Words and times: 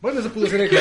Bueno, 0.00 0.20
eso 0.20 0.30
pudo 0.30 0.46
ser 0.46 0.62
el 0.62 0.70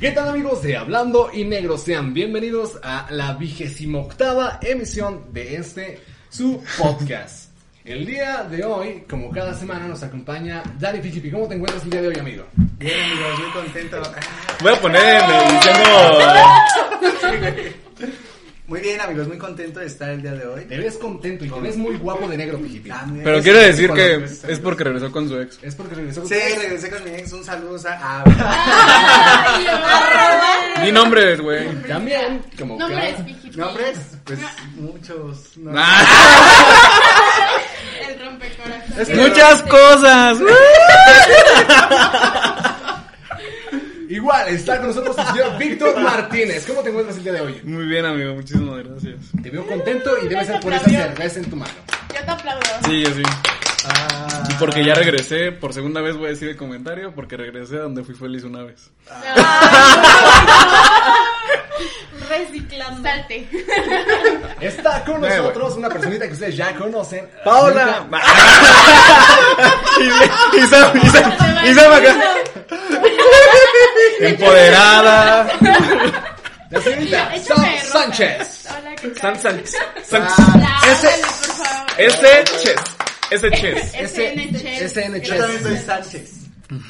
¿Qué 0.00 0.12
tal 0.12 0.30
amigos 0.30 0.62
de 0.62 0.78
Hablando 0.78 1.28
y 1.30 1.44
Negro? 1.44 1.76
Sean 1.76 2.14
bienvenidos 2.14 2.80
a 2.82 3.06
la 3.10 3.34
vigésima 3.34 3.98
octava 3.98 4.58
emisión 4.62 5.30
de 5.30 5.56
este, 5.56 6.00
su 6.30 6.64
podcast. 6.78 7.50
El 7.84 8.06
día 8.06 8.44
de 8.44 8.64
hoy, 8.64 9.04
como 9.10 9.30
cada 9.30 9.52
semana, 9.52 9.86
nos 9.88 10.02
acompaña 10.02 10.62
Dani 10.78 11.02
Fijipi. 11.02 11.30
¿Cómo 11.30 11.46
te 11.46 11.56
encuentras 11.56 11.84
el 11.84 11.90
día 11.90 12.00
de 12.00 12.08
hoy, 12.08 12.18
amigo? 12.18 12.46
Bien, 12.78 12.98
amigos, 12.98 13.38
muy 13.38 13.50
contento. 13.50 14.02
Voy 14.62 14.72
a 14.72 14.80
poner 14.80 15.22
diciendo... 15.52 15.84
Muy 18.70 18.80
bien, 18.82 19.00
amigos, 19.00 19.26
muy 19.26 19.36
contento 19.36 19.80
de 19.80 19.86
estar 19.86 20.10
el 20.10 20.22
día 20.22 20.30
de 20.30 20.46
hoy. 20.46 20.64
Te 20.66 20.78
ves 20.78 20.96
contento 20.96 21.44
y 21.44 21.50
te 21.50 21.58
ves 21.60 21.76
muy 21.76 21.96
guapo 21.96 22.28
de 22.28 22.36
negro, 22.36 22.56
Fijipi. 22.60 22.88
También. 22.88 23.24
Pero 23.24 23.38
Es- 23.38 23.42
quiero 23.42 23.58
decir 23.58 23.90
que 23.92 24.24
es 24.46 24.60
porque 24.60 24.84
regresó 24.84 25.10
con 25.10 25.28
su 25.28 25.40
ex. 25.40 25.58
Es 25.60 25.74
porque 25.74 25.96
regresó 25.96 26.20
con 26.20 26.28
Sí, 26.28 26.36
regresé 26.56 26.88
con 26.88 27.02
mi 27.02 27.10
ex. 27.10 27.32
Un 27.32 27.42
saludo 27.42 27.76
a. 27.88 28.22
Ni 30.84 30.92
nombres, 30.92 31.40
güey. 31.40 31.66
También, 31.88 32.44
como 32.56 32.78
Nombres, 32.78 33.14
cada- 33.14 33.24
Pijipi. 33.26 33.56
¿Nombres? 33.56 33.98
Pues 34.22 34.38
muchos. 34.76 35.56
no- 35.56 35.72
El 38.08 38.20
rompecorazones. 38.24 39.16
Muchas 39.16 39.62
cosas. 39.62 40.38
Igual, 44.10 44.48
está 44.48 44.78
con 44.78 44.88
nosotros 44.88 45.16
el 45.16 45.24
señor 45.24 45.56
Víctor 45.56 46.00
Martínez. 46.00 46.66
¿Cómo 46.66 46.82
te 46.82 46.88
encuentras 46.88 47.16
el 47.18 47.22
día 47.22 47.34
de 47.34 47.42
hoy? 47.42 47.60
Muy 47.62 47.86
bien, 47.86 48.04
amigo. 48.04 48.34
Muchísimas 48.34 48.84
gracias. 48.84 49.14
Te 49.40 49.50
veo 49.50 49.64
contento 49.64 50.10
y 50.20 50.26
debe 50.26 50.44
ser 50.44 50.58
por 50.58 50.72
esa 50.72 50.90
cerveza 50.90 51.38
en 51.38 51.48
tu 51.48 51.54
mano. 51.54 51.70
Yo 52.12 52.24
te 52.24 52.30
aplaudo. 52.32 52.60
Sí, 52.86 53.04
yo 53.04 53.10
sí. 53.14 53.22
Ah, 53.84 54.42
Y 54.50 54.54
porque 54.54 54.84
ya 54.84 54.94
regresé, 54.94 55.52
por 55.52 55.72
segunda 55.72 56.00
vez 56.00 56.16
voy 56.16 56.26
a 56.26 56.30
decir 56.30 56.48
el 56.48 56.56
comentario, 56.56 57.14
porque 57.14 57.36
regresé 57.36 57.76
a 57.76 57.82
donde 57.82 58.02
fui 58.02 58.16
feliz 58.16 58.42
una 58.42 58.64
vez. 58.64 58.90
Reciclando. 62.28 63.08
Salte. 63.08 63.46
Está 64.60 65.04
con 65.04 65.20
nosotros 65.20 65.76
una 65.76 65.88
personita 65.88 66.26
que 66.26 66.32
ustedes 66.32 66.56
ya 66.56 66.74
conocen. 66.74 67.28
¡Paola! 67.44 68.08
y, 70.00 70.58
y, 70.58 70.66
Sam, 70.66 70.98
Empoderada. 74.20 75.48
La 76.70 76.80
señorita 76.80 77.32
Sam. 77.42 77.64
Sánchez. 77.92 78.68
Hola, 78.70 78.94
¿qué 78.96 79.14
Sam, 79.20 79.36
tal? 79.42 79.66
Sam. 79.66 80.22
Ah, 80.22 80.82
Ese- 80.86 82.44
chess. 82.62 82.80
Ese 83.30 83.50
chess. 83.50 83.92
SN 84.12 85.20
Chess. 85.20 85.28
Yo 85.28 85.36
también 85.38 85.62
soy 85.62 85.72
Chess. 85.74 85.84
Sánchez. 85.86 86.36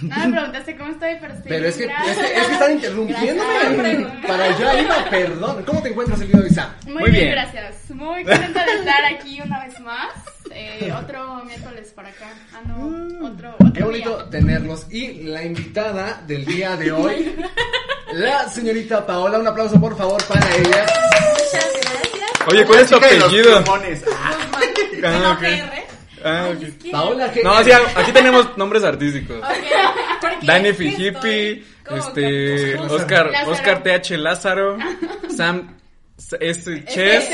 No 0.02 0.18
me 0.28 0.32
preguntaste 0.32 0.76
cómo 0.76 0.90
estoy, 0.90 1.16
pero 1.18 1.32
estoy 1.32 1.48
Pero 1.48 1.66
es 1.68 1.76
que, 1.76 1.84
es 1.84 2.18
que, 2.18 2.38
es 2.38 2.46
que 2.46 2.52
están 2.52 2.72
interrumpiéndome. 2.72 4.06
Para 4.28 4.44
allá 4.44 4.80
iba, 4.82 5.04
perdón. 5.08 5.62
¿Cómo 5.64 5.82
te 5.82 5.88
encuentras 5.88 6.20
el 6.20 6.28
día 6.28 6.36
de 6.40 6.44
hoy, 6.44 6.50
Sam? 6.54 6.70
Muy, 6.84 6.92
Muy 6.94 7.02
bien, 7.10 7.14
bien. 7.24 7.30
gracias. 7.32 7.90
Muy 7.90 8.22
contenta 8.24 8.64
de 8.66 8.72
estar 8.72 9.04
aquí 9.06 9.40
una 9.40 9.64
vez 9.64 9.80
más. 9.80 10.12
Eh, 10.52 10.92
otro 10.92 11.44
miércoles 11.44 11.92
para 11.94 12.08
acá. 12.08 12.32
Ah, 12.54 12.60
no. 12.66 13.26
Otro, 13.26 13.54
otro 13.54 13.72
Qué 13.72 13.82
bonito 13.84 14.16
día. 14.16 14.30
tenerlos. 14.30 14.86
Y 14.90 15.22
la 15.24 15.44
invitada 15.44 16.22
del 16.26 16.44
día 16.44 16.76
de 16.76 16.90
hoy, 16.92 17.34
la 18.12 18.48
señorita 18.48 19.06
Paola. 19.06 19.38
Un 19.38 19.46
aplauso, 19.48 19.80
por 19.80 19.96
favor, 19.96 20.22
para 20.24 20.44
ella. 20.56 20.86
Muchas 21.32 21.70
gracias. 21.82 22.48
Oye, 22.48 22.64
¿cuál 22.66 22.80
es 22.80 22.88
tu 22.88 22.96
apellido? 22.96 23.64
Ah, 24.12 24.40
Ah. 25.02 25.38
Ah, 26.22 26.50
Paola, 26.92 27.32
¿qué? 27.32 27.42
No, 27.42 27.64
sí, 27.64 27.70
aquí 27.72 28.12
tenemos 28.12 28.54
nombres 28.58 28.84
artísticos. 28.84 29.38
Ok, 29.38 29.46
porque 30.20 30.46
Dani 30.46 30.72
Fijipi, 30.74 31.64
este. 31.96 32.76
Oscar, 32.76 33.30
Lázaro. 33.30 33.50
Oscar 33.52 33.82
TH 33.82 34.10
Lázaro, 34.18 34.78
Sam 35.34 35.78
S. 36.38 36.84
Chess, 36.84 37.28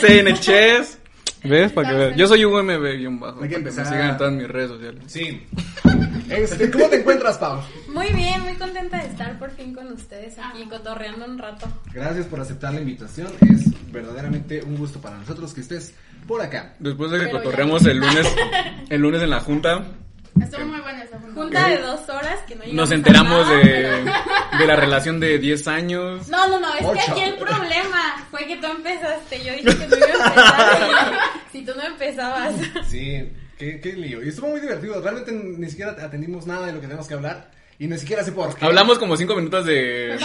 SN 0.00 0.34
Chess. 0.40 0.98
¿Ves? 1.44 1.72
Para 1.72 1.88
que 1.90 1.94
veas. 1.94 2.16
Yo 2.16 2.26
soy 2.26 2.44
UMB 2.44 2.96
guion 2.96 3.20
bajo. 3.20 3.42
Hay 3.42 3.48
que 3.48 3.56
empezar 3.56 3.84
me 3.84 3.90
sigan 3.92 4.10
en 4.10 4.16
todas 4.16 4.32
mis 4.32 4.48
redes 4.48 4.70
sociales. 4.70 5.02
Sí. 5.06 5.46
Este, 6.30 6.70
¿Cómo 6.70 6.86
te 6.86 7.00
encuentras, 7.00 7.38
Pau? 7.38 7.60
Muy 7.92 8.08
bien, 8.12 8.40
muy 8.42 8.54
contenta 8.54 8.98
de 9.02 9.08
estar 9.08 9.38
por 9.38 9.50
fin 9.50 9.74
con 9.74 9.92
ustedes 9.92 10.36
aquí 10.38 10.64
cotorreando 10.68 11.26
un 11.26 11.38
rato. 11.38 11.66
Gracias 11.92 12.26
por 12.26 12.40
aceptar 12.40 12.72
la 12.72 12.80
invitación. 12.80 13.28
Es 13.42 13.66
verdaderamente 13.92 14.62
un 14.64 14.76
gusto 14.76 15.00
para 15.00 15.18
nosotros 15.18 15.52
que 15.54 15.60
estés 15.60 15.94
por 16.26 16.40
acá. 16.40 16.74
Después 16.78 17.10
de 17.10 17.18
que 17.18 17.24
Pero 17.26 17.36
ya- 17.38 17.44
cotorreamos 17.44 17.84
el 17.86 17.98
lunes, 17.98 18.34
el 18.88 19.00
lunes 19.00 19.22
en 19.22 19.30
la 19.30 19.40
junta, 19.40 19.84
Estuvo 20.40 20.66
muy 20.66 20.80
buena 20.80 21.02
esa 21.04 21.18
junta. 21.18 21.34
Junta 21.40 21.68
de 21.68 21.78
dos 21.78 22.08
horas 22.08 22.38
que 22.46 22.54
no 22.56 22.62
llegamos 22.62 22.74
nos 22.74 22.90
a 22.90 22.94
enteramos 22.94 23.46
nada, 23.46 23.56
de, 23.58 23.64
pero- 23.64 24.58
de 24.58 24.66
la 24.66 24.76
relación 24.76 25.20
de 25.20 25.38
10 25.38 25.68
años. 25.68 26.28
No, 26.28 26.48
no, 26.48 26.60
no, 26.60 26.74
es 26.74 26.84
Ocho. 26.84 26.92
que 26.94 27.10
aquí 27.12 27.20
el 27.22 27.34
problema 27.36 28.26
fue 28.30 28.46
que 28.46 28.56
tú 28.56 28.66
empezaste. 28.66 29.44
Yo 29.44 29.52
dije 29.52 29.64
que 29.64 29.86
tú 29.86 29.96
ibas 29.96 30.20
a 30.20 30.28
empezar 30.28 31.12
y 31.52 31.52
si 31.58 31.64
tú 31.64 31.72
no 31.76 31.82
empezabas. 31.84 32.54
Sí, 32.88 33.32
qué, 33.58 33.80
qué 33.80 33.92
lío. 33.92 34.22
Y 34.24 34.28
estuvo 34.28 34.48
muy 34.48 34.60
divertido. 34.60 35.00
Realmente 35.00 35.32
ni 35.32 35.68
siquiera 35.70 35.92
atendimos 35.92 36.46
nada 36.46 36.66
de 36.66 36.72
lo 36.72 36.80
que 36.80 36.86
tenemos 36.86 37.06
que 37.08 37.14
hablar. 37.14 37.50
Y 37.78 37.86
ni 37.88 37.98
siquiera 37.98 38.22
sé 38.22 38.30
por 38.32 38.54
qué. 38.56 38.64
Hablamos 38.64 38.98
como 39.00 39.16
5 39.16 39.34
minutos 39.34 39.66
de... 39.66 40.16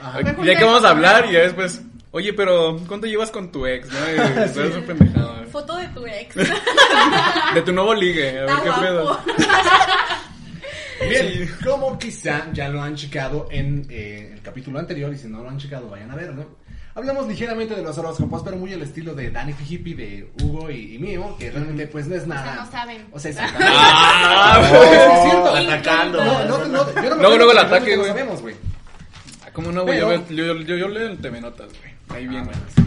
Ajá. 0.00 0.20
Fue 0.34 0.44
¿De 0.44 0.56
qué 0.56 0.64
vamos 0.64 0.84
a 0.84 0.90
hablar? 0.90 1.24
Y 1.28 1.32
ya 1.32 1.40
después, 1.40 1.80
oye, 2.16 2.32
pero 2.32 2.78
¿cuánto 2.88 3.06
llevas 3.06 3.30
con 3.30 3.52
tu 3.52 3.66
ex? 3.66 3.88
¿No? 3.88 3.98
Y 4.64 4.68
es 4.68 4.74
un 4.76 4.82
pendejado. 4.84 5.42
¿eh? 5.42 5.46
Foto 5.52 5.76
de 5.76 5.86
tu 5.88 6.06
ex. 6.06 6.34
De 7.54 7.62
tu 7.62 7.72
nuevo 7.72 7.94
ligue, 7.94 8.28
a 8.40 8.44
ver 8.44 8.50
Está 8.50 8.62
qué 8.62 8.70
pedo. 8.80 9.20
Bien, 11.08 11.50
como 11.64 11.98
quizá 11.98 12.46
ya 12.52 12.68
lo 12.70 12.82
han 12.82 12.96
checado 12.96 13.48
en 13.50 13.86
eh, 13.90 14.30
el 14.34 14.42
capítulo 14.42 14.78
anterior, 14.78 15.12
y 15.12 15.18
si 15.18 15.28
no 15.28 15.42
lo 15.42 15.48
han 15.50 15.58
checado, 15.58 15.88
vayan 15.90 16.10
a 16.10 16.16
verlo. 16.16 16.56
Hablamos 16.94 17.28
ligeramente 17.28 17.74
de 17.74 17.82
los 17.82 17.96
horóscopos, 17.98 18.42
pero 18.42 18.56
muy 18.56 18.72
al 18.72 18.80
estilo 18.80 19.14
de 19.14 19.30
Danny 19.30 19.52
Fijipi, 19.52 19.92
de 19.92 20.30
Hugo 20.42 20.70
y, 20.70 20.94
y 20.94 20.98
mío, 20.98 21.36
que 21.38 21.50
realmente 21.50 21.86
pues 21.88 22.06
no 22.06 22.14
es 22.16 22.26
nada. 22.26 22.54
no 22.64 22.70
saben. 22.70 23.06
O 23.12 23.18
sea, 23.20 23.30
exactamente. 23.32 23.74
Ah, 23.78 24.58
No, 24.72 24.82
es 24.82 25.22
cierto. 25.22 25.54
Atacando. 25.54 26.24
No, 26.24 26.44
no, 26.48 26.64
no, 26.66 26.94
yo 26.94 27.10
no 27.10 27.16
me 27.16 27.20
Luego, 27.22 27.36
luego 27.36 27.52
el 27.52 27.58
ataque, 27.58 27.90
no 27.96 28.00
güey. 28.02 28.12
sabemos, 28.12 28.40
güey. 28.40 28.54
¿Cómo 29.52 29.72
no, 29.72 29.82
güey? 29.84 29.98
Yo, 30.00 30.14
yo, 30.30 30.54
yo 30.76 30.88
leo 30.88 31.08
el 31.08 31.18
TV 31.18 31.40
Notas, 31.42 31.68
güey. 31.78 31.95
Ahí 32.08 32.26
viene. 32.26 32.38
Ah, 32.40 32.44
bueno, 32.44 32.60
sí. 32.74 32.82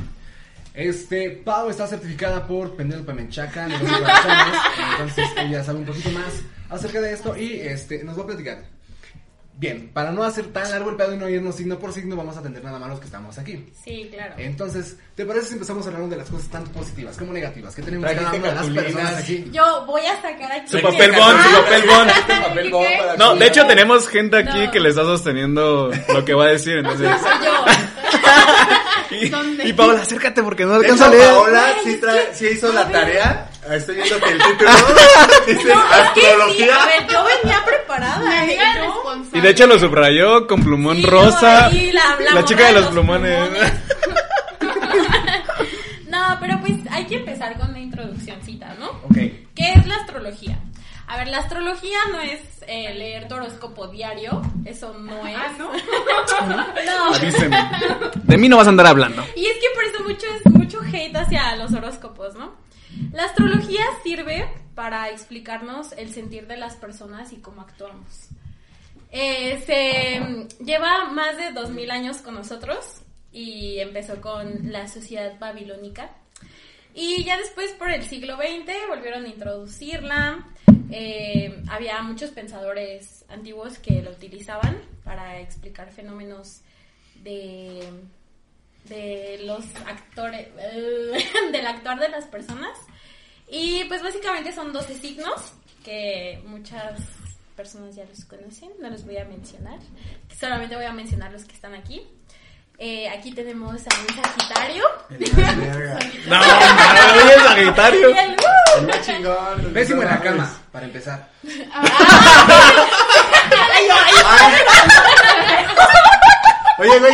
Este, 0.74 1.32
Pau 1.32 1.70
está 1.70 1.88
certificada 1.88 2.46
por 2.48 2.76
Penélope 2.76 3.14
Menchaca, 3.14 3.68
negocios 3.68 4.00
guarachanos, 4.00 4.58
entonces 4.92 5.30
ella 5.38 5.64
sabe 5.64 5.80
un 5.80 5.86
poquito 5.86 6.10
más 6.12 6.42
acerca 6.70 7.02
de 7.02 7.12
esto 7.14 7.36
y 7.36 7.54
este, 7.60 8.04
nos 8.04 8.18
va 8.18 8.24
a 8.24 8.28
platicar. 8.28 8.64
Bien, 9.60 9.90
para 9.94 10.14
no 10.14 10.24
hacer 10.24 10.46
tan 10.54 10.72
largo 10.72 10.90
el 10.90 10.96
pedo 10.96 11.14
y 11.14 11.18
no 11.18 11.28
irnos 11.28 11.56
signo 11.56 11.78
por 11.78 11.92
signo, 11.92 12.16
vamos 12.16 12.38
a 12.38 12.40
atender 12.40 12.64
nada 12.64 12.80
más 12.80 12.88
los 12.88 13.00
que 13.02 13.08
estamos 13.08 13.38
aquí. 13.38 13.66
Sí, 13.84 14.10
claro. 14.10 14.36
Entonces, 14.38 14.96
¿te 15.16 15.26
parece 15.26 15.48
si 15.48 15.54
empezamos 15.56 15.86
hablando 15.86 16.08
de 16.08 16.16
las 16.16 16.30
cosas 16.30 16.48
tanto 16.48 16.72
positivas 16.72 17.18
como 17.18 17.34
negativas 17.34 17.76
que 17.76 17.82
tenemos 17.82 18.10
cada 18.10 18.32
una 18.32 18.48
de 18.48 18.56
las 18.56 18.70
personas 18.70 19.16
aquí? 19.18 19.50
Yo 19.52 19.86
voy 19.86 20.04
a 20.06 20.16
sacar 20.22 20.50
aquí. 20.50 20.70
Su 20.72 20.82
papel 20.82 21.12
bond, 21.12 21.40
su 21.44 21.62
papel 21.62 21.84
bond. 21.90 22.10
papel 22.48 22.72
para 22.72 23.18
No, 23.18 23.36
de 23.36 23.48
hecho 23.48 23.68
tenemos 23.68 24.08
gente 24.08 24.38
aquí 24.38 24.66
No. 24.68 24.72
que 24.72 24.80
le 24.80 24.90
está 24.92 25.02
sosteniendo 25.02 25.92
lo 26.08 26.24
que 26.24 26.34
va 26.34 26.46
a 26.46 26.50
decir, 26.52 26.78
entonces... 26.78 27.10
Soy 27.20 27.32
yo. 27.46 27.59
Y, 29.22 29.30
¿Dónde? 29.30 29.68
y 29.68 29.74
Paola, 29.74 30.02
acércate 30.02 30.42
porque 30.44 30.66
no 30.66 30.76
alcanza 30.76 31.06
a 31.06 31.10
leer. 31.10 31.30
Paola 31.34 31.74
sí, 31.84 32.00
trae- 32.02 32.30
sí 32.34 32.48
hizo 32.54 32.72
la 32.72 32.88
tarea. 32.90 33.50
Ah, 33.70 33.76
Estoy 33.76 33.96
viendo 33.96 34.20
que 34.20 34.30
el 34.32 34.38
título 34.44 34.72
dice 35.48 35.74
No, 35.76 35.82
es 35.84 36.10
que 36.14 36.22
sí, 36.22 36.26
astrología. 36.28 36.76
a 36.76 36.86
ver, 36.86 37.08
yo 37.08 37.24
venía 37.44 37.66
preparada. 37.66 38.46
¿eh? 38.46 38.58
Y 39.34 39.42
de 39.42 39.50
hecho 39.50 39.68
lo 39.68 39.78
subrayó 39.80 40.48
con 40.48 40.64
plumón 40.64 40.98
Sí, 40.98 41.06
rosa. 41.06 41.66
ahí, 41.68 41.92
la- 41.92 42.18
la 42.24 42.34
la 42.36 42.46
chica 42.46 42.68
de 42.68 42.74
los 42.74 42.86
plumones. 42.88 43.50
No, 46.08 46.38
pero 46.40 46.60
pues 46.60 46.74
hay 46.92 47.06
que 47.06 47.18
empezar 47.18 47.56
con 47.58 47.70
una 47.70 47.80
introduccióncita, 47.80 48.74
¿no? 48.80 48.90
Ok. 49.04 49.16
¿Qué 49.56 49.74
es 49.76 49.86
la 49.86 49.96
astrología? 49.96 50.58
A 51.10 51.18
ver, 51.18 51.28
la 51.30 51.40
astrología 51.40 51.98
no 52.12 52.22
es 52.22 52.40
eh, 52.68 52.94
leer 52.94 53.28
tu 53.28 53.34
horóscopo 53.34 53.88
diario, 53.88 54.44
eso 54.64 54.94
no 54.94 55.26
es. 55.26 55.36
Ah, 55.36 55.56
¿no? 55.58 55.72
No. 56.86 57.16
Avíseme. 57.16 57.58
De 58.26 58.38
mí 58.38 58.48
no 58.48 58.58
vas 58.58 58.68
a 58.68 58.70
andar 58.70 58.86
hablando. 58.86 59.26
Y 59.36 59.48
es 59.48 59.58
que 59.58 59.68
por 59.74 59.84
eso 59.86 60.04
mucho, 60.04 60.28
es 60.28 60.54
mucho 60.54 60.82
hate 60.82 61.16
hacia 61.16 61.56
los 61.56 61.74
horóscopos, 61.74 62.36
¿no? 62.36 62.54
La 63.12 63.24
astrología 63.24 63.82
sirve 64.04 64.48
para 64.76 65.10
explicarnos 65.10 65.94
el 65.94 66.14
sentir 66.14 66.46
de 66.46 66.58
las 66.58 66.76
personas 66.76 67.34
y 67.34 67.38
cómo 67.38 67.62
actuamos. 67.62 68.28
Eh, 69.12 69.64
se 69.66 70.64
lleva 70.64 71.06
más 71.06 71.38
de 71.38 71.54
2000 71.54 71.90
años 71.90 72.18
con 72.18 72.36
nosotros 72.36 73.02
y 73.32 73.80
empezó 73.80 74.22
con 74.22 74.72
la 74.72 74.88
sociedad 74.88 75.40
babilónica. 75.40 76.12
Y 76.94 77.24
ya 77.24 77.36
después, 77.38 77.72
por 77.72 77.90
el 77.90 78.04
siglo 78.04 78.36
XX, 78.36 78.88
volvieron 78.90 79.26
a 79.26 79.28
introducirla. 79.28 80.46
Eh, 80.92 81.64
había 81.70 82.02
muchos 82.02 82.32
pensadores 82.32 83.26
antiguos 83.30 83.80
que 83.80 84.02
lo 84.02 84.12
utilizaban 84.12 84.78
para 85.04 85.40
explicar 85.40 85.92
fenómenos 85.92 86.62
de, 87.24 87.88
de 88.86 89.42
los 89.44 89.66
actores, 89.86 90.48
del 91.52 91.68
actuar 91.68 92.00
de 92.00 92.10
las 92.10 92.26
personas. 92.26 92.78
Y 93.50 93.84
pues 93.86 94.04
básicamente 94.04 94.52
son 94.52 94.72
12 94.72 94.96
signos 94.96 95.54
que 95.84 96.42
muchas 96.46 97.00
personas 97.56 97.96
ya 97.96 98.06
los 98.06 98.24
conocen, 98.26 98.72
no 98.80 98.90
los 98.90 99.06
voy 99.06 99.18
a 99.18 99.26
mencionar, 99.26 99.80
solamente 100.40 100.76
voy 100.76 100.86
a 100.86 100.94
mencionar 100.94 101.32
los 101.32 101.46
que 101.46 101.56
están 101.56 101.74
aquí. 101.74 102.02
Eh, 102.82 103.10
aquí 103.10 103.34
tenemos 103.34 103.72
a 103.72 103.76
un 103.76 104.24
Sagitario. 104.24 104.84
No, 106.30 106.38
mames, 106.38 107.34
el 107.36 107.42
Sagitario. 107.42 108.10
El, 108.10 108.32
¡uh! 108.32 108.92
Chingón. 109.06 109.74
Pésimo 109.74 110.02
en 110.04 110.08
la 110.10 110.20
cama, 110.22 110.50
para 110.72 110.86
empezar. 110.86 111.28
Oye, 116.78 117.00
güey. 117.00 117.14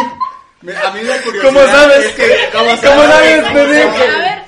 me- 0.61 0.75
A 0.77 0.91
mí 0.91 1.01
la 1.03 1.21
curiosidad. 1.21 1.43
¿Cómo 1.53 1.65
sabes 1.65 2.05
es 2.05 2.11
que. 2.13 2.49
¿Cómo 2.51 2.65
¿Cómo 2.65 3.03
sabes, 3.03 3.43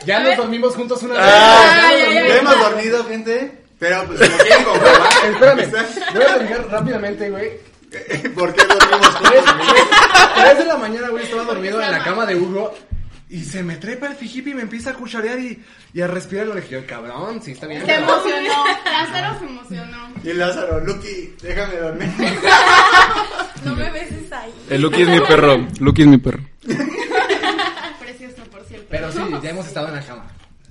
Ya 0.05 0.19
nos 0.19 0.37
dormimos 0.37 0.75
juntos 0.75 1.01
una 1.03 1.13
vez. 1.15 1.23
Ah, 1.25 1.91
Ya 1.91 1.97
nos 1.97 2.13
ya, 2.13 2.13
ya, 2.13 2.21
dormimos. 2.21 2.27
Ya 2.27 2.37
hemos 2.37 2.59
dormido, 2.59 3.05
gente. 3.05 3.51
Pero 3.79 4.03
pues 4.07 4.19
si 4.19 4.27
lo 4.29 4.37
quieren 4.37 4.63
comprobar. 4.65 5.09
Espérame, 5.25 5.71
voy 6.13 6.23
a 6.23 6.35
platicar 6.35 6.67
rápidamente, 6.69 7.29
güey. 7.29 7.51
¿Por 8.35 8.53
qué 8.53 8.65
dormimos 8.65 9.19
Tres, 9.21 9.45
juntos? 9.45 9.67
tres 10.35 10.57
de 10.57 10.65
la 10.65 10.77
mañana, 10.77 11.09
güey, 11.09 11.23
estaba 11.23 11.43
dormido 11.43 11.81
en 11.81 11.91
la 11.91 12.03
cama 12.03 12.25
de 12.25 12.35
Hugo. 12.35 12.73
Y 13.29 13.43
se 13.43 13.61
me 13.61 13.75
trepa 13.75 14.07
el 14.07 14.15
fijipi 14.15 14.51
y 14.51 14.53
me 14.53 14.61
empieza 14.61 14.91
a 14.91 14.93
cucharear 14.93 15.37
y, 15.39 15.61
y 15.93 16.01
a 16.01 16.07
respirar. 16.07 16.47
Le 16.47 16.61
dije, 16.61 16.85
cabrón, 16.85 17.41
sí, 17.43 17.51
está 17.51 17.67
bien. 17.67 17.85
Se 17.85 17.95
emocionó. 17.95 18.63
Lázaro 18.85 19.39
se 19.39 19.45
emocionó. 19.45 19.97
Y 20.23 20.33
Lázaro, 20.33 20.79
Lucky, 20.79 21.35
déjame 21.41 21.75
dormir. 21.75 22.09
No 23.65 23.75
me 23.75 23.89
beses 23.89 24.31
ahí. 24.31 24.53
El 24.69 24.81
Lucky 24.81 25.01
es 25.01 25.09
mi 25.09 25.19
perro. 25.21 25.67
Lucky 25.79 26.03
es 26.03 26.07
mi 26.07 26.17
perro. 26.19 26.43
Precioso, 27.99 28.43
por 28.51 28.63
cierto. 28.65 28.87
Pero 28.89 29.11
sí, 29.11 29.19
ya 29.41 29.49
hemos 29.49 29.67
estado 29.67 29.87
en 29.89 29.95
la 29.95 30.01
cama. 30.05 30.25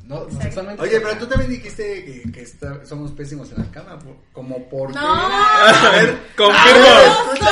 No, 0.06 0.25
no 0.31 0.41
sexualmente. 0.41 0.82
Oye, 0.82 1.00
pero 1.00 1.17
tú 1.19 1.26
también 1.26 1.50
dijiste 1.50 2.05
que, 2.05 2.32
que 2.32 2.43
está- 2.43 2.85
somos 2.87 3.11
pésimos 3.12 3.50
en 3.53 3.58
la 3.58 3.70
cama. 3.73 3.99
por- 3.99 4.17
Como 4.32 4.69
por. 4.69 4.94
No. 4.94 5.00
A 5.26 5.91
ver, 5.93 6.17
confirmo. 6.37 7.43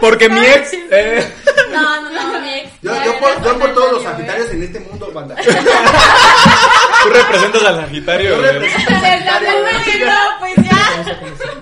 Porque 0.00 0.28
mi 0.28 0.44
ex. 0.44 0.72
eh, 0.90 1.32
No, 1.72 2.02
no, 2.02 2.10
no, 2.10 2.40
mi 2.40 2.50
ex. 2.54 2.70
Yo, 2.82 2.92
no 2.94 3.18
por, 3.20 3.42
yo 3.42 3.58
por 3.58 3.72
todos 3.74 3.92
los 3.92 4.02
Sagitario, 4.02 4.44
Sagitarios 4.44 4.50
en 4.50 4.62
este 4.64 4.80
mundo, 4.80 5.10
banda. 5.14 5.34
tú 7.04 7.08
representas 7.10 7.62
al 7.62 7.76
Sagitario. 7.86 8.30
Yo 8.36 8.42
represento 8.42 8.90
al. 8.94 9.00
Sagitario. 9.00 9.50
Bueno, 9.60 10.14
pues 10.40 10.54
ya. 10.56 11.04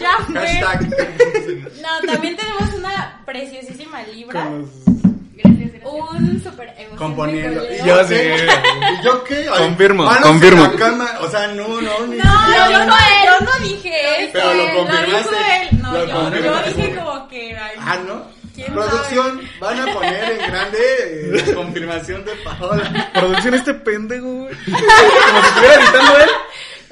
Ya 0.00 0.16
fue. 0.26 0.40
Hashtag. 0.46 0.90
No, 1.82 2.12
también 2.12 2.36
tenemos 2.36 2.74
una 2.74 3.22
preciosísima 3.24 4.02
libra. 4.02 4.48
Un 5.84 6.42
super 6.42 6.68
emoción 6.70 6.96
Componiendo. 6.96 7.60
de 7.62 7.76
¿Y 7.76 7.80
coleo. 7.80 8.02
Yo 8.02 8.08
sí. 8.08 8.14
¿Y 8.14 9.04
yo 9.04 9.24
qué? 9.24 9.46
Ay, 9.52 9.58
Confirmo, 9.64 10.04
manos 10.04 10.22
confirmo. 10.22 10.64
en 10.64 10.70
la 10.72 10.76
cama. 10.78 11.10
O 11.20 11.28
sea, 11.28 11.46
no, 11.48 11.68
no, 11.80 12.06
ni 12.06 12.16
No, 12.18 12.70
yo 12.70 12.86
no, 12.86 12.96
yo 13.24 13.40
no 13.44 13.52
dije 13.66 14.22
eso. 14.24 14.30
Pero 14.32 14.54
lo 14.54 14.62
él, 14.62 14.76
confirmaste. 14.76 15.30
dijo 15.30 15.42
él. 15.70 15.82
No, 15.82 15.92
Lo 15.92 15.98
yo, 16.00 16.06
yo 16.06 16.14
confirmaste. 16.22 16.70
dije 16.74 16.96
como 16.96 17.28
que. 17.28 17.56
ay, 17.56 17.76
Ah, 17.80 17.96
¿no? 18.06 18.24
¿Quién 18.54 18.72
Producción, 18.74 19.40
van 19.60 19.80
a 19.80 19.86
poner 19.94 20.30
en 20.32 20.38
grande 20.46 20.78
eh, 20.78 21.42
la 21.46 21.54
confirmación 21.54 22.24
de 22.24 22.32
Paola. 22.36 23.10
Producción 23.14 23.54
este 23.54 23.72
pendejo, 23.74 24.26
güey. 24.26 24.54
Como 24.64 24.78
si 24.78 25.48
estuviera 25.48 25.74
editando 25.82 26.16
él. 26.18 26.30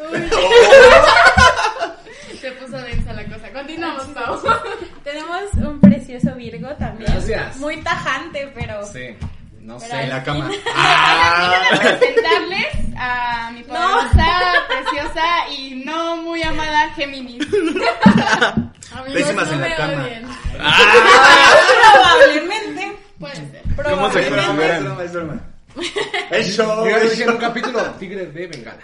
Se 2.41 2.51
puso 2.53 2.79
densa 2.79 3.13
la 3.13 3.25
cosa. 3.27 3.51
Continuamos, 3.53 4.05
Pau. 4.15 4.41
Tenemos 5.13 5.55
un 5.55 5.81
precioso 5.81 6.35
Virgo 6.37 6.69
también. 6.77 7.11
Gracias. 7.13 7.57
Muy 7.57 7.77
tajante, 7.83 8.51
pero. 8.55 8.85
Sí, 8.87 9.09
no 9.61 9.79
Pero 9.79 9.91
sé. 9.93 10.03
En 10.03 10.09
la 10.11 10.23
cama. 10.23 10.49
Déjenme 10.51 11.99
presentarles 11.99 12.67
a 12.99 13.51
mi 13.53 13.63
poderosa, 13.63 14.53
preciosa 14.69 15.49
y 15.57 15.83
no 15.85 16.17
muy 16.19 16.43
amada 16.43 16.91
Géminis. 16.95 17.47
Amigos, 18.93 19.13
Pésimas 19.15 19.47
no 19.49 19.53
en 19.55 19.61
la 19.61 19.69
me 19.69 19.75
cama. 19.77 20.05
odien. 20.05 20.25
Ah, 20.59 21.53
Probablemente. 21.93 22.97
Puede 23.19 23.35
ser. 23.37 23.63
¿Cómo 23.85 24.11
se 24.13 24.21
Es 24.21 24.31
broma, 24.31 24.43
Probablemente. 24.43 24.77
es 24.77 24.83
broma, 24.85 25.05
es 25.05 25.13
broma. 25.13 25.41
Es 26.31 26.57
show, 26.57 26.85
Yo 26.87 27.25
en 27.25 27.31
un 27.31 27.37
capítulo, 27.37 27.81
Tigres 27.99 28.33
de 28.35 28.47
Bengala. 28.49 28.81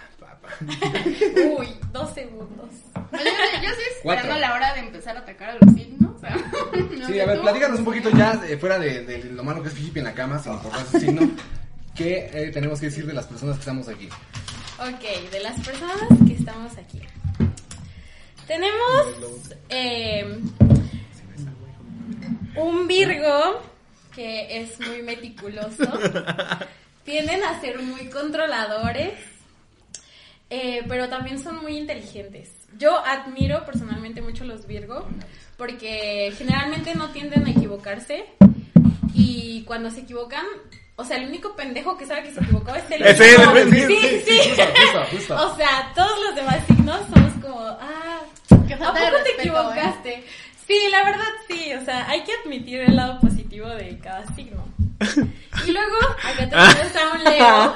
Uy, 1.58 1.68
dos 1.92 2.12
segundos. 2.14 2.70
Yo, 2.94 3.18
yo- 3.18 3.62
yo 3.62 3.68
estoy 3.70 3.84
esperando 3.96 4.28
Cuatro. 4.28 4.38
la 4.38 4.54
hora 4.54 4.74
de 4.74 4.80
empezar 4.80 5.16
a 5.16 5.20
atacar 5.20 5.50
a 5.50 5.54
los 5.60 5.74
signos. 5.74 6.20
no 6.98 7.06
Sí, 7.06 7.12
sé 7.12 7.22
a 7.22 7.26
ver, 7.26 7.36
tú. 7.36 7.42
platícanos 7.42 7.78
un 7.78 7.84
poquito 7.84 8.10
ya, 8.10 8.40
eh, 8.48 8.56
fuera 8.56 8.78
de, 8.78 9.04
de 9.04 9.24
lo 9.24 9.44
malo 9.44 9.62
que 9.62 9.68
es 9.68 9.74
Fijipi 9.74 9.98
en 10.00 10.06
la 10.06 10.14
cama, 10.14 10.38
sin 10.42 10.52
importar 10.52 10.84
su 10.86 10.98
signo. 10.98 11.30
¿Qué 11.94 12.30
eh, 12.32 12.50
tenemos 12.52 12.80
que 12.80 12.86
decir 12.86 13.06
de 13.06 13.14
las 13.14 13.26
personas 13.26 13.56
que 13.56 13.60
estamos 13.60 13.88
aquí? 13.88 14.08
Ok, 14.78 15.30
de 15.30 15.40
las 15.40 15.58
personas 15.60 15.96
que 16.26 16.34
estamos 16.34 16.72
aquí. 16.76 17.00
Tenemos 18.46 19.50
eh, 19.70 20.38
un 22.56 22.86
Virgo 22.86 23.62
que 24.14 24.62
es 24.62 24.78
muy 24.80 25.02
meticuloso. 25.02 25.84
Tienden 27.04 27.42
a 27.44 27.60
ser 27.60 27.80
muy 27.82 28.06
controladores, 28.08 29.12
eh, 30.50 30.84
pero 30.88 31.08
también 31.08 31.38
son 31.42 31.62
muy 31.62 31.76
inteligentes. 31.76 32.52
Yo 32.78 32.98
admiro 33.04 33.64
personalmente 33.64 34.20
mucho 34.20 34.44
los 34.44 34.66
Virgo 34.66 35.06
porque 35.56 36.32
generalmente 36.36 36.94
no 36.94 37.10
tienden 37.10 37.46
a 37.46 37.50
equivocarse 37.50 38.26
y 39.14 39.64
cuando 39.64 39.90
se 39.90 40.00
equivocan, 40.00 40.44
o 40.96 41.04
sea, 41.04 41.16
el 41.16 41.28
único 41.28 41.56
pendejo 41.56 41.96
que 41.96 42.06
sabe 42.06 42.24
que 42.24 42.32
se 42.32 42.40
equivocó 42.40 42.74
es 42.74 42.90
el 42.90 43.02
Es 43.02 43.20
él, 43.20 43.36
es 43.56 43.72
él. 43.72 43.86
Sí, 43.88 44.22
sí. 44.26 44.38
Justo, 44.48 44.64
justo, 44.66 45.04
justo. 45.10 45.34
O 45.34 45.56
sea, 45.56 45.92
todos 45.94 46.18
los 46.26 46.34
demás 46.34 46.58
signos 46.66 47.00
somos 47.12 47.32
como, 47.42 47.60
ah, 47.60 48.20
¿a 48.20 48.56
poco 48.56 48.92
te 48.92 49.10
respeto, 49.10 49.40
equivocaste? 49.40 50.24
Sí, 50.66 50.78
la 50.90 51.04
verdad 51.04 51.28
sí, 51.48 51.72
o 51.74 51.84
sea, 51.84 52.08
hay 52.08 52.22
que 52.24 52.32
admitir 52.44 52.80
el 52.80 52.96
lado 52.96 53.20
positivo 53.20 53.68
de 53.68 53.98
cada 54.00 54.26
signo. 54.34 54.64
Y 55.66 55.70
luego, 55.70 55.96
acá 56.22 56.48
tenemos 56.48 56.96
a 56.96 57.14
un 57.14 57.24
Leo. 57.24 57.74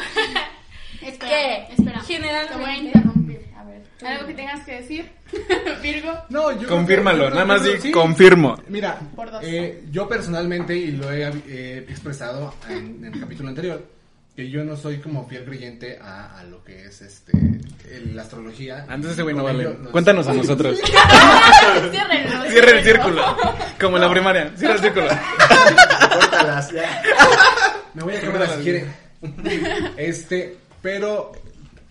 Espera, 1.02 1.30
¿Qué? 1.30 1.66
espera. 1.76 2.00
Generalmente- 2.00 2.54
Te 2.54 2.61
voy 2.61 2.71
a 2.71 2.76
interrumpir. 2.76 3.40
A 3.57 3.64
ver, 3.64 3.83
Algo 4.12 4.26
que 4.26 4.35
tengas 4.35 4.64
que 4.64 4.73
decir, 4.80 5.11
Virgo. 5.83 6.12
No, 6.28 6.52
yo 6.61 6.69
Confírmalo, 6.69 7.25
que- 7.25 7.30
nada 7.30 7.45
más 7.45 7.62
di 7.64 7.71
sí. 7.80 7.90
confirmo. 7.92 8.57
Mira, 8.69 8.99
Por 9.16 9.30
dos. 9.30 9.42
eh, 9.45 9.85
yo 9.90 10.09
personalmente, 10.09 10.76
y 10.76 10.92
lo 10.92 11.11
he 11.12 11.28
eh, 11.49 11.78
expresado 11.88 12.54
en, 12.69 13.04
en 13.04 13.14
el 13.14 13.21
capítulo 13.21 13.49
anterior, 13.49 13.85
que 14.37 14.49
yo 14.49 14.64
no 14.64 14.76
soy 14.76 14.99
como 14.99 15.26
fiel 15.28 15.45
creyente 15.45 15.99
a, 16.00 16.38
a 16.38 16.45
lo 16.45 16.62
que 16.64 16.85
es 16.87 17.02
este 17.02 17.33
el- 17.90 18.14
la 18.14 18.23
astrología. 18.23 18.87
Antes 18.88 19.12
ese 19.12 19.23
güey 19.23 19.35
no 19.35 19.42
vale. 19.45 19.64
nos- 19.64 19.90
Cuéntanos 19.90 20.26
a 20.28 20.33
nosotros. 20.35 20.80
Ciérrenlo. 21.90 22.45
Cierra 22.50 22.71
el 22.78 22.85
círculo. 22.85 23.37
Como 23.80 23.97
en 23.97 24.02
la 24.02 24.11
primaria. 24.11 24.52
Cierra 24.57 24.75
el 24.75 24.80
círculo. 24.80 25.07
Córtalas, 26.14 26.71
ya. 26.73 27.02
Me 27.95 28.02
voy 28.02 28.14
a 28.16 28.21
cámara 28.21 28.47
si 28.57 28.62
quiere. 28.62 28.87
Este, 29.97 30.57
pero 30.83 31.33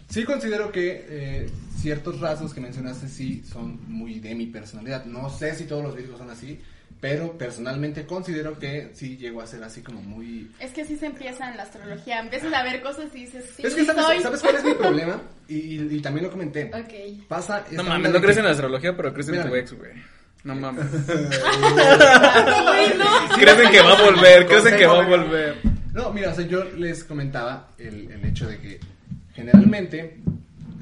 sí 0.10 0.24
considero 0.24 0.72
que 0.72 1.05
eh, 1.10 1.50
ciertos 1.77 2.19
rasgos 2.19 2.53
que 2.53 2.62
mencionaste 2.62 3.08
sí 3.08 3.43
son 3.50 3.79
muy 3.88 4.19
de 4.19 4.36
mi 4.36 4.48
personalidad. 4.48 5.05
No 5.05 5.29
sé 5.29 5.55
si 5.55 5.65
todos 5.65 5.84
los 5.84 5.96
virgos 5.96 6.17
son 6.17 6.29
así, 6.29 6.60
pero 7.00 7.38
personalmente 7.38 8.05
considero 8.05 8.60
que 8.60 8.89
sí 8.93 9.15
llego 9.15 9.41
a 9.41 9.48
ser 9.48 9.63
así 9.63 9.81
como 9.81 10.01
muy... 10.01 10.51
Es 10.60 10.72
que 10.72 10.81
así 10.81 10.98
se 10.98 11.05
empieza 11.05 11.50
en 11.50 11.55
la 11.58 11.63
astrología. 11.63 12.19
Empiezas 12.19 12.51
a 12.53 12.63
ver 12.63 12.81
cosas 12.81 13.05
y 13.13 13.19
dices, 13.22 13.46
sí, 13.55 13.63
es 13.65 13.74
que 13.74 13.86
sabes, 13.86 14.03
soy. 14.05 14.19
¿sabes 14.22 14.41
cuál 14.41 14.55
es 14.58 14.63
mi 14.65 14.74
problema? 14.79 15.22
Y, 15.48 15.55
y- 15.55 15.88
y 15.96 16.01
también 16.01 16.25
lo 16.25 16.31
comenté. 16.31 16.65
Ok. 16.74 17.24
Pasa... 17.29 17.63
No 17.72 17.84
mames, 17.84 18.12
no 18.12 18.19
crees 18.19 18.36
que- 18.36 18.39
en 18.39 18.46
la 18.46 18.51
astrología, 18.51 18.98
pero 18.98 19.13
crees 19.13 19.29
en 19.29 19.48
tu 19.48 19.55
ex, 19.55 19.74
güey. 19.74 19.91
No 20.43 20.55
mames. 20.55 20.86
Ay, 21.10 22.93
no. 22.98 23.36
Crees 23.38 23.60
en 23.60 23.72
que 23.72 23.81
va 23.81 23.98
a 23.98 24.01
volver, 24.03 24.46
crees 24.48 24.65
en 24.65 24.75
que 24.77 24.86
va 24.88 25.00
a 25.03 25.08
volver. 25.08 25.55
No, 25.93 26.12
mira, 26.13 26.31
o 26.31 26.36
sea, 26.36 26.46
yo 26.46 26.63
les 26.63 27.03
comentaba 27.03 27.69
el, 27.77 28.10
el 28.12 28.25
hecho 28.25 28.48
de 28.48 28.60
que 28.60 28.79
generalmente 29.34 30.19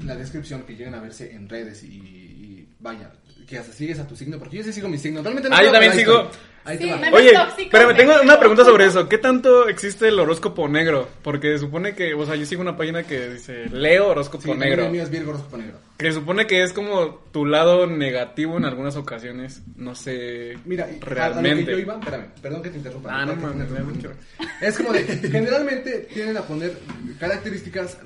la 0.04 0.16
descripción 0.16 0.62
que 0.62 0.76
llegan 0.76 0.94
a 0.94 1.00
verse 1.00 1.32
en 1.34 1.48
redes 1.48 1.82
y, 1.82 1.86
y 1.96 2.68
vaya, 2.80 3.10
que 3.46 3.58
hasta 3.58 3.72
sigues 3.72 3.98
a 3.98 4.06
tu 4.06 4.14
signo, 4.16 4.38
porque 4.38 4.58
yo 4.58 4.62
sí 4.64 4.72
sigo 4.72 4.88
mi 4.88 4.98
signo. 4.98 5.22
Realmente 5.22 5.48
no 5.48 5.56
Ah, 5.56 5.62
yo 5.64 5.72
también 5.72 5.92
sigo. 5.94 6.22
estoy. 6.24 6.38
Ahí 6.68 6.76
Sí, 6.76 6.84
te 6.84 6.90
va. 6.90 7.16
Oye, 7.16 7.32
tóxico, 7.32 7.60
espérame, 7.62 7.96
tengo 7.96 8.12
pero- 8.12 8.22
una 8.24 8.38
pregunta 8.38 8.62
sobre 8.64 8.84
eso. 8.84 9.08
¿Qué 9.08 9.16
tanto 9.16 9.68
existe 9.68 10.08
el 10.08 10.18
horóscopo 10.20 10.68
negro? 10.68 11.08
Porque 11.22 11.56
supone 11.56 11.94
que, 11.94 12.12
o 12.12 12.26
sea, 12.26 12.34
yo 12.34 12.44
sigo 12.44 12.60
una 12.60 12.76
página 12.76 13.04
que 13.04 13.28
dice 13.30 13.70
Leo 13.70 14.08
horóscopo 14.08 14.44
Sí, 14.44 14.52
negro. 14.52 14.84
el 14.84 14.92
mío 14.92 15.02
es 15.02 15.08
Virgo 15.10 15.30
horóscopo 15.30 15.56
negro. 15.56 15.78
Que 15.96 16.12
supone 16.12 16.46
que 16.46 16.62
es 16.62 16.74
como 16.74 17.22
tu 17.32 17.46
lado 17.46 17.86
negativo 17.86 18.58
en 18.58 18.66
algunas 18.66 18.96
ocasiones. 18.96 19.62
No 19.76 19.94
sé. 19.94 20.58
Mira, 20.66 20.86
y- 20.90 20.94
a- 21.02 21.06
a 21.06 21.08
realmente. 21.08 21.60
lo 21.62 21.66
que 21.66 21.72
yo 21.72 21.78
iba, 21.78 21.94
espérame, 21.98 22.26
perdón 22.42 22.62
que 22.62 22.68
te 22.70 22.76
interrumpa. 22.76 23.10
Ah, 23.12 23.24
no 23.24 23.32
te 23.32 23.40
mames, 23.40 23.68
interrumpa. 23.94 24.22
Es 24.60 24.76
como 24.76 24.92
de, 24.92 25.04
generalmente 25.32 26.06
tienden 26.12 26.36
a 26.36 26.42
poner 26.42 26.76
características 27.18 27.98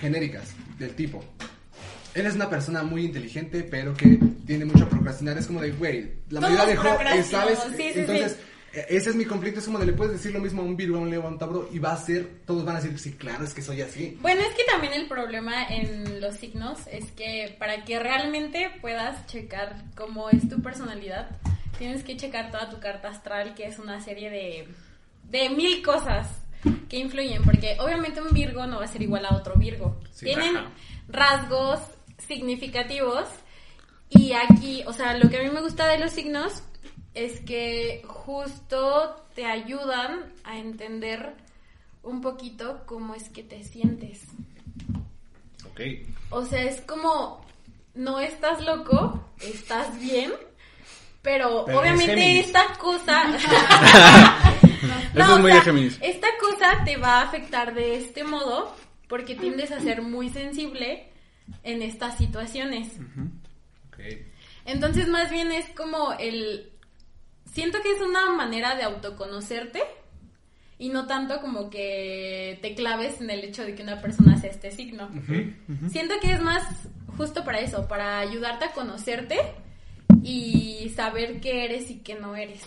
genéricas 0.00 0.54
del 0.78 0.90
tipo. 0.94 1.22
Él 2.16 2.26
es 2.26 2.34
una 2.34 2.48
persona 2.48 2.82
muy 2.82 3.04
inteligente, 3.04 3.62
pero 3.62 3.92
que 3.94 4.18
tiene 4.46 4.64
mucho 4.64 4.84
a 4.84 4.88
procrastinar. 4.88 5.36
Es 5.36 5.46
como 5.46 5.60
de, 5.60 5.72
güey, 5.72 6.12
la 6.30 6.40
mayoría 6.40 6.64
dejó, 6.64 6.88
¿sabes? 7.30 7.58
sí, 7.76 7.92
sí. 7.92 8.00
Entonces, 8.00 8.38
eh, 8.72 8.86
ese 8.88 9.10
es 9.10 9.16
mi 9.16 9.26
conflicto. 9.26 9.60
Es 9.60 9.66
como 9.66 9.78
de, 9.78 9.84
le 9.84 9.92
puedes 9.92 10.14
decir 10.14 10.32
lo 10.32 10.40
mismo 10.40 10.62
a 10.62 10.64
un 10.64 10.78
Virgo, 10.78 10.96
a 10.96 11.00
un 11.00 11.10
Leo, 11.10 11.22
a 11.24 11.28
un 11.28 11.36
Tauro, 11.36 11.68
y 11.70 11.78
va 11.78 11.92
a 11.92 11.96
ser, 11.98 12.26
todos 12.46 12.64
van 12.64 12.76
a 12.76 12.80
decir, 12.80 12.98
sí, 12.98 13.12
claro, 13.12 13.44
es 13.44 13.52
que 13.52 13.60
soy 13.60 13.82
así. 13.82 14.16
Bueno, 14.22 14.40
es 14.40 14.54
que 14.54 14.64
también 14.64 14.94
el 14.94 15.08
problema 15.08 15.62
en 15.68 16.22
los 16.22 16.36
signos 16.36 16.78
es 16.90 17.10
que 17.12 17.54
para 17.58 17.84
que 17.84 17.98
realmente 17.98 18.70
puedas 18.80 19.26
checar 19.26 19.84
cómo 19.94 20.30
es 20.30 20.48
tu 20.48 20.62
personalidad, 20.62 21.28
tienes 21.76 22.02
que 22.02 22.16
checar 22.16 22.50
toda 22.50 22.70
tu 22.70 22.80
carta 22.80 23.10
astral, 23.10 23.54
que 23.54 23.66
es 23.66 23.78
una 23.78 24.00
serie 24.00 24.30
de, 24.30 24.68
de 25.30 25.50
mil 25.50 25.82
cosas 25.82 26.28
que 26.88 26.96
influyen, 26.96 27.42
porque 27.42 27.76
obviamente 27.78 28.22
un 28.22 28.32
Virgo 28.32 28.66
no 28.66 28.78
va 28.78 28.86
a 28.86 28.88
ser 28.88 29.02
igual 29.02 29.26
a 29.26 29.36
otro 29.36 29.54
Virgo. 29.56 30.00
Sí, 30.12 30.24
Tienen 30.24 30.56
ajá. 30.56 30.70
rasgos 31.08 31.80
significativos 32.18 33.28
y 34.08 34.32
aquí, 34.32 34.82
o 34.86 34.92
sea, 34.92 35.16
lo 35.16 35.28
que 35.28 35.38
a 35.38 35.42
mí 35.42 35.50
me 35.50 35.60
gusta 35.60 35.88
de 35.88 35.98
los 35.98 36.12
signos 36.12 36.62
es 37.14 37.40
que 37.40 38.02
justo 38.06 39.16
te 39.34 39.46
ayudan 39.46 40.32
a 40.44 40.58
entender 40.58 41.34
un 42.02 42.20
poquito 42.20 42.82
cómo 42.86 43.14
es 43.14 43.28
que 43.30 43.42
te 43.42 43.64
sientes. 43.64 44.22
Ok. 45.70 45.80
O 46.30 46.44
sea, 46.44 46.62
es 46.62 46.80
como, 46.82 47.44
no 47.94 48.20
estás 48.20 48.64
loco, 48.64 49.24
estás 49.40 49.98
bien, 49.98 50.32
pero, 51.22 51.62
obviamente 51.64 52.38
esta 52.38 52.74
cosa... 52.78 53.24
Eso 55.14 55.34
es 55.34 55.40
muy 55.40 55.52
de 55.52 55.60
Géminis. 55.62 55.98
Esta 56.02 56.28
cosa 56.38 56.84
te 56.84 56.96
va 56.96 57.20
a 57.20 57.22
afectar 57.22 57.74
de 57.74 57.96
este 57.96 58.22
modo 58.22 58.74
porque 59.08 59.34
tiendes 59.34 59.72
a 59.72 59.80
ser 59.80 60.02
muy 60.02 60.28
sensible 60.28 61.10
en 61.62 61.82
estas 61.82 62.16
situaciones. 62.18 62.92
Ok. 63.88 63.98
Entonces, 64.64 65.08
más 65.08 65.30
bien 65.30 65.52
es 65.52 65.68
como 65.70 66.12
el. 66.14 66.70
Siento 67.52 67.78
que 67.82 67.92
es 67.92 68.00
una 68.00 68.30
manera 68.30 68.74
de 68.76 68.82
autoconocerte 68.82 69.80
y 70.78 70.88
no 70.90 71.06
tanto 71.06 71.40
como 71.40 71.70
que 71.70 72.58
te 72.60 72.74
claves 72.74 73.20
en 73.20 73.30
el 73.30 73.44
hecho 73.44 73.64
de 73.64 73.74
que 73.74 73.82
una 73.82 74.00
persona 74.02 74.38
sea 74.38 74.50
este 74.50 74.70
signo. 74.70 75.08
Siento 75.90 76.14
que 76.20 76.32
es 76.32 76.40
más 76.42 76.64
justo 77.16 77.44
para 77.44 77.60
eso, 77.60 77.88
para 77.88 78.18
ayudarte 78.18 78.66
a 78.66 78.72
conocerte 78.72 79.38
y 80.22 80.92
saber 80.94 81.40
qué 81.40 81.64
eres 81.64 81.90
y 81.90 82.00
qué 82.00 82.16
no 82.16 82.36
eres. 82.36 82.62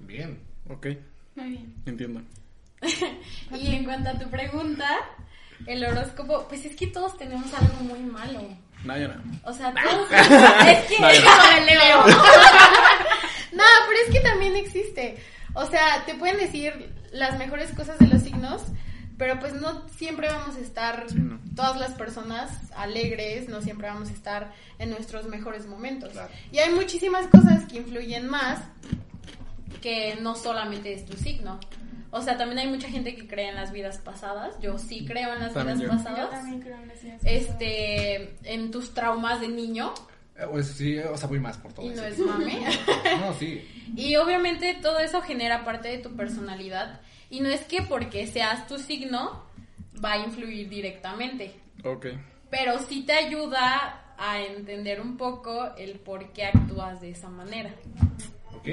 Bien. 0.00 0.38
Ok, 0.68 0.88
Muy 1.36 1.50
bien. 1.50 1.74
entiendo. 1.86 2.20
Y 3.58 3.74
en 3.74 3.84
cuanto 3.84 4.10
a 4.10 4.18
tu 4.18 4.28
pregunta, 4.28 4.88
el 5.66 5.84
horóscopo, 5.84 6.46
pues 6.48 6.64
es 6.64 6.76
que 6.76 6.86
todos 6.86 7.16
tenemos 7.16 7.52
algo 7.54 7.74
muy 7.82 8.00
malo. 8.00 8.40
No, 8.84 8.96
no. 8.96 9.14
O 9.44 9.52
sea, 9.52 9.74
todos. 9.74 10.08
es 10.12 10.84
que. 10.86 10.98
No, 11.00 12.06
no, 13.52 13.64
pero 13.88 14.00
es 14.06 14.12
que 14.12 14.20
también 14.20 14.56
existe. 14.56 15.22
O 15.54 15.66
sea, 15.66 16.04
te 16.06 16.14
pueden 16.14 16.38
decir 16.38 16.94
las 17.12 17.38
mejores 17.38 17.72
cosas 17.72 17.98
de 17.98 18.06
los 18.06 18.22
signos, 18.22 18.62
pero 19.16 19.40
pues 19.40 19.54
no 19.54 19.88
siempre 19.88 20.28
vamos 20.28 20.56
a 20.56 20.60
estar, 20.60 21.06
no. 21.14 21.40
todas 21.56 21.80
las 21.80 21.94
personas 21.94 22.50
alegres, 22.76 23.48
no 23.48 23.60
siempre 23.60 23.88
vamos 23.88 24.10
a 24.10 24.12
estar 24.12 24.52
en 24.78 24.90
nuestros 24.90 25.26
mejores 25.26 25.66
momentos. 25.66 26.12
Claro. 26.12 26.28
Y 26.52 26.58
hay 26.58 26.72
muchísimas 26.72 27.26
cosas 27.26 27.64
que 27.64 27.78
influyen 27.78 28.28
más 28.28 28.60
que 29.80 30.16
no 30.20 30.34
solamente 30.34 30.92
es 30.92 31.04
tu 31.04 31.16
signo. 31.16 31.58
O 32.10 32.22
sea, 32.22 32.36
también 32.38 32.58
hay 32.60 32.68
mucha 32.68 32.88
gente 32.88 33.14
que 33.14 33.26
cree 33.26 33.48
en 33.50 33.54
las 33.56 33.70
vidas 33.72 33.98
pasadas. 33.98 34.58
Yo 34.60 34.78
sí 34.78 35.04
creo 35.06 35.34
en 35.34 35.40
las 35.40 35.52
También 35.52 35.78
vidas 35.78 35.92
yo. 35.92 35.98
Yo 35.98 36.04
pasadas 36.04 36.30
también 36.30 36.60
creo 36.60 36.76
en 36.78 36.88
las 36.88 37.02
ideas. 37.04 37.20
este 37.24 38.36
en 38.44 38.70
tus 38.70 38.94
traumas 38.94 39.40
de 39.40 39.48
niño 39.48 39.92
Eh, 40.38 40.46
Pues 40.50 40.68
sí, 40.68 40.98
o 40.98 41.16
sea, 41.18 41.28
voy 41.28 41.38
más 41.40 41.56
por 41.58 41.72
todo 41.72 41.84
y 41.84 41.90
no 41.94 42.02
es 42.02 42.18
mame. 42.18 42.64
No, 43.20 43.34
sí. 43.34 43.62
y 43.96 44.16
obviamente 44.16 44.74
todo 44.80 44.98
eso 45.00 45.20
genera 45.20 45.64
parte 45.64 45.88
de 45.88 45.98
tu 45.98 46.16
personalidad 46.16 47.00
y 47.28 47.40
no 47.40 47.48
es 47.50 47.60
que 47.64 47.82
porque 47.82 48.26
seas 48.26 48.66
tu 48.66 48.78
signo 48.78 49.42
va 50.02 50.12
a 50.12 50.18
influir 50.18 50.68
directamente, 50.68 51.52
Ok. 51.84 52.06
pero 52.50 52.78
sí 52.88 53.02
te 53.02 53.12
ayuda 53.12 54.14
a 54.16 54.40
entender 54.40 55.00
un 55.00 55.16
poco 55.18 55.74
el 55.76 55.98
por 55.98 56.32
qué 56.32 56.44
actúas 56.46 57.00
de 57.02 57.10
esa 57.10 57.28
manera. 57.28 57.74
Ok. 58.56 58.68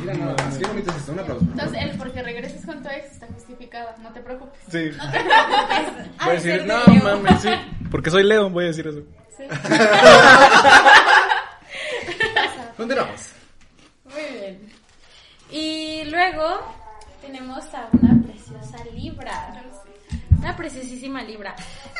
Mira. 0.00 0.14
Qué 0.58 0.66
bonito 0.66 0.90
es 0.90 0.96
esto. 0.96 1.12
Un 1.12 1.18
aplauso. 1.20 1.44
Entonces, 1.44 1.82
el 1.82 1.90
porque 1.98 2.22
regreses 2.22 2.64
con 2.66 2.82
tu 2.82 2.88
ex 2.88 3.12
está 3.12 3.26
justificado, 3.28 3.90
no 4.02 4.12
te 4.12 4.20
preocupes. 4.20 4.58
Sí. 4.70 4.90
No 4.96 5.10
te 5.10 5.20
preocupes. 5.20 6.16
Voy 6.20 6.28
a 6.28 6.32
decir, 6.32 6.60
de 6.60 6.66
no 6.66 6.84
Leo". 6.86 7.02
mames, 7.04 7.40
sí. 7.42 7.48
Porque 7.90 8.10
soy 8.10 8.22
Leo, 8.24 8.50
voy 8.50 8.64
a 8.64 8.68
decir 8.68 8.86
eso. 8.86 9.00
Sí. 9.36 9.44
Continuamos. 12.76 13.20
Muy 14.04 14.38
bien. 14.38 14.72
Y 15.50 16.04
luego 16.10 16.74
tenemos 17.20 17.62
a 17.74 17.88
una 17.92 18.22
preciosa 18.26 18.84
Libra. 18.94 19.62
Una 20.38 20.56
preciosísima 20.56 21.22
Libra. 21.22 21.54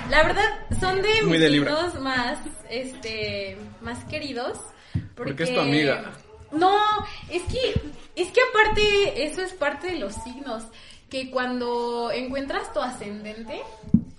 La 0.08 0.22
verdad, 0.22 0.44
son 0.80 1.02
de 1.02 1.22
Muy 1.22 1.32
mis 1.32 1.40
de 1.40 1.50
Libra. 1.50 1.76
signos 1.76 2.00
más, 2.02 2.38
este, 2.70 3.58
más 3.82 4.02
queridos. 4.04 4.58
Porque, 5.14 5.32
Porque 5.32 5.42
es 5.44 5.54
tu 5.54 5.60
amiga. 5.60 6.10
No, 6.52 6.76
es 7.30 7.42
que, 7.44 7.80
es 8.16 8.30
que 8.30 8.40
aparte, 8.50 9.24
eso 9.24 9.42
es 9.42 9.52
parte 9.52 9.92
de 9.92 9.98
los 9.98 10.14
signos. 10.14 10.64
Que 11.08 11.30
cuando 11.30 12.10
encuentras 12.12 12.72
tu 12.72 12.80
ascendente, 12.80 13.62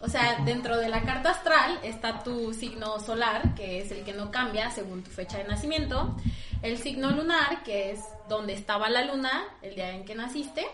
o 0.02 0.10
sea, 0.10 0.40
dentro 0.44 0.78
de 0.78 0.90
la 0.90 1.04
carta 1.04 1.30
astral 1.32 1.80
está 1.84 2.24
tu 2.24 2.54
signo 2.54 3.00
solar, 3.00 3.54
que 3.56 3.80
es 3.80 3.92
el 3.92 4.04
que 4.04 4.14
no 4.14 4.32
cambia 4.32 4.72
según 4.72 5.04
tu 5.04 5.12
fecha 5.12 5.38
de 5.38 5.44
nacimiento. 5.44 6.16
El 6.64 6.78
signo 6.80 7.12
lunar, 7.12 7.64
que 7.64 7.92
es 7.92 8.00
donde 8.28 8.54
estaba 8.54 8.90
la 8.90 9.06
luna 9.06 9.44
el 9.62 9.76
día 9.76 9.92
en 9.92 10.04
que 10.04 10.16
naciste. 10.16 10.66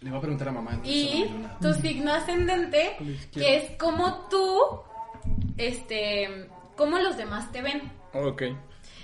Le 0.00 0.10
voy 0.10 0.18
a 0.18 0.20
preguntar 0.20 0.48
a 0.48 0.52
mamá. 0.52 0.80
Y 0.84 1.26
tu 1.60 1.72
signo 1.74 2.12
ascendente, 2.12 2.96
que 3.32 3.56
es 3.56 3.70
como 3.78 4.28
tú, 4.28 4.60
este, 5.56 6.48
como 6.76 6.98
los 6.98 7.16
demás 7.16 7.50
te 7.50 7.62
ven. 7.62 7.90
Ok. 8.12 8.42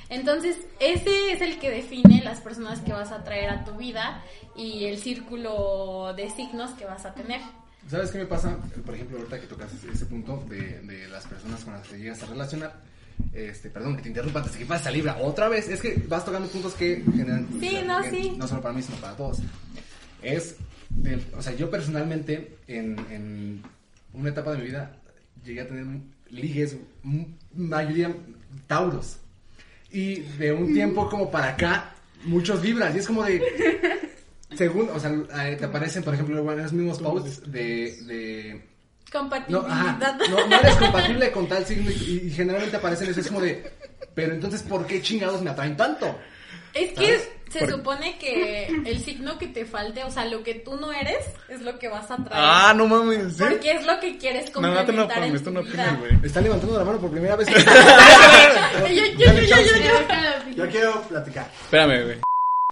Entonces, 0.08 0.56
ese 0.80 1.32
es 1.32 1.40
el 1.40 1.58
que 1.58 1.70
define 1.70 2.22
las 2.22 2.40
personas 2.40 2.80
que 2.80 2.92
vas 2.92 3.10
a 3.12 3.24
traer 3.24 3.50
a 3.50 3.64
tu 3.64 3.72
vida 3.76 4.22
y 4.56 4.84
el 4.84 4.98
círculo 4.98 6.12
de 6.16 6.30
signos 6.30 6.70
que 6.72 6.84
vas 6.84 7.04
a 7.06 7.14
tener. 7.14 7.40
¿Sabes 7.88 8.10
qué 8.10 8.18
me 8.18 8.26
pasa? 8.26 8.56
Por 8.84 8.94
ejemplo, 8.94 9.18
ahorita 9.18 9.40
que 9.40 9.46
tocas 9.46 9.70
ese, 9.84 10.06
punto 10.06 10.42
de, 10.48 10.80
de 10.82 11.08
las 11.08 11.26
personas 11.26 11.64
con 11.64 11.74
las 11.74 11.86
que 11.86 11.98
llegas 11.98 12.22
a 12.22 12.26
relacionar. 12.26 12.74
Este, 13.32 13.70
perdón 13.70 13.96
que 13.96 14.02
te 14.02 14.08
interrumpa 14.08 14.40
antes 14.40 14.54
de 14.54 14.60
que 14.60 14.66
pase 14.66 14.88
a 14.88 14.92
Libra. 14.92 15.18
Otra 15.20 15.48
vez, 15.48 15.68
es 15.68 15.80
que 15.80 16.02
vas 16.08 16.24
tocando 16.24 16.48
puntos 16.48 16.74
que 16.74 17.02
generan. 17.12 17.46
Sí, 17.60 17.78
no, 17.86 18.00
que 18.02 18.10
sí. 18.10 18.34
No 18.36 18.48
solo 18.48 18.60
para 18.62 18.74
mí, 18.74 18.82
sino 18.82 18.96
para 18.98 19.16
todos. 19.16 19.38
Es. 20.22 20.56
del- 20.90 21.24
o 21.36 21.42
sea, 21.42 21.54
yo 21.54 21.70
personalmente, 21.70 22.56
en, 22.66 22.98
en 23.10 23.62
una 24.12 24.30
etapa 24.30 24.52
de 24.52 24.58
mi 24.58 24.64
vida, 24.64 24.96
llegué 25.44 25.60
a 25.60 25.68
tener 25.68 25.84
ligues, 26.30 26.76
mayoría 27.54 28.14
tauros. 28.66 29.18
Y 29.94 30.16
de 30.38 30.52
un 30.52 30.74
tiempo 30.74 31.08
como 31.08 31.30
para 31.30 31.50
acá, 31.50 31.94
muchos 32.24 32.62
Libras. 32.62 32.94
Y 32.94 32.98
es 32.98 33.06
como 33.06 33.22
de. 33.22 33.40
Según, 34.56 34.88
o 34.90 35.00
sea, 35.00 35.10
te 35.56 35.64
aparecen, 35.64 36.02
por 36.04 36.14
ejemplo, 36.14 36.42
los 36.42 36.72
mismos 36.72 36.98
posts 37.00 37.50
de, 37.50 37.96
de 38.02 38.54
no, 38.54 39.20
Compatibilidad. 39.20 39.70
ajá, 39.70 40.18
no, 40.30 40.46
no 40.46 40.56
eres 40.60 40.74
compatible 40.76 41.30
con 41.32 41.48
tal 41.48 41.64
signo 41.64 41.90
y, 41.90 42.22
y 42.26 42.30
generalmente 42.30 42.76
aparecen 42.76 43.10
eso 43.10 43.20
es 43.20 43.28
como 43.28 43.40
de, 43.40 43.70
pero 44.14 44.32
entonces, 44.32 44.62
¿por 44.62 44.86
qué 44.86 45.00
chingados 45.02 45.42
me 45.42 45.50
atraen 45.50 45.76
tanto? 45.76 46.18
Es 46.74 46.90
que 46.90 47.06
¿Sabes? 47.06 47.28
se 47.50 47.58
Por- 47.60 47.70
supone 47.70 48.18
que 48.18 48.66
el 48.84 48.98
signo 49.04 49.38
que 49.38 49.46
te 49.46 49.64
falte, 49.64 50.02
o 50.02 50.10
sea, 50.10 50.24
lo 50.24 50.42
que 50.42 50.54
tú 50.54 50.76
no 50.76 50.92
eres, 50.92 51.24
es 51.48 51.62
lo 51.62 51.78
que 51.78 51.88
vas 51.88 52.10
a 52.10 52.16
traer. 52.16 52.32
Ah, 52.32 52.74
no 52.76 52.86
mames, 52.88 53.36
¿sí? 53.36 53.44
Porque 53.48 53.70
es 53.72 53.86
lo 53.86 54.00
que 54.00 54.18
quieres 54.18 54.52
No, 54.56 54.60
no 54.62 54.84
te 54.84 54.92
no 54.92 55.06
complementar 55.06 55.22
en 55.24 55.32
tu 55.34 55.40
tú 55.44 55.50
no 55.52 55.62
vida. 55.62 55.70
opinas, 55.84 56.00
güey. 56.00 56.16
Me 56.20 56.26
están 56.26 56.42
levantando 56.44 56.78
la 56.78 56.84
mano 56.84 56.98
por 56.98 57.10
primera 57.12 57.36
vez. 57.36 57.48
Yo, 57.54 58.86
yo, 58.88 59.04
yo, 59.18 59.32
yo, 59.32 59.56
yo, 59.56 59.76
yo. 59.76 60.56
Yo 60.56 60.68
quiero 60.70 61.02
platicar. 61.02 61.50
Espérame, 61.62 62.04
güey. 62.04 62.18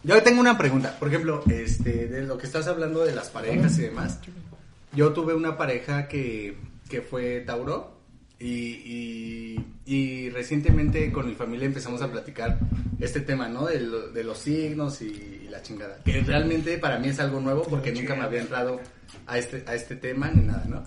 Yo 0.05 0.23
tengo 0.23 0.41
una 0.41 0.59
pregunta. 0.59 0.97
Por 0.99 1.09
ejemplo, 1.09 1.43
este, 1.49 2.09
de 2.09 2.23
lo 2.23 2.37
que 2.39 2.47
estás 2.47 2.67
hablando 2.67 3.05
de 3.05 3.15
las 3.15 3.29
parejas 3.31 3.79
y 3.79 3.83
demás. 3.83 4.19
Yo 4.93 5.13
tuve 5.13 5.35
una 5.35 5.57
pareja 5.57 6.09
que, 6.09 6.57
que 6.89 7.03
fue 7.03 7.41
Tauro. 7.41 7.93
Y, 8.41 8.49
y, 8.85 9.65
y 9.87 10.31
recientemente 10.31 11.13
con 11.13 11.27
mi 11.29 11.35
familia 11.35 11.67
empezamos 11.67 12.03
a 12.03 12.11
platicar 12.11 12.59
este 13.05 13.21
tema, 13.21 13.49
¿no? 13.49 13.67
De, 13.67 13.81
lo- 13.81 14.09
de 14.11 14.25
los 14.25 14.39
signos 14.39 15.03
y 15.03 15.47
la 15.51 15.61
chingada. 15.63 15.99
Que 16.05 16.21
realmente 16.21 16.79
para 16.79 16.99
mí 16.99 17.09
es 17.09 17.19
algo 17.21 17.41
nuevo 17.41 17.63
porque 17.65 17.93
nunca 17.93 18.15
me 18.15 18.23
había 18.23 18.41
entrado 18.41 18.81
a 19.27 19.39
este, 19.39 19.65
a 19.67 19.75
este 19.75 19.97
tema 19.97 20.31
ni 20.31 20.43
nada, 20.43 20.65
¿no? 20.69 20.83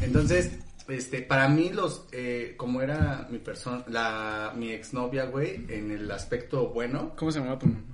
Entonces, 0.00 0.50
este, 0.88 1.22
para 1.22 1.48
mí 1.48 1.70
los, 1.70 2.06
eh, 2.12 2.54
como 2.56 2.82
era 2.82 3.26
mi 3.30 3.38
persona, 3.38 3.84
la, 3.88 4.52
mi 4.56 4.70
exnovia, 4.70 5.24
güey, 5.26 5.64
en 5.68 5.90
el 5.90 6.10
aspecto 6.10 6.68
bueno, 6.68 7.12
¿Cómo 7.16 7.30
se 7.30 7.38
llama 7.40 7.58
tu 7.58 7.66
nombre? 7.66 7.84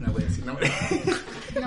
No 0.00 0.12
voy 0.12 0.22
a 0.22 0.26
decir 0.26 0.44
nombre. 0.44 0.70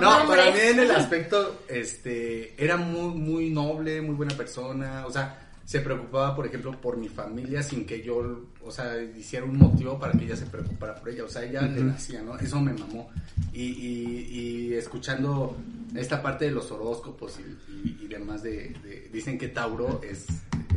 No, 0.22 0.28
para 0.28 0.50
mí 0.50 0.58
en 0.60 0.78
el 0.78 0.90
aspecto, 0.92 1.62
este, 1.68 2.54
era 2.62 2.76
muy, 2.78 3.14
muy 3.14 3.50
noble, 3.50 4.00
muy 4.00 4.14
buena 4.14 4.34
persona, 4.34 5.04
o 5.06 5.10
sea, 5.10 5.43
se 5.64 5.80
preocupaba, 5.80 6.36
por 6.36 6.46
ejemplo, 6.46 6.78
por 6.80 6.96
mi 6.96 7.08
familia 7.08 7.62
sin 7.62 7.86
que 7.86 8.02
yo, 8.02 8.42
o 8.62 8.70
sea, 8.70 9.02
hiciera 9.02 9.46
un 9.46 9.56
motivo 9.58 9.98
para 9.98 10.12
que 10.12 10.24
ella 10.26 10.36
se 10.36 10.46
preocupara 10.46 10.94
por 10.96 11.08
ella, 11.08 11.24
o 11.24 11.28
sea, 11.28 11.42
ella 11.44 11.62
le 11.62 11.82
nacía, 11.82 12.20
¿no? 12.22 12.38
Eso 12.38 12.60
me 12.60 12.72
mamó. 12.74 13.10
Y, 13.52 13.62
y, 13.62 14.28
y 14.70 14.74
escuchando 14.74 15.56
esta 15.94 16.20
parte 16.22 16.46
de 16.46 16.50
los 16.50 16.70
horóscopos 16.70 17.38
y 17.82 18.06
demás 18.08 18.42
de, 18.42 18.74
de- 18.84 19.08
dicen 19.12 19.38
que 19.38 19.48
Tauro 19.48 20.00
es, 20.02 20.26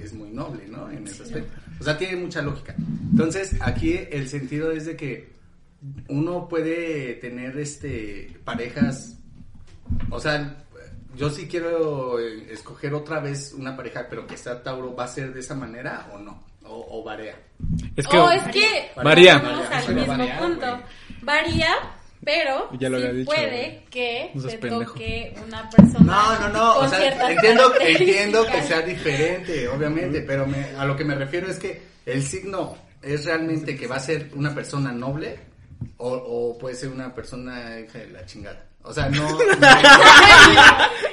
es 0.02 0.14
muy 0.14 0.30
noble, 0.30 0.68
¿no? 0.68 0.90
En 0.90 1.06
ese 1.08 1.24
aspecto. 1.24 1.52
O 1.80 1.84
sea, 1.84 1.98
tiene 1.98 2.16
mucha 2.16 2.42
lógica. 2.42 2.76
Entonces, 3.12 3.56
aquí 3.60 4.00
el 4.12 4.28
sentido 4.30 4.72
es 4.72 4.86
de 4.86 4.96
que 4.96 5.36
uno 6.08 6.48
puede 6.48 7.16
tener 7.16 7.58
este 7.60 8.36
parejas, 8.44 9.18
o 10.10 10.20
sea, 10.20 10.66
yo 11.18 11.30
sí 11.30 11.48
quiero 11.48 12.20
eh, 12.20 12.48
escoger 12.52 12.94
otra 12.94 13.20
vez 13.20 13.54
una 13.58 13.76
pareja, 13.76 14.06
pero 14.10 14.26
que 14.28 14.38
sea 14.38 14.62
Tauro, 14.64 14.96
¿va 14.96 15.06
a 15.06 15.08
ser 15.08 15.34
de 15.34 15.40
esa 15.42 15.56
manera 15.56 16.10
o 16.14 16.18
no? 16.20 16.44
O, 16.64 17.00
o 17.00 17.04
varía. 17.04 17.36
Es 17.96 18.08
que. 18.08 18.18
O 18.18 18.30
es 18.30 18.44
que 18.54 18.90
Varía. 18.96 19.38
vamos 19.40 19.64
Varía. 19.70 19.78
al 19.78 19.84
Sí, 19.86 19.92
mismo 19.94 20.18
varía, 20.18 20.40
punto. 20.40 20.66
güey. 20.68 20.82
Varía, 21.22 21.76
pero 22.24 22.70
Ya 22.78 22.90
lo 22.90 22.98
había 22.98 23.12
sí 23.12 23.16
dicho, 23.18 23.32
puede 23.32 23.84
que 23.90 24.32
No 24.34 24.44
te 24.48 24.58
pendejo. 24.58 24.92
toque 24.92 25.36
una 25.46 25.70
persona 25.70 26.00
No, 26.06 26.40
no, 26.40 26.50
no, 26.50 26.78
o 26.80 26.88
sea, 26.90 27.30
entiendo, 27.32 27.74
entiendo 27.80 28.46
que 28.48 28.62
sea 28.64 28.82
diferente, 28.82 29.68
obviamente, 29.70 30.22
pero 30.22 30.46
me- 30.46 30.72
a 30.78 30.84
lo 30.86 30.96
que 30.96 31.06
me 31.06 31.16
refiero 31.16 31.48
es 31.50 31.58
que 31.58 31.82
el 32.06 32.22
signo 32.24 32.76
es 33.02 33.26
realmente 33.26 33.78
que 33.78 33.88
va 33.88 33.96
a 33.96 34.00
ser 34.02 34.30
una 34.36 34.54
persona 34.54 34.92
noble 34.92 35.40
o, 35.98 36.10
o 36.10 36.58
puede 36.58 36.76
ser 36.76 36.90
una 36.90 37.14
persona 37.16 37.80
hija 37.80 38.00
de 38.00 38.08
la 38.10 38.26
chingada. 38.26 38.66
O 38.88 38.94
sea, 38.94 39.10
no... 39.10 39.28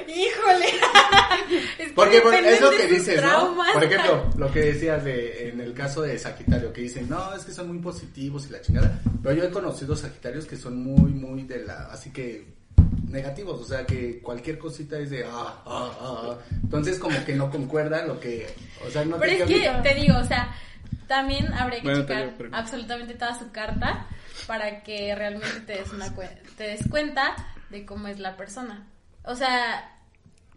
Híjole. 0.07 0.65
Es 1.77 1.87
que 1.89 1.93
Porque 1.93 2.21
por- 2.21 2.33
es 2.33 2.59
lo 2.61 2.71
que 2.71 2.87
dices, 2.87 3.21
¿no? 3.21 3.55
Por 3.73 3.83
ejemplo, 3.83 4.29
lo 4.37 4.51
que 4.51 4.59
decías 4.61 5.03
de, 5.03 5.49
en 5.49 5.59
el 5.61 5.73
caso 5.73 6.01
de 6.01 6.17
Sagitario, 6.17 6.73
que 6.73 6.81
dicen, 6.81 7.07
no, 7.09 7.33
es 7.35 7.43
que 7.45 7.51
son 7.51 7.67
muy 7.67 7.79
positivos 7.79 8.47
y 8.47 8.51
la 8.51 8.61
chingada. 8.61 8.99
Pero 9.21 9.35
yo 9.35 9.43
he 9.43 9.49
conocido 9.51 9.95
Sagitarios 9.95 10.45
que 10.45 10.55
son 10.57 10.81
muy, 10.83 11.11
muy 11.11 11.43
de 11.43 11.63
la, 11.65 11.89
así 11.91 12.11
que 12.11 12.47
negativos, 13.09 13.61
o 13.61 13.65
sea, 13.65 13.85
que 13.85 14.19
cualquier 14.19 14.57
cosita 14.57 14.97
es 14.97 15.09
de, 15.09 15.23
ah, 15.25 15.61
ah, 15.65 15.91
ah, 15.99 16.21
ah. 16.31 16.37
Entonces 16.63 16.97
como 16.99 17.23
que 17.25 17.35
no 17.35 17.49
concuerda 17.51 18.05
lo 18.05 18.19
que, 18.19 18.47
o 18.85 18.89
sea, 18.89 19.05
no 19.05 19.17
Pero 19.17 19.31
te 19.47 19.55
es 19.55 19.61
que 19.83 19.89
te 19.89 19.95
digo, 19.95 20.17
o 20.17 20.23
sea, 20.25 20.53
también 21.07 21.53
habría 21.53 21.79
que 21.79 21.85
Bueno, 21.85 22.01
checar 22.01 22.23
digo, 22.23 22.33
pero- 22.37 22.49
absolutamente 22.55 23.13
toda 23.13 23.37
su 23.37 23.51
carta 23.51 24.07
para 24.47 24.81
que 24.83 25.13
realmente 25.15 25.59
te 25.67 25.73
des, 25.73 25.91
una 25.93 26.07
cue- 26.15 26.37
te 26.57 26.63
des 26.63 26.81
cuenta 26.89 27.35
de 27.75 27.85
cómo 27.85 28.07
es 28.07 28.19
la 28.19 28.35
persona. 28.37 28.87
O 29.23 29.35
sea, 29.35 29.91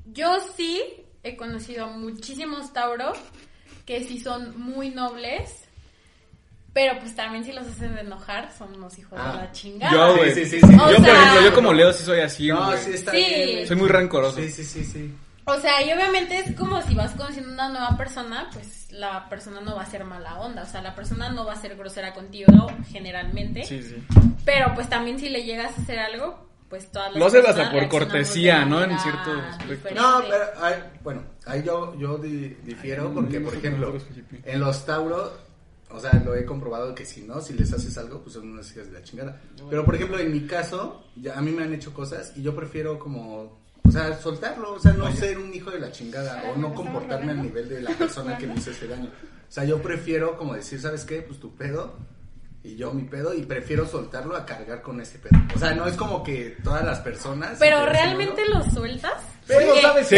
yo 0.07 0.37
sí 0.57 0.81
he 1.23 1.37
conocido 1.37 1.85
a 1.85 1.89
muchísimos 1.89 2.73
Tauro 2.73 3.13
que 3.85 4.05
sí 4.05 4.21
son 4.21 4.59
muy 4.61 4.91
nobles, 4.91 5.65
pero 6.73 6.99
pues 7.01 7.17
también 7.17 7.45
si 7.45 7.53
los 7.53 7.67
hacen 7.67 7.95
de 7.95 8.03
enojar 8.03 8.53
son 8.57 8.75
unos 8.77 8.99
hijos 8.99 9.19
Ah. 9.21 9.33
de 9.33 9.39
la 9.39 9.53
chingada. 9.53 9.93
Yo, 9.93 10.13
Sí, 10.13 10.19
güey. 10.19 10.35
sí, 10.35 10.45
sí, 10.47 10.61
sí. 10.61 10.67
O 10.67 10.91
Yo, 10.91 10.97
por 10.97 11.05
sea- 11.05 11.15
ejemplo, 11.23 11.41
yo 11.43 11.55
como 11.55 11.73
Leo 11.73 11.93
sí 11.93 12.05
soy 12.05 12.21
así, 12.21 12.49
No, 12.49 12.67
güey. 12.67 12.79
sí 12.79 12.91
está 12.93 13.11
Sí. 13.13 13.17
bien. 13.17 13.67
Soy 13.67 13.77
muy 13.77 13.89
rencoroso. 13.89 14.37
Sí, 14.37 14.51
sí, 14.51 14.65
sí, 14.65 14.85
sí. 14.85 15.15
O 15.45 15.59
sea, 15.61 15.81
y 15.83 15.91
obviamente 15.91 16.37
es 16.39 16.55
como 16.55 16.83
si 16.83 16.95
vas 16.95 17.13
conociendo 17.13 17.51
una 17.51 17.71
nueva 17.71 17.97
persona, 17.97 18.51
pues 18.53 18.93
la 18.93 19.27
persona 19.31 19.63
no 19.63 19.75
va 19.77 19.83
a 19.83 19.87
ser 19.87 20.05
mala 20.05 20.39
onda, 20.41 20.63
o 20.63 20.67
sea, 20.67 20.83
la 20.83 20.95
persona 20.95 21.31
no 21.31 21.47
va 21.47 21.55
a 21.55 21.57
ser 21.61 21.75
grosera 21.75 22.13
contigo 22.13 22.67
generalmente, 22.91 23.65
Sí, 23.65 23.83
sí. 23.83 23.97
pero 24.45 24.75
pues 24.75 24.91
también 24.91 25.19
si 25.19 25.31
le 25.31 25.45
llegas 25.45 25.77
a 25.79 25.81
hacer 25.81 25.99
algo, 25.99 26.48
pues 26.69 26.91
todas 26.93 27.11
las 27.13 27.19
Lo 27.19 27.27
haces 27.27 27.45
hasta 27.47 27.71
por 27.71 27.89
cortesía, 27.89 28.65
¿no? 28.65 28.83
En 28.85 28.99
cierto 28.99 29.31
aspecto. 29.33 29.95
No, 29.95 30.21
pero, 30.29 30.45
ay, 30.61 30.75
bueno, 31.03 31.23
ahí 31.47 31.63
yo, 31.65 31.95
yo 31.99 32.19
di- 32.19 32.57
difiero 32.65 33.13
porque, 33.13 33.41
por 33.41 33.55
ejemplo, 33.55 33.97
en 34.45 34.61
los 34.61 34.85
Tauros, 34.85 35.33
o 35.91 35.99
sea, 35.99 36.13
lo 36.25 36.35
he 36.35 36.45
comprobado 36.45 36.95
que 36.95 37.07
si 37.07 37.23
no, 37.23 37.41
si 37.41 37.55
les 37.55 37.73
haces 37.73 37.97
algo, 37.97 38.21
pues 38.21 38.35
son 38.35 38.51
unas 38.51 38.71
hijas 38.73 38.87
de 38.87 38.93
la 38.93 39.03
chingada. 39.03 39.41
Pero, 39.71 39.85
por 39.85 39.95
ejemplo, 39.95 40.19
en 40.19 40.31
mi 40.31 40.47
caso, 40.47 41.05
ya 41.17 41.39
a 41.39 41.41
mí 41.41 41.51
me 41.51 41.63
han 41.63 41.73
hecho 41.73 41.95
cosas 41.95 42.33
y 42.37 42.43
yo 42.43 42.55
prefiero 42.55 42.99
como, 42.99 43.59
o 43.85 43.91
sea, 43.91 44.15
soltarlo, 44.19 44.73
o 44.75 44.79
sea, 44.79 44.93
no 44.93 45.11
ser 45.13 45.39
un 45.39 45.53
hijo 45.55 45.71
de 45.71 45.79
la 45.81 45.91
chingada 45.91 46.43
o 46.53 46.59
no 46.59 46.75
comportarme 46.75 47.33
al 47.33 47.43
nivel 47.43 47.69
de 47.71 47.81
la 47.81 47.91
persona 47.93 48.37
que 48.37 48.47
me 48.47 48.55
hizo 48.57 48.71
ese 48.71 48.87
daño. 48.87 49.07
O 49.07 49.51
sea, 49.51 49.65
yo 49.65 49.81
prefiero 49.81 50.37
como 50.37 50.53
decir, 50.55 50.79
¿sabes 50.79 51.07
qué? 51.07 51.23
Pues 51.23 51.41
tu 51.41 51.55
pedo 51.57 51.97
y 52.63 52.77
yo 52.77 52.93
mi 52.93 53.05
pedo 53.05 53.33
y 53.35 53.43
prefiero 53.43 53.87
soltarlo 53.87 54.37
a 54.37 54.45
cargar 54.45 54.83
con 54.83 55.01
ese 55.01 55.19
pedo. 55.19 55.39
O 55.55 55.59
sea, 55.59 55.73
no 55.75 55.87
es 55.87 55.95
como 55.97 56.23
que 56.23 56.57
todas 56.63 56.85
las 56.85 56.99
personas... 57.01 57.57
Pero 57.59 57.87
realmente 57.87 58.43
lo 58.49 58.63
sueltas. 58.71 59.13
Pero 59.47 59.67
Porque- 59.67 59.81
sabes 59.83 60.09
Sí, 60.09 60.17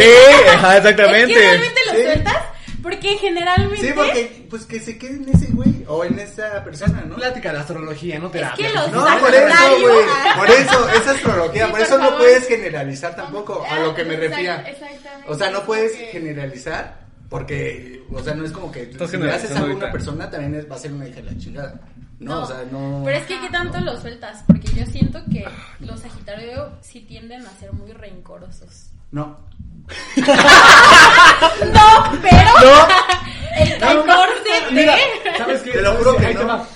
ajá, 0.48 0.76
Es 0.78 0.82
que 0.82 0.88
exactamente. 0.90 1.34
realmente 1.34 1.80
lo 1.86 1.92
Sí. 1.94 2.02
sueltas 2.02 2.36
porque 2.82 3.08
generalmente 3.18 3.86
Sí, 3.86 3.92
porque 3.94 4.46
pues 4.48 4.64
que 4.64 4.80
se 4.80 4.96
quede 4.98 5.16
en 5.16 5.28
ese 5.28 5.52
güey 5.52 5.84
o 5.86 6.02
en 6.02 6.18
esa 6.18 6.64
persona, 6.64 7.02
¿no? 7.06 7.14
Plática 7.16 7.52
de 7.52 7.58
astrología, 7.58 8.18
no 8.18 8.30
terapia. 8.30 8.66
que 8.68 8.74
los- 8.74 8.90
No, 8.90 9.04
por 9.20 9.34
eso, 9.34 9.80
güey. 9.82 10.06
Por 10.38 10.50
eso, 10.50 10.88
esa 10.88 11.10
astrología, 11.12 11.66
Sí, 11.66 11.70
por 11.70 11.78
por 11.78 11.80
eso 11.86 11.98
no 11.98 12.04
favor. 12.04 12.18
puedes 12.20 12.48
generalizar 12.48 13.14
tampoco 13.14 13.64
a 13.70 13.78
lo 13.80 13.94
que 13.94 14.04
me 14.04 14.16
refería. 14.16 14.56
Exactamente. 14.66 15.28
O 15.30 15.34
sea, 15.36 15.50
no 15.50 15.62
puedes 15.64 15.92
Porque- 15.92 16.06
generalizar 16.06 17.00
porque, 17.28 18.02
o 18.12 18.20
sea, 18.24 18.34
no 18.34 18.44
es 18.44 18.50
como 18.50 18.72
que 18.72 18.82
Estás 18.82 19.10
si 19.10 19.16
le 19.18 19.30
haces 19.30 19.50
a 19.52 19.54
una 19.62 19.62
ahorita. 19.74 19.92
persona 19.92 20.28
también 20.30 20.54
es- 20.56 20.68
va 20.68 20.74
a 20.74 20.78
ser 20.78 20.92
una 20.92 21.06
hija 21.06 21.16
de 21.20 21.30
la 21.30 21.38
chingada. 21.38 21.80
No, 22.20 22.42
o 22.42 22.46
sea, 22.46 22.64
no. 22.70 23.02
Pero 23.04 23.16
es 23.18 23.24
que 23.26 23.40
qué 23.40 23.48
tanto 23.48 23.80
lo 23.80 23.96
sueltas, 24.00 24.44
porque 24.46 24.68
yo 24.68 24.86
siento 24.86 25.18
que 25.32 25.44
los 25.80 26.00
Sagitarios 26.00 26.68
sí 26.82 27.00
tienden 27.00 27.44
a 27.46 27.50
ser 27.58 27.72
muy 27.72 27.92
rencorosos. 27.92 28.90
No. 29.10 29.38
No, 31.72 32.12
pero 32.22 32.50
el 33.56 33.80
rencor 33.80 34.28
de 34.44 34.72
Mira, 34.74 34.96
¿sabes 35.38 35.62
qué? 35.62 35.72
Te 35.72 35.82
lo 35.82 35.90
¿Sabes 35.92 36.04
juro 36.06 36.16
qué? 36.18 36.26
que 36.36 36.44
no. 36.44 36.66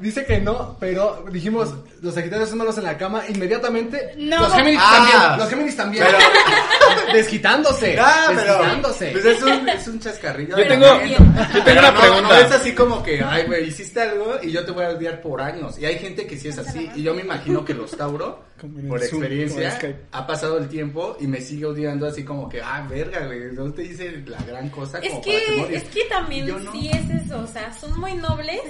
Dice 0.00 0.24
que 0.26 0.40
no, 0.40 0.76
pero 0.80 1.24
dijimos, 1.30 1.74
los 2.02 2.14
Sagitarios 2.14 2.48
son 2.48 2.58
malos 2.58 2.76
en 2.78 2.84
la 2.84 2.98
cama, 2.98 3.22
inmediatamente. 3.28 4.12
No. 4.18 4.40
Los 4.40 4.52
Géminis 4.54 4.80
Ah. 4.82 4.96
también. 4.96 5.38
Los 5.38 5.48
Géminis 5.50 5.76
también. 5.76 6.04
desquitándose. 7.12 7.96
Ah, 7.98 8.26
pero. 8.28 8.42
desquitándose. 8.54 9.10
Pues 9.12 9.24
es 9.24 9.42
un, 9.42 9.68
es 9.68 9.88
un 9.88 10.00
chascarrillo. 10.00 10.56
Yo 10.58 10.66
tengo, 10.68 10.86
yo 11.04 11.16
tengo 11.16 11.64
Pero 11.64 11.80
una 11.80 11.90
no, 11.92 12.00
pregunta. 12.00 12.28
No 12.28 12.34
es 12.34 12.52
así 12.52 12.74
como 12.74 13.02
que, 13.02 13.22
ay, 13.22 13.44
güey, 13.46 13.68
hiciste 13.68 14.00
algo 14.00 14.36
y 14.42 14.50
yo 14.50 14.64
te 14.64 14.72
voy 14.72 14.84
a 14.84 14.90
odiar 14.90 15.20
por 15.20 15.40
años. 15.40 15.78
Y 15.78 15.84
hay 15.86 15.98
gente 15.98 16.26
que 16.26 16.38
sí 16.38 16.48
es 16.48 16.58
así. 16.58 16.90
Y 16.94 17.02
yo 17.02 17.14
me 17.14 17.22
imagino 17.22 17.64
que 17.64 17.74
los 17.74 17.90
Tauro, 17.92 18.44
por 18.88 19.02
experiencia, 19.02 19.78
ha 20.12 20.26
pasado 20.26 20.58
el 20.58 20.68
tiempo 20.68 21.16
y 21.20 21.26
me 21.26 21.40
sigue 21.40 21.66
odiando 21.66 22.06
así 22.06 22.24
como 22.24 22.48
que, 22.48 22.60
ah, 22.60 22.86
verga, 22.88 23.26
güey, 23.26 23.52
no 23.52 23.72
te 23.72 23.84
hice 23.84 24.22
la 24.26 24.38
gran 24.42 24.68
cosa 24.70 24.98
Es 24.98 25.10
como 25.10 25.22
que 25.22 25.76
es 25.76 25.84
que 25.84 26.04
también 26.06 26.48
no. 26.48 26.72
sí 26.72 26.90
es 26.92 27.24
eso, 27.24 27.38
o 27.40 27.46
sea, 27.46 27.72
son 27.72 27.98
muy 28.00 28.14
nobles, 28.14 28.60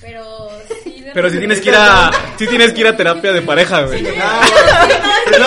pero 0.00 0.48
Pero 1.14 1.30
si 1.30 1.38
tienes 1.38 1.60
que 1.60 1.68
ir 1.70 1.74
a, 1.76 2.10
si 2.38 2.46
tienes 2.46 2.72
que 2.72 2.80
ir 2.80 2.86
a 2.86 2.96
terapia 2.96 3.32
de 3.32 3.42
pareja, 3.42 3.82
güey. 3.82 4.06
Ah, 4.20 4.40
no, 5.26 5.46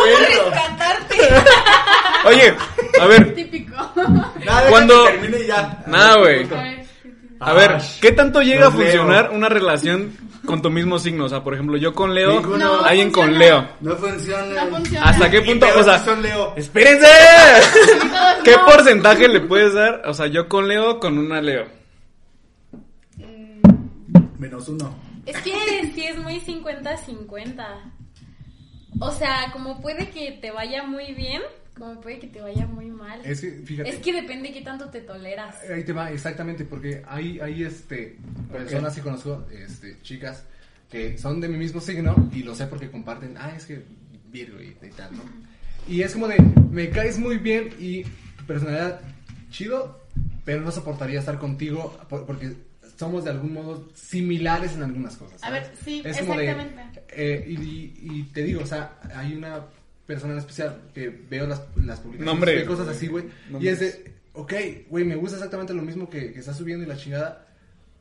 cuento. 0.00 0.50
rescatarte. 0.50 1.18
Oye, 2.26 2.54
a 3.00 3.06
ver, 3.06 3.34
Típico. 3.34 3.74
Nada, 4.44 4.68
Cuando- 4.68 5.04
termine 5.06 5.46
ya. 5.46 5.82
Nada, 5.86 6.16
güey. 6.18 6.46
A 7.40 7.52
ver, 7.52 7.76
¿qué 8.00 8.12
tanto 8.12 8.40
llega 8.40 8.68
a 8.68 8.70
funcionar 8.70 9.30
una 9.30 9.48
relación 9.50 10.16
con 10.46 10.62
tu 10.62 10.70
mismo 10.70 10.98
signo? 10.98 11.24
O 11.26 11.28
sea, 11.28 11.42
por 11.42 11.52
ejemplo, 11.52 11.76
yo 11.76 11.92
con 11.92 12.14
Leo. 12.14 12.40
No 12.40 12.80
alguien 12.82 13.10
con 13.10 13.24
funciona. 13.24 13.38
Leo. 13.44 13.68
No 13.80 13.96
funciona. 13.96 14.64
No 14.64 14.76
funciona. 14.76 15.06
¿Hasta 15.06 15.30
qué 15.30 15.42
punto? 15.42 15.66
O 15.76 15.82
sea, 15.82 15.98
son 16.02 16.22
Leo. 16.22 16.54
¡Espérense! 16.56 17.06
¿Qué 18.44 18.52
no. 18.56 18.64
porcentaje 18.64 19.28
le 19.28 19.40
puedes 19.42 19.74
dar? 19.74 20.02
O 20.06 20.14
sea, 20.14 20.26
yo 20.26 20.48
con 20.48 20.66
Leo, 20.68 20.98
con 21.00 21.18
una 21.18 21.42
Leo. 21.42 21.66
Menos 24.44 24.68
uno. 24.68 24.94
Es 25.26 25.36
que 25.38 25.52
sí 25.94 26.04
es 26.04 26.18
muy 26.18 26.38
50-50. 26.40 27.66
O 29.00 29.10
sea, 29.10 29.50
como 29.52 29.80
puede 29.80 30.10
que 30.10 30.32
te 30.40 30.50
vaya 30.50 30.84
muy 30.84 31.12
bien, 31.14 31.42
como 31.76 32.00
puede 32.00 32.18
que 32.20 32.28
te 32.28 32.40
vaya 32.40 32.66
muy 32.66 32.86
mal. 32.90 33.20
Es 33.24 33.40
que, 33.40 33.50
fíjate. 33.64 33.88
Es 33.90 33.96
que 33.96 34.12
depende 34.12 34.52
qué 34.52 34.62
tanto 34.62 34.88
te 34.90 35.00
toleras. 35.00 35.56
Ahí 35.68 35.82
te 35.84 35.92
va, 35.92 36.10
exactamente, 36.12 36.64
porque 36.64 37.02
hay, 37.08 37.40
hay 37.40 37.64
este, 37.64 38.18
personas 38.52 38.94
que 38.94 39.00
conozco, 39.00 39.46
este, 39.50 40.00
chicas, 40.02 40.44
que 40.90 41.18
son 41.18 41.40
de 41.40 41.48
mi 41.48 41.56
mismo 41.58 41.80
signo 41.80 42.30
y 42.32 42.42
lo 42.42 42.54
sé 42.54 42.66
porque 42.66 42.90
comparten, 42.90 43.36
ah, 43.38 43.52
es 43.56 43.64
que 43.66 43.82
Virgo 44.30 44.60
y, 44.60 44.76
y 44.86 44.90
tal, 44.90 45.16
¿no? 45.16 45.22
Y 45.88 46.02
es 46.02 46.12
como 46.12 46.28
de, 46.28 46.36
me 46.70 46.90
caes 46.90 47.18
muy 47.18 47.38
bien 47.38 47.70
y 47.78 48.04
tu 48.04 48.44
personalidad, 48.46 49.00
chido, 49.50 50.00
pero 50.44 50.60
no 50.60 50.70
soportaría 50.70 51.18
estar 51.20 51.38
contigo 51.38 51.96
por- 52.08 52.26
porque 52.26 52.52
somos 52.96 53.24
de 53.24 53.30
algún 53.30 53.52
modo 53.54 53.88
similares 53.94 54.72
en 54.74 54.82
algunas 54.82 55.16
cosas. 55.16 55.42
A 55.42 55.50
ver, 55.50 55.70
sí, 55.84 56.02
Es 56.04 56.18
como 56.18 56.36
de, 56.36 56.50
exactamente. 56.50 57.02
eh, 57.10 57.44
y, 57.48 57.52
y- 57.54 57.94
y 58.02 58.22
te 58.32 58.42
digo, 58.42 58.62
o 58.62 58.66
sea, 58.66 58.98
hay 59.14 59.34
una 59.34 59.62
persona 60.06 60.34
en 60.34 60.38
especial 60.38 60.80
que 60.94 61.08
veo 61.08 61.46
las, 61.46 61.60
las 61.76 62.00
publicaciones 62.00 62.26
Nombre. 62.26 62.64
cosas 62.66 62.88
así, 62.88 63.06
güey, 63.06 63.24
y 63.60 63.68
es 63.68 63.80
de, 63.80 64.12
ok, 64.34 64.52
güey, 64.90 65.04
me 65.04 65.16
gusta 65.16 65.36
exactamente 65.36 65.72
lo 65.74 65.82
mismo 65.82 66.08
que, 66.10 66.32
que 66.32 66.40
está 66.40 66.52
subiendo 66.54 66.84
y 66.84 66.88
la 66.88 66.96
chingada, 66.96 67.46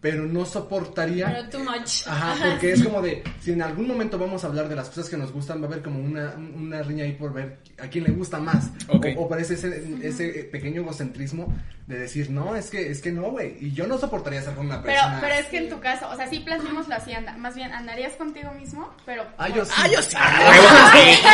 pero 0.03 0.25
no 0.25 0.45
soportaría... 0.45 1.27
Pero 1.27 1.49
too 1.49 1.59
much. 1.63 2.05
Ajá, 2.05 2.35
porque 2.49 2.73
es 2.73 2.83
como 2.83 3.01
de, 3.01 3.23
si 3.41 3.53
en 3.53 3.61
algún 3.61 3.87
momento 3.87 4.19
vamos 4.19 4.43
a 4.43 4.47
hablar 4.47 4.67
de 4.67 4.75
las 4.75 4.89
cosas 4.89 5.09
que 5.09 5.15
nos 5.15 5.31
gustan, 5.31 5.61
va 5.61 5.65
a 5.65 5.67
haber 5.69 5.81
como 5.81 5.99
una, 5.99 6.33
una 6.37 6.83
riña 6.83 7.05
ahí 7.05 7.13
por 7.13 7.31
ver 7.33 7.59
a 7.81 7.87
quién 7.87 8.03
le 8.03 8.11
gusta 8.11 8.37
más. 8.37 8.69
Ok. 8.89 9.05
O, 9.17 9.21
o 9.21 9.29
parece 9.29 9.53
ese, 9.53 9.81
ese 10.03 10.27
pequeño 10.51 10.81
egocentrismo 10.81 11.51
de 11.87 11.97
decir, 11.99 12.29
no, 12.29 12.53
es 12.55 12.69
que, 12.69 12.91
es 12.91 13.01
que 13.01 13.13
no, 13.13 13.31
güey. 13.31 13.55
Y 13.61 13.71
yo 13.71 13.87
no 13.87 13.97
soportaría 13.97 14.39
estar 14.39 14.53
con 14.55 14.65
una 14.65 14.81
Pero, 14.83 14.93
persona. 14.99 15.17
pero 15.21 15.35
es 15.35 15.45
que 15.47 15.57
en 15.57 15.69
tu 15.69 15.79
caso, 15.79 16.09
o 16.11 16.15
sea, 16.17 16.29
sí 16.29 16.39
plasmémoslo 16.39 16.95
así, 16.95 17.13
anda. 17.13 17.37
Más 17.37 17.55
bien, 17.55 17.71
andarías 17.71 18.13
contigo 18.13 18.51
mismo, 18.51 18.89
pero. 19.05 19.23
Ah, 19.37 19.47
yo 19.47 19.63
sí. 19.65 19.71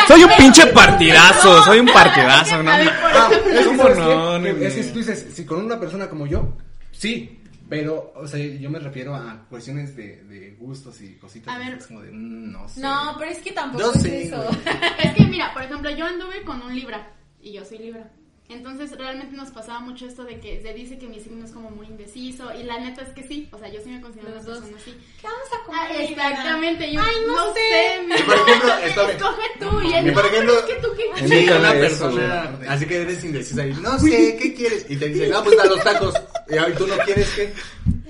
Soy 0.06 0.22
un 0.24 0.30
pinche 0.36 0.66
partidazo, 0.68 1.62
soy 1.64 1.80
un 1.80 1.86
partidazo, 1.86 2.62
¿no? 2.62 2.70
A 2.72 2.76
ver, 2.78 2.88
por 3.00 3.10
Ah, 3.12 3.28
es 3.32 3.58
que, 3.60 3.64
¿Cómo 3.66 3.82
¿sabes 3.82 3.98
no? 3.98 4.42
qué? 4.42 4.52
Ni- 4.54 4.64
Es 4.64 4.74
que 4.74 4.82
si 4.84 4.90
tú 4.92 4.98
dices, 4.98 5.26
si 5.34 5.44
con 5.44 5.64
una 5.64 5.78
persona 5.78 6.08
como 6.08 6.26
yo, 6.26 6.56
sí. 6.92 7.36
Pero, 7.70 8.12
o 8.16 8.26
sea, 8.26 8.38
yo 8.44 8.68
me 8.68 8.78
refiero 8.80 9.14
a 9.14 9.46
cuestiones 9.48 9.94
de, 9.96 10.24
de 10.24 10.50
gustos 10.58 11.00
y 11.00 11.14
cositas. 11.16 11.54
A 11.54 11.58
ver. 11.58 11.74
Es 11.78 11.86
como 11.86 12.02
de, 12.02 12.10
mm, 12.10 12.50
no 12.52 12.68
sé. 12.68 12.80
No, 12.80 13.14
pero 13.18 13.30
es 13.30 13.38
que 13.38 13.52
tampoco 13.52 13.84
Yo 13.84 13.92
es 13.92 14.02
sí, 14.02 14.10
eso. 14.24 14.36
güey. 14.36 14.58
Es 15.04 15.14
que 15.14 15.24
mira, 15.26 15.52
por 15.54 15.62
ejemplo, 15.62 15.88
yo 15.90 16.04
anduve 16.04 16.42
con 16.42 16.60
un 16.60 16.74
Libra 16.74 17.12
y 17.40 17.52
yo 17.52 17.64
soy 17.64 17.78
Libra. 17.78 18.10
Entonces 18.48 18.90
realmente 18.98 19.36
nos 19.36 19.52
pasaba 19.52 19.78
mucho 19.78 20.06
esto 20.06 20.24
de 20.24 20.40
que 20.40 20.60
se 20.60 20.74
dice 20.74 20.98
que 20.98 21.06
mi 21.06 21.20
signo 21.20 21.44
es 21.44 21.52
como 21.52 21.70
muy 21.70 21.86
indeciso 21.86 22.52
y 22.52 22.64
la 22.64 22.80
neta 22.80 23.02
es 23.02 23.10
que 23.10 23.22
sí, 23.22 23.48
o 23.52 23.58
sea, 23.60 23.68
yo 23.68 23.80
sí 23.80 23.90
me 23.90 24.00
considero 24.00 24.30
Los 24.34 24.42
una 24.42 24.54
dos. 24.54 24.58
persona 24.64 24.76
así. 24.82 24.90
¿Qué 25.20 25.26
vamos 25.28 25.46
a 25.52 25.56
Ah, 25.56 25.86
comer? 25.86 26.10
exactamente, 26.10 26.92
yo 26.92 27.00
Ay, 27.00 27.14
no 27.28 27.54
sé. 27.54 27.60
sé. 27.70 28.06
mi 28.08 28.14
Y 28.16 28.22
por 28.24 28.34
ejemplo, 28.34 28.72
espérame. 28.82 29.10
escoge 29.10 29.42
tú 29.60 29.80
y 29.82 29.92
él, 29.94 30.12
por 30.12 30.22
no, 30.24 30.28
ejemplo, 30.30 30.58
es 30.58 30.64
que 30.64 30.74
tú 30.82 30.88
qué 30.96 31.20
En 31.20 31.28
Sí, 31.28 31.48
una 31.48 31.70
persona, 31.74 32.58
así 32.68 32.86
que 32.86 33.02
eres 33.02 33.22
indecisa 33.22 33.66
y 33.68 33.72
no 33.74 33.98
sé, 34.00 34.36
¿qué 34.42 34.52
quieres? 34.54 34.84
Y 34.88 34.96
te 34.96 35.06
dice, 35.10 35.28
no, 35.28 35.44
pues 35.44 35.56
a 35.56 35.66
los 35.66 35.84
tacos. 35.84 36.14
Y 36.50 36.72
tú 36.74 36.86
no 36.86 36.96
quieres, 36.98 37.28
¿qué? 37.34 37.52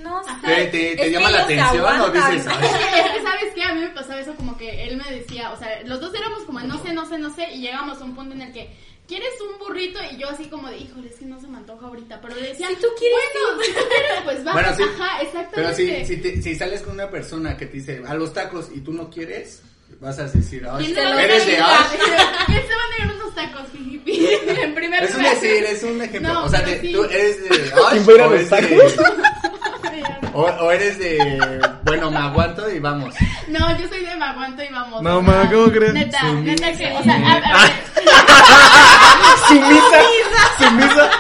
No 0.03 0.23
sé. 0.25 0.67
¿Te, 0.67 0.97
te, 0.97 1.11
llama 1.11 1.27
que 1.27 1.33
la 1.33 1.43
atención 1.45 2.01
o 2.01 2.11
dices, 2.11 2.47
Es 2.47 2.53
que, 2.53 3.01
es 3.01 3.11
que, 3.13 3.23
¿sabes 3.23 3.55
qué? 3.55 3.63
A 3.63 3.75
mí 3.75 3.81
me 3.81 3.91
pasaba 3.91 4.21
eso 4.21 4.35
como 4.35 4.57
que 4.57 4.85
él 4.89 4.97
me 4.97 5.11
decía, 5.15 5.53
o 5.53 5.59
sea, 5.59 5.83
los 5.85 6.01
dos 6.01 6.15
éramos 6.15 6.43
como 6.45 6.61
no 6.61 6.83
sé, 6.83 6.93
no 6.93 7.07
sé, 7.07 7.19
no 7.19 7.35
sé, 7.35 7.51
y 7.53 7.61
llegamos 7.61 8.01
a 8.01 8.05
un 8.05 8.15
punto 8.15 8.35
en 8.35 8.43
el 8.43 8.53
que, 8.53 8.71
¿quieres 9.07 9.31
un 9.43 9.59
burrito? 9.59 9.99
Y 10.11 10.17
yo 10.17 10.31
así 10.31 10.47
como 10.47 10.69
de, 10.69 10.79
híjole, 10.79 11.09
es 11.09 11.17
que 11.17 11.27
no 11.27 11.39
se 11.41 11.49
me 11.49 11.59
antoja 11.59 11.87
ahorita, 11.87 12.21
pero 12.23 12.35
le 12.35 12.49
decía, 12.49 12.69
Si 12.69 12.77
tú 12.77 12.87
quieres, 12.99 13.19
bueno, 13.35 13.63
si 13.63 13.73
tú 13.73 13.81
quieres, 13.89 14.23
pues 14.25 14.45
vamos, 14.45 14.63
Bueno, 14.63 14.77
sí. 14.77 14.83
ajá, 14.83 15.19
Pero 15.19 15.29
exactamente. 15.69 16.05
si, 16.07 16.15
si, 16.17 16.21
te- 16.23 16.43
si 16.43 16.55
sales 16.57 16.81
con 16.83 16.95
una 16.95 17.11
persona 17.11 17.57
que 17.59 17.67
te 17.67 17.77
dice, 17.77 18.03
a 18.07 18.15
los 18.15 18.33
tacos 18.33 18.71
y 18.75 18.81
tú 18.81 18.93
no 18.93 19.11
quieres, 19.11 19.63
vas 20.01 20.19
a 20.19 20.25
decir, 20.25 20.67
"Ay, 20.71 20.85
¿Quién 20.85 20.95
se 20.95 21.01
se 21.01 21.05
va 21.07 21.11
lo 21.13 21.17
a 21.19 21.23
eres 21.23 21.47
de? 21.47 21.59
Ash. 21.59 21.87
¿Quién 22.47 22.63
se 22.67 22.75
va 22.75 22.83
a 22.83 22.99
negar 22.99 23.17
unos 23.17 23.35
tacos, 23.35 23.63
jijipi? 23.73 24.29
En 24.63 24.75
primer 24.75 25.03
Es 25.05 25.11
un 25.15 25.17
lugar. 25.23 25.35
decir, 25.35 25.65
es 25.65 25.83
un 25.83 26.03
ejemplo. 26.03 26.33
No, 26.33 26.45
o 26.45 26.49
sea, 26.49 26.65
te- 26.65 26.81
sí. 26.81 26.93
tú 26.93 27.05
eres 27.05 27.43
de 27.43 27.49
Ash 27.87 27.91
¿Quién 27.93 28.07
va 28.09 28.13
a 28.13 28.15
ir 28.15 28.21
a 28.23 28.27
o, 28.27 28.31
de- 28.31 28.45
tacos? 28.45 28.95
o, 30.35 30.41
o 30.43 30.71
eres 30.71 30.99
de, 30.99 31.61
bueno, 31.85 32.11
me 32.11 32.19
aguanto 32.19 32.71
y 32.71 32.79
vamos. 32.79 33.15
No, 33.49 33.79
yo 33.79 33.89
soy 33.89 34.05
de 34.05 34.15
me 34.17 34.25
aguanto 34.25 34.63
y 34.63 34.69
vamos. 34.69 35.03
No, 35.03 35.21
ma, 35.23 35.49
¿cómo 35.51 35.71
crees? 35.71 35.93
Neta, 35.93 36.21
Sí. 36.21 36.33
neta 36.43 36.73
que, 36.73 36.93
o 36.93 37.03
sea, 37.03 37.15
a, 37.15 37.33
a 37.33 37.63
ver, 37.65 37.73
Sumisa, 39.49 40.01
sumisa. 40.59 41.11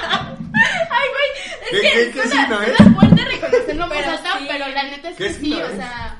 Ay, 0.90 1.08
güey, 1.10 1.30
¿Qué- 1.70 1.76
es 1.76 1.82
que 1.82 1.90
qué- 1.90 2.12
qué 2.12 2.20
es? 2.20 2.30
suena 2.30 2.94
fuerte 2.94 3.24
reconocerlo 3.24 3.86
Pero 3.88 4.10
sí. 4.16 4.46
pero 4.48 4.68
la 4.68 4.82
neta 4.84 5.08
es 5.10 5.16
¿Qué 5.16 5.24
que 5.26 5.34
sí, 5.34 5.54
o 5.54 5.76
sea... 5.76 6.16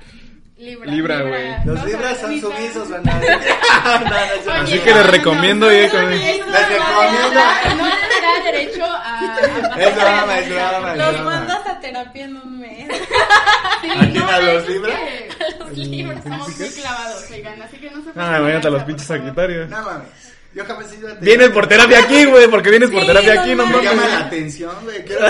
Libra. 0.61 0.91
Libra, 0.93 1.23
güey. 1.23 1.55
Los 1.65 1.85
libras 1.87 2.19
son 2.21 2.39
sumisos, 2.41 2.89
van 2.91 3.09
a 3.09 3.13
Así 4.63 4.79
que 4.79 4.95
les 4.95 5.07
recomiendo 5.07 5.73
ir 5.73 5.91
con- 5.91 6.11
Les 6.11 6.39
no 6.39 6.53
recomiendo. 6.53 7.41
No 7.79 7.89
te 7.89 8.21
da 8.21 8.45
derecho 8.53 8.85
a... 8.85 9.37
a 9.37 9.81
Es 9.81 9.97
broma, 9.97 10.39
es 10.39 10.49
es 10.49 10.99
Los 10.99 11.21
mandas 11.25 11.67
a 11.67 11.81
terapia 11.81 12.25
en 12.27 12.37
un 12.37 12.61
mes. 12.61 12.89
¿A 13.97 14.07
quién, 14.07 14.23
a 14.23 14.39
los 14.41 14.67
que 14.67 14.69
Libra? 14.69 14.95
Los 15.61 15.79
libros. 15.79 16.23
Somos 16.23 16.59
muy 16.59 16.69
clavados, 16.69 17.25
oigan, 17.33 17.63
así 17.63 17.77
que 17.79 17.91
no 17.91 18.03
se 18.05 18.11
Ah, 18.21 18.37
imagínate 18.39 18.69
a 18.69 18.71
los 18.71 18.83
pinches 18.85 19.07
por. 19.09 19.17
Sagitarios. 19.19 19.71
No 19.71 19.83
mames. 19.83 20.09
Yo 20.53 20.65
jamás 20.67 20.93
he 20.93 20.97
ido 20.97 21.09
a 21.09 21.15
Vienes 21.15 21.51
por 21.51 21.67
terapia 21.69 22.01
aquí, 22.01 22.25
güey, 22.25 22.49
porque 22.49 22.71
vienes 22.71 22.91
por 22.91 23.01
Sí, 23.03 23.07
terapia 23.07 23.35
no 23.37 23.41
aquí, 23.41 23.55
no 23.55 23.67
Me 23.67 23.73
mames. 23.73 23.91
llama 23.91 24.09
la 24.09 24.19
atención, 24.19 24.75
güey. 24.83 25.05
Quiero, 25.05 25.27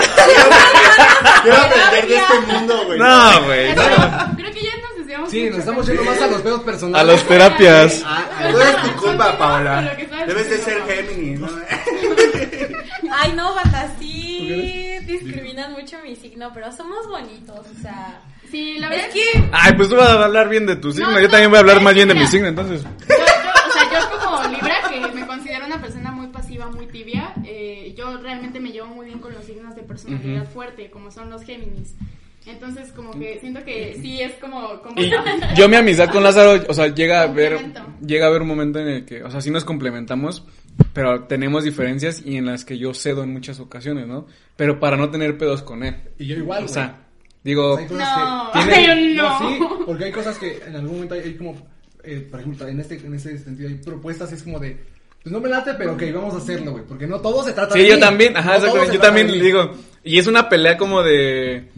quiero, 1.43 1.57
aprender 1.57 2.07
de 2.07 2.15
este 2.15 2.39
mundo, 2.47 2.83
güey. 2.87 2.99
No, 2.99 3.43
güey. 3.45 3.75
No. 3.75 3.83
creo 4.35 4.51
que 4.51 4.61
ya 4.63 4.70
decíamos 5.11 5.29
Sí, 5.29 5.39
mucho 5.41 5.49
nos 5.51 5.59
estamos 5.59 5.87
yendo 5.87 6.03
más 6.03 6.21
a 6.21 6.27
los 6.27 6.41
pedos 6.41 6.59
A 6.61 6.65
personales. 6.65 7.07
las 7.15 7.27
terapias. 7.27 8.03
Ah, 8.05 8.25
no 8.51 8.61
es 8.61 8.81
tu 8.81 9.01
culpa, 9.01 9.37
Paola. 9.37 9.97
Debes 10.27 10.49
de 10.49 10.57
ser. 10.57 10.81
Géminis, 10.83 11.39
¿no? 11.39 11.47
Ay, 13.11 13.33
no, 13.33 13.53
banda, 13.55 13.93
sí 13.99 14.97
discriminan 15.05 15.73
mucho 15.73 15.97
mi 16.03 16.15
signo, 16.15 16.51
pero 16.53 16.71
somos 16.71 17.07
bonitos, 17.07 17.59
o 17.59 17.81
sea. 17.81 18.21
Sí, 18.49 18.77
la 18.79 18.89
verdad 18.89 19.07
Es 19.07 19.13
que 19.13 19.49
Ay, 19.51 19.73
pues 19.75 19.87
tú 19.89 19.95
vas 19.95 20.09
a 20.09 20.25
hablar 20.25 20.49
bien 20.49 20.65
de 20.65 20.75
tu 20.75 20.91
signo. 20.91 21.11
No, 21.11 21.17
Yo 21.19 21.25
no, 21.25 21.29
también 21.29 21.49
voy 21.51 21.57
a 21.57 21.61
hablar 21.61 21.81
más 21.81 21.93
bien 21.93 22.07
de 22.09 22.15
mi 22.15 22.27
signo, 22.27 22.47
entonces. 22.47 22.83
Yo, 22.83 22.89
yo, 22.89 23.15
o 23.15 23.71
sea, 23.71 24.09
yo 24.11 24.19
como 24.19 24.47
Libra, 24.49 24.75
que 24.89 24.99
me 25.19 25.25
considero 25.27 25.65
una 25.65 25.79
persona 25.81 26.11
muy 26.11 26.27
pasiva, 26.27 26.67
muy 26.67 26.87
tibia, 26.87 27.33
eh, 27.45 27.93
yo 27.97 28.17
realmente 28.17 28.59
me 28.59 28.71
llevo 28.71 28.87
muy 28.87 29.05
bien 29.05 29.19
con 29.19 29.33
los 29.33 29.43
signos 29.45 29.75
de 29.75 29.83
personalidad 29.83 30.45
fuerte, 30.49 30.89
como 30.89 31.11
son 31.11 31.29
los 31.29 31.43
Géminis. 31.43 31.95
Entonces, 32.45 32.91
como 32.93 33.11
que 33.11 33.39
siento 33.39 33.63
que 33.63 33.97
sí 34.01 34.19
es 34.21 34.33
como... 34.33 34.81
como 34.81 34.99
Y 35.01 35.11
yo 35.55 35.69
mi 35.69 35.75
amistad 35.75 36.09
con 36.11 36.23
Lázaro, 36.23 36.63
o 36.67 36.73
sea, 36.73 36.87
llega 36.87 37.21
a 37.21 37.27
ver, 37.27 37.59
llega 38.05 38.25
a 38.25 38.29
haber 38.29 38.41
un 38.41 38.47
momento 38.47 38.79
en 38.79 38.87
el 38.87 39.05
que, 39.05 39.23
o 39.23 39.29
sea, 39.29 39.41
sí 39.41 39.51
nos 39.51 39.63
complementamos, 39.63 40.43
pero 40.93 41.25
tenemos 41.25 41.63
diferencias 41.63 42.21
y 42.25 42.37
en 42.37 42.47
las 42.47 42.65
que 42.65 42.77
yo 42.79 42.93
cedo 42.93 43.23
en 43.23 43.31
muchas 43.31 43.59
ocasiones, 43.59 44.07
¿no? 44.07 44.25
Pero 44.55 44.79
para 44.79 44.97
no 44.97 45.09
tener 45.11 45.37
pedos 45.37 45.61
con 45.61 45.83
él. 45.83 45.95
Y 46.17 46.25
yo 46.25 46.35
igual, 46.37 46.63
O 46.63 46.67
sea, 46.67 47.03
digo, 47.43 47.77
Hay 47.77 47.85
cosas 47.87 48.09
No, 48.17 48.51
que- 48.51 48.59
tiene- 48.59 48.87
ay, 48.91 49.13
no. 49.15 49.39
No, 49.39 49.49
sí, 49.49 49.59
porque 49.85 50.05
hay 50.05 50.11
cosas 50.11 50.37
que 50.39 50.61
en 50.65 50.75
algún 50.75 50.93
momento 50.93 51.13
hay, 51.15 51.21
hay 51.21 51.35
como, 51.35 51.55
eh, 52.03 52.27
por 52.31 52.39
ejemplo, 52.39 52.67
en 52.67 52.79
este, 52.79 52.95
en 52.95 53.13
este 53.13 53.37
sentido 53.37 53.69
hay 53.69 53.75
propuestas, 53.75 54.31
es 54.33 54.41
como 54.41 54.57
de, 54.59 54.77
pues 55.21 55.31
no 55.31 55.39
me 55.39 55.47
late, 55.49 55.75
pero 55.77 55.93
ok, 55.93 56.03
vamos 56.15 56.33
a 56.33 56.37
hacerlo, 56.37 56.71
güey, 56.71 56.83
porque 56.85 57.05
no 57.05 57.19
todo 57.21 57.43
se 57.43 57.53
trata 57.53 57.75
de 57.75 57.81
Sí, 57.83 57.87
yo 57.87 57.95
mí. 57.95 57.99
también, 58.01 58.35
ajá, 58.35 58.49
No 58.49 58.55
exactamente, 58.57 58.93
yo 58.95 58.99
también 58.99 59.31
le 59.31 59.43
digo, 59.45 59.71
y 60.03 60.17
es 60.17 60.25
una 60.25 60.49
pelea 60.49 60.75
como 60.77 61.03
de, 61.03 61.69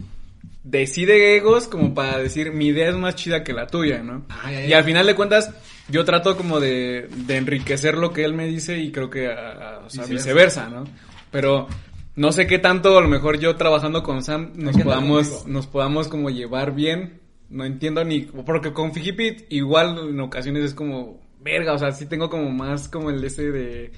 de 0.64 0.86
sí 0.86 1.04
de 1.04 1.36
egos, 1.36 1.68
como 1.68 1.94
para 1.94 2.18
decir, 2.18 2.50
mi 2.52 2.66
idea 2.68 2.88
es 2.88 2.96
más 2.96 3.14
chida 3.14 3.44
que 3.44 3.52
la 3.52 3.66
tuya, 3.66 4.02
¿no? 4.02 4.24
Ay, 4.42 4.56
ay, 4.56 4.68
y 4.70 4.72
al 4.72 4.82
final 4.84 5.06
de 5.06 5.14
cuentas, 5.14 5.50
yo 5.88 6.04
trato 6.04 6.36
como 6.36 6.58
de, 6.58 7.08
de 7.26 7.36
enriquecer 7.36 7.96
lo 7.96 8.12
que 8.12 8.24
él 8.24 8.32
me 8.34 8.46
dice 8.46 8.78
y 8.78 8.90
creo 8.90 9.10
que, 9.10 9.28
a- 9.28 9.50
a- 9.52 9.78
o 9.86 9.90
sea, 9.90 10.06
Viceversa. 10.06 10.68
¿no? 10.68 10.84
Pero 11.30 11.68
no 12.16 12.32
sé 12.32 12.46
qué 12.46 12.58
tanto, 12.58 12.96
a 12.96 13.00
lo 13.02 13.08
mejor 13.08 13.38
yo 13.38 13.56
trabajando 13.56 14.02
con 14.02 14.22
Sam, 14.22 14.52
nos 14.56 14.76
podamos, 14.78 15.46
nos 15.46 15.66
podamos 15.66 16.08
como 16.08 16.30
llevar 16.30 16.74
bien, 16.74 17.20
no 17.50 17.64
entiendo 17.64 18.02
ni, 18.04 18.20
porque 18.20 18.72
con 18.72 18.92
Fijipit 18.94 19.44
igual 19.50 19.98
en 20.10 20.18
ocasiones 20.20 20.64
es 20.64 20.74
como, 20.74 21.20
verga, 21.40 21.74
o 21.74 21.78
sea, 21.78 21.92
sí 21.92 22.06
tengo 22.06 22.30
como 22.30 22.48
más 22.50 22.88
como 22.88 23.10
el 23.10 23.22
ese 23.22 23.50
de, 23.52 23.92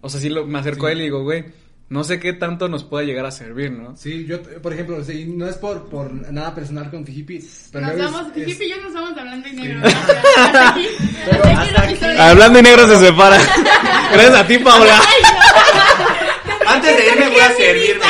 o 0.00 0.08
sea, 0.08 0.18
sí 0.20 0.30
lo, 0.30 0.46
me 0.46 0.58
acerco 0.58 0.86
a 0.86 0.92
él 0.92 1.00
y 1.00 1.04
digo, 1.04 1.22
güey, 1.24 1.44
no 1.88 2.02
sé 2.02 2.18
qué 2.18 2.32
tanto 2.32 2.68
nos 2.68 2.82
pueda 2.82 3.04
llegar 3.04 3.24
a 3.26 3.30
servir, 3.30 3.70
¿no? 3.70 3.96
Sí, 3.96 4.26
yo, 4.26 4.42
por 4.42 4.72
ejemplo, 4.72 5.02
sí, 5.04 5.24
no 5.26 5.46
es 5.48 5.56
por, 5.56 5.88
por 5.88 6.12
nada 6.32 6.52
personal 6.54 6.90
con 6.90 7.04
Fijipi, 7.06 7.40
pero 7.70 7.86
Nos 7.86 8.12
vamos, 8.12 8.36
es- 8.36 8.60
y 8.60 8.68
yo 8.68 8.76
nos 8.82 8.92
vamos 8.92 9.16
hablando 9.16 9.46
en 9.46 9.56
negro. 9.56 9.78
¿no? 9.80 9.86
Hasta 9.86 10.68
aquí, 10.70 10.86
Pero 11.30 11.44
hasta 11.44 11.52
aquí 11.52 11.60
hasta 11.62 11.84
el 11.84 11.90
episodio. 11.90 12.22
Hablando 12.22 12.58
y 12.58 12.62
negro 12.62 12.88
se 12.88 13.06
separa. 13.06 13.38
Gracias 14.12 14.34
a 14.34 14.46
ti, 14.46 14.58
Paula. 14.58 15.00
Antes 16.66 16.96
de 16.96 17.12
irme 17.12 17.28
voy 17.28 17.40
a 17.40 17.52
servirme. 17.52 18.04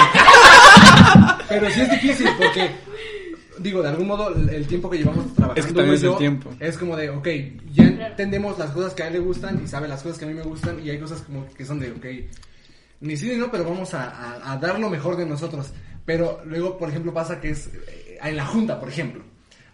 Pero 1.49 1.71
sí 1.71 1.81
es 1.83 1.91
difícil 1.91 2.29
porque, 2.39 2.71
digo, 3.59 3.83
de 3.83 3.89
algún 3.89 4.07
modo 4.07 4.35
el, 4.35 4.67
tiempo 4.67 4.89
que 4.89 4.99
llevamos 4.99 5.35
trabajando. 5.35 5.61
Es 5.61 5.67
que 5.67 5.73
también 5.75 5.95
es 5.95 6.03
el 6.03 6.09
yo, 6.11 6.17
tiempo. 6.17 6.51
Es 6.59 6.79
como 6.79 6.97
de, 6.97 7.11
ok, 7.11 7.29
ya 7.75 7.85
entendemos 7.85 8.59
las 8.59 8.71
cosas 8.71 8.95
que 8.95 9.03
a 9.03 9.09
él 9.09 9.13
le 9.15 9.19
gustan 9.19 9.61
y 9.63 9.69
sabe 9.69 9.87
las 9.87 10.03
cosas 10.03 10.19
que 10.19 10.25
a 10.25 10.29
mí 10.29 10.35
me 10.35 10.43
gustan 10.43 10.81
y 10.83 10.89
hay 10.89 10.99
cosas 10.99 11.21
como 11.21 11.47
que 11.55 11.65
son 11.67 11.79
de, 11.79 11.91
ok, 11.91 12.07
ni 13.01 13.17
sí 13.17 13.29
ni 13.29 13.37
no, 13.37 13.51
pero 13.51 13.65
vamos 13.65 13.95
a, 13.95 14.09
a- 14.11 14.53
a 14.53 14.57
dar 14.59 14.79
lo 14.81 14.89
mejor 14.91 15.17
de 15.17 15.27
nosotros. 15.27 15.73
Pero 16.05 16.41
luego, 16.45 16.79
por 16.79 16.89
ejemplo, 16.89 17.13
pasa 17.13 17.41
que 17.41 17.51
es 17.51 17.67
eh, 17.89 18.19
en 18.23 18.37
la 18.37 18.47
junta, 18.47 18.79
por 18.79 18.89
ejemplo. 18.89 19.25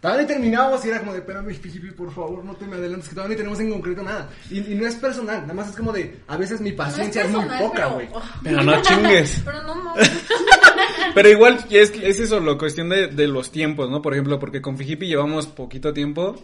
Todavía 0.03 0.23
ni 0.23 0.29
terminábamos 0.29 0.85
y 0.85 0.89
era 0.89 0.99
como 0.99 1.13
de, 1.13 1.21
espérame, 1.21 1.55
Fijipi, 1.55 1.93
por 1.93 2.13
favor, 2.13 2.45
no 2.45 2.57
te 2.57 2.67
me 2.67 2.75
adelantes, 2.75 3.09
que 3.09 3.15
todavía 3.15 3.37
ni 3.37 3.39
tenemos 3.39 3.61
en 3.61 3.71
concreto 3.71 4.03
nada. 4.03 4.29
Y, 4.51 4.59
y 4.73 4.75
no 4.75 4.85
es 4.85 4.97
personal, 4.97 5.43
nada 5.43 5.55
más 5.55 5.69
es 5.69 5.77
como 5.77 5.93
de, 5.93 6.17
a 6.27 6.37
veces 6.37 6.61
mi 6.61 6.73
paciencia 6.73 7.23
es, 7.23 7.31
muy 7.31 7.45
poca, 7.45 7.71
pero- 7.85 7.91
güey. 7.93 8.09
oh, 8.13 8.21
Pero 8.43 8.63
no 8.65 8.83
chingues. 8.83 9.43
Pero 9.45 9.63
no 9.63 9.77
mames. 9.77 10.11
Pero 11.15 11.29
igual 11.29 11.65
es, 11.71 11.93
es 12.03 12.19
eso, 12.19 12.41
lo 12.41 12.59
cuestión 12.59 12.89
de, 12.89 13.07
de 13.07 13.29
los 13.29 13.53
tiempos, 13.53 13.91
¿no? 13.91 14.03
Por 14.03 14.13
ejemplo, 14.15 14.41
porque 14.41 14.61
con 14.61 14.77
Fijipi 14.77 15.07
llevamos 15.07 15.47
poquito 15.47 15.93
tiempo 15.93 16.35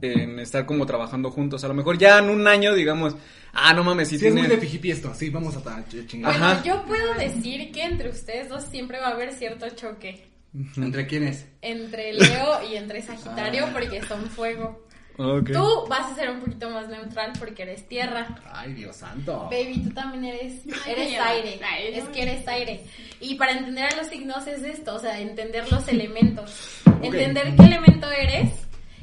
en 0.00 0.38
estar 0.38 0.64
como 0.64 0.86
trabajando 0.86 1.32
juntos. 1.32 1.64
A 1.64 1.68
lo 1.68 1.74
mejor 1.74 1.98
ya 1.98 2.20
en 2.20 2.30
un 2.30 2.46
año, 2.46 2.72
digamos, 2.72 3.16
ah, 3.52 3.74
no 3.74 3.82
mames, 3.82 4.10
si 4.10 4.18
Sí, 4.18 4.26
es 4.26 4.32
muy 4.32 4.42
tiene... 4.42 4.54
de 4.54 4.60
Fijipi 4.60 4.92
esto, 4.92 5.12
sí, 5.12 5.28
vamos 5.30 5.56
a 5.56 5.84
chingar. 6.06 6.30
Ajá. 6.30 6.60
Bueno, 6.62 6.64
yo 6.64 6.84
puedo 6.86 7.14
decir 7.14 7.72
que 7.72 7.82
entre 7.82 8.10
ustedes 8.10 8.48
dos 8.48 8.62
siempre 8.70 9.00
va 9.00 9.08
a 9.08 9.12
haber 9.14 9.32
cierto 9.32 9.68
choque. 9.70 10.27
¿Entre 10.76 11.06
quiénes? 11.06 11.46
entre 11.62 12.12
Leo 12.14 12.62
y 12.70 12.76
entre 12.76 13.02
Sagitario 13.02 13.66
Ah. 13.66 13.70
porque 13.72 14.02
son 14.02 14.24
fuego. 14.26 14.86
Ok. 15.20 15.50
Tú 15.52 15.84
vas 15.88 16.12
a 16.12 16.14
ser 16.14 16.30
un 16.30 16.38
poquito 16.40 16.70
más 16.70 16.88
neutral 16.88 17.32
porque 17.38 17.62
eres 17.64 17.86
tierra. 17.88 18.38
Ay, 18.52 18.72
Dios 18.74 18.96
santo. 18.96 19.48
Baby, 19.50 19.82
tú 19.88 19.90
también 19.90 20.24
eres, 20.26 20.62
eres 20.86 21.18
aire. 21.20 21.60
Ay, 21.64 21.88
Es 21.94 22.04
que 22.10 22.22
eres 22.22 22.46
aire. 22.46 22.84
Y 23.20 23.34
para 23.34 23.52
entender 23.52 23.84
a 23.92 23.96
los 23.96 24.06
signos 24.06 24.46
es 24.46 24.62
esto, 24.62 24.94
o 24.94 24.98
sea, 25.00 25.18
entender 25.20 25.70
los 25.72 25.86
elementos. 25.88 26.80
Entender 27.02 27.56
qué 27.56 27.64
elemento 27.64 28.08
eres. 28.10 28.52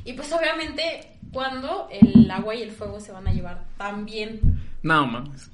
Y 0.05 0.13
pues 0.13 0.31
obviamente 0.31 1.17
cuando 1.33 1.89
el 1.91 2.31
agua 2.31 2.55
y 2.55 2.61
el 2.61 2.71
fuego 2.71 2.99
se 3.01 3.11
van 3.11 3.27
a 3.27 3.33
llevar 3.33 3.65
tan 3.77 4.05
bien. 4.05 4.39
No, 4.83 5.05
mames. 5.05 5.51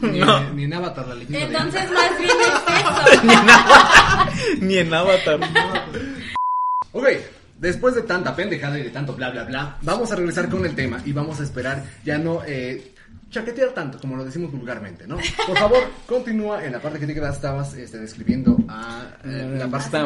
No. 0.00 0.08
Ni, 0.10 0.18
No. 0.20 0.50
ni 0.54 0.64
en 0.64 0.74
Avatar 0.74 1.06
la 1.08 1.14
leyenda 1.14 1.46
Entonces 1.46 1.90
más 1.90 2.18
bien 2.18 2.30
es 2.30 2.46
eso. 2.76 4.60
Ni 4.60 4.76
en 4.78 4.92
Avatar. 4.94 5.38
Ni 5.40 5.46
en 5.46 5.56
Avatar. 5.56 6.00
Ok, 6.92 7.06
después 7.58 7.94
de 7.94 8.02
tanta 8.02 8.34
pendejada 8.36 8.78
y 8.78 8.82
de 8.82 8.90
tanto 8.90 9.14
bla 9.14 9.30
bla 9.30 9.44
bla, 9.44 9.78
vamos 9.82 10.12
a 10.12 10.16
regresar 10.16 10.48
con 10.48 10.64
el 10.64 10.74
tema 10.74 11.00
y 11.04 11.12
vamos 11.12 11.40
a 11.40 11.42
esperar 11.44 11.82
ya 12.04 12.18
no 12.18 12.42
eh, 12.46 12.92
chaquetear 13.30 13.70
tanto 13.70 13.98
como 13.98 14.16
lo 14.16 14.24
decimos 14.24 14.52
vulgarmente, 14.52 15.06
¿no? 15.06 15.16
Por 15.46 15.58
favor, 15.58 15.82
continúa 16.06 16.64
en 16.64 16.72
la 16.72 16.80
parte 16.80 17.00
que 17.00 17.06
te 17.06 17.14
quedas, 17.14 17.36
estabas 17.36 17.74
este, 17.74 17.98
describiendo 17.98 18.56
a 18.68 19.08
eh, 19.24 19.56
la 19.58 19.68
parte 19.68 19.96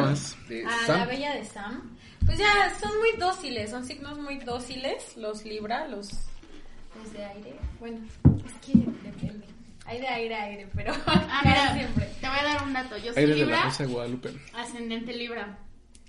de 0.47 0.65
A 0.65 0.85
Sam. 0.87 0.99
la 0.99 1.05
bella 1.05 1.35
de 1.35 1.45
Sam. 1.45 1.97
Pues 2.25 2.37
ya 2.37 2.73
son 2.79 2.91
muy 2.99 3.11
dóciles, 3.19 3.69
son 3.69 3.85
signos 3.85 4.17
muy 4.19 4.37
dóciles, 4.39 5.15
los 5.17 5.45
Libra, 5.45 5.87
los, 5.87 6.09
los 6.95 7.13
de 7.13 7.23
aire. 7.25 7.55
Bueno, 7.79 7.99
es 8.45 8.53
que 8.65 8.73
depende. 9.03 9.45
Hay 9.85 9.99
de 10.01 10.07
aire 10.07 10.35
a 10.35 10.43
aire, 10.43 10.67
pero 10.75 10.93
Ah, 11.07 11.41
mira, 11.43 11.73
siempre. 11.73 12.05
te 12.21 12.27
voy 12.27 12.37
a 12.39 12.43
dar 12.43 12.63
un 12.63 12.73
dato. 12.73 12.97
Yo 12.97 13.13
soy 13.13 13.23
Aire 13.23 13.33
de 13.33 13.39
la 13.39 13.45
Libra, 13.45 13.63
Rosa 13.63 13.83
de 13.85 13.89
Guadalupe. 13.93 14.29
ascendente 14.53 15.13
Libra. 15.13 15.57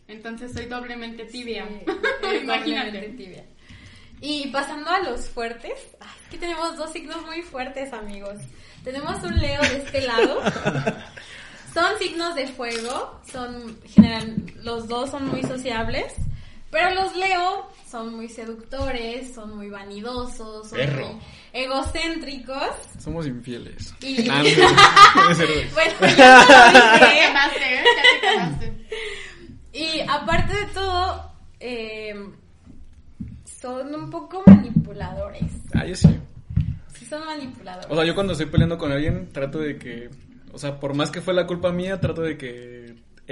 Entonces 0.08 0.52
soy 0.52 0.66
doblemente 0.66 1.24
tibia. 1.24 1.66
Sí, 1.68 1.74
eres 1.86 1.86
doblemente 2.22 2.44
Imagínate. 2.44 3.08
tibia. 3.10 3.44
Y 4.20 4.48
pasando 4.48 4.90
a 4.90 5.00
los 5.00 5.28
fuertes, 5.28 5.72
es 5.72 6.28
que 6.30 6.36
tenemos 6.36 6.76
dos 6.76 6.92
signos 6.92 7.24
muy 7.24 7.40
fuertes, 7.42 7.92
amigos. 7.94 8.36
Tenemos 8.84 9.22
un 9.22 9.38
Leo 9.38 9.62
de 9.62 9.76
este 9.78 10.02
lado. 10.02 10.42
Son 11.72 11.98
signos 12.00 12.34
de 12.34 12.48
fuego, 12.48 13.20
son 13.30 13.78
general, 13.86 14.34
los 14.64 14.88
dos 14.88 15.08
son 15.10 15.28
muy 15.28 15.40
sociables, 15.44 16.12
pero 16.70 16.94
los 16.94 17.14
Leo 17.16 17.68
son 17.90 18.14
muy 18.14 18.28
seductores, 18.28 19.34
son 19.34 19.56
muy 19.56 19.68
vanidosos, 19.70 20.68
son 20.68 20.78
Perro. 20.78 21.06
muy 21.08 21.20
egocéntricos. 21.52 22.68
Somos 22.98 23.26
infieles. 23.26 23.94
Y- 24.00 24.28
Ah. 24.30 24.42
Bueno. 25.74 25.94
Y 29.72 30.00
aparte 30.00 30.54
de 30.54 30.66
todo, 30.66 31.32
eh, 31.60 32.14
son 33.60 33.94
un 33.94 34.10
poco 34.10 34.42
manipuladores. 34.46 35.44
Ah, 35.74 35.84
yo 35.86 35.94
sí. 35.94 36.08
Sí, 36.94 37.04
son 37.06 37.24
manipuladores. 37.24 37.86
O 37.90 37.94
sea, 37.94 38.04
yo 38.04 38.14
cuando 38.14 38.32
estoy 38.32 38.46
peleando 38.46 38.78
con 38.78 38.90
alguien, 38.92 39.28
trato 39.32 39.58
de 39.58 39.78
que. 39.78 40.10
O 40.52 40.58
sea, 40.58 40.80
por 40.80 40.94
más 40.94 41.10
que 41.10 41.20
fue 41.20 41.32
la 41.34 41.46
culpa 41.46 41.70
mía, 41.70 42.00
trato 42.00 42.22
de 42.22 42.36
que 42.36 42.79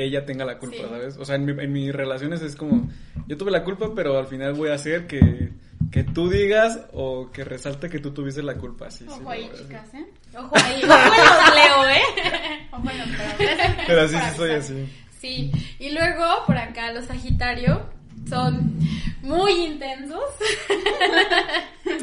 ella 0.03 0.25
tenga 0.25 0.45
la 0.45 0.59
culpa, 0.59 0.77
Sí. 0.77 0.83
¿sabes? 0.89 1.17
O 1.19 1.25
sea, 1.25 1.37
en, 1.37 1.45
mi- 1.45 1.63
en 1.63 1.73
mis 1.73 1.93
relaciones 1.95 2.43
es 2.43 2.57
como. 2.57 2.89
Yo 3.27 3.37
tuve 3.37 3.51
la 3.51 3.65
culpa, 3.65 3.93
pero 3.95 4.19
al 4.19 4.27
final 4.27 4.55
voy 4.55 4.71
a 4.71 4.75
hacer 4.75 5.07
que. 5.07 5.51
Que 5.91 6.05
tú 6.05 6.29
digas 6.29 6.81
o 6.93 7.31
que 7.33 7.45
resalte 7.45 7.89
que 7.89 7.99
tú 7.99 8.11
tuviste 8.11 8.43
la 8.43 8.55
culpa. 8.57 8.91
Sí, 8.91 9.05
sí, 9.07 9.11
Ojo 9.21 9.31
ahí, 9.31 9.51
chicas, 9.57 9.95
¿eh? 9.95 10.05
Ojo 10.37 10.55
ahí, 10.57 10.83
ojo 10.85 10.95
los 10.99 11.55
Leo, 11.55 11.89
¿eh? 11.89 12.69
Ojo 12.73 12.91
en 12.91 12.99
los 12.99 13.09
pero- 13.39 13.75
Pero 13.87 14.01
así 14.03 14.15
sí 14.15 14.21
para 14.21 14.35
soy 14.37 14.51
así. 14.51 14.89
Sí, 15.21 15.53
y 15.79 15.91
luego 15.93 16.25
por 16.47 16.59
acá 16.59 16.93
los 16.93 17.07
Sagitario 17.07 17.89
son 18.29 18.77
muy 19.23 19.53
intensos. 19.65 20.21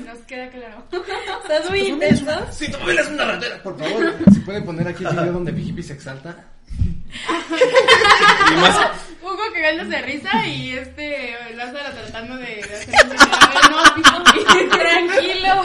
Nos 0.05 0.17
queda 0.19 0.49
claro. 0.49 0.83
Son 0.89 1.69
muy 1.71 1.81
intensos. 1.87 2.39
Si 2.55 2.71
tu 2.71 2.77
familia 2.77 3.01
es 3.01 3.09
una 3.09 3.25
ratera, 3.25 3.61
por 3.61 3.77
favor, 3.77 4.13
si 4.33 4.39
pueden 4.39 4.65
poner 4.65 4.87
aquí 4.87 5.03
el 5.05 5.11
video 5.11 5.33
donde 5.33 5.53
Pijipi 5.53 5.83
se 5.83 5.93
exalta. 5.93 6.35
Y 8.51 8.55
más. 8.61 8.91
Hugo 9.21 9.41
cagándose 9.53 9.89
de 9.89 10.01
risa 10.03 10.45
y 10.45 10.71
este 10.71 11.35
Lázaro 11.55 11.95
tratando 11.95 12.37
de, 12.37 12.55
de 12.57 12.61
hacer 12.61 12.95
un. 13.07 13.15
No. 14.01 14.69
Tranquilo. 14.69 15.63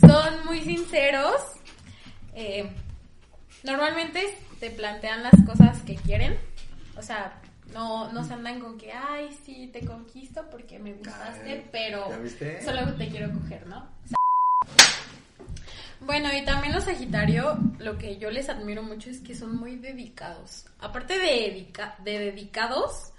Son 0.00 0.44
muy 0.44 0.60
sinceros. 0.62 1.40
Eh, 2.34 2.70
normalmente 3.62 4.36
te 4.60 4.70
plantean 4.70 5.22
las 5.22 5.34
cosas 5.46 5.80
que 5.82 5.96
quieren. 5.96 6.38
O 6.96 7.02
sea, 7.02 7.40
no, 7.72 8.12
no 8.12 8.24
se 8.24 8.34
andan 8.34 8.60
con 8.60 8.78
que, 8.78 8.92
ay, 8.92 9.36
sí, 9.44 9.70
te 9.72 9.84
conquisto 9.84 10.44
porque 10.50 10.78
me 10.78 10.92
gustaste, 10.94 11.50
Ay, 11.50 11.68
pero 11.70 12.08
solo 12.64 12.94
te 12.94 13.08
quiero 13.08 13.30
coger, 13.32 13.66
¿no? 13.66 13.78
O 13.78 14.08
sea, 14.08 14.17
bueno, 16.00 16.32
y 16.32 16.44
también 16.44 16.72
los 16.74 16.84
Sagitario, 16.84 17.58
lo 17.78 17.98
que 17.98 18.18
yo 18.18 18.30
les 18.30 18.48
admiro 18.48 18.82
mucho 18.82 19.10
es 19.10 19.20
que 19.20 19.34
son 19.34 19.56
muy 19.56 19.76
dedicados. 19.76 20.64
Aparte 20.80 21.18
de, 21.18 21.50
dedica- 21.50 21.96
de 22.04 22.18
dedicados, 22.18 23.12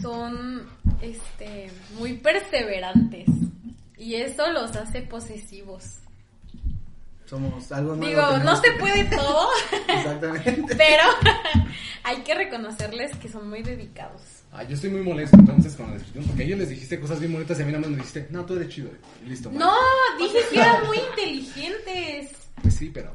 son 0.00 0.68
este 1.00 1.70
muy 1.98 2.14
perseverantes. 2.14 3.26
Y 3.96 4.14
eso 4.16 4.50
los 4.52 4.74
hace 4.76 5.02
posesivos. 5.02 5.98
Somos 7.26 7.70
algo 7.72 7.94
nuevo. 7.96 8.10
Digo, 8.10 8.38
no 8.44 8.56
se 8.56 8.72
que- 8.72 8.78
puede 8.78 9.04
todo, 9.04 9.48
Exactamente. 9.88 10.74
pero 10.76 11.02
hay 12.04 12.16
que 12.22 12.34
reconocerles 12.34 13.16
que 13.16 13.28
son 13.28 13.48
muy 13.48 13.62
dedicados. 13.62 14.20
Ay, 14.54 14.66
yo 14.68 14.74
estoy 14.74 14.90
muy 14.90 15.00
molesto 15.00 15.34
entonces 15.38 15.74
con 15.74 15.86
la 15.86 15.94
descripción, 15.94 16.26
porque 16.26 16.42
a 16.42 16.44
ellos 16.44 16.58
les 16.58 16.68
dijiste 16.68 17.00
cosas 17.00 17.18
bien 17.18 17.32
bonitas 17.32 17.58
y 17.58 17.62
a 17.62 17.64
mí 17.64 17.72
nada 17.72 17.80
más 17.80 17.90
me 17.90 17.96
dijiste, 17.96 18.26
no, 18.28 18.44
tú 18.44 18.54
eres 18.54 18.68
chido. 18.68 18.90
Y 19.24 19.30
listo. 19.30 19.50
No, 19.50 19.72
dije 20.18 20.40
que 20.50 20.60
eran 20.60 20.86
muy 20.86 20.98
inteligentes. 20.98 22.32
Pues 22.60 22.74
sí, 22.74 22.90
pero 22.92 23.10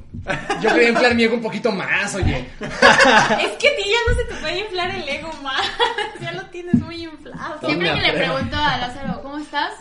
yo 0.62 0.69
quería 0.73 0.89
inflar 0.89 1.13
mi 1.13 1.23
ego 1.23 1.36
un 1.36 1.43
poquito 1.43 1.71
más, 1.71 2.15
oye. 2.15 2.50
Es 2.60 3.52
que 3.60 3.67
a 3.67 3.76
ti 3.76 3.84
ya 3.86 4.12
no 4.12 4.15
se 4.15 4.26
te 4.28 4.34
puede 4.41 4.60
inflar 4.62 4.89
el 4.95 5.08
ego 5.08 5.32
más. 5.43 5.62
Ya 6.21 6.32
lo 6.32 6.43
tienes 6.47 6.73
muy 6.82 7.04
inflado. 7.04 7.60
Siempre 7.63 7.93
que 7.93 8.02
le 8.02 8.13
pregunto 8.13 8.58
a 8.58 8.78
Lázaro, 8.78 9.21
¿cómo 9.21 9.38
estás? 9.38 9.73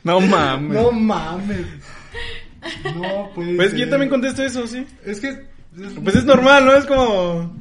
No 0.03 0.21
mames. 0.21 0.79
No 0.79 0.91
mames. 0.91 1.65
No, 2.95 3.31
pues. 3.35 3.49
Pues 3.55 3.73
que 3.73 3.79
yo 3.79 3.89
también 3.89 4.09
contesto 4.09 4.43
eso, 4.43 4.67
sí. 4.67 4.85
Es 5.05 5.19
que. 5.19 5.47
Pues 6.03 6.15
es 6.15 6.25
normal, 6.25 6.65
¿no? 6.65 6.73
Es 6.73 6.85
como. 6.85 7.55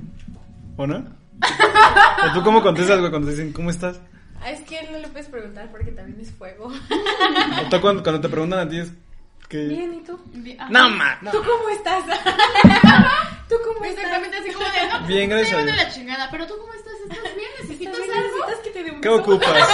¿O 0.76 0.86
no? 0.86 0.96
¿O 2.28 2.32
tú 2.34 2.42
cómo 2.42 2.62
contestas, 2.62 2.98
güey, 2.98 3.10
cuando 3.10 3.28
te 3.28 3.34
dicen, 3.34 3.52
¿cómo 3.52 3.70
estás? 3.70 4.00
Ah, 4.40 4.50
Es 4.50 4.60
que 4.62 4.80
no 4.90 4.98
le 4.98 5.08
puedes 5.08 5.28
preguntar 5.28 5.68
porque 5.70 5.90
también 5.92 6.20
es 6.20 6.30
fuego. 6.32 6.66
O 6.66 7.68
tú 7.70 7.80
cuando, 7.80 8.02
cuando 8.02 8.20
te 8.20 8.28
preguntan 8.28 8.60
a 8.60 8.68
ti 8.68 8.78
es 8.78 8.92
que... 9.48 9.66
Bien, 9.66 9.94
¿y 9.94 10.04
tú? 10.04 10.18
Ajá. 10.58 10.68
No, 10.70 10.90
ma. 10.90 11.18
¿Tú 11.32 11.38
cómo 11.38 11.68
estás? 11.70 12.04
¿Tú 13.48 13.54
cómo 13.64 13.84
estás? 13.84 14.04
Exactamente 14.04 14.36
así 14.36 14.52
como 14.52 14.66
de, 14.66 14.88
no, 15.00 15.06
Bien, 15.06 15.28
pues, 15.30 15.40
gracias 15.40 15.54
a 15.58 15.60
estoy 15.60 15.76
la 15.76 15.90
chingada, 15.92 16.28
pero 16.30 16.46
tú 16.46 16.54
cómo 16.60 16.72
estás, 16.74 16.92
¿estás 17.02 17.34
bien? 17.34 17.48
¿Necesitas 17.62 17.92
¿También 17.94 18.16
algo? 18.16 18.28
necesitas 18.36 18.58
que 18.64 18.70
te 18.70 18.84
dé 18.84 18.90
un 18.92 19.00
¿Qué 19.00 19.08
ocupas? 19.08 19.68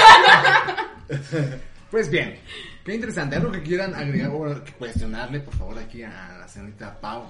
Pues 1.91 2.11
bien, 2.11 2.39
qué 2.85 2.95
interesante. 2.95 3.37
Algo 3.37 3.51
que 3.53 3.63
quieran 3.63 3.95
agregar 3.95 4.31
o 4.31 4.63
cuestionarle, 4.79 5.41
por 5.41 5.55
favor, 5.55 5.79
aquí 5.79 6.03
a 6.03 6.37
la 6.41 6.49
señorita 6.49 6.99
Pau. 7.01 7.25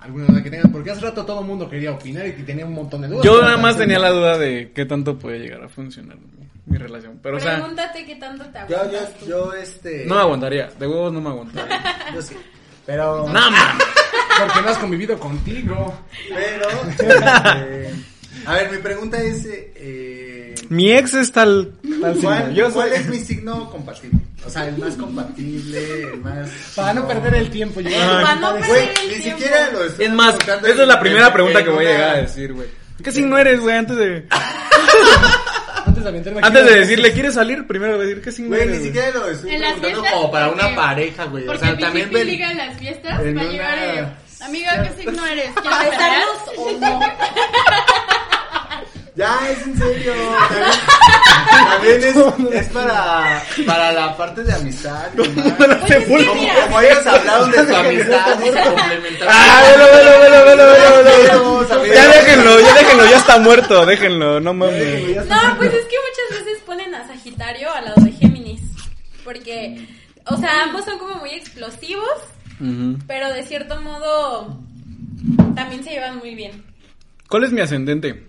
¿Alguna 0.00 0.26
duda 0.26 0.42
que 0.42 0.50
tengan? 0.50 0.70
Porque 0.70 0.90
hace 0.90 1.00
rato 1.00 1.24
todo 1.24 1.40
el 1.40 1.46
mundo 1.46 1.68
quería 1.70 1.92
opinar 1.92 2.26
y 2.26 2.32
que 2.34 2.42
tenía 2.42 2.66
un 2.66 2.74
montón 2.74 3.00
de 3.02 3.08
dudas. 3.08 3.24
Yo 3.24 3.40
nada 3.40 3.56
más 3.56 3.76
tenía 3.78 3.98
la 3.98 4.10
duda 4.10 4.36
de 4.36 4.70
qué 4.74 4.84
tanto 4.84 5.18
puede 5.18 5.38
llegar 5.38 5.62
a 5.62 5.68
funcionar 5.68 6.18
mi, 6.18 6.46
mi 6.66 6.76
relación. 6.76 7.18
Pero, 7.22 7.38
o 7.38 7.40
sea, 7.40 7.54
Pregúntate 7.56 8.04
qué 8.04 8.16
tanto 8.16 8.44
te 8.44 8.58
Yo, 8.68 8.76
aguantas 8.76 9.12
yo, 9.14 9.18
tú. 9.20 9.26
yo, 9.26 9.52
este. 9.54 10.04
no 10.06 10.16
me 10.16 10.20
aguantaría. 10.20 10.66
De 10.78 10.86
huevos 10.86 11.12
no 11.12 11.20
me 11.22 11.30
aguantaría. 11.30 11.82
Yo 12.14 12.20
sí. 12.20 12.36
Pero. 12.84 13.26
No, 13.28 13.32
mames. 13.32 13.84
Porque 14.38 14.60
no 14.62 14.68
has 14.68 14.78
convivido 14.78 15.18
contigo. 15.18 15.94
Pero. 16.28 16.68
este, 16.90 17.90
a 18.46 18.52
ver, 18.54 18.72
mi 18.72 18.78
pregunta 18.78 19.22
es. 19.22 19.46
eh, 19.46 20.23
eh, 20.64 20.66
Mi 20.70 20.92
ex 20.92 21.14
es 21.14 21.32
tal, 21.32 21.72
tal 22.00 22.14
signo. 22.14 22.28
¿Cuál, 22.30 22.54
Yo 22.54 22.70
cuál 22.72 22.88
soy... 22.90 22.98
es 22.98 23.06
mi 23.08 23.18
signo 23.20 23.70
compatible? 23.70 24.18
O 24.46 24.50
sea, 24.50 24.68
el 24.68 24.76
más 24.78 24.94
compatible, 24.96 26.02
el 26.12 26.20
más. 26.20 26.50
Para 26.76 26.94
no 26.94 27.08
perder 27.08 27.34
el 27.34 27.50
tiempo. 27.50 27.80
llegar 27.80 28.00
a 28.02 28.10
Ay. 28.10 28.16
la 28.16 28.22
Para 28.22 28.34
no 28.40 28.54
perder 28.60 28.88
el 29.02 29.08
ni 29.08 29.14
tiempo. 29.22 29.38
siquiera 29.42 29.70
lo 29.72 29.84
estoy 29.84 30.04
Es 30.06 30.12
más, 30.12 30.34
esa 30.36 30.82
es 30.82 30.88
la 30.88 31.00
primera 31.00 31.32
pregunta 31.32 31.64
que 31.64 31.70
voy 31.70 31.86
a 31.86 31.90
llegar 31.90 32.10
a 32.16 32.20
decir, 32.20 32.52
güey. 32.52 32.68
¿Qué 33.02 33.10
signo 33.10 33.36
eres, 33.38 33.60
güey? 33.60 33.74
Antes 33.76 33.96
de, 33.96 34.26
Antes 35.86 36.02
de 36.02 36.08
aventarme 36.08 36.38
aquí 36.40 36.46
antes 36.48 36.64
de 36.66 36.78
decirle, 36.80 37.12
¿quieres 37.12 37.34
salir? 37.34 37.66
Primero 37.66 37.96
voy 37.96 38.04
a 38.04 38.08
decir, 38.08 38.22
¿qué 38.22 38.32
signo 38.32 38.48
Güey, 38.50 38.62
eres? 38.62 38.72
ni 38.72 38.78
güey? 38.78 38.86
siquiera 38.92 39.10
lo 39.18 39.28
estoy 39.28 39.50
En 39.54 39.60
preguntando 39.60 40.02
como 40.12 40.30
para 40.30 40.48
una 40.50 40.74
pareja, 40.76 41.24
güey. 41.24 41.44
O 41.44 41.46
Porque 41.46 41.66
sea, 41.66 41.76
también 41.78 42.10
ven. 42.12 42.26
liga 42.26 42.50
en 42.50 42.56
las 42.58 42.78
fiestas, 42.78 43.12
va 43.20 43.40
a 43.40 43.44
llegar 43.44 43.78
y, 43.78 44.44
Amiga, 44.44 44.82
¿qué 44.94 45.02
signo 45.02 45.26
eres? 45.26 45.48
¿A 45.56 45.60
¿Quieres 45.62 45.90
besarnos 45.90 46.36
o 46.58 46.72
no? 46.78 47.00
Ya, 49.16 49.48
es 49.48 49.64
en 49.64 49.78
serio. 49.78 50.12
También, 50.48 52.00
también 52.00 52.50
es, 52.52 52.62
es 52.62 52.68
para, 52.72 53.42
para 53.64 53.92
la 53.92 54.16
parte 54.16 54.42
de 54.42 54.52
amistad. 54.52 55.08
Pues 55.14 55.28
que 55.28 56.04
Como, 56.04 56.18
como 56.64 56.80
ellos 56.80 57.06
hablaron 57.06 57.50
de 57.52 57.66
su 57.66 57.76
amistad. 57.76 58.38
Ah, 59.28 59.62
velo, 59.70 59.86
velo, 59.92 60.18
velo, 60.20 60.66
velo. 60.66 61.94
Ya 61.94 62.08
déjenlo, 62.08 62.60
ya 62.60 62.74
déjenlo, 62.74 63.04
ya 63.04 63.16
está 63.16 63.38
muerto, 63.38 63.86
déjenlo, 63.86 64.40
no 64.40 64.52
mames. 64.52 65.16
No, 65.28 65.56
pues 65.58 65.72
es 65.72 65.84
que 65.86 65.96
muchas 65.96 66.44
veces 66.44 66.62
ponen 66.66 66.92
a 66.94 67.06
Sagitario 67.06 67.72
al 67.72 67.84
lado 67.84 68.02
de 68.02 68.12
Géminis. 68.12 68.62
Porque, 69.24 69.86
o 70.26 70.36
sea, 70.36 70.64
ambos 70.64 70.84
son 70.84 70.98
como 70.98 71.14
muy 71.16 71.30
explosivos, 71.30 72.20
pero 73.06 73.32
de 73.32 73.44
cierto 73.44 73.80
modo 73.80 74.58
también 75.54 75.84
se 75.84 75.90
llevan 75.90 76.18
muy 76.18 76.34
bien. 76.34 76.64
¿Cuál 77.28 77.44
es 77.44 77.52
mi 77.52 77.60
ascendente? 77.60 78.26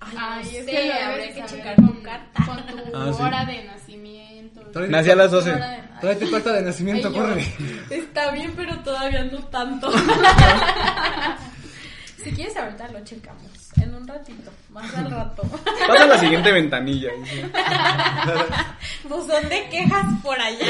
Ay, 0.00 0.16
Ay, 0.18 0.42
no 0.44 0.50
es 0.50 0.64
sé, 0.64 0.70
que 0.70 0.86
lo 0.86 0.94
habría 0.94 1.34
que 1.34 1.44
checar 1.44 1.76
con, 1.76 2.02
carta. 2.02 2.44
con 2.46 2.66
tu 2.66 2.96
Ah, 2.96 3.12
sí. 3.14 3.22
hora 3.22 3.44
de 3.44 3.64
nacimiento. 3.64 4.80
Nací 4.88 5.10
a 5.10 5.14
las 5.16 5.30
12. 5.30 5.52
Hora 5.52 5.68
de- 5.70 5.80
Tráete 6.00 6.26
tu 6.26 6.36
acta 6.36 6.52
de 6.52 6.62
nacimiento, 6.62 7.08
Ay, 7.08 7.14
yo- 7.14 7.20
córrele. 7.20 7.54
Está 7.90 8.30
bien, 8.30 8.52
pero 8.56 8.78
todavía 8.78 9.24
no 9.24 9.38
tanto. 9.48 9.90
si 12.22 12.30
quieres 12.32 12.56
ahorita 12.56 12.88
lo 12.88 13.04
checamos. 13.04 13.49
En 13.76 13.94
un 13.94 14.06
ratito, 14.06 14.50
más 14.70 14.94
al 14.96 15.10
rato. 15.10 15.42
Pasa 15.86 16.04
a 16.04 16.06
la 16.06 16.18
siguiente 16.18 16.50
ventanilla. 16.52 17.10
dice. 17.22 17.48
Buzón 19.08 19.48
de 19.48 19.68
quejas 19.70 20.06
por 20.22 20.38
allá. 20.40 20.66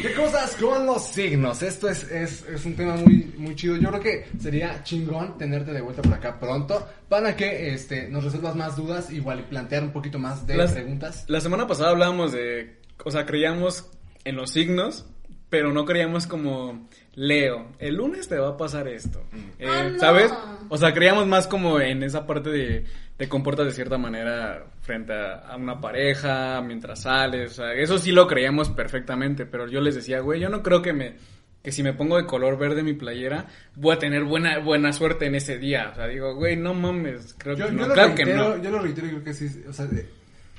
¿Qué 0.00 0.12
cosas 0.14 0.56
con 0.56 0.86
los 0.86 1.04
signos? 1.06 1.62
Esto 1.62 1.88
es, 1.88 2.04
es, 2.10 2.42
es 2.48 2.64
un 2.64 2.74
tema 2.74 2.96
muy, 2.96 3.32
muy 3.36 3.54
chido. 3.54 3.76
Yo 3.76 3.88
creo 3.90 4.00
que 4.00 4.26
sería 4.40 4.82
chingón 4.82 5.38
tenerte 5.38 5.72
de 5.72 5.80
vuelta 5.80 6.02
por 6.02 6.14
acá 6.14 6.40
pronto 6.40 6.88
para 7.08 7.36
que 7.36 7.72
este, 7.74 8.08
nos 8.08 8.24
resuelvas 8.24 8.56
más 8.56 8.76
dudas, 8.76 9.10
igual 9.10 9.40
y 9.40 9.42
plantear 9.42 9.84
un 9.84 9.92
poquito 9.92 10.18
más 10.18 10.46
de 10.46 10.56
Las- 10.56 10.72
preguntas. 10.72 11.24
La 11.28 11.40
semana 11.40 11.66
pasada 11.66 11.90
hablábamos 11.90 12.32
de, 12.32 12.80
o 13.04 13.10
sea, 13.10 13.26
creíamos 13.26 13.86
en 14.24 14.36
los 14.36 14.50
signos, 14.50 15.04
pero 15.50 15.72
no 15.72 15.84
creíamos 15.84 16.26
como 16.26 16.88
Leo, 17.14 17.72
el 17.78 17.96
lunes 17.96 18.28
te 18.28 18.38
va 18.38 18.50
a 18.50 18.56
pasar 18.56 18.88
esto. 18.88 19.22
Eh, 19.58 19.66
Ah, 19.68 19.88
no. 19.92 19.98
¿Sabes? 19.98 20.32
O 20.70 20.76
sea, 20.78 20.94
creíamos 20.94 21.26
más 21.26 21.46
como 21.46 21.78
en 21.80 22.02
esa 22.02 22.26
parte 22.26 22.50
de 22.50 22.84
te 23.18 23.28
comportas 23.28 23.66
de 23.66 23.72
cierta 23.72 23.98
manera 23.98 24.64
frente 24.80 25.12
a, 25.12 25.34
a 25.40 25.56
una 25.56 25.78
pareja, 25.80 26.60
mientras 26.62 27.02
sales, 27.02 27.52
o 27.52 27.54
sea, 27.62 27.74
eso 27.74 27.98
sí 27.98 28.10
lo 28.12 28.26
creíamos 28.26 28.70
perfectamente, 28.70 29.44
pero 29.46 29.68
yo 29.68 29.80
les 29.80 29.94
decía, 29.94 30.20
güey, 30.20 30.40
yo 30.40 30.48
no 30.48 30.62
creo 30.62 30.80
que 30.82 30.92
me 30.92 31.14
que 31.62 31.70
si 31.70 31.84
me 31.84 31.92
pongo 31.92 32.16
de 32.16 32.26
color 32.26 32.58
verde 32.58 32.82
mi 32.82 32.94
playera, 32.94 33.46
voy 33.76 33.94
a 33.94 33.98
tener 34.00 34.24
buena 34.24 34.58
buena 34.58 34.92
suerte 34.92 35.26
en 35.26 35.36
ese 35.36 35.58
día. 35.58 35.90
O 35.92 35.94
sea, 35.94 36.08
digo, 36.08 36.34
güey, 36.34 36.56
no 36.56 36.74
mames, 36.74 37.36
creo 37.38 37.54
Yo, 37.56 37.66
que 37.66 37.72
yo 37.72 37.78
no, 37.82 37.86
lo 37.88 37.94
claro 37.94 38.14
que 38.16 38.24
reitero, 38.24 38.56
no. 38.56 38.62
yo 38.64 38.70
lo 38.70 38.78
reitero 38.80 39.06
y 39.06 39.10
creo 39.10 39.22
que 39.24 39.34
sí, 39.34 39.62
o 39.68 39.72
sea, 39.72 39.86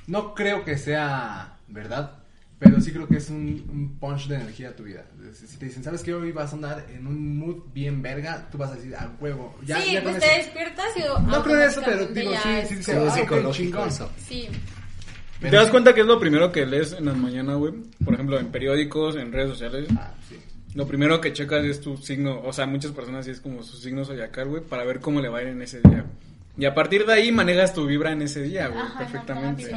no 0.07 0.33
creo 0.33 0.63
que 0.63 0.77
sea 0.77 1.57
verdad, 1.67 2.22
pero 2.63 2.79
sí 2.79 2.91
creo 2.91 3.07
que 3.07 3.17
es 3.17 3.29
un, 3.29 3.65
un 3.69 3.97
punch 3.99 4.27
de 4.27 4.35
energía 4.35 4.69
a 4.69 4.75
tu 4.75 4.83
vida. 4.83 5.05
Si 5.33 5.57
te 5.57 5.65
dicen, 5.65 5.83
¿sabes 5.83 6.01
qué? 6.01 6.13
Hoy 6.13 6.31
vas 6.31 6.51
a 6.51 6.55
andar 6.55 6.85
en 6.93 7.05
un 7.05 7.37
mood 7.37 7.63
bien 7.73 8.01
verga, 8.01 8.47
tú 8.51 8.57
vas 8.57 8.71
a 8.71 8.75
decir, 8.75 8.95
a 8.95 9.11
huevo. 9.19 9.55
Ya, 9.65 9.81
sí, 9.81 9.93
ya 9.93 10.03
pues 10.03 10.17
eso". 10.17 10.25
te 10.25 10.37
despiertas 10.37 10.85
y 10.95 11.01
No 11.27 11.43
creo 11.43 11.61
en 11.61 11.69
eso, 11.69 11.81
pero 11.83 12.05
digo, 12.07 12.31
sí, 12.31 12.75
sí, 12.75 12.83
sí, 12.83 12.91
ah, 12.91 13.11
psicológico 13.11 13.85
eso. 13.85 14.09
Sí. 14.17 14.47
¿Te 15.41 15.49
das 15.49 15.69
cuenta 15.69 15.93
que 15.93 16.01
es 16.01 16.07
lo 16.07 16.19
primero 16.19 16.51
que 16.51 16.65
lees 16.65 16.93
en 16.93 17.05
las 17.05 17.17
mañanas, 17.17 17.57
güey? 17.57 17.73
Por 18.03 18.13
ejemplo, 18.13 18.39
en 18.39 18.47
periódicos, 18.47 19.17
en 19.17 19.31
redes 19.31 19.49
sociales. 19.49 19.87
Ah, 19.97 20.13
sí. 20.29 20.37
Lo 20.73 20.87
primero 20.87 21.19
que 21.19 21.33
checas 21.33 21.65
es 21.65 21.81
tu 21.81 21.97
signo. 21.97 22.41
O 22.43 22.53
sea, 22.53 22.65
muchas 22.65 22.91
personas 22.91 23.25
sí 23.25 23.31
es 23.31 23.41
como 23.41 23.61
su 23.61 23.77
signo 23.77 24.05
zodiacal, 24.05 24.47
güey, 24.47 24.63
para 24.63 24.85
ver 24.85 25.01
cómo 25.01 25.19
le 25.19 25.29
va 25.29 25.39
a 25.39 25.41
ir 25.41 25.49
en 25.49 25.61
ese 25.61 25.81
día. 25.81 26.05
Y 26.57 26.65
a 26.65 26.73
partir 26.73 27.05
de 27.05 27.13
ahí 27.13 27.31
manejas 27.31 27.73
tu 27.73 27.85
vibra 27.87 28.11
en 28.11 28.21
ese 28.21 28.41
día, 28.43 28.67
güey, 28.67 28.79
Ajá, 28.79 28.99
perfectamente. 28.99 29.71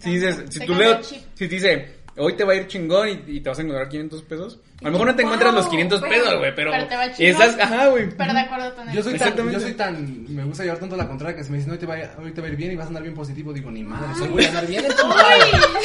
Si 0.00 0.10
dices, 0.10 0.44
si 0.48 0.66
tú 0.66 0.74
leo, 0.74 1.02
si 1.02 1.20
te 1.36 1.48
dice, 1.48 1.96
hoy 2.16 2.34
te 2.34 2.44
va 2.44 2.52
a 2.52 2.56
ir 2.56 2.66
chingón 2.66 3.08
y, 3.08 3.36
y 3.36 3.40
te 3.40 3.48
vas 3.48 3.58
a 3.58 3.62
encontrar 3.62 3.88
500 3.88 4.22
pesos. 4.22 4.58
A 4.82 4.84
lo 4.86 4.90
mejor 4.92 5.06
no 5.06 5.16
te 5.16 5.22
encuentras 5.22 5.54
los 5.54 5.66
500 5.68 6.00
Wow, 6.02 6.10
pesos, 6.10 6.38
güey, 6.38 6.54
pero, 6.54 6.70
pero 6.70 6.86
te 6.86 6.96
va 6.96 7.04
estás, 7.06 7.58
ajá, 7.58 7.86
güey. 7.88 8.10
Pero 8.10 8.32
de 8.34 8.40
acuerdo 8.40 8.74
con 8.74 8.86
Yo 8.92 9.02
soy, 9.02 9.12
tan, 9.14 9.14
Exactamente. 9.28 9.54
yo 9.58 9.60
soy 9.60 9.72
tan, 9.74 10.34
me 10.34 10.44
gusta 10.44 10.64
llevar 10.64 10.78
tanto 10.78 10.96
la 10.96 11.08
contraria 11.08 11.34
que 11.36 11.44
si 11.44 11.50
me 11.50 11.56
dicen 11.56 11.72
hoy 11.72 11.78
te, 11.78 11.86
va, 11.86 11.94
a- 11.94 12.20
hoy 12.22 12.30
te 12.32 12.40
va 12.42 12.46
a 12.46 12.50
ir 12.50 12.56
bien 12.56 12.72
y 12.72 12.76
vas 12.76 12.84
a 12.84 12.88
andar 12.88 13.02
bien 13.02 13.14
positivo, 13.14 13.54
digo, 13.54 13.70
ni 13.70 13.82
madre, 13.82 14.06
hoy 14.22 14.28
voy 14.28 14.44
a 14.44 14.48
andar 14.48 14.66
bien 14.66 14.84
en 14.84 14.94
tu 14.94 15.06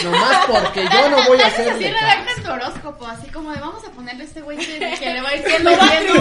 nomás 0.03 0.45
porque 0.45 0.83
yo 0.91 1.09
no 1.09 1.23
voy 1.25 1.39
a 1.41 1.47
hacerle 1.47 1.71
caso. 1.91 2.01
redactas 2.01 2.43
tu 2.43 2.51
horóscopo, 2.51 3.07
así 3.07 3.27
como 3.29 3.51
de 3.51 3.59
vamos 3.61 3.83
a 3.85 3.91
ponerle 3.91 4.23
a 4.23 4.25
este 4.25 4.41
güey 4.41 4.57
que, 4.57 4.65
que 4.99 5.13
le 5.13 5.21
va 5.21 5.29
a 5.29 5.35
ir 5.37 5.43
va 5.45 5.49
bien, 5.49 5.63
¿no? 5.63 5.71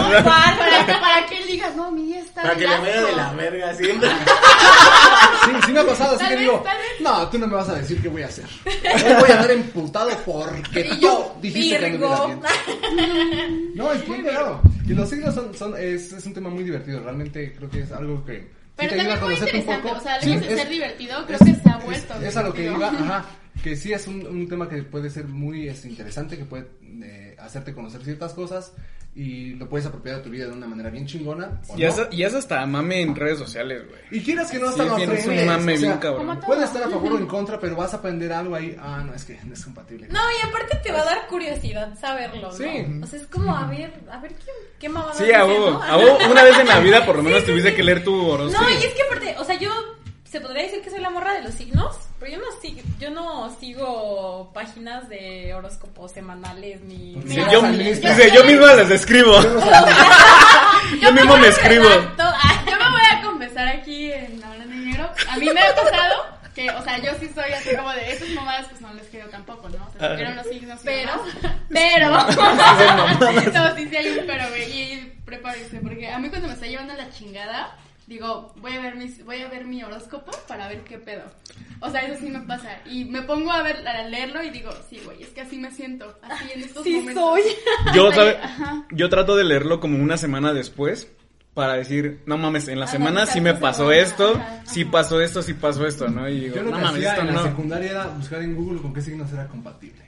triunfar. 0.08 0.58
para, 0.58 0.86
que- 0.86 0.92
para 0.92 1.26
que 1.26 1.38
él 1.38 1.46
diga, 1.48 1.70
no, 1.76 1.90
mi 1.90 2.14
está 2.14 2.42
Para 2.42 2.54
que 2.54 2.60
le 2.60 2.66
bien 2.68 2.80
vaya 2.82 3.00
de 3.00 3.06
asco". 3.08 3.16
la 3.16 3.32
verga 3.32 3.74
siempre. 3.74 4.08
Sí, 5.44 5.50
sí 5.66 5.72
me 5.72 5.80
ha 5.80 5.84
pasado, 5.86 6.16
así 6.16 6.26
que 6.28 6.36
digo, 6.36 6.62
no, 7.00 7.28
tú 7.30 7.38
no 7.38 7.46
me 7.46 7.54
vas 7.54 7.68
a 7.70 7.74
decir 7.76 8.00
qué 8.02 8.08
voy 8.08 8.22
a 8.22 8.26
hacer. 8.26 8.44
Hoy 8.66 9.14
voy 9.20 9.30
a 9.30 9.34
andar 9.34 9.50
emputado 9.52 10.10
porque 10.26 10.84
tú 10.84 10.96
yo, 11.00 11.34
dijiste 11.40 11.78
que 11.78 11.90
no 11.98 12.26
bien. 12.26 12.40
No, 13.74 13.92
es 13.92 14.06
bien 14.06 14.22
claro. 14.22 14.60
Y 14.86 14.92
los 14.94 15.08
signos 15.08 15.34
son, 15.34 15.54
son 15.54 15.74
es, 15.78 16.12
es 16.12 16.26
un 16.26 16.34
tema 16.34 16.50
muy 16.50 16.64
divertido, 16.64 17.00
realmente 17.02 17.52
creo 17.56 17.70
que 17.70 17.80
es 17.82 17.92
algo 17.92 18.24
que... 18.24 18.40
sí 18.40 18.46
Pero 18.76 18.88
te 18.88 19.00
ayuda 19.00 19.08
también 19.10 19.10
a 19.10 19.14
muy 19.14 19.20
conocerte 19.20 19.50
un 19.52 19.60
interesante, 19.60 19.88
poco. 19.88 20.00
o 20.00 20.02
sea, 20.02 20.20
Sí, 20.20 20.28
lejos 20.30 20.46
de 20.46 20.52
es- 20.54 20.60
ser 20.60 20.68
divertido, 20.70 21.26
creo 21.26 21.38
es- 21.40 21.44
que 21.46 21.54
se 21.62 21.70
ha 21.70 21.76
vuelto 21.78 22.14
Es, 22.22 22.36
a 22.36 22.42
lo 22.42 22.52
que 22.52 22.64
iba, 22.64 22.88
ajá. 22.88 23.24
Que 23.62 23.76
sí 23.76 23.92
es 23.92 24.06
un, 24.06 24.26
un 24.26 24.48
tema 24.48 24.68
que 24.68 24.82
puede 24.82 25.10
ser 25.10 25.26
muy 25.26 25.68
este, 25.68 25.88
interesante, 25.88 26.36
que 26.38 26.44
puede 26.44 26.66
eh, 27.02 27.36
hacerte 27.38 27.74
conocer 27.74 28.02
ciertas 28.04 28.32
cosas 28.32 28.72
y 29.12 29.54
lo 29.56 29.68
puedes 29.68 29.84
apropiar 29.86 30.14
a 30.16 30.22
tu 30.22 30.30
vida 30.30 30.46
de 30.46 30.52
una 30.52 30.68
manera 30.68 30.88
bien 30.88 31.04
chingona. 31.04 31.60
o 31.68 31.76
Y 31.76 31.82
no. 31.82 31.88
es, 31.88 32.00
y 32.12 32.22
es 32.22 32.32
hasta 32.32 32.64
mame 32.64 33.02
en 33.02 33.14
redes 33.16 33.38
sociales, 33.38 33.82
güey. 33.88 34.00
Y 34.12 34.22
quieras 34.24 34.50
que 34.50 34.58
no 34.60 34.66
Sí, 34.66 34.80
hasta 34.80 34.84
lo 34.84 34.94
tienes 34.96 35.26
un 35.26 35.46
mame 35.46 35.74
o 35.74 35.76
sea, 35.78 35.88
bien 35.88 35.98
cabrón. 35.98 36.26
como 36.26 36.34
todo. 36.38 36.46
Puede 36.46 36.64
estar 36.64 36.82
a 36.84 36.88
favor 36.88 37.12
o 37.14 37.18
en 37.18 37.26
contra, 37.26 37.58
pero 37.58 37.74
vas 37.76 37.92
a 37.92 37.96
aprender 37.98 38.32
algo 38.32 38.54
ahí. 38.54 38.76
Ah, 38.80 39.02
no, 39.04 39.12
es 39.12 39.24
que 39.24 39.36
no 39.44 39.52
es 39.52 39.64
compatible. 39.64 40.06
No, 40.08 40.20
y 40.20 40.46
aparte 40.48 40.78
te 40.82 40.92
va 40.92 41.00
a 41.02 41.04
dar 41.04 41.26
curiosidad 41.26 41.98
saberlo, 41.98 42.50
¿no? 42.50 42.52
Sí. 42.52 42.64
O 43.02 43.06
sea, 43.06 43.18
es 43.20 43.26
como, 43.26 43.54
a 43.54 43.66
ver, 43.66 43.92
a 44.10 44.20
ver 44.20 44.32
qué, 44.36 44.52
qué 44.78 44.88
mamada 44.88 45.12
Sí, 45.14 45.30
a 45.32 45.42
vos, 45.42 45.72
¿no? 45.72 45.82
a 45.82 45.96
vos 45.96 46.20
una 46.30 46.44
vez 46.44 46.56
en 46.60 46.68
la 46.68 46.78
vida 46.80 47.04
por 47.04 47.16
lo 47.16 47.22
menos 47.24 47.40
Sí, 47.40 47.46
sí, 47.46 47.50
tuviste 47.50 47.70
sí. 47.70 47.76
que 47.76 47.82
leer 47.82 48.04
tu 48.04 48.14
horóscopo. 48.14 48.62
No, 48.62 48.70
y 48.70 48.74
es 48.74 48.94
que 48.94 49.02
aparte, 49.02 49.34
o 49.38 49.44
sea, 49.44 49.58
yo 49.58 49.70
se 50.24 50.40
podría 50.40 50.62
decir 50.62 50.80
que 50.82 50.90
soy 50.90 51.00
la 51.00 51.10
morra 51.10 51.34
de 51.34 51.42
los 51.42 51.52
signos, 51.54 51.96
pero 52.20 52.32
yo 52.32 52.38
no 52.38 52.44
sigo, 52.60 52.80
yo 53.00 53.10
no 53.10 53.56
sigo 53.58 54.50
páginas 54.54 55.08
de 55.08 55.52
horóscopos 55.54 56.12
semanales 56.12 56.80
ni 56.82 57.14
Sí, 57.26 57.36
yo, 57.50 57.58
o 57.58 57.60
sea, 57.62 57.70
dice, 57.72 58.28
yo- 58.28 58.34
yo 58.34 58.44
misma 58.44 58.74
las 58.74 58.90
escribo. 58.90 59.34
yo 61.00 61.12
mismo 61.12 61.36
me 61.38 61.48
escribo. 61.48 61.88
Ah, 62.18 62.62
Yo 62.66 62.76
me 62.76 62.90
voy 62.90 63.00
a 63.10 63.22
confesar 63.22 63.68
aquí 63.68 64.12
en 64.12 64.42
Hablando 64.44 64.74
de 64.74 64.80
Negro. 64.84 65.10
A 65.30 65.36
mí 65.36 65.46
me 65.52 65.60
ha 65.60 65.74
pasado 65.74 66.26
que, 66.54 66.68
o 66.70 66.82
sea, 66.82 66.98
yo 66.98 67.12
sí 67.20 67.28
soy 67.34 67.52
así 67.52 67.74
como 67.76 67.90
de 67.92 68.12
esas 68.12 68.28
mamadas, 68.30 68.66
pues 68.68 68.80
no 68.80 68.92
les 68.94 69.06
quiero 69.08 69.28
tampoco, 69.28 69.68
¿no? 69.68 69.86
O 69.86 69.98
sea, 69.98 70.14
quiero 70.16 70.34
los 70.34 70.46
signos 70.46 70.80
Pero-. 70.84 71.22
Pero. 71.68 72.10
no, 72.10 73.76
sí, 73.76 73.88
sí 73.88 73.96
hay 73.96 74.18
un 74.18 74.26
pero, 74.26 74.48
güey. 74.48 74.62
Y 74.72 75.12
prepárense, 75.24 75.78
porque 75.80 76.10
a 76.10 76.18
mí 76.18 76.28
cuando 76.28 76.48
me 76.48 76.54
está 76.54 76.66
llevando 76.66 76.94
la 76.94 77.08
chingada, 77.10 77.76
digo, 78.10 78.52
voy 78.56 78.72
a 78.74 78.80
ver 78.80 78.96
mis, 78.96 79.24
voy 79.24 79.40
a 79.40 79.48
ver 79.48 79.64
mi 79.64 79.84
horóscopo 79.84 80.32
para 80.48 80.66
ver 80.68 80.82
qué 80.82 80.98
pedo. 80.98 81.22
O 81.80 81.88
sea, 81.90 82.00
eso 82.00 82.20
sí 82.20 82.28
me 82.28 82.40
pasa. 82.40 82.80
Y 82.84 83.04
me 83.04 83.22
pongo 83.22 83.52
a 83.52 83.62
ver, 83.62 83.86
a 83.86 84.02
leerlo 84.08 84.42
y 84.42 84.50
digo, 84.50 84.72
sí, 84.90 85.00
güey, 85.04 85.22
es 85.22 85.28
que 85.28 85.42
así 85.42 85.56
me 85.56 85.70
siento. 85.70 86.18
Así 86.20 86.50
en 86.52 86.60
estos 86.64 86.82
Sí 86.82 86.96
momentos. 86.96 87.24
soy. 87.24 87.42
Yo, 87.94 88.10
ajá. 88.42 88.84
Yo 88.90 89.08
trato 89.08 89.36
de 89.36 89.44
leerlo 89.44 89.78
como 89.78 89.96
una 90.02 90.16
semana 90.16 90.52
después 90.52 91.08
para 91.60 91.74
decir, 91.74 92.22
no 92.24 92.38
mames, 92.38 92.68
en 92.68 92.80
la 92.80 92.86
semana 92.86 93.26
sí 93.26 93.38
me 93.42 93.52
pasó 93.52 93.92
esto, 93.92 94.32
ajá, 94.34 94.62
sí 94.64 94.80
ajá. 94.80 94.90
pasó 94.92 95.20
esto, 95.20 95.42
sí 95.42 95.52
pasó 95.52 95.86
esto, 95.86 96.08
¿no? 96.08 96.26
Y 96.26 96.40
digo, 96.40 96.56
Yo 96.56 96.62
lo 96.62 96.70
no 96.70 96.76
que 96.78 96.82
mames, 96.84 96.96
hacía 97.00 97.10
esto 97.10 97.20
en 97.20 97.26
la 97.26 97.32
no. 97.34 97.42
secundaria 97.42 97.90
era 97.90 98.06
buscar 98.06 98.40
en 98.40 98.54
Google 98.56 98.80
con 98.80 98.94
qué 98.94 99.02
signos 99.02 99.30
era 99.30 99.46
compatible. 99.46 100.02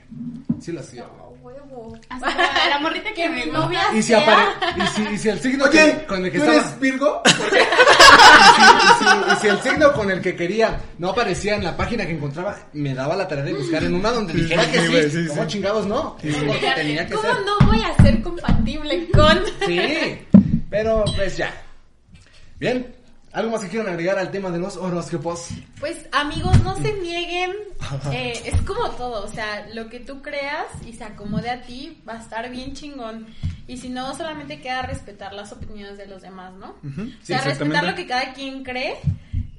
Sí 0.59 0.71
lo 0.71 0.79
hacía. 0.79 1.05
Hasta 2.09 2.29
la, 2.29 2.69
la 2.69 2.79
morrita 2.79 3.09
que 3.13 3.27
mi 3.29 3.45
novia 3.51 3.81
Y 3.93 4.01
si, 4.01 4.13
apare 4.13 4.43
y, 4.77 4.81
si, 4.95 5.01
y 5.13 5.17
si 5.17 5.29
el 5.29 5.39
signo 5.39 5.65
Oye, 5.65 5.97
que- 5.99 6.05
con 6.05 6.25
el 6.25 6.31
que 6.31 6.37
¿tú 6.39 6.45
estaba... 6.45 6.57
eres 6.67 6.79
Virgo? 6.79 7.21
Y 8.45 9.03
si, 9.03 9.05
y 9.05 9.07
si- 9.07 9.31
y 9.33 9.35
si 9.41 9.47
el 9.47 9.59
signo 9.61 9.93
con 9.93 10.09
el 10.11 10.21
que 10.21 10.35
quería 10.35 10.79
no 10.97 11.09
aparecía 11.09 11.55
en 11.55 11.63
la 11.63 11.75
página 11.77 12.05
que 12.05 12.13
encontraba, 12.13 12.57
me 12.73 12.93
daba 12.95 13.15
la 13.15 13.27
tarea 13.27 13.43
de 13.43 13.53
buscar 13.53 13.83
en 13.83 13.93
una 13.95 14.11
donde 14.11 14.33
dijera 14.33 14.69
que 14.71 14.79
Sí, 14.79 14.87
sí. 15.09 15.09
sí, 15.23 15.27
¿Cómo 15.29 15.41
sí. 15.43 15.47
chingados 15.49 15.85
no? 15.85 16.15
Porque 16.47 16.71
tenía 16.75 17.05
que 17.05 17.13
¿Cómo 17.13 17.27
ser. 17.33 17.41
no 17.45 17.67
voy 17.67 17.83
a 17.83 17.95
ser 18.03 18.21
compatible 18.21 19.07
con? 19.13 19.39
Sí, 19.65 20.19
pero 20.73 21.05
pues 21.15 21.37
ya. 21.37 21.53
Bien, 22.59 22.95
¿algo 23.31 23.51
más 23.51 23.61
que 23.61 23.69
quieran 23.69 23.89
agregar 23.89 24.17
al 24.17 24.31
tema 24.31 24.49
de 24.49 24.57
los 24.57 24.75
horóscopos? 24.75 25.49
Pues 25.79 26.07
amigos, 26.11 26.63
no 26.63 26.75
se 26.77 26.91
nieguen. 26.93 27.51
Eh, 28.11 28.41
es 28.45 28.59
como 28.61 28.89
todo, 28.91 29.23
o 29.23 29.27
sea, 29.27 29.67
lo 29.73 29.89
que 29.89 29.99
tú 29.99 30.21
creas 30.21 30.65
y 30.87 30.93
se 30.93 31.03
acomode 31.03 31.49
a 31.49 31.61
ti 31.61 32.01
va 32.07 32.13
a 32.13 32.19
estar 32.19 32.49
bien 32.49 32.73
chingón. 32.73 33.27
Y 33.67 33.77
si 33.77 33.89
no, 33.89 34.15
solamente 34.15 34.61
queda 34.61 34.81
respetar 34.83 35.33
las 35.33 35.51
opiniones 35.51 35.97
de 35.97 36.07
los 36.07 36.21
demás, 36.21 36.53
¿no? 36.53 36.75
Ujú, 36.83 37.01
O 37.01 37.05
sí, 37.05 37.13
sea, 37.21 37.41
respetar 37.41 37.83
lo 37.83 37.93
que 37.93 38.07
cada 38.07 38.33
quien 38.33 38.63
cree. 38.63 38.95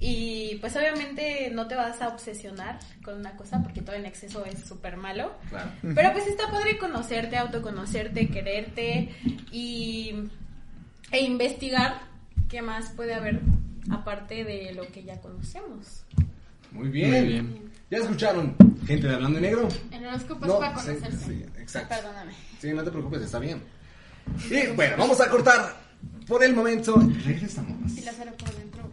Y 0.00 0.56
pues 0.56 0.74
obviamente 0.74 1.50
no 1.52 1.68
te 1.68 1.76
vas 1.76 2.00
a 2.02 2.08
obsesionar 2.08 2.78
con 3.04 3.18
una 3.20 3.36
cosa 3.36 3.62
porque 3.62 3.82
todo 3.82 3.94
en 3.94 4.06
exceso 4.06 4.44
es 4.46 4.64
súper 4.66 4.96
malo. 4.96 5.32
Claro. 5.50 5.70
Pero 5.94 6.12
pues 6.12 6.26
está 6.26 6.50
padre 6.50 6.76
conocerte, 6.78 7.36
autoconocerte, 7.36 8.28
quererte 8.28 9.10
y 9.52 10.14
e 11.14 11.22
investigar 11.22 12.00
qué 12.48 12.60
más 12.62 12.90
puede 12.90 13.14
haber 13.14 13.40
aparte 13.90 14.44
de 14.44 14.72
lo 14.74 14.86
que 14.88 15.04
ya 15.04 15.20
conocemos. 15.20 16.04
Muy 16.72 16.88
bien. 16.88 17.10
Muy 17.10 17.22
bien. 17.28 17.70
¿Ya 17.90 17.98
escucharon? 17.98 18.56
Gente 18.86 19.06
de 19.06 19.14
Hablando 19.14 19.38
en 19.38 19.44
Negro. 19.44 19.68
El 19.92 20.06
horóscopo 20.06 20.44
No, 20.46 20.54
es 20.54 20.58
para 20.58 20.74
conocerse. 20.74 21.24
sí, 21.24 21.44
exacto. 21.58 21.94
Perdóname. 21.94 22.32
Sí, 22.60 22.72
no 22.72 22.82
te 22.82 22.90
preocupes, 22.90 23.22
está 23.22 23.38
bien. 23.38 23.62
Y 24.50 24.66
bueno, 24.74 24.96
vamos 24.98 25.20
a 25.20 25.30
cortar 25.30 25.76
por 26.26 26.42
el 26.42 26.54
momento. 26.54 26.96
Regresamos. 27.24 27.92
La 28.04 28.12
cero 28.12 28.32
por 28.38 28.52
dentro. 28.56 28.90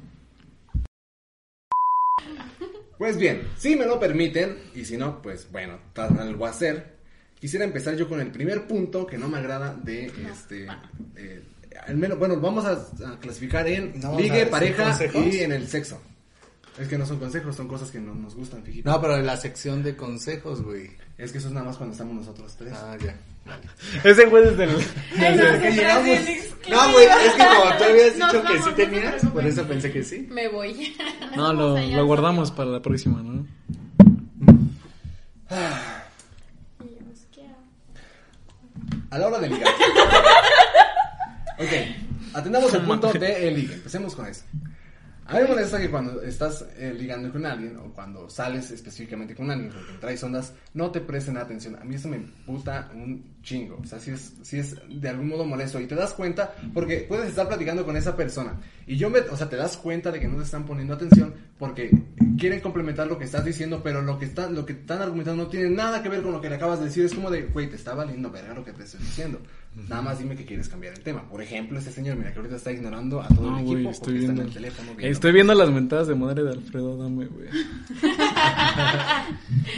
Pues 2.97 3.17
bien, 3.17 3.47
si 3.57 3.75
me 3.75 3.85
lo 3.87 3.99
permiten, 3.99 4.57
y 4.75 4.85
si 4.85 4.95
no, 4.97 5.21
pues 5.23 5.51
bueno, 5.51 5.79
tal 5.93 6.13
vez 6.13 6.27
lo 6.27 6.37
voy 6.37 6.47
a 6.47 6.51
hacer. 6.51 6.97
Quisiera 7.39 7.65
empezar 7.65 7.95
yo 7.95 8.07
con 8.07 8.19
el 8.21 8.29
primer 8.29 8.67
punto 8.67 9.07
que 9.07 9.17
no 9.17 9.27
me 9.27 9.39
agrada 9.39 9.73
de 9.73 10.05
este. 10.31 10.67
eh, 11.15 11.41
al 11.87 11.95
menos, 11.97 12.17
bueno, 12.19 12.39
vamos 12.39 12.65
a, 12.65 12.73
a 12.73 13.19
clasificar 13.19 13.67
en 13.67 13.99
No, 13.99 14.19
ligue, 14.19 14.45
pareja 14.45 14.97
y 15.13 15.39
en 15.39 15.51
el 15.51 15.67
sexo. 15.67 16.01
Es 16.79 16.87
que 16.87 16.97
no 16.97 17.05
son 17.05 17.19
consejos, 17.19 17.55
son 17.55 17.67
cosas 17.67 17.91
que 17.91 17.99
no 17.99 18.15
nos 18.15 18.33
gustan, 18.33 18.63
fíjate. 18.63 18.89
No, 18.89 19.01
pero 19.01 19.17
en 19.17 19.25
la 19.25 19.35
sección 19.35 19.83
de 19.83 19.95
consejos, 19.95 20.61
güey. 20.63 20.89
Es 21.17 21.31
que 21.31 21.37
eso 21.37 21.47
es 21.47 21.53
nada 21.53 21.65
más 21.65 21.77
cuando 21.77 21.93
estamos 21.93 22.15
nosotros 22.15 22.55
tres. 22.57 22.73
Ah, 22.73 22.97
ya. 23.03 23.15
Ese 24.03 24.27
fue 24.27 24.41
desde 24.41 24.63
el... 24.63 24.69
Desde 25.19 25.59
que 25.61 25.71
llegamos. 25.71 26.19
No, 26.69 26.91
güey, 26.93 27.05
es 27.05 27.33
que 27.33 27.43
como 27.45 27.77
tú 27.77 27.83
habías 27.83 28.15
dicho 28.15 28.43
que 28.43 28.61
sí 28.61 28.69
tenías, 28.75 29.25
por 29.25 29.45
eso 29.45 29.67
pensé 29.67 29.91
que 29.91 30.03
sí. 30.03 30.27
Me 30.29 30.47
voy. 30.47 30.95
No, 31.35 31.53
lo, 31.53 31.77
lo 31.77 32.05
guardamos 32.05 32.51
para 32.51 32.71
la 32.71 32.81
próxima, 32.81 33.21
¿no? 33.21 33.45
A 39.09 39.17
la 39.17 39.27
hora 39.27 39.39
de 39.39 39.49
ligar. 39.49 39.69
ok, 41.57 42.35
atendamos 42.35 42.73
el 42.73 42.81
punto 42.81 43.11
de 43.13 43.47
el 43.47 43.55
ligue. 43.55 43.73
Empecemos 43.75 44.15
con 44.15 44.27
eso. 44.27 44.43
A 45.31 45.35
mí 45.35 45.43
me 45.43 45.47
molesta 45.47 45.79
que 45.79 45.89
cuando 45.89 46.21
estás 46.23 46.65
eh, 46.77 46.93
ligando 46.93 47.31
con 47.31 47.45
alguien 47.45 47.77
o 47.77 47.93
cuando 47.93 48.29
sales 48.29 48.69
específicamente 48.71 49.33
con 49.33 49.49
alguien 49.49 49.71
porque 49.71 49.93
traes 50.01 50.21
ondas, 50.23 50.51
no 50.73 50.91
te 50.91 50.99
presten 50.99 51.37
atención. 51.37 51.77
A 51.77 51.85
mí 51.85 51.95
eso 51.95 52.09
me 52.09 52.19
puta 52.45 52.91
un 52.93 53.23
chingo. 53.41 53.79
O 53.81 53.85
sea, 53.85 53.97
si 53.97 54.11
es, 54.11 54.33
si 54.41 54.59
es 54.59 54.75
de 54.89 55.09
algún 55.09 55.29
modo 55.29 55.45
molesto 55.45 55.79
y 55.79 55.87
te 55.87 55.95
das 55.95 56.13
cuenta 56.13 56.53
porque 56.73 57.05
puedes 57.07 57.29
estar 57.29 57.47
platicando 57.47 57.85
con 57.85 57.95
esa 57.95 58.13
persona 58.17 58.59
y 58.85 58.97
yo 58.97 59.09
me, 59.09 59.19
o 59.19 59.37
sea, 59.37 59.47
te 59.47 59.55
das 59.55 59.77
cuenta 59.77 60.11
de 60.11 60.19
que 60.19 60.27
no 60.27 60.35
te 60.35 60.43
están 60.43 60.65
poniendo 60.65 60.95
atención 60.95 61.33
porque 61.57 61.91
quieren 62.37 62.59
complementar 62.59 63.07
lo 63.07 63.17
que 63.17 63.25
estás 63.25 63.43
diciendo, 63.45 63.81
pero 63.83 64.01
lo 64.01 64.17
que 64.19 64.25
están, 64.25 64.53
lo 64.55 64.65
que 64.65 64.73
están 64.73 65.01
argumentando 65.01 65.43
no 65.43 65.49
tiene 65.49 65.69
nada 65.69 66.01
que 66.03 66.09
ver 66.09 66.21
con 66.21 66.31
lo 66.31 66.41
que 66.41 66.49
le 66.49 66.55
acabas 66.55 66.79
de 66.79 66.85
decir. 66.85 67.05
Es 67.05 67.13
como 67.13 67.29
de, 67.31 67.43
güey, 67.43 67.69
te 67.69 67.75
está 67.75 67.93
valiendo 67.93 68.29
verga 68.31 68.53
lo 68.53 68.63
que 68.65 68.71
te 68.73 68.83
estoy 68.83 68.99
diciendo. 69.01 69.39
Nada 69.87 70.01
más 70.01 70.19
dime 70.19 70.35
que 70.35 70.45
quieres 70.45 70.67
cambiar 70.67 70.93
el 70.93 70.99
tema. 71.01 71.23
Por 71.29 71.41
ejemplo, 71.41 71.79
este 71.79 71.91
señor, 71.91 72.17
mira, 72.17 72.33
que 72.33 72.39
ahorita 72.39 72.57
está 72.57 72.71
ignorando 72.73 73.21
a 73.21 73.27
todo 73.29 73.51
No, 73.51 73.59
el 73.59 73.63
equipo 73.65 73.89
estoy 73.91 74.13
porque 74.15 74.19
está 74.19 74.31
en 74.31 74.35
viendo. 74.35 74.41
el 74.43 74.53
teléfono. 74.53 74.87
viendo- 74.95 75.13
Estoy 75.13 75.31
viendo 75.31 75.53
las 75.53 75.69
mentadas 75.69 76.07
de 76.07 76.15
madre 76.15 76.43
de 76.43 76.51
Alfredo, 76.51 76.97
dame, 76.97 77.25
güey. 77.27 77.47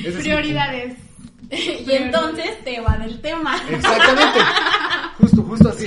Prioridades. 0.22 0.98
y 1.52 1.92
entonces 1.92 2.64
te 2.64 2.80
va 2.82 2.98
del 2.98 3.20
tema. 3.22 3.56
Exactamente. 3.70 4.40
Justo, 5.20 5.44
justo 5.44 5.70
así. 5.70 5.86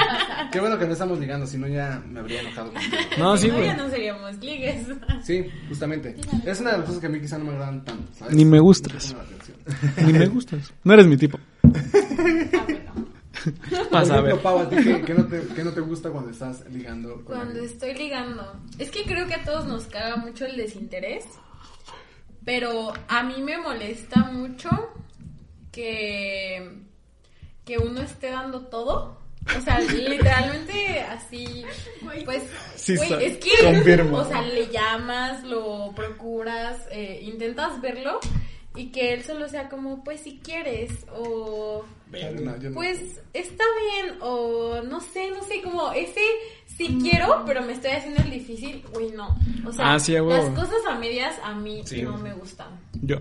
Qué 0.52 0.60
bueno 0.60 0.78
que 0.78 0.86
no 0.86 0.92
estamos 0.92 1.18
ligando, 1.18 1.46
si 1.46 1.58
no 1.58 1.66
ya 1.68 2.02
me 2.08 2.20
habría 2.20 2.40
enojado 2.40 2.72
contigo. 2.72 2.96
No, 3.18 3.36
sí, 3.36 3.42
Si 3.44 3.48
no, 3.48 3.54
güey. 3.56 3.66
ya 3.66 3.76
no 3.76 3.90
seríamos 3.90 4.36
ligues. 4.38 4.86
Sí, 5.22 5.46
justamente. 5.68 6.16
Es 6.46 6.60
una 6.60 6.72
de 6.72 6.78
las 6.78 6.86
cosas 6.86 7.00
que 7.00 7.06
a 7.06 7.10
mí 7.10 7.20
quizá 7.20 7.38
no 7.38 7.44
me 7.44 7.52
agradan 7.52 7.84
tanto, 7.84 8.12
¿sabes? 8.14 8.34
Ni 8.34 8.44
me 8.44 8.58
gustas. 8.60 9.14
Ni 10.06 10.12
me 10.12 10.26
gustas. 10.26 10.72
No 10.84 10.94
eres 10.94 11.06
mi 11.06 11.16
tipo. 11.16 11.38
Ah. 11.64 12.66
Vas 13.92 14.08
Por 14.08 14.18
a 14.18 14.20
ver. 14.20 14.38
Pau, 14.40 14.58
¿a 14.58 14.68
ti 14.68 14.76
qué, 14.76 15.02
qué 15.02 15.14
no 15.14 15.24
te, 15.26 15.40
qué 15.54 15.62
no 15.64 15.70
te 15.72 15.80
gusta 15.80 16.10
cuando 16.10 16.30
estás 16.30 16.64
ligando 16.70 17.14
con 17.16 17.24
Cuando 17.24 17.44
alguien? 17.52 17.64
estoy 17.66 17.94
ligando. 17.94 18.60
Es 18.78 18.90
que 18.90 19.04
creo 19.04 19.26
que 19.26 19.34
a 19.34 19.44
todos 19.44 19.66
nos 19.66 19.84
caga 19.86 20.16
mucho 20.16 20.44
el 20.46 20.56
desinterés. 20.56 21.24
Pero 22.44 22.92
a 23.08 23.22
mí 23.22 23.42
me 23.42 23.58
molesta 23.58 24.20
mucho 24.24 24.68
que, 25.70 26.82
que 27.68 27.76
uno 27.78 28.00
esté 28.00 28.30
dando 28.30 28.62
todo. 28.62 29.18
O 29.56 29.60
sea, 29.62 29.78
literalmente 29.80 31.00
así, 31.02 31.64
pues, 32.24 32.42
Sí, 32.76 32.94
es 32.94 33.36
que, 33.38 33.50
confirmo. 33.62 34.18
o 34.18 34.24
sea, 34.24 34.42
le 34.42 34.68
llamas, 34.68 35.44
lo 35.44 35.92
procuras, 35.94 36.76
eh, 36.90 37.20
intentas 37.22 37.80
verlo 37.80 38.20
y 38.74 38.86
que 38.90 39.12
él 39.14 39.22
solo 39.24 39.48
sea 39.48 39.68
como, 39.68 40.02
pues, 40.04 40.20
si 40.22 40.38
quieres, 40.38 40.90
o 41.14 41.84
No, 42.10 42.56
yo 42.58 42.68
no. 42.70 42.74
pues 42.74 43.20
está 43.32 43.64
bien, 44.02 44.16
o 44.20 44.82
no 44.82 45.00
sé, 45.00 45.30
no 45.30 45.42
sé, 45.44 45.62
como 45.62 45.92
ese 45.92 46.20
sí 46.66 46.98
quiero, 47.02 47.42
pero 47.46 47.62
me 47.62 47.72
estoy 47.72 47.90
haciendo 47.92 48.22
el 48.22 48.30
difícil, 48.30 48.84
uy, 48.96 49.10
no. 49.14 49.38
O 49.66 49.72
sea, 49.72 49.94
Ah, 49.94 49.98
sí, 49.98 50.12
las 50.12 50.50
cosas 50.50 50.78
a 50.88 50.94
medias 50.98 51.34
a 51.42 51.54
mí 51.54 51.82
Sí. 51.86 52.02
no 52.02 52.16
me 52.18 52.32
gustan. 52.34 52.68
Yo. 53.02 53.18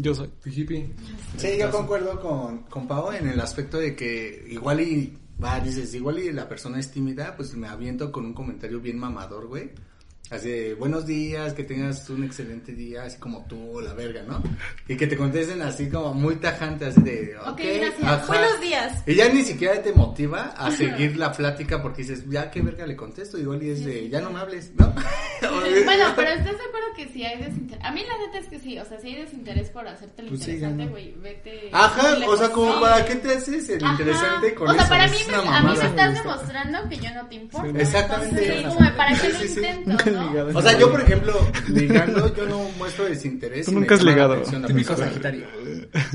Yo 0.00 0.14
soy. 0.14 0.28
Tu 0.42 0.50
hippie. 0.50 0.88
Sí, 1.36 1.56
yo 1.58 1.70
concuerdo 1.70 2.20
con, 2.20 2.58
con 2.64 2.86
Pau 2.86 3.10
en 3.12 3.28
el 3.28 3.40
aspecto 3.40 3.78
de 3.78 3.96
que 3.96 4.44
igual 4.48 4.80
y, 4.80 5.18
va, 5.42 5.60
dices, 5.60 5.92
igual 5.94 6.18
y 6.20 6.32
la 6.32 6.48
persona 6.48 6.78
es 6.78 6.90
tímida, 6.90 7.34
pues 7.36 7.54
me 7.54 7.68
aviento 7.68 8.12
con 8.12 8.24
un 8.24 8.34
comentario 8.34 8.80
bien 8.80 8.98
mamador, 8.98 9.48
güey. 9.48 9.70
Así 10.30 10.50
de, 10.50 10.74
buenos 10.74 11.06
días, 11.06 11.54
que 11.54 11.64
tengas 11.64 12.08
un 12.10 12.22
excelente 12.22 12.72
día, 12.72 13.04
así 13.04 13.16
como 13.18 13.46
tú, 13.46 13.80
la 13.80 13.94
verga, 13.94 14.22
¿no? 14.28 14.42
Y 14.86 14.94
que 14.94 15.06
te 15.06 15.16
contesten 15.16 15.62
así 15.62 15.88
como 15.88 16.12
muy 16.12 16.36
tajante, 16.36 16.84
así 16.84 17.00
de, 17.00 17.34
ok, 17.38 17.48
Ok, 17.48 17.60
gracias. 17.60 18.02
ajá. 18.04 18.26
Buenos 18.26 18.60
días. 18.60 19.02
Y 19.06 19.14
ya 19.14 19.30
ni 19.30 19.42
siquiera 19.42 19.80
te 19.82 19.92
motiva 19.94 20.52
a 20.54 20.70
seguir 20.70 21.16
la 21.16 21.32
plática 21.32 21.80
porque 21.80 22.02
dices, 22.02 22.24
ya 22.28 22.50
qué 22.50 22.60
verga 22.60 22.86
le 22.86 22.94
contesto, 22.94 23.38
igual 23.38 23.62
y 23.62 23.70
es 23.70 23.82
de, 23.86 24.10
ya 24.10 24.20
no 24.20 24.28
me 24.30 24.40
hables, 24.40 24.70
¿no? 24.74 24.92
Bueno, 25.40 26.04
pero 26.16 26.30
¿estás 26.30 26.58
de 26.58 26.64
acuerdo 26.64 26.86
que 26.96 27.06
si 27.12 27.24
hay 27.24 27.40
desinterés? 27.40 27.84
A 27.84 27.92
mí 27.92 28.02
la 28.06 28.18
neta 28.26 28.38
es 28.38 28.46
que 28.48 28.58
sí, 28.58 28.76
o 28.76 28.84
sea, 28.84 28.98
si 29.00 29.06
hay 29.08 29.22
desinterés 29.22 29.70
por 29.70 29.86
hacerte 29.86 30.22
el 30.22 30.28
Pues 30.28 30.40
interesante, 30.40 30.86
güey, 30.88 31.14
vete. 31.22 31.70
Ajá, 31.72 32.16
o 32.26 32.36
sea, 32.36 32.50
como 32.50 32.74
Sí. 32.74 32.80
para 32.80 33.04
qué 33.04 33.14
te 33.14 33.34
haces 33.36 33.68
el 33.68 33.84
Ajá. 33.84 33.92
interesante 33.92 34.54
con 34.54 34.68
O 34.68 34.72
sea, 34.72 34.80
eso. 34.82 34.88
para 34.90 35.06
mí, 35.06 35.16
me, 35.28 35.34
a 35.36 35.62
mí 35.62 35.78
me 35.78 35.86
estás 35.86 36.14
demostrando 36.14 36.88
que 36.88 36.96
yo 36.96 37.14
no 37.14 37.26
te 37.28 37.34
importo. 37.36 37.78
Exactamente. 37.78 38.56
Entonces, 38.58 38.74
como, 38.74 38.96
¿para 38.96 39.14
qué 39.16 39.32
lo 39.32 39.44
intento, 39.44 40.10
O 40.54 40.62
sea, 40.62 40.78
yo 40.78 40.90
por 40.90 41.00
ejemplo, 41.00 41.34
ligando, 41.68 42.34
yo 42.34 42.46
no 42.46 42.70
muestro 42.78 43.04
desinterés. 43.04 43.66
Tú 43.66 43.72
nunca 43.72 43.94
has 43.94 44.04
ligado. 44.04 44.42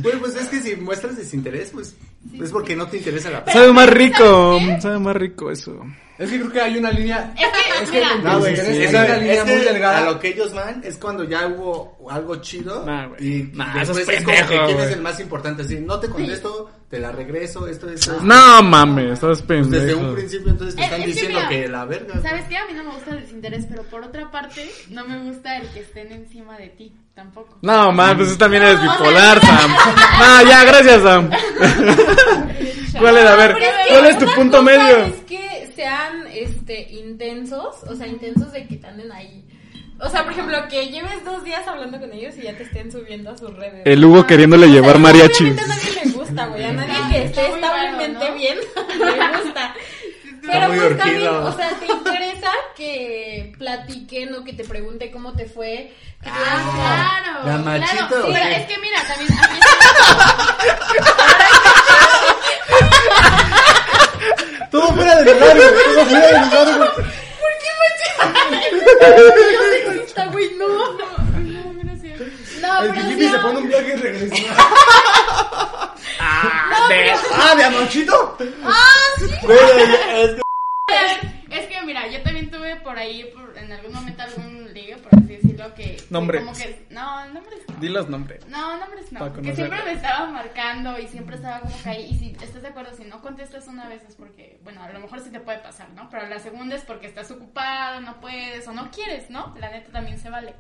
Pues, 0.02 0.16
pues 0.20 0.36
es 0.36 0.48
que 0.50 0.60
si 0.62 0.76
muestras 0.76 1.18
desinterés, 1.18 1.72
pues 1.72 1.96
es 2.42 2.52
porque 2.52 2.76
no 2.76 2.88
te 2.88 2.98
interesa 2.98 3.30
la 3.30 3.44
persona. 3.44 3.64
Sabe 3.64 3.74
más 3.74 3.86
¿sabes 3.86 3.98
rico. 4.00 4.60
Sabe 4.82 5.00
más 5.00 5.16
rico 5.16 5.52
eso. 5.52 5.80
Es 6.20 6.30
que 6.30 6.38
creo 6.40 6.52
que 6.52 6.62
hay 6.62 6.78
una 6.78 6.92
línea. 6.92 7.34
Es 7.82 7.90
que, 7.90 7.98
mira, 8.00 8.34
No, 8.34 8.40
güey, 8.40 8.54
Es 8.54 8.60
sí, 8.60 8.66
que 8.74 8.86
esa- 8.86 9.02
hay 9.02 9.10
una 9.10 9.18
línea 9.18 9.34
es 9.34 9.44
que 9.44 9.56
muy 9.56 9.66
delgada. 9.66 9.98
A 9.98 10.02
lo 10.12 10.20
que 10.20 10.28
ellos 10.28 10.54
van 10.54 10.82
es 10.84 10.98
cuando 10.98 11.24
ya 11.24 11.48
hubo 11.48 11.98
algo 12.10 12.36
chido. 12.36 12.86
Nah, 12.86 13.08
güey. 13.08 13.26
y 13.26 13.52
Nah, 13.54 13.74
después 13.80 13.90
eso 13.90 14.12
es 14.12 14.20
es 14.20 14.24
como 14.24 14.38
que 14.38 14.44
pendejo, 14.44 14.66
quién 14.68 14.78
es 14.78 14.84
güey. 14.84 14.94
el 14.94 15.02
más 15.02 15.20
importante. 15.20 15.64
Así, 15.64 15.80
no 15.80 16.00
te 16.00 16.10
contesto, 16.10 16.70
te 16.88 17.00
la 17.00 17.12
regreso, 17.12 17.68
esto, 17.68 17.90
esto. 17.90 18.12
esto. 18.14 18.24
No 18.24 18.62
mames, 18.62 19.14
estás 19.14 19.42
Pues 19.42 19.70
desde 19.72 19.96
un 19.96 20.00
pendejo. 20.02 20.16
principio 20.16 20.52
entonces 20.52 20.76
te 20.76 20.82
Es- 20.82 20.86
están 20.86 21.00
es 21.02 21.06
que 21.08 21.12
diciendo 21.14 21.38
mira, 21.40 21.50
que 21.50 21.68
la 21.68 21.86
verga. 21.86 22.22
¿Sabes 22.22 22.46
qué? 22.48 22.58
A 22.58 22.66
mí 22.68 22.74
no 22.74 22.84
me 22.84 22.92
gusta 22.92 23.10
el 23.12 23.22
desinterés, 23.22 23.66
pero 23.68 23.82
por 23.84 24.04
otra 24.04 24.30
parte, 24.30 24.70
no 24.92 25.08
me 25.08 25.18
gusta 25.24 25.58
el 25.58 25.68
que 25.70 25.80
estén 25.80 26.12
encima 26.12 26.56
de 26.60 26.68
ti, 26.70 26.94
tampoco. 27.16 27.58
No, 27.64 27.92
man, 27.92 28.16
pues 28.18 28.30
tú 28.30 28.36
también 28.38 28.62
eres 28.62 28.80
No, 28.84 28.92
bipolar, 28.94 29.42
Sam. 29.42 29.72
No, 30.20 30.48
ya, 30.48 30.64
gracias, 30.64 31.02
Sam. 31.02 31.30
¿Cuál 33.00 33.18
es? 33.18 33.26
A 33.26 33.36
ver, 33.36 33.52
es 33.52 33.58
que 33.58 33.94
¿cuál 33.94 34.06
es 34.06 34.20
tu 34.20 34.26
punto 34.36 34.62
medio? 34.62 35.14
Sean 35.76 36.28
este 36.28 36.82
intensos, 36.92 37.76
o 37.90 37.96
sea, 37.96 38.08
intensos 38.08 38.52
de 38.52 38.68
que 38.68 38.76
te 38.78 38.88
anden 38.88 39.12
ahí. 39.12 39.44
O 40.00 40.10
sea, 40.10 40.24
por 40.24 40.32
ejemplo, 40.34 40.58
que 40.70 40.88
lleves 40.90 41.24
dos 41.24 41.44
días 41.44 41.66
hablando 41.68 42.00
con 42.00 42.12
ellos 42.12 42.36
y 42.38 42.42
ya 42.44 42.58
te 42.58 42.64
estén 42.64 42.92
subiendo 42.92 43.30
a 43.32 43.38
sus 43.38 43.56
redes. 43.56 43.84
El 43.86 44.04
Hugo 44.04 44.26
queriéndole 44.26 44.66
O 44.66 44.70
sea, 44.70 44.82
llevar 44.82 44.98
mariachis. 45.00 45.42
Obviamente 45.42 45.64
a 45.64 45.68
nadie 45.68 45.92
le 46.04 46.12
gusta, 46.12 46.46
güey. 46.48 46.64
A 46.64 46.74
nadie 46.74 46.96
que 47.12 47.24
esté 47.26 47.48
establemente 47.54 48.30
¿no? 48.30 48.36
bien 48.36 48.58
le 49.00 49.44
gusta. 49.44 49.76
Pero 50.46 50.68
pues 50.68 50.98
también, 50.98 51.28
o 51.30 51.52
sea, 51.56 51.70
te 51.80 51.86
interesa 51.86 52.52
que 52.76 53.54
platiquen 53.58 54.34
o 54.36 54.44
que 54.44 54.52
te 54.52 54.66
pregunte 54.66 55.10
cómo 55.10 55.32
te 55.34 55.46
fue. 55.46 55.94
Que 56.22 56.30
te 56.30 56.36
Ah, 56.36 56.60
digan, 56.60 56.76
claro. 56.76 57.48
¿La 57.48 57.58
machito 57.60 58.08
claro. 58.08 58.26
Sí, 58.28 58.32
pero 58.34 58.50
es 58.50 58.66
que 58.68 58.78
mira, 58.80 59.02
también 59.08 59.32
a 59.40 59.48
mí 59.48 59.60
Todo 64.72 64.94
fuera 64.94 65.16
de 65.22 65.34
lugar, 65.34 65.56
güey. 65.56 65.70
Todo 65.96 66.06
fuera 66.06 66.28
de 66.28 66.40
lugar, 66.40 66.68
güey. 66.78 66.90
Está 70.06 70.26
güey, 70.28 70.52
no. 70.56 70.68
No, 70.68 71.74
gracias. 71.84 72.20
No, 72.62 72.84
El 72.84 72.92
pero 72.92 73.10
hippie 73.10 73.28
sí, 73.28 73.34
se 73.34 73.40
pone 73.40 73.58
un 73.60 73.68
viaje 73.68 73.90
y 73.90 73.96
regresa. 73.96 74.36
Ah, 76.20 77.56
de 77.56 77.64
anochito. 77.64 78.38
Ah, 78.64 78.74
sí. 79.18 79.26
Güey, 79.42 79.58
es 80.16 80.36
que 80.36 80.42
Es 81.50 81.68
que 81.68 81.82
mira, 81.86 82.08
yo 82.08 82.22
también 82.24 82.50
tuve 82.50 82.78
por 82.78 82.98
ahí, 82.98 83.26
por, 83.34 83.56
en 83.58 83.72
algún 83.72 83.94
momento, 83.94 84.24
algún 84.24 84.74
ligue, 84.74 84.98
por 84.98 85.14
así 85.16 85.36
decirlo, 85.36 85.74
que... 85.76 85.98
que 85.98 86.04
Nombres. 86.10 86.44
Como 86.44 86.56
que, 86.56 86.86
no, 86.90 87.28
nombres 87.28 87.60
no. 87.68 87.76
Di 87.76 87.90
los 87.90 88.10
nombres. 88.10 88.48
No, 88.48 88.78
nombres 88.78 89.12
no. 89.12 89.34
Que 89.34 89.56
siempre 89.56 89.84
me 89.84 89.92
estaba 89.94 90.28
marcando 90.28 90.98
y 91.00 91.08
siempre 91.08 91.36
estaba 91.36 91.60
como 91.60 91.76
que 91.84 91.90
ahí. 91.90 92.10
Y 92.10 92.16
si 92.16 92.32
estás 92.32 92.64
de 92.64 92.70
acuerdo, 92.70 92.96
si 92.96 93.04
no 93.04 93.22
contestas 93.22 93.68
una 93.68 93.88
vez 93.88 94.02
es 94.08 94.16
porque, 94.16 94.60
bueno, 94.64 94.82
a 94.82 94.92
lo 94.92 95.00
mejor 95.00 95.20
sí 95.20 95.30
te 95.30 95.40
puede 95.40 95.60
pasar, 95.60 95.90
¿no? 95.92 96.10
Pero 96.10 96.28
la 96.28 96.40
segunda 96.40 96.76
es 96.76 96.84
porque 96.84 97.06
estás 97.06 97.30
ocupado, 97.30 98.02
no 98.02 98.20
puedes 98.20 98.68
o 98.68 98.74
no 98.74 98.90
quieres, 98.90 99.30
¿no? 99.30 99.54
La 99.60 99.70
neta 99.70 99.92
también 99.92 100.18
se 100.18 100.32
vale. 100.32 100.56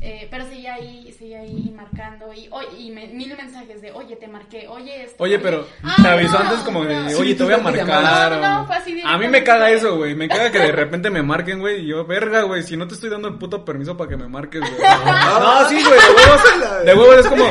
Eh, 0.00 0.28
pero 0.30 0.44
sigue 0.48 0.68
ahí, 0.68 1.12
sigue 1.18 1.36
ahí 1.36 1.72
marcando 1.76 2.32
y, 2.32 2.48
oye, 2.52 2.68
y 2.78 2.90
me- 2.92 3.08
mil 3.08 3.34
mensajes 3.36 3.82
de, 3.82 3.90
oye, 3.90 4.14
te 4.16 4.28
marqué, 4.28 4.66
oye, 4.68 5.02
esto. 5.04 5.22
Oye, 5.24 5.38
pero 5.40 5.66
Ah, 5.82 5.96
te 6.00 6.08
avisó 6.08 6.34
no. 6.34 6.38
antes 6.44 6.58
como 6.60 6.84
de, 6.84 6.94
No. 6.94 7.06
oye, 7.06 7.16
Sí, 7.30 7.34
te 7.34 7.42
voy 7.44 7.52
a 7.54 7.58
marcar. 7.58 7.86
llamaste. 7.86 8.36
No, 8.36 8.40
no, 8.54 8.62
o- 8.62 8.66
fue 8.66 8.76
así 8.76 9.02
a 9.04 9.18
mí 9.18 9.28
me 9.28 9.42
caga 9.42 9.70
eso, 9.70 9.96
güey. 9.96 10.14
Me 10.14 10.28
caga 10.28 10.52
que 10.52 10.58
de 10.60 10.70
repente 10.72 11.10
me 11.10 11.22
marquen, 11.22 11.58
güey. 11.58 11.80
Y 11.82 11.88
yo, 11.88 12.04
verga, 12.06 12.42
güey, 12.42 12.62
si 12.62 12.76
no 12.76 12.86
te 12.86 12.94
estoy 12.94 13.10
dando 13.10 13.26
el 13.28 13.34
puto 13.38 13.64
permiso 13.64 13.96
para 13.96 14.08
que 14.10 14.16
me 14.16 14.28
marques, 14.28 14.60
güey. 14.60 14.72
No, 15.40 15.68
sí, 15.68 15.82
güey, 15.82 15.98
de 16.00 16.14
huevos. 16.14 16.84
De 16.84 16.94
huevos 16.94 17.16
es 17.18 17.26
como, 17.26 17.44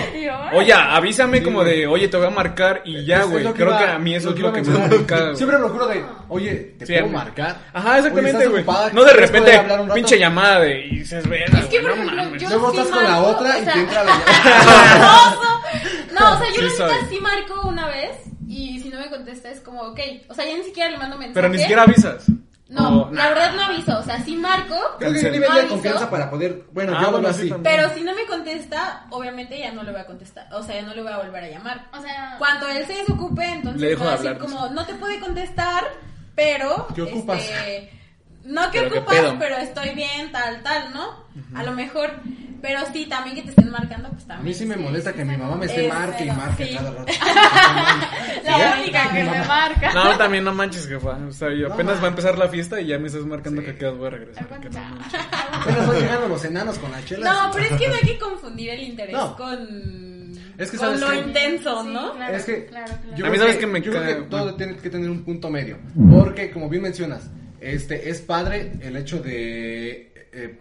oye, 0.57 0.73
avísame 0.73 1.39
Sí, 1.39 1.43
como 1.43 1.63
de, 1.63 1.85
oye, 1.87 2.07
te 2.07 2.15
voy 2.17 2.27
a 2.27 2.29
marcar 2.29 2.81
y 2.85 3.03
ya, 3.05 3.23
güey. 3.23 3.43
Creo 3.53 3.67
iba- 3.69 3.77
que 3.77 3.85
a 3.91 3.99
mí 3.99 4.15
eso 4.15 4.29
es 4.29 4.39
lo 4.39 4.53
que 4.53 4.59
a 4.59 4.63
me 4.63 4.69
güey. 4.87 5.35
Siempre 5.35 5.59
lo 5.59 5.69
juro 5.69 5.87
de, 5.87 6.03
oye, 6.29 6.75
te 6.79 6.85
Sí, 6.85 6.93
puedo 6.93 7.07
marcar. 7.09 7.57
Ajá, 7.73 7.97
exactamente, 7.97 8.47
güey. 8.47 8.63
No 8.63 9.03
de 9.03 9.11
¿Quieres 9.11 9.31
poder 9.31 9.45
repente, 9.65 9.93
pinche 9.93 10.17
llamada 10.17 10.61
de, 10.61 10.85
y 10.85 10.99
dices, 10.99 11.27
verga, 11.27 11.59
no 11.83 11.95
mames. 12.05 12.36
Yo 12.37 12.49
Luego 12.49 12.71
sí 12.71 12.77
estás 12.77 12.93
con 12.93 13.03
la 13.03 13.09
marco, 13.11 13.27
otra 13.27 13.55
o 13.55 13.59
y 13.59 13.63
sea- 13.63 13.73
te 13.73 13.79
entra 13.79 14.03
la 14.03 14.11
llamada. 14.17 15.37
No, 16.19 16.33
o 16.33 16.37
sea, 16.37 16.47
yo 16.49 16.69
Sí 16.69 16.77
la 16.79 16.87
neta 16.87 17.07
sí 17.09 17.19
marco 17.19 17.67
una 17.67 17.87
vez 17.87 18.17
y 18.47 18.79
si 18.79 18.89
no 18.89 18.99
me 18.99 19.09
contesta 19.09 19.49
es 19.49 19.59
como, 19.61 19.81
ok, 19.81 19.99
o 20.29 20.33
sea, 20.33 20.45
ya 20.45 20.55
ni 20.57 20.63
siquiera 20.63 20.89
le 20.89 20.97
mando 20.97 21.17
mensaje. 21.17 21.33
Pero 21.35 21.49
ni 21.49 21.57
siquiera 21.59 21.83
avisas. 21.83 22.25
No, 22.69 23.09
la 23.13 23.29
verdad 23.29 23.53
no 23.53 23.61
aviso, 23.63 23.97
o 23.97 24.03
sea, 24.03 24.21
sí 24.25 24.35
marco, 24.35 24.75
Creo 24.99 24.99
que 24.99 25.05
hay 25.05 25.11
Cancel. 25.13 25.25
un 25.27 25.31
nivel 25.33 25.49
de 25.53 25.59
¿Aviso? 25.59 25.73
confianza 25.75 26.09
para 26.09 26.29
poder, 26.29 26.63
bueno, 26.73 26.91
Ah, 26.97 26.99
yo 26.99 27.07
hablo 27.07 27.19
bueno, 27.21 27.33
sí, 27.33 27.39
así. 27.43 27.49
también. 27.49 27.75
pero 27.77 27.93
si 27.95 28.03
no 28.03 28.13
me 28.13 28.25
contesta, 28.25 29.05
obviamente 29.09 29.57
ya 29.57 29.71
no 29.71 29.83
le 29.83 29.91
voy 29.93 30.01
a 30.01 30.05
contestar, 30.05 30.53
o 30.53 30.61
sea, 30.61 30.75
ya 30.75 30.81
no 30.81 30.93
le 30.93 31.01
voy 31.01 31.13
a 31.13 31.17
volver 31.17 31.45
a 31.45 31.47
llamar. 31.49 31.87
O 31.97 32.01
sea, 32.01 32.35
Cuando 32.39 32.67
él 32.67 32.85
se 32.85 32.93
desocupe, 32.93 33.45
entonces 33.45 33.79
Le 33.81 33.87
dejo 33.89 34.03
va 34.03 34.07
a 34.07 34.11
de 34.11 34.17
decir 34.17 34.31
hablar, 34.31 34.49
como, 34.49 34.67
no 34.69 34.85
te 34.85 34.95
puede 34.95 35.17
contestar, 35.21 35.85
pero... 36.35 36.87
¿Qué 36.93 37.03
ocupas? 37.03 37.39
este, 37.39 37.89
no 38.47 38.71
que 38.71 38.79
Pero 38.79 38.91
qué 38.91 38.97
ocupas, 38.99 39.15
pedo. 39.19 39.35
pero 39.39 39.57
estoy 39.57 39.89
bien, 39.95 40.31
tal, 40.31 40.63
tal, 40.63 40.93
¿no? 40.93 41.25
A 41.55 41.63
lo 41.63 41.71
mejor, 41.73 42.11
pero 42.61 42.79
sí, 42.91 43.05
también 43.05 43.35
que 43.35 43.43
te 43.43 43.49
estén 43.49 43.69
marcando, 43.69 44.09
pues 44.09 44.23
A 44.23 44.27
también. 44.29 44.45
mí 44.47 44.53
sí 44.53 44.65
me 44.65 44.75
sí, 44.75 44.81
molesta 44.81 45.11
sí, 45.11 45.17
que 45.17 45.23
sí. 45.23 45.29
mi 45.29 45.37
mamá 45.37 45.55
me 45.55 45.65
esté 45.67 45.85
Es 45.87 45.93
marque 45.93 46.23
y 46.23 46.27
verdad, 46.27 46.45
marque 46.47 46.65
sí. 46.67 46.75
cada 46.75 46.91
rato. 46.91 47.13
la 48.45 48.77
única 48.81 49.11
que 49.13 49.23
me 49.23 49.45
marca. 49.45 49.93
No, 49.93 50.17
también 50.17 50.43
no 50.43 50.53
manches, 50.53 50.87
jefa. 50.87 51.17
O 51.27 51.31
sea, 51.31 51.49
yo 51.53 51.71
apenas 51.71 51.99
va 52.01 52.05
a 52.05 52.09
empezar 52.09 52.37
la 52.37 52.47
fiesta 52.49 52.79
y 52.81 52.87
ya 52.87 52.97
me 52.99 53.07
estás 53.07 53.25
marcando 53.25 53.61
Sí. 53.61 53.67
que 53.67 53.75
quedas 53.77 53.97
voy 53.97 54.07
a 54.07 54.09
regresar. 54.11 54.47
Que 54.59 54.69
no. 54.69 54.79
Apenas 55.61 55.87
van 55.87 55.99
llegando 55.99 56.27
los 56.29 56.45
enanos 56.45 56.79
con 56.79 56.91
las 56.91 57.05
chelas. 57.05 57.33
No, 57.33 57.51
pero 57.53 57.65
es 57.65 57.79
que 57.81 57.87
no 57.87 57.93
hay 57.95 58.01
que 58.01 58.17
confundir 58.19 58.69
el 58.71 58.81
interés 58.83 59.13
No. 59.15 59.35
con, 59.35 60.31
Es 60.57 60.71
que 60.71 60.77
con 60.77 60.87
sabes 60.87 61.01
lo 61.01 61.09
que- 61.11 61.17
intenso, 61.27 61.83
Sí, 61.83 61.89
¿no? 61.93 62.13
claro, 62.13 62.35
es 62.35 62.45
que 62.45 62.65
claro, 62.65 62.93
claro. 63.01 63.17
yo 63.17 63.25
A 63.25 63.29
mí 63.29 63.37
sabes 63.37 63.57
que 63.57 63.67
me 63.67 63.81
yo 63.81 63.91
creo 63.91 64.03
que 64.05 64.21
todo 64.23 64.55
tiene 64.55 64.75
que 64.77 64.89
tener 64.89 65.09
un 65.09 65.23
punto 65.23 65.49
medio, 65.49 65.77
porque 66.11 66.49
como 66.51 66.67
bien 66.69 66.81
mencionas, 66.83 67.29
este 67.61 68.09
es 68.09 68.21
padre 68.21 68.73
el 68.81 68.95
hecho 68.97 69.19
de 69.21 70.11
eh, 70.31 70.59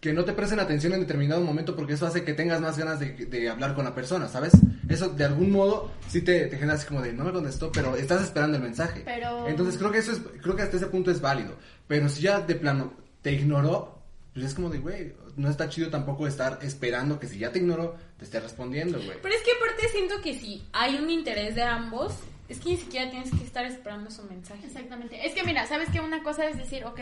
que 0.00 0.12
no 0.12 0.24
te 0.24 0.32
presten 0.34 0.60
atención 0.60 0.92
en 0.92 1.00
determinado 1.00 1.40
momento 1.40 1.74
porque 1.74 1.94
eso 1.94 2.06
hace 2.06 2.22
que 2.22 2.32
tengas 2.34 2.60
más 2.60 2.78
ganas 2.78 3.00
de, 3.00 3.12
de 3.26 3.48
hablar 3.48 3.74
con 3.74 3.84
la 3.84 3.94
persona, 3.94 4.28
¿sabes? 4.28 4.52
Eso 4.88 5.08
de 5.08 5.24
algún 5.24 5.50
modo 5.50 5.90
sí 6.08 6.20
te, 6.22 6.46
te 6.46 6.56
genera 6.56 6.74
así 6.74 6.86
como 6.86 7.02
de 7.02 7.12
no 7.12 7.24
me 7.24 7.32
contestó, 7.32 7.72
pero 7.72 7.96
estás 7.96 8.22
esperando 8.22 8.56
el 8.56 8.62
mensaje. 8.62 9.02
Pero- 9.04 9.48
Entonces 9.48 9.76
creo 9.78 9.90
que 9.90 9.98
eso 9.98 10.12
es 10.12 10.20
creo 10.42 10.54
que 10.54 10.62
hasta 10.62 10.76
ese 10.76 10.86
punto 10.86 11.10
es 11.10 11.20
válido, 11.20 11.56
pero 11.88 12.08
si 12.08 12.22
ya 12.22 12.40
de 12.40 12.54
plano 12.54 12.94
te 13.22 13.32
ignoró, 13.32 14.00
pues 14.32 14.46
es 14.46 14.54
como 14.54 14.70
de 14.70 14.78
güey, 14.78 15.12
no 15.36 15.50
está 15.50 15.68
chido 15.68 15.90
tampoco 15.90 16.26
estar 16.28 16.60
esperando 16.62 17.18
que 17.18 17.26
si 17.26 17.38
ya 17.38 17.50
te 17.50 17.58
ignoró 17.58 17.96
te 18.18 18.24
esté 18.26 18.38
respondiendo, 18.38 18.98
güey. 18.98 19.18
Pero 19.20 19.34
es 19.34 19.42
que 19.42 19.50
aparte 19.52 19.88
siento 19.88 20.20
que 20.22 20.38
si 20.38 20.64
hay 20.72 20.96
un 20.96 21.10
interés 21.10 21.54
de 21.56 21.62
ambos, 21.62 22.12
es 22.48 22.60
que 22.60 22.70
ni 22.70 22.76
siquiera 22.76 23.10
tienes 23.10 23.30
que 23.30 23.44
estar 23.44 23.64
esperando 23.64 24.10
su 24.10 24.22
mensaje. 24.24 24.66
Exactamente. 24.66 25.26
Es 25.26 25.34
que 25.34 25.42
mira, 25.44 25.66
¿sabes 25.66 25.88
qué? 25.90 26.00
Una 26.00 26.22
cosa 26.22 26.46
es 26.46 26.56
decir, 26.56 26.84
ok, 26.84 27.00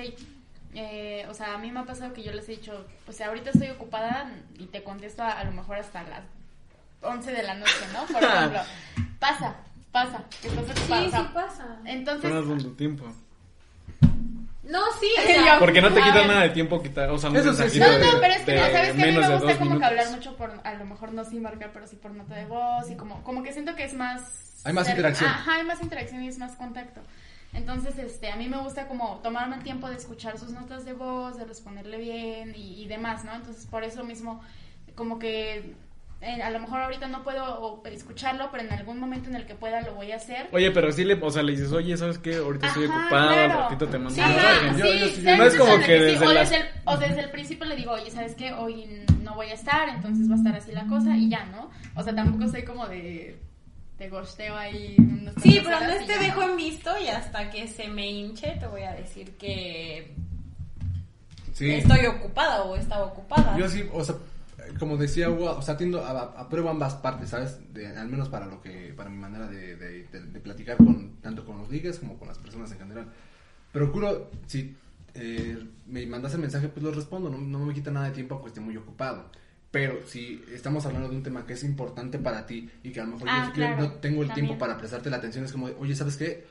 eh, 0.75 1.27
o 1.29 1.35
sea, 1.35 1.55
a 1.55 1.59
mí 1.59 1.71
me 1.71 1.81
ha 1.81 1.85
pasado 1.85 2.13
que 2.13 2.23
yo 2.23 2.33
les 2.33 2.49
he 2.49 2.53
dicho, 2.53 2.87
o 3.07 3.13
sea, 3.13 3.29
ahorita 3.29 3.51
estoy 3.51 3.69
ocupada 3.69 4.33
y 4.59 4.67
te 4.67 4.83
contesto 4.83 5.23
a, 5.23 5.33
a 5.33 5.45
lo 5.45 5.53
mejor 5.53 5.77
hasta 5.77 6.03
las 6.05 6.23
11 7.03 7.31
de 7.31 7.43
la 7.43 7.55
noche, 7.55 7.73
¿no? 7.93 8.07
Por 8.07 8.23
ejemplo, 8.25 8.61
pasa, 9.19 9.57
pasa, 9.93 10.25
que 10.41 10.49
estás 10.49 10.65
ocupada. 10.71 11.03
Sí, 11.03 11.09
o 11.09 11.11
sea, 11.11 11.23
sí 11.23 11.29
pasa. 11.33 11.79
Entonces, 11.85 12.77
tiempo. 12.77 13.05
No, 14.67 14.81
sí, 14.99 15.07
o 15.19 15.27
sea, 15.27 15.59
Porque 15.59 15.83
no 15.83 15.93
te 15.93 16.01
quita 16.01 16.15
ver. 16.15 16.27
nada 16.27 16.41
de 16.43 16.51
tiempo 16.51 16.83
quitar, 16.83 17.11
o 17.11 17.19
sea, 17.19 17.31
un 17.31 17.37
Eso 17.37 17.53
sí, 17.55 17.69
sí. 17.69 17.79
no, 17.79 17.91
de- 17.91 17.99
no, 17.99 18.21
pero 18.21 18.35
es 18.35 18.43
que 18.43 18.53
de 18.53 18.57
no, 18.59 18.63
¿sabes 18.65 18.93
que 18.95 19.03
A 19.03 19.07
mí 19.07 19.13
me 19.13 19.29
gusta 19.29 19.59
como 19.59 19.79
que 19.79 19.85
hablar 19.85 20.11
mucho 20.11 20.37
por, 20.37 20.53
a 20.65 20.75
lo 20.75 20.85
mejor 20.87 21.13
no 21.13 21.25
sin 21.25 21.43
marcar, 21.43 21.71
pero 21.73 21.87
sí 21.87 21.97
por 21.97 22.13
nota 22.13 22.35
de 22.35 22.47
voz 22.47 22.91
y 22.91 22.97
como, 22.97 23.23
como 23.25 23.43
que 23.43 23.53
siento 23.53 23.75
que 23.75 23.85
es 23.85 23.95
más... 23.95 24.63
Hay 24.65 24.73
más 24.73 24.89
interacción. 24.89 25.29
Ajá, 25.31 25.57
hay 25.57 25.65
más 25.65 25.83
interacción 25.83 26.23
y 26.23 26.29
es 26.29 26.39
más 26.39 26.57
contacto. 26.57 27.03
Entonces, 27.53 27.99
este, 27.99 28.31
a 28.31 28.37
mí 28.37 28.49
me 28.49 28.57
gusta 28.57 28.89
como 28.89 29.21
tomarme 29.23 29.57
el 29.57 29.63
tiempo 29.63 29.89
de 29.89 29.97
escuchar 29.97 30.39
sus 30.39 30.51
notas 30.51 30.85
de 30.85 30.95
voz, 30.95 31.37
de 31.37 31.45
responderle 31.45 31.99
bien 31.99 32.55
y, 32.57 32.83
y 32.83 32.89
demás, 32.89 33.25
¿no? 33.25 33.35
Entonces, 33.35 33.67
por 33.67 33.85
eso 33.85 34.03
mismo, 34.03 34.43
como 34.97 35.19
que 35.19 35.75
eh, 36.25 36.43
a 36.43 36.51
lo 36.51 36.59
mejor 36.61 36.81
ahorita 36.81 37.07
no 37.09 37.23
puedo 37.23 37.83
escucharlo, 37.85 38.49
pero 38.51 38.65
en 38.65 38.73
algún 38.73 38.99
momento 38.99 39.29
en 39.29 39.37
el 39.37 39.47
que 39.47 39.55
pueda 39.55 39.81
lo 39.83 39.95
voy 39.95 40.13
a 40.13 40.17
hacer. 40.17 40.49
Oye, 40.53 40.71
pero 40.71 40.91
sí 40.93 41.05
le, 41.05 41.15
o 41.15 41.31
sea, 41.31 41.43
le 41.43 41.53
dices, 41.53 41.71
oye, 41.73 41.97
¿sabes 41.97 42.19
qué? 42.19 42.37
Ahorita 42.37 42.67
estoy 42.69 42.87
Ajá, 42.87 43.01
ocupado, 43.01 43.29
al 43.29 43.35
claro. 43.35 43.61
ratito 43.63 43.87
te 43.89 43.99
mando 43.99 44.11
Sí, 44.15 44.21
un 44.21 44.27
mensaje. 44.29 44.67
Yo- 44.79 44.87
sí, 44.87 44.99
yo 44.99 45.07
sí- 45.09 45.15
sí, 45.17 45.23
no 45.37 45.45
es 45.45 45.55
como 45.57 45.79
que 45.81 45.93
desde 46.01 46.27
o, 46.27 46.33
las- 46.33 46.51
desde 46.51 46.63
el, 46.65 46.69
o 46.87 46.97
desde 46.97 47.21
el 47.21 47.31
principio 47.31 47.67
le 47.67 47.77
digo, 47.77 47.93
oye, 47.93 48.11
¿sabes 48.11 48.35
qué? 48.35 48.53
Hoy 48.53 49.05
no 49.23 49.35
voy 49.35 49.47
a 49.49 49.55
estar, 49.55 49.89
entonces 49.89 50.29
va 50.31 50.35
a 50.35 50.39
estar 50.39 50.57
así 50.57 50.73
la 50.73 50.87
cosa 50.87 51.17
y 51.17 51.29
ya, 51.29 51.45
¿no? 51.47 51.71
O 51.95 52.03
sea, 52.03 52.15
tampoco 52.15 52.49
soy 52.51 52.63
como 52.65 52.87
de, 52.87 53.39
de 53.99 54.09
gosteo 54.09 54.57
ahí. 54.57 54.97
Sí, 55.43 55.61
pero 55.65 55.79
no 55.81 56.07
te 56.07 56.19
dejo 56.19 56.43
en 56.43 56.57
visto 56.57 56.91
y 57.03 57.09
hasta 57.09 57.51
que 57.51 57.69
se 57.69 57.89
me 57.89 58.11
hinche 58.11 58.57
te 58.59 58.67
voy 58.67 58.83
a 58.83 58.93
decir 58.93 59.37
que 59.37 60.15
Sí. 61.53 61.71
estoy 61.75 62.07
ocupada 62.07 62.63
o 62.65 62.77
estaba 62.77 63.05
ocupada. 63.05 63.57
Yo 63.57 63.69
sí, 63.69 63.89
o 63.93 64.03
sea, 64.03 64.17
como 64.79 64.97
decía 64.97 65.31
Hugo, 65.31 65.51
o 65.57 65.63
sea, 65.63 65.75
atiendo, 65.75 66.05
a, 66.05 66.41
apruebo 66.41 66.71
ambas 66.71 66.95
partes, 66.95 67.31
¿sabes? 67.31 67.59
De- 67.73 67.87
al 67.87 68.09
menos 68.09 68.29
para 68.29 68.47
lo 68.47 68.61
que, 68.61 68.93
para 68.97 69.11
mi 69.11 69.17
manera 69.19 69.47
de, 69.49 69.77
de, 69.77 70.05
de- 70.11 70.41
platicar 70.41 70.77
con, 70.77 71.17
tanto 71.23 71.45
con 71.45 71.59
los 71.59 71.71
ligues 71.71 71.99
como 71.99 72.19
con 72.19 72.29
las 72.29 72.39
personas 72.39 72.71
en 72.73 72.79
general. 72.79 73.07
Procuro, 73.73 74.31
si 74.47 74.77
eh, 75.15 75.59
me 75.87 76.07
mandas 76.07 76.35
el 76.35 76.41
mensaje, 76.41 76.69
pues 76.69 76.83
lo 76.83 76.93
respondo, 76.93 77.31
no, 77.31 77.39
no 77.39 77.59
me 77.67 77.75
quita 77.75 77.91
nada 77.91 78.07
de 78.07 78.13
tiempo 78.13 78.35
aunque 78.35 78.49
esté 78.49 78.61
muy 78.61 78.77
ocupado. 78.77 79.25
Pero 79.71 80.07
si 80.07 80.45
estamos 80.53 80.87
hablando 80.87 81.09
de 81.09 81.17
un 81.17 81.23
tema 81.25 81.47
que 81.47 81.55
es 81.55 81.65
importante 81.65 82.19
para 82.21 82.47
ti 82.47 82.71
y 82.85 82.93
que 82.93 83.01
a 83.01 83.05
lo 83.05 83.13
mejor 83.15 83.29
Ah, 83.29 83.45
yo, 83.49 83.53
claro, 83.53 83.83
no 83.83 83.93
tengo 83.95 84.23
el 84.23 84.29
también. 84.29 84.47
tiempo 84.47 84.59
para 84.61 84.79
prestarte 84.79 85.11
la 85.11 85.17
atención, 85.17 85.45
es 85.45 85.51
como, 85.53 85.67
de, 85.69 85.75
oye, 85.81 85.97
¿sabes 85.97 86.17
qué? 86.17 86.47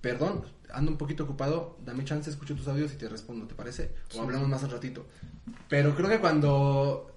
Perdón, 0.00 0.44
ando 0.72 0.92
un 0.92 0.96
poquito 0.96 1.24
ocupado, 1.24 1.76
dame 1.84 2.04
chance, 2.04 2.30
escucho 2.30 2.54
tus 2.54 2.68
audios 2.68 2.92
y 2.92 2.96
te 2.96 3.08
respondo, 3.08 3.48
¿te 3.48 3.56
parece? 3.56 3.90
O 4.16 4.22
hablamos 4.22 4.48
más 4.48 4.62
al 4.62 4.70
ratito. 4.70 5.04
Pero 5.68 5.96
creo 5.96 6.08
que 6.08 6.20
cuando 6.20 7.07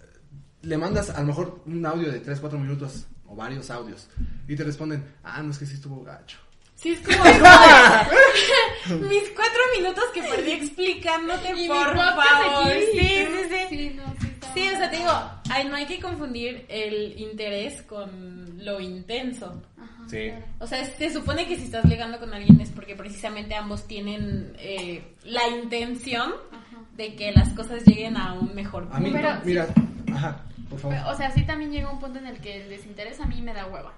le 0.63 0.77
mandas 0.77 1.09
a 1.09 1.19
lo 1.21 1.27
mejor 1.27 1.61
un 1.65 1.85
audio 1.85 2.11
de 2.11 2.19
3, 2.19 2.39
4 2.39 2.59
minutos 2.59 3.05
o 3.27 3.35
varios 3.35 3.69
audios 3.71 4.07
y 4.47 4.55
te 4.55 4.63
responden, 4.63 5.03
ah, 5.23 5.41
no 5.41 5.51
es 5.51 5.57
que 5.57 5.65
sí 5.65 5.73
estuvo 5.75 6.03
gacho. 6.03 6.37
Sí, 6.75 6.93
es 6.93 6.99
como 7.01 7.23
mis 9.09 9.29
cuatro 9.35 9.61
minutos 9.77 10.03
que 10.13 10.23
perdí 10.23 10.51
explicándote, 10.53 11.53
Y 11.55 11.67
por 11.67 11.95
favor. 11.95 12.23
aquí. 12.67 12.81
Sí, 12.93 12.99
sí, 12.99 13.27
sí. 13.49 13.57
Sí, 13.69 13.89
no, 13.95 14.03
sí, 14.19 14.27
está 14.27 14.53
Sí, 14.53 14.67
o 14.67 14.77
sea, 14.77 14.89
te 14.89 14.97
digo, 14.97 15.11
ay, 15.49 15.67
no 15.67 15.75
hay 15.75 15.85
que 15.85 15.99
confundir 15.99 16.65
el 16.67 17.19
interés 17.19 17.81
con 17.83 18.57
lo 18.65 18.79
intenso. 18.79 19.61
Ajá, 19.77 20.03
Sí. 20.09 20.29
claro. 20.29 20.45
O 20.59 20.67
sea, 20.67 20.83
se 20.85 21.13
supone 21.13 21.47
que 21.47 21.55
si 21.57 21.65
estás 21.65 21.85
ligando 21.85 22.19
con 22.19 22.33
alguien 22.33 22.59
es 22.59 22.69
porque 22.69 22.95
precisamente 22.95 23.53
ambos 23.55 23.87
tienen 23.87 24.53
eh, 24.57 25.03
la 25.25 25.47
intención 25.49 26.31
Ajá. 26.51 26.77
de 26.97 27.15
que 27.15 27.31
las 27.31 27.49
cosas 27.53 27.85
lleguen 27.85 28.17
a 28.17 28.33
un 28.33 28.53
mejor 28.55 28.87
A 28.91 28.99
mí, 28.99 29.11
punto. 29.11 29.27
Pero- 29.27 29.41
mira, 29.45 29.67
ajá, 30.15 30.41
por 30.69 30.79
favor. 30.79 30.97
Pero, 30.97 31.09
o 31.11 31.15
sea, 31.15 31.31
sí 31.31 31.43
también 31.45 31.71
llega 31.71 31.89
un 31.91 31.99
punto 31.99 32.19
en 32.19 32.27
el 32.27 32.39
que 32.39 32.63
el 32.63 32.69
desinterés 32.69 33.19
a 33.19 33.25
mí 33.25 33.41
me 33.41 33.53
da 33.53 33.65
hueva. 33.67 33.93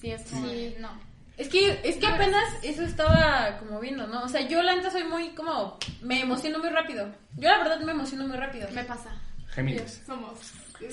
Sí, 0.00 0.10
es 0.10 0.22
como, 0.30 0.46
Sí. 0.48 0.74
no. 0.78 0.90
Es 1.36 1.48
que, 1.48 1.80
es 1.84 1.96
que 1.98 2.06
apenas 2.06 2.42
eso 2.64 2.82
estaba 2.82 3.58
como 3.60 3.78
viendo, 3.78 4.06
¿no? 4.08 4.22
O 4.24 4.28
sea, 4.28 4.40
yo 4.40 4.60
la 4.62 4.74
neta 4.74 4.90
soy 4.90 5.04
muy 5.04 5.30
como, 5.30 5.78
me 6.02 6.20
emociono 6.20 6.58
muy 6.58 6.68
rápido. 6.68 7.08
Yo 7.36 7.48
la 7.48 7.58
verdad 7.58 7.80
me 7.80 7.92
emociono 7.92 8.26
muy 8.26 8.36
rápido. 8.36 8.68
Me 8.72 8.82
pasa. 8.82 9.10
Géminis. 9.54 10.02
Somos. 10.04 10.38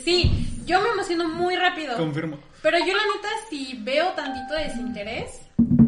Sí, 0.04 0.64
yo 0.66 0.82
me 0.82 0.90
emociono 0.90 1.28
muy 1.30 1.56
rápido. 1.56 1.96
Confirmo. 1.98 2.38
Pero 2.62 2.78
yo 2.80 2.86
la 2.88 3.04
neta, 3.16 3.28
si 3.50 3.80
veo 3.82 4.10
tantito 4.14 4.54
desinterés, 4.54 5.42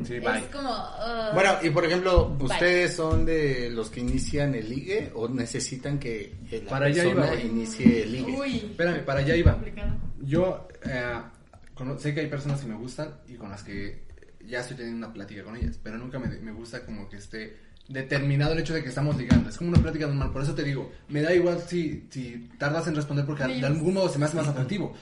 Sí, 0.05 0.19
bye. 0.19 0.37
es 0.39 0.45
como... 0.45 0.69
uh, 0.69 1.33
Bueno, 1.33 1.51
y 1.63 1.69
por 1.69 1.85
ejemplo, 1.85 2.29
Bye. 2.29 2.45
¿ustedes 2.47 2.93
son 2.95 3.25
de 3.25 3.69
los 3.69 3.89
que 3.89 3.99
inician 4.01 4.53
el 4.55 4.69
ligue 4.69 5.11
o 5.15 5.27
necesitan 5.27 5.99
que 5.99 6.33
la 6.51 6.69
Para 6.69 6.85
allá 6.87 7.03
persona 7.03 7.25
iba, 7.33 7.41
inicie 7.41 8.03
el 8.03 8.11
ligue? 8.11 8.35
Uy. 8.39 8.55
Espérame, 8.57 9.03
para 9.05 9.19
allá 9.19 9.35
iba. 9.35 9.53
Complicado. 9.53 9.95
Yo 10.21 10.67
eh, 10.83 11.13
sé 11.99 12.13
que 12.13 12.19
hay 12.21 12.27
personas 12.27 12.61
que 12.61 12.67
me 12.67 12.75
gustan 12.75 13.15
y 13.27 13.35
con 13.35 13.49
las 13.49 13.63
que 13.63 14.05
ya 14.45 14.59
estoy 14.61 14.77
teniendo 14.77 15.05
una 15.05 15.13
plática 15.13 15.43
con 15.43 15.55
ellas, 15.57 15.79
pero 15.81 15.97
nunca 15.97 16.19
me, 16.19 16.27
me 16.39 16.51
gusta 16.51 16.85
como 16.85 17.07
que 17.09 17.17
esté 17.17 17.57
determinado 17.89 18.53
el 18.53 18.59
hecho 18.59 18.73
de 18.73 18.83
que 18.83 18.89
estamos 18.89 19.17
ligando. 19.17 19.49
Es 19.49 19.57
como 19.57 19.69
una 19.69 19.81
plática 19.81 20.07
normal. 20.07 20.31
Por 20.31 20.41
eso 20.41 20.53
te 20.55 20.63
digo, 20.63 20.91
me 21.09 21.21
da 21.21 21.33
igual 21.33 21.59
si, 21.67 22.07
si 22.09 22.49
tardas 22.57 22.87
en 22.87 22.95
responder 22.95 23.25
porque 23.25 23.43
Sí. 23.45 23.61
de 23.61 23.67
algún 23.67 23.93
modo 23.93 24.09
se 24.09 24.19
me 24.19 24.25
hace 24.25 24.35
más 24.37 24.47
atractivo. 24.47 24.93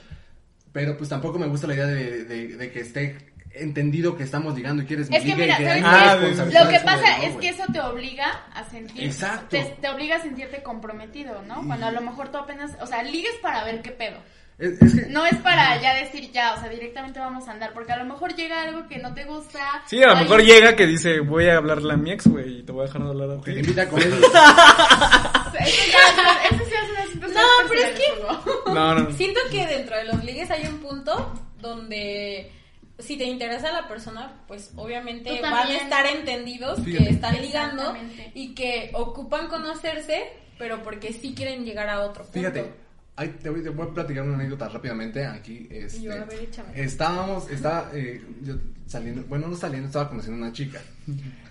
Pero 0.72 0.96
pues 0.96 1.08
tampoco 1.08 1.38
me 1.38 1.46
gusta 1.46 1.66
la 1.66 1.74
idea 1.74 1.86
de, 1.86 2.24
de- 2.24 2.56
de 2.56 2.70
que 2.70 2.80
esté 2.80 3.16
entendido 3.62 4.16
que 4.16 4.24
estamos 4.24 4.54
ligando 4.56 4.82
y 4.82 4.86
quieres 4.86 5.10
mi 5.10 5.16
Es 5.16 5.22
que 5.22 5.28
liga 5.34 5.58
y 5.58 5.60
mira, 5.60 5.74
que. 5.74 5.82
Ah, 5.84 6.16
Lo 6.16 6.68
que 6.68 6.80
pasa 6.80 7.18
no, 7.18 7.22
es 7.24 7.36
que 7.36 7.48
eso 7.48 7.64
te 7.72 7.80
obliga 7.80 8.44
a 8.54 8.64
sentir. 8.64 9.04
Exacto. 9.04 9.46
Te, 9.50 9.62
te 9.80 9.88
obliga 9.88 10.16
a 10.16 10.22
sentirte 10.22 10.62
comprometido, 10.62 11.42
¿no? 11.42 11.64
Cuando 11.66 11.86
a 11.86 11.90
lo 11.90 12.00
mejor 12.00 12.30
tú 12.30 12.38
apenas. 12.38 12.72
O 12.80 12.86
sea, 12.86 13.02
ligues 13.02 13.34
para 13.42 13.64
ver 13.64 13.82
qué 13.82 13.90
pedo. 13.90 14.16
Es, 14.58 14.80
es 14.80 14.94
que, 14.94 15.06
No 15.10 15.26
es 15.26 15.36
para 15.36 15.78
ya 15.82 15.94
decir 15.94 16.30
ya, 16.32 16.54
o 16.54 16.60
sea, 16.60 16.70
directamente 16.70 17.20
vamos 17.20 17.46
a 17.46 17.52
andar. 17.52 17.74
Porque 17.74 17.92
a 17.92 17.98
lo 17.98 18.04
mejor 18.06 18.34
llega 18.34 18.62
algo 18.62 18.88
que 18.88 18.98
no 18.98 19.12
te 19.12 19.24
gusta. 19.24 19.82
Sí, 19.86 20.02
a 20.02 20.08
lo 20.08 20.16
mejor 20.16 20.42
llega 20.42 20.74
que 20.76 20.86
dice, 20.86 21.20
voy 21.20 21.48
a 21.48 21.58
hablarle 21.58 21.92
a 21.92 21.96
mi 21.96 22.12
ex, 22.12 22.26
güey, 22.26 22.60
y 22.60 22.62
te 22.62 22.72
voy 22.72 22.84
a 22.84 22.86
dejar 22.86 23.02
de 23.02 23.08
hablar 23.08 23.30
a 23.30 23.40
te 23.42 23.52
ti. 23.52 23.58
invita 23.58 23.82
a 23.82 23.88
comer. 23.88 24.06
Eso 24.08 24.20
ya, 24.32 26.40
eso 26.50 26.64
ya 26.70 26.80
es 26.80 26.90
una 26.90 27.06
situación 27.12 27.34
No, 27.34 27.68
pero 27.68 27.80
es 27.82 28.74
No, 28.74 28.94
no. 28.94 29.10
Siento 29.12 29.40
que 29.50 29.66
dentro 29.66 29.96
de 29.96 30.04
los 30.04 30.24
ligues 30.24 30.50
hay 30.50 30.66
un 30.66 30.78
punto 30.78 31.34
donde 31.60 32.50
si 32.98 33.16
te 33.16 33.24
interesa 33.24 33.72
la 33.72 33.88
persona, 33.88 34.42
pues 34.48 34.70
obviamente 34.76 35.40
van 35.42 35.68
a 35.68 35.76
estar 35.76 36.06
entendidos 36.06 36.80
que 36.80 37.10
están 37.10 37.40
ligando 37.40 37.94
y 38.34 38.54
que 38.54 38.90
ocupan 38.94 39.48
conocerse, 39.48 40.24
pero 40.58 40.82
porque 40.82 41.12
sí 41.12 41.34
quieren 41.34 41.64
llegar 41.64 41.88
a 41.88 42.00
otro 42.00 42.24
punto. 42.24 42.38
Fíjate, 42.38 42.72
ay, 43.16 43.36
te, 43.42 43.50
voy, 43.50 43.62
te 43.62 43.68
voy 43.68 43.88
a 43.88 43.94
platicar 43.94 44.24
una 44.24 44.34
anécdota 44.34 44.68
rápidamente 44.68 45.26
aquí. 45.26 45.68
Este, 45.70 46.02
Yo, 46.02 46.12
a 46.12 46.24
ver, 46.24 46.40
échame. 46.44 46.80
estábamos, 46.80 47.50
estaba 47.50 47.90
eh, 47.92 48.22
yo 48.42 48.54
saliendo, 48.86 49.24
bueno, 49.24 49.48
no 49.48 49.56
saliendo, 49.56 49.88
estaba 49.88 50.08
conociendo 50.08 50.42
a 50.42 50.48
una 50.48 50.56
chica. 50.56 50.80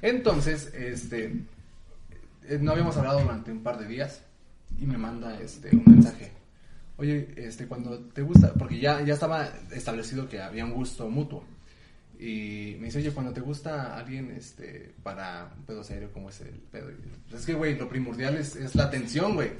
Entonces, 0.01 0.73
este, 0.73 1.25
eh, 2.47 2.57
no 2.59 2.71
habíamos 2.71 2.97
hablado 2.97 3.19
durante 3.21 3.51
un 3.51 3.61
par 3.61 3.77
de 3.77 3.87
días 3.87 4.21
y 4.79 4.85
me 4.85 4.97
manda 4.97 5.39
este 5.39 5.75
un 5.75 5.83
mensaje. 5.85 6.31
Oye, 6.97 7.33
este, 7.35 7.67
cuando 7.67 7.99
te 7.99 8.21
gusta, 8.21 8.53
porque 8.53 8.79
ya, 8.79 9.01
ya 9.03 9.13
estaba 9.15 9.49
establecido 9.71 10.29
que 10.29 10.41
había 10.41 10.65
un 10.65 10.73
gusto 10.73 11.09
mutuo. 11.09 11.45
Y 12.17 12.77
me 12.79 12.85
dice, 12.85 12.99
oye, 12.99 13.11
cuando 13.11 13.33
te 13.33 13.41
gusta 13.41 13.97
alguien, 13.97 14.31
este, 14.31 14.93
para 15.03 15.53
un 15.57 15.65
pedo 15.65 15.83
serio, 15.83 16.09
¿cómo 16.13 16.29
es 16.29 16.39
el 16.41 16.55
pedo? 16.71 16.89
Es 17.33 17.45
que, 17.45 17.53
güey, 17.53 17.77
lo 17.77 17.89
primordial 17.89 18.37
es, 18.37 18.55
es 18.55 18.73
la 18.75 18.85
atención, 18.85 19.35
güey. 19.35 19.51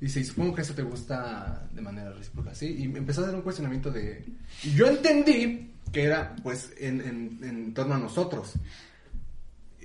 Dice, 0.00 0.20
y 0.20 0.24
supongo 0.24 0.54
que 0.54 0.62
eso 0.62 0.74
te 0.74 0.82
gusta 0.82 1.68
de 1.72 1.82
manera 1.82 2.12
recíproca, 2.12 2.54
¿sí? 2.54 2.82
Y 2.82 2.88
me 2.88 3.00
empezó 3.00 3.20
a 3.20 3.24
hacer 3.24 3.36
un 3.36 3.42
cuestionamiento 3.42 3.90
de... 3.90 4.24
Y 4.62 4.70
yo 4.70 4.86
entendí 4.86 5.72
que 5.92 6.04
era, 6.04 6.34
pues, 6.42 6.72
en, 6.78 7.00
en, 7.00 7.38
en 7.42 7.74
torno 7.74 7.96
a 7.96 7.98
nosotros. 7.98 8.54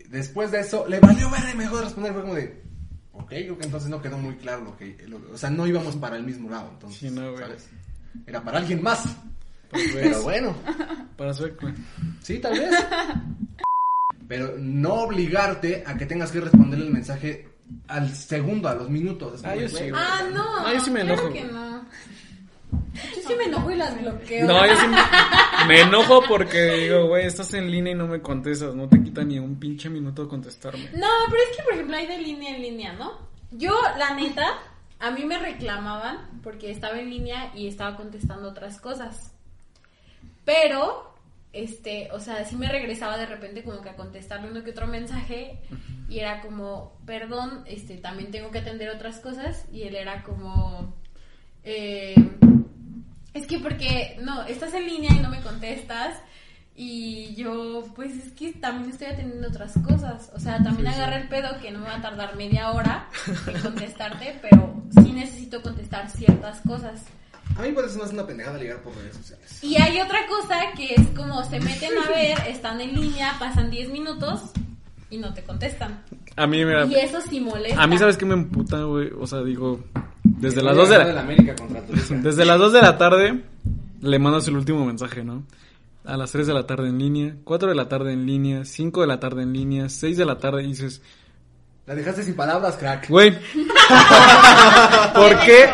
Después 0.10 0.52
de 0.52 0.62
eso, 0.62 0.88
le 0.88 1.00
valió 1.00 1.30
ver 1.30 1.42
y 1.52 1.58
me 1.58 1.64
dejó 1.64 1.78
de 1.78 1.86
responder. 1.86 2.14
Fue 2.14 2.22
como 2.22 2.36
de, 2.36 2.62
ok, 3.14 3.28
creo 3.30 3.58
que 3.58 3.66
entonces 3.66 3.90
no 3.90 4.02
quedó 4.02 4.18
muy 4.18 4.36
claro 4.36 4.64
lo 4.64 4.78
que... 4.78 4.98
lo- 5.08 5.22
o 5.34 5.38
sea, 5.38 5.50
no 5.50 5.66
íbamos 5.68 5.96
para 5.96 6.16
el 6.18 6.24
mismo 6.24 6.50
lado, 6.50 6.70
entonces, 6.74 7.00
Sí, 7.00 7.10
no, 7.10 7.32
güey. 7.32 7.44
¿sabes? 7.44 7.70
Era 8.28 8.44
para 8.44 8.60
alguien 8.60 8.82
más. 8.84 9.04
Pues, 9.70 9.90
Pero 9.94 10.22
bueno, 10.24 10.56
Para 11.18 11.34
su 11.34 11.46
ex, 11.46 11.60
güey. 11.60 11.74
sí, 12.22 12.38
tal 12.40 12.54
vez. 12.60 12.70
Pero 14.28 14.56
no 14.58 14.94
obligarte 15.04 15.84
a 15.86 15.96
que 15.98 16.06
tengas 16.06 16.32
que 16.32 16.42
responderle 16.42 16.86
el 16.86 16.92
mensaje 16.94 17.50
al 17.88 18.14
segundo, 18.14 18.70
a 18.70 18.76
los 18.76 18.90
minutos. 18.90 19.42
Ah, 19.44 19.56
yo 19.56 19.68
sí, 19.68 19.90
güey, 19.90 19.92
Ah, 19.96 20.22
no. 20.34 20.44
Ah, 20.66 20.74
yo 20.74 20.80
sí 20.80 20.92
me 20.92 21.02
claro 21.02 21.22
enojo. 21.22 21.34
que 21.34 21.44
no. 21.46 21.86
Yo 23.16 23.22
sí 23.28 23.34
me 23.38 23.44
enojo 23.46 23.72
y 23.72 23.76
las 23.76 24.00
bloqueo. 24.02 24.48
No, 24.48 24.66
yo 24.68 24.76
sí 24.76 24.88
me, 24.88 24.98
me 25.68 25.82
enojo 25.82 26.24
porque 26.28 26.62
digo, 26.64 27.08
güey, 27.08 27.26
estás 27.26 27.54
en 27.54 27.70
línea 27.70 27.94
y 27.94 27.96
no 27.96 28.08
me 28.08 28.22
contestas, 28.22 28.76
no 28.76 28.88
te 28.88 29.02
quita 29.02 29.24
ni 29.24 29.40
un 29.40 29.60
pinche 29.60 29.90
minuto 29.90 30.28
contestarme. 30.28 30.90
No, 30.96 31.08
pero 31.30 31.44
es 31.50 31.58
que, 31.58 31.64
por 31.64 31.74
ejemplo, 31.74 31.98
hay 31.98 32.08
de 32.08 32.18
línea 32.18 32.56
en 32.56 32.62
línea, 32.62 32.94
¿no? 32.94 33.18
Yo, 33.52 33.74
la 33.98 34.16
neta, 34.16 34.60
a 35.00 35.12
mí 35.12 35.26
me 35.26 35.38
reclamaban 35.38 36.42
porque 36.44 36.72
estaba 36.72 37.00
en 37.00 37.10
línea 37.10 37.52
y 37.56 37.68
estaba 37.68 37.96
contestando 37.96 38.50
otras 38.50 38.80
cosas. 38.80 39.32
Pero, 40.46 41.14
este, 41.54 42.10
o 42.12 42.20
sea, 42.20 42.44
sí 42.46 42.56
me 42.56 42.70
regresaba 42.70 43.18
de 43.18 43.26
repente 43.26 43.64
como 43.64 43.82
que 43.82 43.90
a 43.90 43.96
contestarle 43.96 44.50
uno 44.50 44.64
que 44.64 44.72
otro 44.72 44.88
mensaje 44.88 45.60
y 46.10 46.20
era 46.20 46.42
como, 46.42 46.98
perdón, 47.06 47.64
este, 47.66 47.98
también 47.98 48.32
tengo 48.32 48.52
que 48.52 48.60
atender 48.60 48.90
otras 48.90 49.20
cosas 49.20 49.66
y 49.72 49.84
él 49.84 49.96
era 49.96 50.24
como, 50.24 50.96
eh, 51.64 52.16
es 53.34 53.48
que 53.48 53.60
porque, 53.60 54.18
no, 54.22 54.44
estás 54.44 54.74
en 54.74 54.86
línea 54.86 55.12
y 55.12 55.20
no 55.20 55.30
me 55.30 55.42
contestas. 55.42 56.18
Y 56.76 57.36
yo, 57.36 57.84
pues 57.96 58.14
es 58.18 58.32
que 58.32 58.52
también 58.54 58.92
estoy 58.92 59.08
atendiendo 59.08 59.48
otras 59.48 59.74
cosas. 59.88 60.32
O 60.36 60.40
sea, 60.40 60.62
también 60.64 60.88
agarra 60.88 61.18
el 61.18 61.28
pedo 61.28 61.60
que 61.62 61.72
no 61.72 61.80
me 61.80 61.86
va 61.86 61.98
a 61.98 62.02
tardar 62.02 62.36
media 62.36 62.72
hora 62.72 63.10
en 63.48 63.62
contestarte, 63.62 64.40
pero 64.42 64.84
sí 64.90 65.14
necesito 65.14 65.62
contestar 65.62 66.10
ciertas 66.10 66.62
cosas. 66.62 67.04
A 67.58 67.62
mí 67.62 67.72
no 67.72 67.86
es 67.86 68.12
una 68.12 68.26
pendejada 68.26 68.58
ligar 68.58 68.82
por 68.82 68.96
redes 68.96 69.16
sociales. 69.16 69.64
Y 69.64 69.80
hay 69.80 70.02
otra 70.02 70.26
cosa 70.28 70.60
que 70.76 70.96
es 70.96 71.08
como 71.16 71.44
se 71.44 71.60
meten 71.60 71.92
a 71.98 72.10
ver, 72.10 72.40
están 72.48 72.82
en 72.82 73.00
línea, 73.00 73.36
pasan 73.38 73.70
10 73.70 73.90
minutos 73.90 74.52
y 75.12 75.18
no 75.18 75.34
te 75.34 75.44
contestan. 75.44 76.04
A 76.36 76.48
mí, 76.48 76.64
mira, 76.66 76.86
Y 76.86 76.96
eso 76.96 77.20
sí 77.22 77.40
molesta. 77.40 77.82
a 77.82 77.88
mí, 77.88 77.98
¿sabes 77.98 78.18
qué 78.18 78.26
me 78.26 78.34
emputa, 78.34 78.82
güey? 78.84 79.12
O 79.20 79.28
sea, 79.28 79.42
digo, 79.44 79.80
desde 80.24 80.62
las 80.64 80.76
2 80.76 80.90
de 80.90 80.98
la... 81.14 81.22
América 81.22 81.56
contra 81.56 81.82
Toluca. 81.82 82.16
Desde 82.22 82.46
las 82.46 82.58
2 82.60 82.74
de 82.74 82.82
la 82.82 82.98
tarde 82.98 83.44
le 84.02 84.20
mandas 84.20 84.48
el 84.48 84.56
último 84.58 84.86
mensaje, 84.86 85.24
¿no? 85.24 85.44
A 86.06 86.18
las 86.18 86.32
3 86.32 86.48
de 86.48 86.54
la 86.54 86.66
tarde 86.66 86.90
en 86.90 86.98
línea, 87.00 87.36
4 87.44 87.70
de 87.70 87.76
la 87.76 87.88
tarde 87.88 88.12
en 88.14 88.26
línea, 88.26 88.66
5 88.66 89.02
de 89.02 89.08
la 89.08 89.20
tarde 89.20 89.44
en 89.44 89.54
línea, 89.54 89.88
6 89.90 90.18
de 90.18 90.26
la 90.26 90.38
tarde 90.40 90.64
y 90.64 90.68
dices, 90.68 91.02
La 91.86 91.96
dejaste 91.96 92.24
sin 92.24 92.34
palabras, 92.36 92.76
crack. 92.78 93.08
güey, 93.10 93.32
¿por 95.16 95.40
qué? 95.42 95.70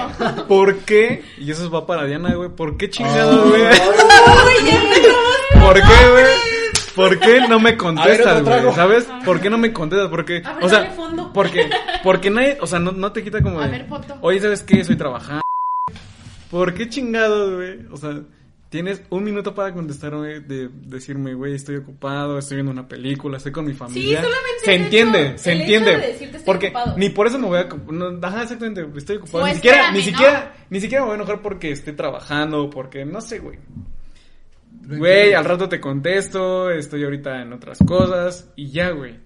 ¿Por 0.47 0.77
qué? 0.79 1.23
Y 1.39 1.49
eso 1.51 1.69
va 1.71 1.87
para 1.87 2.05
Diana, 2.05 2.33
güey, 2.35 2.49
¿por 2.49 2.77
qué 2.77 2.89
chingados, 2.89 3.47
güey? 3.49 3.63
¿Por 5.61 5.73
qué, 5.75 6.09
güey? 6.11 6.25
¿Por 6.99 7.19
qué 7.19 7.41
no 7.47 7.59
me 7.59 7.77
contestas, 7.77 8.43
güey? 8.43 8.73
¿Sabes? 8.75 9.07
¿Por 9.25 9.39
qué 9.39 9.49
no 9.49 9.57
me 9.57 9.71
contestas? 9.71 10.09
Porque, 10.09 10.41
A 10.45 10.55
ver, 10.55 10.63
o 10.65 10.69
sea, 10.69 10.91
fondo. 10.91 11.31
porque, 11.33 11.69
porque 12.03 12.29
nadie, 12.29 12.57
o 12.61 12.67
sea, 12.67 12.79
no, 12.79 12.91
no 12.91 13.11
te 13.11 13.23
quita 13.23 13.41
como 13.41 13.59
A 13.61 13.65
de, 13.67 13.71
ver, 13.71 13.87
foto. 13.87 14.17
oye, 14.21 14.39
¿sabes 14.39 14.63
qué? 14.63 14.79
Estoy 14.81 14.97
trabajando. 14.97 15.41
¿Por 16.51 16.73
qué 16.73 16.89
chingados, 16.89 17.55
güey? 17.55 17.79
O 17.91 17.97
sea, 17.97 18.21
tienes 18.69 19.01
un 19.09 19.23
minuto 19.23 19.53
para 19.53 19.73
contestarme, 19.73 20.39
de 20.41 20.69
decirme, 20.85 21.33
güey, 21.35 21.53
estoy 21.55 21.77
ocupado, 21.77 22.37
estoy 22.39 22.55
viendo 22.57 22.71
una 22.71 22.87
película, 22.87 23.37
estoy 23.37 23.51
con 23.51 23.65
mi 23.65 23.73
familia. 23.73 24.21
solamente 24.21 24.59
se 24.65 24.73
entiende, 24.75 25.27
hecho- 25.27 25.37
se 25.37 25.51
entiende. 25.53 25.91
de 25.97 26.39
porque 26.45 26.67
ocupado. 26.67 26.97
ni 26.97 27.09
por 27.09 27.27
eso 27.27 27.37
me 27.39 27.47
voy 27.47 27.59
a, 27.59 27.69
no, 27.91 28.19
ajá, 28.27 28.43
exactamente, 28.43 28.85
estoy 28.97 29.17
ocupado. 29.17 29.45
Ni 29.47 29.53
siquiera, 29.55 29.77
espérame, 29.77 29.93
ni 29.93 29.99
¿no? 29.99 30.05
siquiera, 30.17 30.53
ni 30.69 30.79
siquiera 30.81 31.03
me 31.03 31.07
voy 31.07 31.13
a 31.13 31.15
enojar 31.21 31.41
porque 31.41 31.71
esté 31.71 31.93
trabajando, 31.93 32.63
o 32.63 32.69
porque 32.69 33.05
no 33.05 33.21
sé, 33.21 33.39
güey. 33.39 33.57
Güey, 34.97 35.33
al 35.33 35.45
rato 35.45 35.69
te 35.69 35.79
contesto, 35.79 36.71
estoy 36.71 37.03
ahorita 37.03 37.41
en 37.41 37.53
otras 37.53 37.79
cosas 37.85 38.51
y 38.55 38.71
ya, 38.71 38.89
güey. 38.91 39.19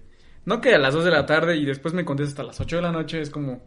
No 0.44 0.60
que 0.60 0.74
a 0.74 0.78
las 0.78 0.92
2 0.94 1.04
de 1.04 1.10
la 1.10 1.24
tarde 1.24 1.56
y 1.56 1.64
después 1.64 1.94
me 1.94 2.04
contestas 2.04 2.32
hasta 2.32 2.42
las 2.44 2.60
8 2.60 2.76
de 2.76 2.82
la 2.82 2.92
noche, 2.92 3.20
es 3.20 3.30
como... 3.30 3.62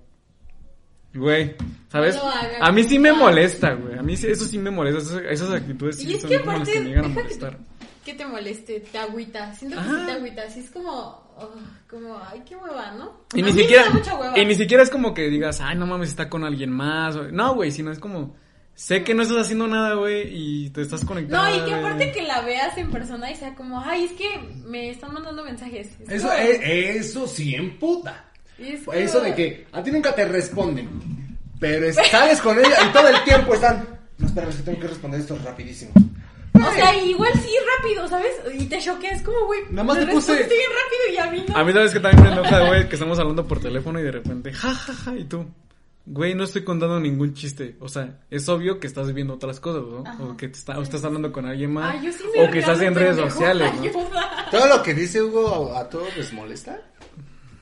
Güey, 1.14 1.56
¿sabes? 1.90 2.16
No 2.16 2.24
lo 2.24 2.28
hagas, 2.30 2.58
a 2.62 2.72
mí 2.72 2.84
sí 2.84 3.00
me 3.00 3.12
molesta, 3.14 3.74
güey. 3.74 3.98
A 3.98 4.04
mí 4.04 4.16
sí- 4.16 4.28
eso 4.28 4.46
sí 4.46 4.60
me 4.60 4.70
molesta, 4.70 5.00
esas, 5.02 5.22
esas 5.32 5.52
actitudes 5.52 5.96
sí 5.98 6.08
Y 6.12 6.14
es 6.16 6.22
son 6.22 6.30
que 6.30 6.40
como 6.40 6.52
las 6.52 6.62
aparte, 6.62 6.74
que 6.74 6.80
me 6.82 6.90
llegan 6.90 7.06
a 7.06 7.08
molestar. 7.08 7.58
que 8.06 8.14
te 8.14 8.26
moleste, 8.26 8.80
te 8.92 8.98
agüita. 9.00 9.54
Siento 9.54 9.78
que 9.78 9.84
sí 9.84 10.06
te 10.06 10.12
agüita. 10.12 10.44
Así 10.44 10.60
es 10.60 10.70
como, 10.70 10.92
oh, 10.92 11.52
como, 11.90 12.20
ay, 12.30 12.44
qué 12.48 12.56
hueva, 12.56 12.92
¿no? 12.92 13.22
Y 13.34 13.42
A 13.42 13.46
ni 13.46 13.52
siquiera, 13.54 13.86
da 13.86 13.90
mucha 13.90 14.16
hueva. 14.16 14.38
y 14.38 14.46
ni 14.46 14.54
siquiera 14.54 14.84
es 14.84 14.90
como 14.92 15.14
que 15.16 15.30
digas, 15.30 15.60
ay, 15.62 15.76
no 15.78 15.88
mames, 15.88 16.10
está 16.10 16.30
con 16.30 16.44
alguien 16.44 16.70
más. 16.70 17.16
o- 17.16 17.32
No, 17.32 17.56
güey, 17.56 17.72
sino 17.72 17.90
es 17.92 17.98
como, 17.98 18.36
sé 18.78 19.04
que 19.04 19.16
no 19.16 19.24
estás 19.24 19.38
haciendo 19.40 19.68
nada, 19.68 19.96
güey, 19.96 20.28
y 20.32 20.70
te 20.70 20.82
estás 20.84 21.04
conectando. 21.04 21.50
No, 21.50 21.56
y 21.66 21.68
que 21.68 21.74
aparte 21.74 22.12
que 22.12 22.22
la 22.22 22.42
veas 22.42 22.78
en 22.78 22.92
persona 22.92 23.32
y 23.32 23.36
sea 23.36 23.56
como, 23.56 23.82
ay, 23.82 24.06
es 24.06 24.12
que 24.12 24.40
me 24.66 24.92
están 24.92 25.14
mandando 25.14 25.44
mensajes. 25.44 25.88
Es 26.02 26.10
Eso, 26.10 26.28
como- 26.28 26.40
eh, 26.40 26.98
eso 26.98 27.28
sí 27.28 27.56
emputa. 27.56 28.26
es 28.60 28.84
como- 28.84 28.96
Eso 28.98 29.20
de 29.22 29.34
que 29.34 29.66
a 29.72 29.82
ti 29.82 29.90
nunca 29.92 30.14
te 30.14 30.26
responden, 30.26 30.88
pero 31.60 31.88
es- 31.88 31.96
sales 32.12 32.40
con 32.40 32.58
ella 32.60 32.78
y 32.88 32.94
todo 32.94 33.08
el 33.10 33.24
tiempo 33.24 33.56
están. 33.56 33.84
No, 34.20 34.28
espérame, 34.28 34.50
es 34.52 34.56
que 34.58 34.64
tengo 34.64 34.80
que 34.80 34.88
responder 34.88 35.20
esto 35.22 35.38
rapidísimo. 35.44 35.92
O 36.54 36.72
sea, 36.74 36.96
igual 37.04 37.32
sí 37.36 37.52
rápido, 37.78 38.08
¿sabes? 38.08 38.32
Y 38.60 38.66
te 38.66 38.80
choqueas 38.80 39.22
como, 39.24 39.46
güey. 39.46 39.60
Nada 39.72 39.84
más 39.84 39.98
te 40.00 40.06
puse- 40.08 40.34
respondiste 40.34 40.56
bien 40.56 40.70
rápido 40.72 41.14
y 41.14 41.18
a 41.18 41.32
mí 41.32 41.46
no. 41.50 41.58
A 41.58 41.64
mí 41.64 41.74
sabes 41.74 41.92
que 41.94 42.00
también 42.00 42.24
me 42.24 42.32
enoja, 42.34 42.68
güey, 42.68 42.88
que 42.90 42.96
estamos 42.96 43.18
hablando 43.20 43.48
por 43.48 43.60
teléfono 43.60 44.00
y 44.00 44.04
de 44.04 44.12
repente, 44.12 44.54
ja, 44.54 44.74
ja, 44.74 44.94
ja, 44.94 45.16
y 45.16 45.24
tú, 45.26 45.46
güey, 46.08 46.34
no 46.34 46.46
estoy 46.46 46.64
contando 46.64 47.00
ningún 47.00 47.34
chiste. 47.34 47.76
O 47.80 47.90
sea, 47.90 48.20
es 48.30 48.48
obvio 48.50 48.80
que 48.80 48.88
estás 48.88 49.14
viendo 49.14 49.34
otras 49.34 49.60
cosas, 49.60 49.84
¿no? 49.84 50.26
O 50.26 50.38
que 50.38 50.48
te 50.48 50.58
está, 50.58 50.80
o 50.80 50.82
estás 50.82 51.04
hablando 51.04 51.32
con 51.32 51.46
alguien 51.46 51.74
más. 51.74 51.96
Ay, 51.96 52.06
yo 52.06 52.12
sí 52.14 52.24
me 52.34 52.48
o 52.48 52.52
que 52.52 52.60
estás 52.60 52.82
en 52.82 52.96
redes 52.96 53.18
sociales, 53.18 53.72
¿no? 53.76 53.92
Todo 54.50 54.68
lo 54.68 54.82
que 54.82 54.94
dice 54.94 55.22
Hugo 55.22 55.74
a, 55.74 55.82
a 55.82 55.90
todos 55.90 56.16
les 56.16 56.32
molesta. 56.34 56.80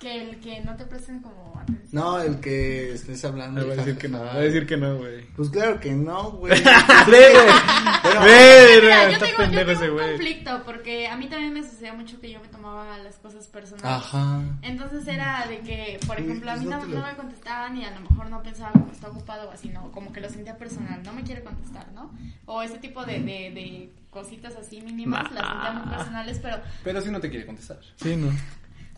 Que 0.06 0.22
el 0.22 0.40
que 0.40 0.62
no 0.62 0.76
te 0.76 0.86
presten 0.86 1.20
como 1.20 1.60
atención. 1.60 1.90
No, 1.92 2.20
el 2.20 2.40
que 2.40 2.94
estés 2.94 3.26
hablando. 3.26 3.62
Me 3.62 3.68
va 3.68 3.74
a 3.74 3.76
decir 3.78 3.98
que 3.98 4.08
no, 4.08 4.20
va 4.24 4.34
a 4.36 4.40
decir 4.40 4.68
que 4.68 4.78
no, 4.78 4.98
güey. 4.98 5.26
Pues 5.36 5.50
claro 5.50 5.80
que 5.80 5.94
no, 5.94 6.30
güey. 6.34 6.54
Ve, 7.10 7.32
güey. 7.34 8.82
Mira, 8.82 9.10
yo 9.12 9.18
tengo, 9.18 9.44
yo 9.52 9.66
tengo 9.66 9.94
un 9.96 9.98
conflicto 10.10 10.62
porque 10.64 11.08
a 11.08 11.18
mí 11.18 11.28
también 11.28 11.54
me 11.54 11.64
sucedía 11.64 11.94
mucho 11.96 12.20
que 12.22 12.30
yo 12.30 12.40
me 12.40 12.48
tomaba 12.50 13.00
las 13.00 13.16
cosas 13.16 13.48
personales. 13.48 13.84
Ajá. 14.06 14.42
Entonces 14.62 15.08
era 15.08 15.46
de 15.50 15.60
que, 15.62 16.00
por 16.06 16.18
Sí, 16.18 16.24
ejemplo, 16.24 16.52
a 16.52 16.54
pues 16.54 16.64
mí 16.66 16.70
no 16.70 16.78
no, 16.78 16.84
te 16.86 16.90
lo- 16.94 17.00
no 17.00 17.08
me 17.08 17.16
contestaban 17.16 17.76
y 17.76 17.84
a 17.86 17.92
lo 17.92 18.02
mejor 18.02 18.30
no 18.30 18.44
pensaba 18.44 18.72
como 18.74 18.92
está 18.92 19.08
ocupado 19.10 19.50
o 19.50 19.52
así, 19.54 19.70
¿no? 19.70 19.92
Como 19.92 20.14
que 20.14 20.22
lo 20.22 20.30
sentía 20.30 20.56
personal, 20.56 21.02
no 21.04 21.14
me 21.14 21.24
quiere 21.24 21.44
contestar, 21.44 21.92
¿no? 21.94 22.12
O 22.46 22.62
ese 22.62 22.78
tipo 22.78 23.04
de, 23.06 23.14
de, 23.22 23.50
de 23.52 23.90
cositas 24.12 24.56
así 24.56 24.82
mínimas, 24.82 25.32
las 25.32 25.48
sentía 25.48 25.72
muy 25.72 25.90
personales, 25.96 26.40
pero... 26.44 26.58
Pero 26.84 27.02
si 27.02 27.10
no 27.10 27.20
te 27.20 27.30
quiere 27.32 27.48
contestar. 27.48 27.80
Sí, 27.96 28.16
no. 28.16 28.28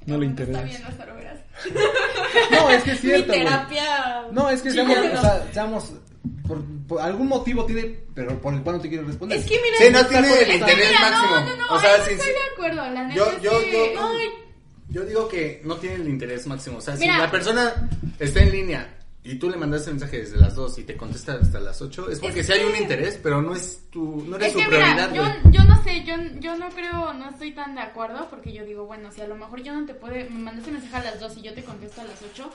No 0.08 0.18
le 0.18 0.26
Está 0.26 0.44
interesa. 0.44 0.64
bien, 0.64 0.82
lo 1.08 1.16
verás. 1.16 1.38
No, 2.52 2.70
es 2.72 2.84
que 2.84 2.92
es 2.92 3.02
cierto. 3.02 3.32
terapia. 3.34 4.24
No, 4.32 4.50
es 4.50 4.62
que 4.62 4.72
seamos, 4.72 4.98
o 4.98 5.22
sea, 5.22 5.48
seamos 5.54 5.94
por, 6.48 6.64
por 6.88 7.02
algún 7.02 7.28
motivo 7.28 7.66
tiene, 7.66 8.00
pero 8.16 8.40
por 8.42 8.54
el 8.54 8.62
cual 8.62 8.78
no 8.78 8.82
te 8.82 8.90
quiere 8.90 9.04
responder. 9.04 9.38
Es 9.38 9.46
que 9.46 9.60
mira, 9.62 9.78
Sí, 9.78 9.86
no 9.92 10.06
tiene 10.08 10.34
el 10.44 10.52
interés 10.62 10.88
Mira, 10.90 11.00
máximo. 11.02 11.36
no, 11.36 11.46
no, 11.46 11.56
no, 11.68 11.76
o 11.76 11.80
sea, 11.80 11.96
sí, 12.06 12.12
estoy 12.14 12.28
sí. 12.28 12.32
de 12.34 12.54
acuerdo, 12.54 12.90
la 12.94 13.04
neta 13.04 13.16
Yo, 13.16 13.26
es 13.32 13.42
yo, 13.42 13.60
que- 13.60 13.94
yo, 13.96 14.02
yo 14.90 15.02
digo 15.06 15.28
que 15.28 15.62
no 15.66 15.76
tiene 15.76 15.96
el 15.98 16.08
interés 16.08 16.48
máximo. 16.48 16.78
O 16.78 16.82
sea, 16.82 16.96
Mira. 16.96 17.16
si 17.16 17.22
la 17.22 17.30
persona 17.32 17.90
está 18.18 18.40
en 18.42 18.52
línea 18.52 18.97
y 19.28 19.36
tú 19.36 19.50
le 19.50 19.58
mandaste 19.58 19.92
mensaje 19.92 20.20
desde 20.20 20.38
las 20.38 20.56
2 20.56 20.80
y 20.80 20.84
te 20.84 20.96
contesta 20.96 21.34
hasta 21.34 21.60
las 21.60 21.82
8, 21.82 22.10
es 22.10 22.20
porque 22.20 22.44
sí 22.44 22.54
hay 22.54 22.64
un 22.64 22.76
interés, 22.76 23.20
pero 23.22 23.42
no 23.42 23.54
es 23.54 23.82
tu, 23.90 24.24
no 24.26 24.38
eres 24.38 24.48
Es 24.48 24.54
su 24.54 24.70
prioridad, 24.70 25.12
mira, 25.12 25.42
yo, 25.44 25.52
yo 25.52 25.64
no 25.66 25.84
sé, 25.84 26.04
yo, 26.06 26.16
yo 26.40 26.58
no 26.58 26.70
creo, 26.70 27.14
no 27.14 27.30
estoy 27.30 27.52
tan 27.52 27.76
de 27.76 27.82
acuerdo 27.82 28.28
porque 28.30 28.54
yo 28.54 28.64
digo, 28.64 28.86
bueno, 28.86 29.12
si 29.12 29.22
a 29.22 29.28
lo 29.28 29.36
mejor 29.36 29.62
yo 29.62 29.74
no 29.74 29.86
te 29.86 29.94
puede, 29.94 30.30
me 30.30 30.40
mandaste 30.40 30.72
mensaje 30.72 30.96
a 30.96 31.12
las 31.12 31.20
2 31.20 31.38
y 31.38 31.42
yo 31.42 31.54
te 31.54 31.64
contesto 31.64 32.02
a 32.02 32.06
las 32.06 32.22
8, 32.22 32.50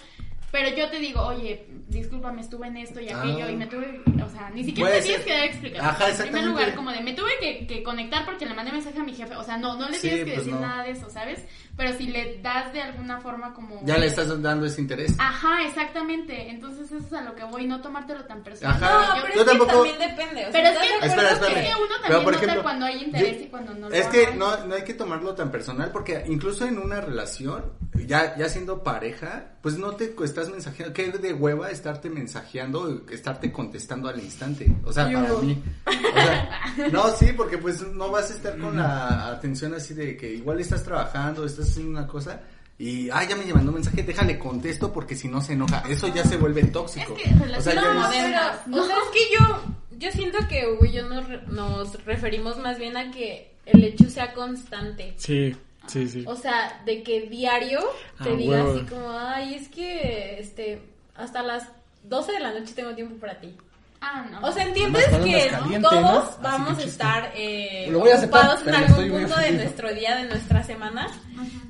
pero 0.53 0.69
yo 0.77 0.89
te 0.91 0.99
digo, 1.01 1.21
oye, 1.23 1.67
discúlpame, 1.89 2.43
estuve 2.43 2.69
en 2.69 2.77
esto 2.77 3.01
y 3.01 3.09
aquello 3.09 3.45
Ah. 3.47 3.51
y 3.51 3.57
me 3.57 3.67
tuve, 3.67 4.01
o 4.25 4.29
sea, 4.31 4.49
ni 4.51 4.63
siquiera 4.65 4.93
te 4.93 5.03
tienes 5.03 5.25
que 5.25 5.33
dar 5.33 5.45
explicación. 5.45 5.85
Ajá, 5.87 5.93
En 5.93 5.97
primer 5.99 6.11
exactamente. 6.13 6.49
lugar, 6.51 6.75
como 6.77 6.91
de, 6.93 7.01
me 7.01 7.13
tuve 7.15 7.31
que, 7.41 7.67
que 7.67 7.83
conectar 7.83 8.25
porque 8.25 8.47
le 8.47 8.55
mandé 8.55 8.71
mensaje 8.73 8.99
a 8.99 9.03
mi 9.03 9.13
jefe, 9.15 9.35
o 9.35 9.43
sea, 9.43 9.57
no, 9.57 9.77
no 9.77 9.89
le 9.89 9.97
Sí, 9.97 10.03
tienes 10.09 10.21
que 10.21 10.33
pues 10.35 10.37
decir 10.47 10.55
no. 10.55 10.61
nada 10.61 10.85
de 10.85 10.91
eso, 10.93 11.11
¿sabes? 11.11 11.45
Pero 11.77 11.93
si 11.97 12.07
le 12.07 12.39
das 12.43 12.73
de 12.73 12.83
alguna 12.83 13.19
forma 13.21 13.53
como... 13.55 13.81
Ya 13.85 13.97
le 13.99 14.07
estás 14.07 14.29
dando 14.43 14.67
ese 14.67 14.81
interés. 14.81 15.15
Ajá, 15.19 15.65
exactamente, 15.67 16.49
entonces 16.51 16.93
eso 16.93 16.99
es 17.07 17.13
a 17.13 17.23
lo 17.23 17.35
que 17.35 17.45
voy, 17.45 17.67
no 17.67 17.81
tomártelo 17.81 18.25
tan 18.25 18.43
personal. 18.43 18.77
Ajá. 18.83 19.09
No, 19.09 19.17
Yo- 19.17 19.23
pero 19.23 19.35
Yo 19.35 19.41
es 19.41 19.47
tampoco- 19.47 19.83
que 19.85 19.91
también 19.91 20.11
depende. 20.17 20.47
O 20.47 20.53
sea, 20.53 20.53
Pero 20.53 20.69
es 20.69 20.75
¿estás 20.75 20.83
que- 20.83 20.89
de 20.89 21.07
Espera, 21.07 21.23
acuerdo 21.31 21.47
espera. 21.47 21.61
Es 21.63 21.67
que 21.69 21.75
uno 21.75 21.87
Pero, 21.89 22.03
también 22.03 22.25
por 22.25 22.47
nota 22.49 22.63
cuando 22.63 22.87
hay 22.87 23.03
interés 23.03 23.39
yo- 23.39 23.45
y 23.45 23.47
cuando 23.49 23.75
no 23.75 23.89
lo 23.89 23.95
Es 23.95 24.07
que 24.09 24.35
no, 24.35 24.67
no 24.67 24.75
hay 24.75 24.85
que 24.85 24.95
tomarlo 24.95 25.35
tan 25.35 25.51
personal 25.51 25.91
porque 25.93 26.25
incluso 26.29 26.67
en 26.67 26.79
una 26.79 27.01
relación, 27.01 27.73
ya, 28.07 28.37
ya 28.37 28.49
siendo 28.49 28.83
pareja, 28.83 29.53
pues 29.63 29.77
no 29.79 29.93
te 29.93 30.15
estás 30.43 30.51
mensajeando, 30.55 30.93
que 30.95 31.11
de 31.11 31.33
hueva 31.33 31.71
estarte 31.71 32.11
mensajeando, 32.11 33.03
estarte 33.11 33.51
contestando 33.53 34.09
al 34.09 34.21
instante. 34.21 34.71
O 34.85 34.93
sea, 34.93 35.05
para 35.11 35.33
mí. 35.35 35.63
O 35.87 35.91
sea, 35.93 36.61
no, 36.93 37.09
sí, 37.17 37.33
porque 37.37 37.59
pues 37.59 37.81
no 37.93 38.11
vas 38.11 38.31
a 38.31 38.35
estar 38.35 38.59
con 38.59 38.77
la 38.77 39.29
atención 39.29 39.75
así 39.75 39.95
de 39.95 40.17
que 40.17 40.33
igual 40.33 40.61
estás 40.61 40.83
trabajando, 40.83 41.45
estás 41.45 41.71
haciendo 41.71 41.91
una 41.99 42.07
cosa. 42.07 42.41
Y, 42.79 43.09
ah, 43.11 43.23
ya 43.29 43.37
me 43.37 43.45
mandó 43.55 43.71
un 43.71 43.77
mensaje, 43.77 44.03
déjale 44.03 44.39
contesto 44.39 44.93
porque 44.93 45.15
si 45.15 45.29
no 45.29 45.41
se 45.41 45.53
enoja. 45.53 45.85
Eso 45.89 46.09
ya 46.13 46.25
se 46.25 46.37
vuelve 46.37 46.65
tóxico. 46.65 47.15
Es 47.17 47.23
que 47.23 47.57
O 47.57 47.61
sea, 47.61 47.75
No, 47.75 47.81
es- 47.91 47.95
modernas, 47.95 48.59
pero, 48.65 48.77
¿no? 48.77 48.83
o 48.83 48.87
sea, 48.87 48.97
es 48.97 49.11
que 49.13 49.21
yo, 49.39 49.63
yo 49.99 50.11
siento 50.11 50.39
que 50.49 50.67
Hugo 50.67 50.85
y 50.87 50.93
yo 50.93 51.09
nos, 51.09 51.25
nos 51.49 52.05
referimos 52.05 52.59
más 52.59 52.79
bien 52.79 52.97
a 52.97 53.11
que 53.13 53.55
el 53.67 53.85
hecho 53.85 54.11
sea 54.11 54.33
constante. 54.35 55.15
Sí, 55.17 55.55
sí, 55.87 56.09
sí. 56.09 56.25
O 56.27 56.37
sea, 56.37 56.81
de 56.85 57.03
que 57.03 57.23
diario 57.29 57.81
te 58.23 58.31
Ah, 58.31 58.37
diga 58.37 58.63
huevo. 58.65 58.73
así 58.77 58.87
como, 58.87 59.11
ay, 59.11 59.55
es 59.55 59.69
que, 59.69 60.39
este, 60.41 60.83
hasta 61.15 61.43
las 61.43 61.69
12 62.05 62.33
de 62.33 62.41
la 62.41 62.53
noche 62.53 62.73
tengo 62.75 62.95
tiempo 62.95 63.17
para 63.17 63.39
ti. 63.41 63.55
Ah, 64.01 64.27
no. 64.31 64.41
O 64.49 64.51
sea, 64.53 64.65
entiendes 64.65 65.07
que 65.07 65.53
todos 65.81 66.37
vamos 66.43 66.77
que 66.77 66.83
a 66.85 66.87
estar 66.87 67.33
eh, 67.37 67.87
Lo 67.89 68.01
voy 68.01 68.11
a 68.11 68.17
aceptar, 68.17 68.41
ocupados 68.41 68.61
en 68.61 68.65
pero 68.67 68.77
algún 68.79 69.21
punto 69.21 69.41
de 69.41 69.53
nuestro 69.53 69.95
día, 69.95 70.17
de 70.17 70.25
nuestra 70.25 70.65
semana. 70.65 71.07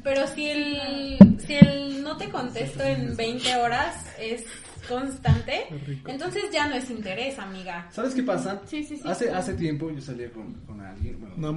Pero 0.03 0.27
si 0.29 0.49
el, 0.49 1.19
si 1.47 1.55
el 1.57 2.03
no 2.03 2.17
te 2.17 2.31
contesto 2.31 2.83
en 2.85 3.15
20 3.17 3.55
horas 3.57 3.95
es 4.19 4.45
constante, 4.89 5.67
entonces 6.07 6.45
ya 6.53 6.67
no 6.69 6.75
es 6.75 6.89
interés, 6.91 7.39
amiga. 7.39 7.89
¿Sabes 7.93 8.15
qué 8.15 8.23
pasa? 8.23 8.61
Sí, 8.67 8.83
sí, 8.83 8.97
sí. 8.97 9.03
Hace, 9.05 9.31
hace 9.31 9.53
tiempo 9.55 9.91
yo 9.91 10.01
salía 10.01 10.31
con, 10.33 10.55
con 10.67 10.81
alguien. 10.81 11.21
Bueno, 11.21 11.35
no 11.37 11.47
la- 11.49 11.53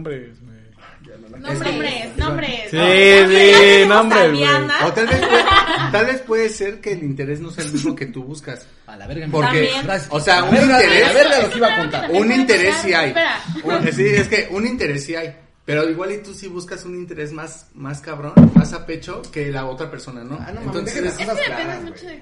Nombres. 1.39 2.17
Nombres. 2.17 2.61
Sí, 2.71 2.77
sí, 2.77 3.87
nombres. 3.87 4.49
O 4.83 4.91
tal 4.93 5.07
vez, 5.07 5.19
puede, 5.19 5.43
tal 5.91 6.05
vez 6.05 6.21
puede 6.21 6.49
ser 6.49 6.81
que 6.81 6.93
el 6.93 7.03
interés 7.03 7.39
no 7.39 7.51
sea 7.51 7.63
el 7.63 7.71
mismo 7.73 7.95
que 7.95 8.07
tú 8.07 8.23
buscas. 8.23 8.65
A 8.87 8.95
la 8.97 9.05
verga. 9.07 9.27
Porque, 9.31 9.69
o 10.09 10.19
sea, 10.19 10.39
A 10.39 10.43
un 10.43 10.55
a 10.55 10.61
interés, 10.61 11.13
ver, 11.13 11.27
a 11.27 11.41
lo 11.43 11.49
que 11.49 11.57
iba 11.57 11.73
a 11.73 11.77
contar. 11.77 12.11
Un 12.11 12.31
interés 12.31 12.75
sí 12.81 12.93
hay. 12.93 13.07
Espera. 13.09 13.39
Un- 13.63 13.91
sí, 13.93 14.05
es 14.07 14.27
que 14.27 14.47
un 14.51 14.65
interés 14.67 15.03
sí 15.05 15.15
hay. 15.15 15.35
Pero 15.65 15.89
igual 15.89 16.11
y 16.11 16.17
tú 16.19 16.33
sí 16.33 16.47
buscas 16.47 16.85
un 16.85 16.95
interés 16.95 17.31
más, 17.31 17.67
más 17.73 17.99
cabrón, 17.99 18.33
más 18.53 18.71
a 18.73 18.85
pecho 18.85 19.21
que 19.31 19.51
la 19.51 19.65
otra 19.65 19.89
persona, 19.89 20.23
¿no? 20.23 20.37
Ah, 20.39 20.51
no, 20.51 20.61
Entonces, 20.61 20.97
Es 20.97 21.13
que 21.17 21.25
depende 21.25 21.79
mucho 21.83 22.05
de... 22.05 22.21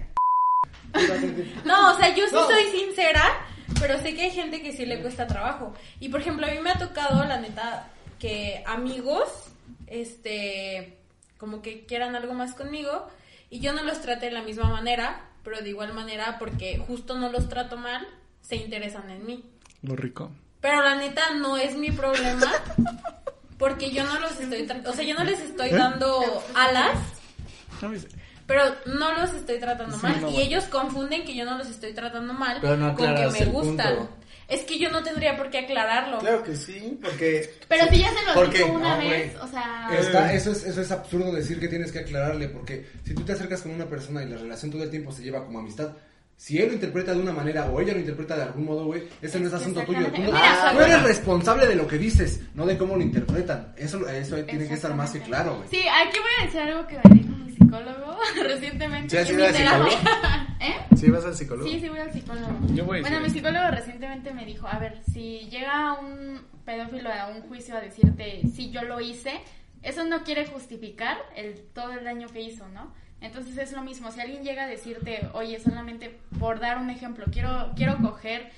No, 1.66 1.94
o 1.94 1.98
sea, 1.98 2.16
yo 2.16 2.26
sí 2.28 2.34
No. 2.34 2.48
soy 2.48 2.64
sincera, 2.72 3.24
pero 3.82 4.00
sé 4.02 4.14
que 4.16 4.24
hay 4.24 4.32
gente 4.32 4.62
que 4.62 4.72
sí 4.72 4.86
le 4.86 5.02
cuesta 5.02 5.28
trabajo. 5.28 5.74
Y 6.00 6.10
por 6.10 6.22
ejemplo, 6.22 6.46
a 6.48 6.52
mí 6.52 6.58
me 6.60 6.70
ha 6.72 6.78
tocado, 6.78 7.24
la 7.26 7.38
neta, 7.40 7.90
que 8.24 8.64
amigos, 8.66 9.28
este, 9.86 10.98
como 11.38 11.62
que 11.62 11.86
quieran 11.86 12.16
algo 12.16 12.34
más 12.34 12.54
conmigo 12.54 13.06
y 13.50 13.60
yo 13.60 13.74
no 13.74 13.84
los 13.84 14.00
trate 14.02 14.28
de 14.28 14.32
la 14.32 14.42
misma 14.44 14.70
manera, 14.70 15.26
pero 15.44 15.60
de 15.62 15.68
igual 15.68 15.94
manera, 15.94 16.38
porque 16.40 16.78
justo 16.88 17.18
no 17.18 17.30
los 17.30 17.50
trato 17.50 17.76
mal, 17.76 18.08
se 18.42 18.56
interesan 18.56 19.10
en 19.10 19.26
mí. 19.26 19.44
Lo 19.82 19.98
rico. 19.98 20.32
Pero 20.62 20.82
la 20.82 20.96
neta 20.96 21.34
no 21.36 21.58
es 21.58 21.76
mi 21.76 21.92
problema, 21.92 22.50
porque 23.58 23.92
yo 23.92 24.06
no 24.06 24.18
los 24.20 24.40
estoy, 24.40 24.70
o 24.86 24.94
sea, 24.94 25.04
yo 25.04 25.16
no 25.16 25.26
les 25.26 25.42
estoy 25.42 25.72
dando 25.72 26.42
alas. 26.56 26.98
No 27.82 27.90
me 27.90 27.96
dice- 27.96 28.08
Pero 28.48 28.64
no 28.86 29.12
los 29.20 29.34
estoy 29.34 29.60
tratando 29.60 29.98
Sí, 29.98 30.02
mal. 30.04 30.14
no, 30.22 30.30
y 30.30 30.32
bueno. 30.32 30.40
ellos 30.48 30.64
confunden 30.66 31.26
que 31.26 31.36
yo 31.36 31.44
no 31.44 31.58
los 31.58 31.68
estoy 31.68 31.94
tratando 31.94 32.34
mal 32.34 32.62
no 32.62 32.96
con 32.96 33.16
que 33.16 33.28
me 33.28 33.46
gustan. 33.48 33.96
punto. 33.98 34.10
Es 34.48 34.62
que 34.62 34.78
yo 34.80 34.90
no 34.92 35.02
tendría 35.04 35.38
por 35.38 35.50
qué 35.50 35.60
aclararlo. 35.60 36.20
Claro 36.20 36.44
que 36.44 36.56
sí, 36.56 36.98
porque... 37.02 37.50
Pero 37.68 37.86
si 37.90 38.00
ya 38.00 38.10
se 38.14 38.26
lo 38.26 38.34
Porque- 38.34 38.58
dijo 38.60 38.74
una 38.74 38.96
no, 38.98 39.02
vez, 39.10 39.36
o 39.42 39.48
sea... 39.48 39.90
Está- 39.98 40.34
eso, 40.34 40.52
es, 40.52 40.64
eso 40.66 40.82
es 40.82 40.92
absurdo 40.92 41.32
decir 41.32 41.60
que 41.60 41.68
tienes 41.68 41.92
que 41.92 42.00
aclararle, 42.00 42.50
porque 42.50 42.86
si 43.06 43.14
tú 43.14 43.22
te 43.24 43.32
acercas 43.34 43.62
con 43.62 43.72
una 43.72 43.86
persona 43.86 44.22
y 44.24 44.28
la 44.30 44.38
relación 44.38 44.72
todo 44.72 44.84
el 44.84 44.90
tiempo 44.90 45.12
se 45.12 45.24
lleva 45.24 45.46
como 45.46 45.60
amistad, 45.60 45.94
si 46.36 46.58
él 46.60 46.68
lo 46.68 46.74
interpreta 46.74 47.14
de 47.14 47.20
una 47.22 47.32
manera 47.32 47.68
o 47.68 47.80
ella 47.80 47.94
lo 47.94 48.00
interpreta 48.00 48.36
de 48.36 48.44
algún 48.44 48.66
modo, 48.66 48.86
güey, 48.86 49.04
ese 49.22 49.40
no 49.40 49.48
es 49.48 49.54
asunto 49.54 49.82
tuyo. 49.84 50.08
Tú, 50.12 50.22
no- 50.24 50.28
Exactamente. 50.30 50.78
tú 50.86 50.92
eres 50.92 51.04
responsable 51.04 51.68
de 51.68 51.76
lo 51.76 51.88
que 51.88 51.98
dices, 51.98 52.42
no 52.54 52.66
de 52.66 52.78
cómo 52.78 52.96
lo 52.98 53.02
interpretan. 53.02 53.74
Eso, 53.78 54.08
eso 54.10 54.36
tiene 54.44 54.68
que 54.68 54.74
estar 54.74 54.94
más 54.94 55.12
que 55.12 55.22
claro, 55.22 55.56
güey. 55.58 55.70
Sí, 55.70 55.88
aquí 55.88 56.20
voy 56.20 56.30
a 56.42 56.46
decir 56.46 56.60
algo 56.62 56.88
que 56.88 56.96
me 57.08 57.16
dijo 57.16 57.33
mi 57.60 57.66
psicólogo 57.66 58.18
recientemente. 58.44 59.10
¿Sí 59.10 59.18
has 59.18 59.30
ido 59.30 59.46
al 59.46 59.54
terapia. 59.54 60.00
¿Eh? 60.60 60.96
¿Sí 60.96 61.10
vas 61.10 61.26
al 61.26 61.36
psicólogo? 61.36 61.70
Sí, 61.70 61.80
sí 61.80 61.90
voy 61.90 62.00
al 62.00 62.12
psicólogo. 62.12 62.54
Yo 62.74 62.86
voy, 62.86 63.02
bueno, 63.02 63.18
sí. 63.18 63.24
mi 63.24 63.30
psicólogo 63.30 63.70
recientemente 63.72 64.34
me 64.34 64.46
dijo, 64.46 64.68
a 64.68 64.80
ver, 64.80 65.02
si 65.12 65.50
llega 65.50 65.94
un 66.00 66.42
pedófilo 66.66 67.12
a 67.12 67.28
un 67.28 67.42
juicio 67.42 67.76
a 67.76 67.82
decirte 67.82 68.42
si 68.54 68.72
yo 68.72 68.84
lo 68.84 69.00
hice, 69.02 69.42
eso 69.82 70.06
no 70.06 70.24
quiere 70.24 70.46
justificar 70.46 71.18
el 71.36 71.60
todo 71.74 71.92
el 71.94 72.04
daño 72.04 72.28
que 72.30 72.42
hizo, 72.42 72.68
¿no? 72.70 72.94
Entonces 73.20 73.58
es 73.58 73.72
lo 73.72 73.82
mismo, 73.82 74.12
si 74.12 74.20
alguien 74.20 74.44
llega 74.44 74.64
a 74.64 74.68
decirte, 74.68 75.30
oye, 75.34 75.60
solamente 75.60 76.20
por 76.40 76.60
dar 76.60 76.78
un 76.78 76.90
ejemplo, 76.90 77.26
quiero, 77.32 77.72
quiero 77.76 77.98
coger 77.98 78.52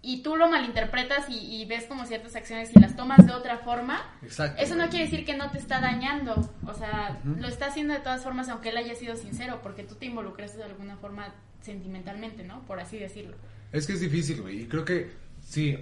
y 0.00 0.22
tú 0.22 0.36
lo 0.36 0.48
malinterpretas 0.48 1.28
y, 1.28 1.60
y 1.60 1.64
ves 1.66 1.84
como 1.86 2.06
ciertas 2.06 2.36
acciones 2.36 2.70
y 2.74 2.78
las 2.78 2.96
tomas 2.96 3.26
de 3.26 3.32
otra 3.32 3.58
forma, 3.58 4.00
Exacto. 4.22 4.62
eso 4.62 4.76
no 4.76 4.88
quiere 4.88 5.06
decir 5.06 5.24
que 5.24 5.36
no 5.36 5.50
te 5.50 5.58
está 5.58 5.80
dañando, 5.80 6.48
o 6.66 6.74
sea, 6.74 7.20
lo 7.24 7.48
está 7.48 7.66
haciendo 7.66 7.94
de 7.94 8.00
todas 8.00 8.22
formas 8.22 8.48
aunque 8.48 8.68
él 8.68 8.76
haya 8.76 8.94
sido 8.94 9.16
sincero, 9.16 9.60
porque 9.62 9.82
tú 9.82 9.96
te 9.96 10.06
involucraste 10.06 10.58
de 10.58 10.64
alguna 10.64 10.96
forma 10.96 11.34
sentimentalmente, 11.62 12.44
¿no? 12.44 12.64
Por 12.66 12.80
así 12.80 12.98
decirlo. 12.98 13.36
Es 13.72 13.86
que 13.86 13.94
es 13.94 14.00
difícil, 14.00 14.40
güey. 14.40 14.62
Y 14.62 14.66
creo 14.66 14.84
que 14.84 15.10
sí, 15.40 15.76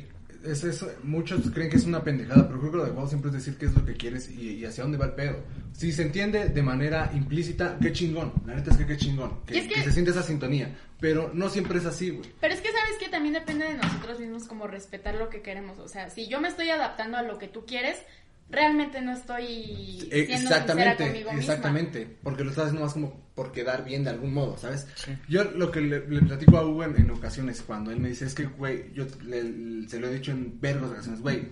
es 0.45 0.64
eso. 0.64 0.91
Muchos 1.03 1.51
creen 1.51 1.70
que 1.70 1.76
es 1.76 1.84
una 1.84 2.03
pendejada, 2.03 2.47
pero 2.47 2.59
creo 2.61 2.70
que 2.72 2.76
lo 2.78 2.84
de 3.03 3.09
siempre 3.09 3.28
es 3.30 3.34
decir 3.37 3.57
qué 3.57 3.66
es 3.66 3.74
lo 3.74 3.84
que 3.84 3.95
quieres 3.95 4.30
y, 4.30 4.55
y 4.59 4.64
hacia 4.64 4.82
dónde 4.84 4.99
va 4.99 5.07
el 5.07 5.12
pedo. 5.12 5.37
Si 5.72 5.93
se 5.93 6.03
entiende 6.03 6.49
de 6.49 6.62
manera 6.62 7.11
implícita, 7.14 7.76
qué 7.80 7.93
chingón. 7.93 8.32
La 8.47 8.55
neta 8.55 8.70
es 8.70 8.76
que 8.76 8.87
qué 8.87 8.97
chingón. 8.97 9.45
Que, 9.47 9.59
es 9.59 9.68
que- 9.68 9.74
que 9.74 9.82
se 9.82 9.93
siente 9.93 10.11
esa 10.11 10.22
sintonía. 10.22 10.76
Pero 11.01 11.30
no 11.34 11.49
siempre 11.51 11.78
es 11.78 11.84
así, 11.87 12.11
güey. 12.11 12.30
Pero 12.41 12.55
es 12.55 12.61
que 12.61 12.68
sabes 12.72 12.97
que 12.99 13.09
también 13.09 13.34
depende 13.34 13.66
de 13.66 13.74
nosotros 13.74 14.18
mismos 14.18 14.45
como 14.45 14.66
respetar 14.66 15.14
lo 15.16 15.28
que 15.28 15.43
queremos, 15.43 15.78
o 15.78 15.89
sea, 15.89 16.09
si 16.09 16.26
yo 16.26 16.41
me 16.41 16.49
estoy 16.49 16.70
adaptando 16.70 17.18
a 17.18 17.22
lo 17.22 17.37
que 17.39 17.49
tú 17.49 17.66
quieres, 17.66 17.99
realmente 18.49 19.01
no 19.01 19.13
estoy 19.13 19.47
siendo 19.47 20.11
sincera 20.11 20.35
Exactamente, 20.37 21.05
conmigo 21.05 21.31
misma. 21.33 21.41
exactamente. 21.41 22.17
Porque 22.23 22.45
lo 22.45 22.51
estás 22.51 22.67
haciendo 22.67 22.85
más 22.85 22.93
como 22.95 23.27
por 23.35 23.53
quedar 23.53 23.85
bien 23.85 24.05
de 24.05 24.11
algún 24.11 24.33
modo, 24.33 24.57
¿sabes? 24.57 24.87
Sí. 24.95 25.13
Yo 25.29 25.45
lo 25.45 25.71
que 25.71 25.81
le, 25.81 26.09
le 26.09 26.23
platico 26.23 26.57
a 26.57 26.65
Hugo 26.67 26.85
en, 26.85 26.97
en 26.97 27.11
ocasiones 27.11 27.61
cuando 27.63 27.91
él 27.91 28.01
me 28.01 28.09
dice 28.11 28.25
es 28.27 28.35
que, 28.35 28.45
güey, 28.47 28.93
yo 28.95 29.05
le- 29.25 29.89
se 29.89 29.99
lo 30.01 30.09
he 30.09 30.15
dicho 30.15 30.31
en 30.31 30.59
vergos 30.61 30.91
ocasiones, 30.93 31.21
güey, 31.21 31.49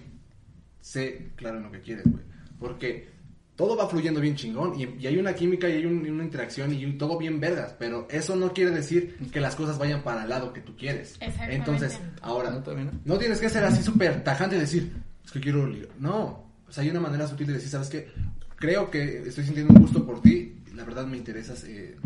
sé 0.80 1.30
claro 1.36 1.58
en 1.58 1.64
lo 1.64 1.70
que 1.72 1.80
quieres, 1.80 2.04
güey. 2.10 2.24
Porque 2.58 3.08
todo 3.56 3.76
va 3.76 3.88
fluyendo 3.88 4.20
bien 4.20 4.34
chingón 4.36 4.78
y, 4.78 4.84
y 5.02 5.06
hay 5.06 5.16
una 5.18 5.32
química 5.34 5.68
y 5.68 5.72
hay 5.72 5.86
un- 5.86 6.08
una 6.08 6.24
interacción 6.24 6.72
y 6.72 6.92
todo 6.98 7.18
bien 7.18 7.40
vergas, 7.40 7.74
pero 7.78 8.06
eso 8.10 8.34
no 8.36 8.52
quiere 8.52 8.70
decir 8.70 9.16
que 9.32 9.40
las 9.40 9.54
cosas 9.56 9.78
vayan 9.78 10.02
para 10.02 10.22
el 10.24 10.28
lado 10.28 10.52
que 10.52 10.60
tú 10.60 10.76
quieres. 10.76 11.12
Exactamente. 11.20 11.54
Entonces, 11.56 12.00
ahora, 12.22 12.50
No, 12.50 12.90
no. 13.04 13.18
tienes 13.18 13.40
que 13.40 13.48
ser 13.48 13.64
así 13.64 13.82
súper 13.82 14.22
tajante 14.24 14.56
y 14.56 14.60
decir, 14.60 14.92
es 15.24 15.30
que 15.30 15.40
quiero 15.40 15.66
ligar. 15.66 15.90
No, 15.98 16.53
sea, 16.74 16.82
hay 16.84 16.90
una 16.90 17.00
manera 17.00 17.26
sutil 17.28 17.46
de 17.46 17.54
decir, 17.54 17.70
¿sabes 17.70 17.88
qué? 17.88 18.10
Creo 18.56 18.90
que 18.90 19.26
estoy 19.28 19.44
sintiendo 19.44 19.72
un 19.74 19.80
gusto 19.80 20.04
por 20.06 20.20
ti, 20.22 20.56
la 20.74 20.84
verdad 20.84 21.06
me 21.06 21.16
interesas, 21.16 21.64
eh, 21.64 21.96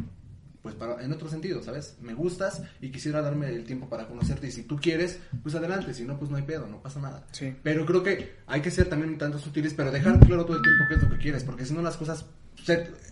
pues 0.63 0.75
para, 0.75 1.03
en 1.03 1.13
otro 1.13 1.29
sentido, 1.29 1.63
¿sabes? 1.63 1.97
Me 2.03 2.15
gustas 2.15 2.63
y 2.81 2.91
quisiera 2.91 3.23
darme 3.23 3.49
el 3.49 3.65
tiempo 3.65 3.89
para 3.89 4.07
conocerte 4.09 4.49
y 4.49 4.51
si 4.51 4.63
tú 4.65 4.77
quieres, 4.77 5.19
pues 5.43 5.55
adelante, 5.55 5.95
si 5.95 6.05
no, 6.05 6.19
pues 6.19 6.31
no 6.31 6.37
hay 6.37 6.43
pedo, 6.43 6.67
no 6.67 6.83
pasa 6.83 7.01
nada. 7.01 7.25
Sí. 7.33 7.55
Pero 7.63 7.87
creo 7.87 8.03
que 8.03 8.35
hay 8.47 8.61
que 8.61 8.71
ser 8.71 8.89
también 8.89 9.11
un 9.13 9.19
tanto 9.19 9.39
sutiles, 9.39 9.73
pero 9.75 9.91
dejar 9.93 10.19
claro 10.21 10.45
todo 10.45 10.57
el 10.57 10.63
tiempo 10.63 10.85
qué 10.89 10.95
es 10.97 11.03
lo 11.03 11.11
que 11.11 11.19
quieres, 11.19 11.45
porque 11.45 11.65
si 11.65 11.73
no 11.75 11.83
las 11.83 11.97
cosas... 11.97 12.27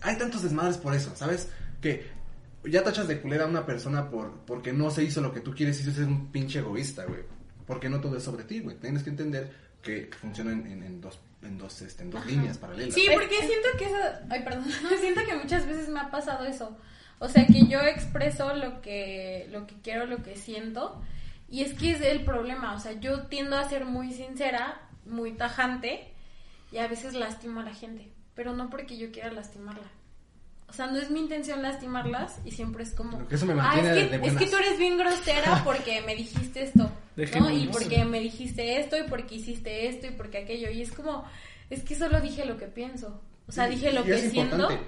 hay 0.01 0.17
tantos 0.17 0.43
desmadres 0.43 0.77
por 0.77 0.93
eso, 0.93 1.13
¿sabes? 1.15 1.47
Que 1.81 2.05
ya 2.65 2.83
tachas 2.83 3.07
de 3.07 3.21
culera 3.21 3.45
a 3.45 3.47
una 3.47 3.65
persona 3.65 4.09
por 4.09 4.41
porque 4.45 4.73
no 4.73 4.91
se 4.91 5.03
hizo 5.03 5.21
lo 5.21 5.33
que 5.33 5.39
tú 5.39 5.53
quieres 5.55 5.79
y 5.79 5.89
eso 5.89 6.01
es 6.01 6.07
un 6.07 6.31
pinche 6.31 6.59
egoísta, 6.59 7.05
güey. 7.05 7.21
Porque 7.65 7.87
no 7.89 8.01
todo 8.01 8.17
es 8.17 8.23
sobre 8.23 8.43
ti, 8.43 8.59
güey. 8.59 8.75
Tienes 8.77 9.03
que 9.03 9.09
entender 9.09 9.51
que 9.81 10.09
funciona 10.19 10.51
en, 10.51 10.67
en- 10.67 10.83
en 10.83 10.99
dos, 11.01 11.17
en 11.41 11.57
dos, 11.57 11.81
este, 11.81 12.03
en 12.03 12.11
dos 12.11 12.25
líneas 12.25 12.57
paralelas. 12.57 12.93
Sí, 12.93 13.07
porque 13.13 13.37
siento 13.37 13.67
que 13.77 13.85
eso, 13.85 13.97
ay, 14.29 14.43
perdón, 14.43 14.65
siento 14.99 15.21
que 15.25 15.35
muchas 15.35 15.65
veces 15.67 15.89
me 15.89 15.99
ha 15.99 16.09
pasado 16.09 16.45
eso. 16.45 16.77
O 17.19 17.27
sea, 17.27 17.45
que 17.47 17.65
yo 17.67 17.79
expreso 17.81 18.53
lo 18.53 18.81
que, 18.81 19.47
lo 19.51 19.65
que 19.65 19.75
quiero, 19.81 20.05
lo 20.05 20.21
que 20.23 20.35
siento, 20.35 21.01
y 21.49 21.63
es 21.63 21.73
que 21.73 21.91
es 21.91 22.01
el 22.01 22.23
problema. 22.23 22.73
O 22.75 22.79
sea, 22.79 22.93
yo 22.93 23.23
tiendo 23.23 23.57
a 23.57 23.67
ser 23.67 23.85
muy 23.85 24.13
sincera, 24.13 24.81
muy 25.05 25.33
tajante, 25.33 26.13
y 26.71 26.77
a 26.77 26.87
veces 26.87 27.13
lastimo 27.13 27.61
a 27.61 27.63
la 27.63 27.73
gente, 27.73 28.11
pero 28.35 28.53
no 28.53 28.69
porque 28.69 28.97
yo 28.97 29.11
quiera 29.11 29.31
lastimarla. 29.31 29.87
O 30.69 30.73
sea, 30.73 30.87
no 30.87 30.97
es 30.99 31.09
mi 31.09 31.19
intención 31.21 31.61
lastimarlas 31.61 32.39
y 32.45 32.51
siempre 32.51 32.83
es 32.83 32.93
como, 32.93 33.17
Porque 33.17 33.35
eso 33.35 33.45
me 33.45 33.53
ah, 33.53 33.57
mantiene 33.57 33.89
es 33.89 33.95
de 33.95 34.01
que, 34.09 34.15
es 34.15 34.21
buenas". 34.21 34.43
que 34.43 34.49
tú 34.49 34.57
eres 34.57 34.77
bien 34.77 34.97
grosera 34.97 35.61
porque 35.65 36.01
me 36.01 36.15
dijiste 36.15 36.63
esto, 36.63 36.91
¿no? 37.39 37.49
Y 37.51 37.67
porque 37.67 38.03
me 38.05 38.19
dijiste 38.19 38.79
esto 38.79 38.97
y 38.97 39.03
porque 39.09 39.35
hiciste 39.35 39.87
esto 39.87 40.07
y 40.07 40.11
porque 40.11 40.39
aquello. 40.39 40.69
Y 40.69 40.81
es 40.81 40.91
como, 40.91 41.23
es 41.69 41.83
que 41.83 41.95
solo 41.95 42.19
dije 42.19 42.45
lo 42.45 42.57
que 42.57 42.67
pienso. 42.67 43.21
O 43.47 43.51
sea, 43.51 43.67
dije 43.67 43.91
lo 43.93 44.01
Y 44.01 44.03
que 44.05 44.13
es 44.15 44.31
siento. 44.31 44.55
importante. 44.55 44.83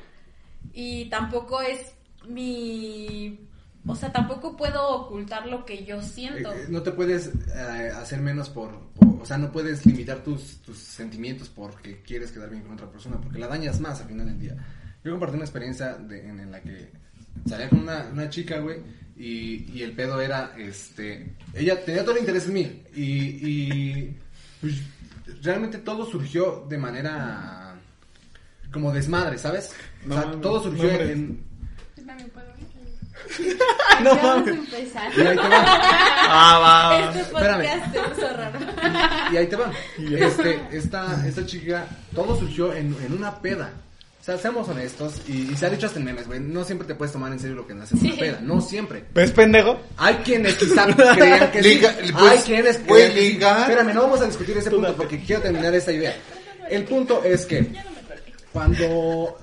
Y 0.74 1.06
tampoco 1.10 1.62
es 1.62 1.94
mi... 2.28 3.40
O 3.88 3.96
sea, 3.96 4.12
tampoco 4.12 4.58
puedo 4.58 4.88
ocultar 4.90 5.48
lo 5.48 5.66
que 5.66 5.86
yo 5.86 6.02
siento. 6.02 6.52
Eh, 6.54 6.66
no 6.68 6.84
te 6.84 6.92
puedes 6.92 7.28
eh, 7.56 7.90
hacer 7.96 8.20
menos 8.20 8.50
por, 8.50 8.78
por- 8.90 9.22
O 9.22 9.26
sea, 9.26 9.38
no 9.38 9.52
puedes 9.52 9.86
limitar 9.86 10.22
tus, 10.24 10.58
tus 10.62 10.78
sentimientos 10.78 11.48
porque 11.50 12.02
quieres 12.02 12.32
quedar 12.32 12.50
bien 12.50 12.64
con 12.64 12.74
otra 12.74 12.92
persona, 12.92 13.20
porque 13.22 13.40
la 13.40 13.48
dañas 13.48 13.80
más 13.80 14.02
al 14.02 14.08
final 14.10 14.28
del 14.28 14.40
día. 14.40 14.58
Yo 15.04 15.12
compartí 15.12 15.36
una 15.36 15.46
experiencia 15.46 15.94
de- 15.94 16.28
en, 16.28 16.40
en 16.40 16.52
la 16.52 16.60
que 16.62 16.90
salía 17.48 17.70
con 17.70 17.80
una, 17.80 18.08
una 18.12 18.30
chica, 18.30 18.60
güey, 18.60 18.78
y, 19.18 19.70
y 19.74 19.84
el 19.84 19.94
pedo 19.94 20.22
era, 20.22 20.54
este... 20.58 21.34
Ella 21.54 21.84
tenía 21.84 22.02
todo 22.04 22.14
el 22.16 22.20
interés 22.22 22.48
en 22.48 22.54
mí, 22.54 22.84
y, 22.94 23.04
y 23.50 24.18
pues, 24.62 24.76
realmente 25.42 25.78
todo 25.80 26.06
surgió 26.06 26.66
de 26.70 26.78
manera... 26.78 27.76
Como 28.72 28.92
desmadre, 28.92 29.38
¿sabes? 29.40 29.72
O 30.08 30.14
sea, 30.14 30.32
todo 30.42 30.62
surgió 30.62 30.84
no, 30.84 31.00
en... 31.00 31.44
Yo 31.98 32.06
también 32.06 32.30
puedo 32.30 32.46
ir. 32.60 33.58
No 34.04 34.16
mames. 34.16 34.56
empezar. 34.56 35.12
Y 35.18 35.22
ahí 35.22 35.36
te 35.36 35.42
va. 35.50 35.66
Ah, 36.32 36.60
va. 36.62 37.10
Este 37.10 37.20
espérame. 37.22 37.64
podcast 37.64 37.94
se 37.94 38.00
puso 38.02 38.38
raro. 38.38 38.60
Y 39.34 39.38
ahí 39.38 39.48
te 39.48 39.56
van. 39.56 39.72
Este, 39.98 40.62
esta, 40.72 41.28
esta 41.28 41.46
chica, 41.46 41.86
todo 42.16 42.38
surgió 42.40 42.74
en, 42.74 42.96
en 43.04 43.14
una 43.14 43.42
peda. 43.42 43.72
O 44.20 44.24
sea, 44.24 44.38
seamos 44.38 44.68
honestos, 44.68 45.14
y, 45.28 45.52
y 45.52 45.56
se 45.56 45.66
ha 45.66 45.70
dicho 45.70 45.86
hasta 45.88 45.98
en 45.98 46.06
memes, 46.06 46.28
güey, 46.28 46.40
no 46.42 46.64
siempre 46.66 46.86
te 46.88 46.94
puedes 46.94 47.14
tomar 47.14 47.32
en 47.32 47.40
serio 47.40 47.56
lo 47.56 47.66
que 47.66 47.74
nace 47.74 47.96
en 47.96 48.02
una 48.02 48.12
Sí. 48.14 48.20
peda, 48.20 48.40
no 48.42 48.60
siempre. 48.62 49.06
¿Ves, 49.14 49.32
pendejo? 49.32 49.80
Hay 49.98 50.16
quienes 50.16 50.56
quizá 50.56 50.86
crean 51.16 51.50
que 51.52 51.62
Liga- 51.62 51.96
sí, 52.04 52.12
pues, 52.12 52.32
hay 52.32 52.38
quienes 52.40 52.78
que 52.78 53.08
sí. 53.12 53.14
ligar. 53.20 53.62
Espérame, 53.72 53.94
no 53.96 54.02
vamos 54.04 54.22
a 54.22 54.26
discutir 54.26 54.58
ese 54.58 54.70
punto 54.70 54.94
porque 54.96 55.20
quiero 55.24 55.42
terminar 55.42 55.74
esta 55.74 55.92
idea. 55.94 56.16
El 56.70 56.84
punto 56.84 57.24
es 57.24 57.46
que 57.46 57.72
cuando 58.52 59.38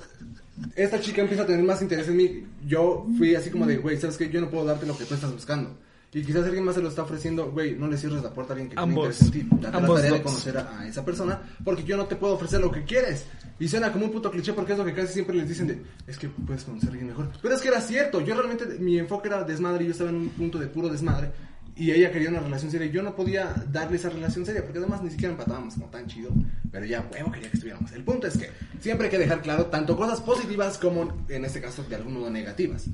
esta 0.74 1.00
chica 1.00 1.22
empieza 1.22 1.42
a 1.44 1.46
tener 1.46 1.64
más 1.64 1.80
interés 1.82 2.08
en 2.08 2.16
mí, 2.16 2.46
yo 2.66 3.06
fui 3.18 3.34
así 3.34 3.50
como 3.50 3.66
de, 3.66 3.78
güey, 3.78 3.98
¿sabes 3.98 4.16
qué? 4.16 4.28
Yo 4.30 4.40
no 4.40 4.50
puedo 4.50 4.64
darte 4.66 4.86
lo 4.86 4.96
que 4.96 5.04
tú 5.04 5.14
estás 5.14 5.32
buscando. 5.32 5.76
Y 6.16 6.22
quizás 6.22 6.46
alguien 6.46 6.64
más 6.64 6.74
se 6.74 6.80
lo 6.80 6.88
está 6.88 7.02
ofreciendo, 7.02 7.50
güey, 7.50 7.74
no 7.74 7.88
le 7.88 7.98
cierres 7.98 8.22
la 8.22 8.32
puerta 8.32 8.54
a 8.54 8.56
alguien 8.56 8.70
que 8.70 8.80
Ambos. 8.80 9.18
tiene 9.18 9.36
interés 9.42 9.50
en 9.50 9.50
ti. 9.50 9.56
Date 9.60 9.70
la 9.70 9.76
Ambos 9.76 10.00
tarea 10.00 10.12
de 10.16 10.22
conocer 10.22 10.56
a, 10.56 10.80
a 10.80 10.88
esa 10.88 11.04
persona, 11.04 11.42
porque 11.62 11.84
yo 11.84 11.94
no 11.98 12.06
te 12.06 12.16
puedo 12.16 12.32
ofrecer 12.32 12.58
lo 12.58 12.72
que 12.72 12.84
quieres. 12.84 13.26
Y 13.60 13.68
suena 13.68 13.92
como 13.92 14.06
un 14.06 14.12
puto 14.12 14.30
cliché 14.30 14.54
porque 14.54 14.72
es 14.72 14.78
lo 14.78 14.86
que 14.86 14.94
casi 14.94 15.12
siempre 15.12 15.36
les 15.36 15.46
dicen 15.46 15.66
de, 15.66 15.82
es 16.06 16.16
que 16.16 16.30
puedes 16.30 16.64
conocer 16.64 16.88
a 16.88 16.92
alguien 16.92 17.08
mejor. 17.08 17.28
Pero 17.42 17.54
es 17.54 17.60
que 17.60 17.68
era 17.68 17.82
cierto, 17.82 18.22
yo 18.22 18.34
realmente, 18.34 18.64
mi 18.78 18.98
enfoque 18.98 19.28
era 19.28 19.44
desmadre 19.44 19.84
y 19.84 19.88
yo 19.88 19.92
estaba 19.92 20.08
en 20.08 20.16
un 20.16 20.28
punto 20.30 20.58
de 20.58 20.68
puro 20.68 20.88
desmadre. 20.88 21.32
Y 21.76 21.90
ella 21.90 22.10
quería 22.10 22.30
una 22.30 22.40
relación 22.40 22.70
seria 22.70 22.86
y 22.86 22.90
yo 22.92 23.02
no 23.02 23.14
podía 23.14 23.54
darle 23.70 23.98
esa 23.98 24.08
relación 24.08 24.46
seria 24.46 24.62
porque 24.62 24.78
además 24.78 25.02
ni 25.02 25.10
siquiera 25.10 25.32
empatábamos 25.32 25.74
como 25.74 25.88
tan 25.90 26.06
chido. 26.06 26.30
Pero 26.72 26.86
ya, 26.86 27.06
huevo, 27.12 27.30
quería 27.30 27.50
que 27.50 27.58
estuviéramos. 27.58 27.92
El 27.92 28.04
punto 28.04 28.26
es 28.26 28.38
que 28.38 28.48
siempre 28.80 29.08
hay 29.08 29.10
que 29.10 29.18
dejar 29.18 29.42
claro 29.42 29.66
tanto 29.66 29.94
cosas 29.98 30.22
positivas 30.22 30.78
como, 30.78 31.26
en 31.28 31.44
este 31.44 31.60
caso, 31.60 31.84
de 31.84 31.96
algún 31.96 32.14
modo 32.14 32.30
negativas. 32.30 32.86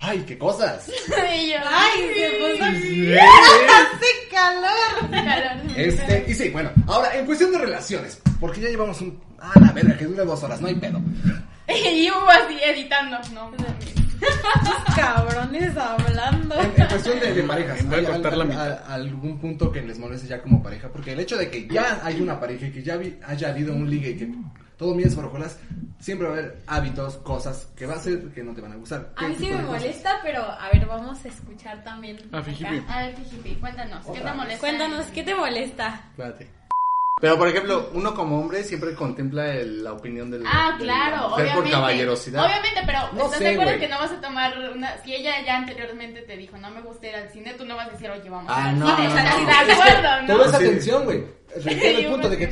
¡Ay, 0.00 0.24
qué 0.26 0.38
cosas! 0.38 0.88
Y 1.36 1.50
yo, 1.50 1.56
Ay, 1.68 2.00
se 2.14 2.30
puso... 2.38 2.64
¡Hace 3.20 4.06
calor! 4.30 5.10
calor. 5.10 5.78
Este, 5.78 6.24
y 6.28 6.34
sí, 6.34 6.48
bueno, 6.50 6.70
ahora, 6.86 7.14
en 7.16 7.26
cuestión 7.26 7.52
de 7.52 7.58
relaciones, 7.58 8.20
porque 8.40 8.60
ya 8.60 8.68
llevamos 8.68 9.00
un... 9.00 9.20
Ah, 9.38 9.52
la 9.60 9.72
verga, 9.72 9.96
que 9.96 10.04
dure 10.06 10.24
dos 10.24 10.42
horas, 10.42 10.60
no 10.60 10.68
hay 10.68 10.74
pedo. 10.74 11.00
Y 11.72 12.10
Hugo 12.10 12.28
así 12.28 12.58
editando. 12.64 13.16
No, 13.32 13.48
Cabrones 14.96 15.76
hablando. 15.76 16.54
En, 16.60 16.72
en 16.82 16.88
cuestión 16.88 17.20
de, 17.20 17.32
de 17.32 17.42
parejas, 17.44 17.84
Voy 17.86 17.94
a 17.94 17.98
¿hay 17.98 18.06
al- 18.06 18.12
cortar 18.12 18.36
la 18.36 18.42
al- 18.42 18.48
mitad. 18.48 18.72
a- 18.72 18.94
algún 18.94 19.38
punto 19.38 19.70
que 19.70 19.80
les 19.82 19.98
moleste 19.98 20.26
ya 20.26 20.42
como 20.42 20.60
pareja? 20.62 20.88
Porque 20.88 21.12
el 21.12 21.20
hecho 21.20 21.36
de 21.36 21.48
que 21.48 21.68
ya 21.68 22.00
hay 22.02 22.20
una 22.20 22.38
pareja 22.40 22.66
y 22.66 22.72
que 22.72 22.82
ya 22.82 22.96
vi- 22.96 23.16
haya 23.24 23.48
habido 23.50 23.72
un 23.72 23.88
ligue 23.88 24.10
y 24.10 24.16
que 24.16 24.28
todo 24.80 24.94
miel 24.94 25.12
por 25.14 25.26
hojuelas, 25.26 25.58
siempre 26.00 26.26
va 26.26 26.34
a 26.34 26.38
haber 26.38 26.56
hábitos, 26.66 27.18
cosas 27.18 27.68
que 27.76 27.84
va 27.84 27.94
a 27.94 27.98
ser 27.98 28.30
que 28.32 28.42
no 28.42 28.54
te 28.54 28.62
van 28.62 28.72
a 28.72 28.76
gustar. 28.76 29.12
A 29.14 29.28
mí 29.28 29.34
¿Qué 29.34 29.44
sí 29.44 29.50
me 29.52 29.60
molesta, 29.62 30.20
pero 30.22 30.42
a 30.42 30.70
ver, 30.72 30.86
vamos 30.86 31.22
a 31.22 31.28
escuchar 31.28 31.84
también. 31.84 32.16
A 32.32 32.38
acá. 32.38 32.44
Fijipi. 32.46 32.82
A 32.88 33.02
ver, 33.02 33.14
Fijipi, 33.16 33.54
cuéntanos, 33.56 34.06
¿qué 34.06 34.20
te 34.20 34.32
molesta? 34.32 34.60
Cuéntanos, 34.60 35.06
¿qué 35.08 35.22
te 35.22 35.34
molesta? 35.34 36.00
Espérate. 36.12 36.48
Pero, 37.20 37.36
por 37.36 37.48
ejemplo, 37.48 37.90
uno 37.92 38.14
como 38.14 38.40
hombre 38.40 38.64
siempre 38.64 38.94
contempla 38.94 39.52
el- 39.52 39.84
la 39.84 39.92
opinión 39.92 40.30
del 40.30 40.42
Ah, 40.46 40.74
de 40.78 40.86
la 40.86 40.94
claro, 40.94 41.16
mujer 41.28 41.44
obviamente. 41.44 41.60
por 41.60 41.70
caballerosidad. 41.70 42.44
Obviamente, 42.46 42.80
pero 42.86 42.98
No 43.12 43.24
¿estás 43.26 43.36
sé, 43.38 43.44
de 43.44 43.50
acuerdo 43.50 43.78
que 43.78 43.88
no 43.88 43.98
vas 43.98 44.12
a 44.12 44.20
tomar 44.22 44.58
una... 44.74 44.96
Si 45.04 45.14
ella 45.14 45.32
ya 45.44 45.56
anteriormente 45.58 46.22
te 46.22 46.34
dijo, 46.38 46.56
no 46.56 46.70
me 46.70 46.80
gusta 46.80 47.08
ir 47.08 47.16
al 47.16 47.28
cine, 47.28 47.52
tú 47.58 47.66
no 47.66 47.76
vas 47.76 47.88
a 47.88 47.90
decir, 47.90 48.08
oye, 48.10 48.30
vamos 48.30 48.50
Ah, 48.50 48.70
al 48.70 48.78
no, 48.78 48.96
cine. 48.96 49.08
no, 49.08 49.14
¿Estás 49.18 49.38
no. 49.38 49.46
de 49.66 49.72
acuerdo, 49.74 50.26
Todo 50.28 50.38
no? 50.38 50.44
es 50.44 50.50
Sí. 50.50 50.56
atención, 50.56 51.04
güey. 51.04 51.24
Requiere 51.56 51.96
el 51.98 52.02
Yo 52.04 52.10
punto 52.12 52.30
de 52.30 52.38
que 52.38 52.46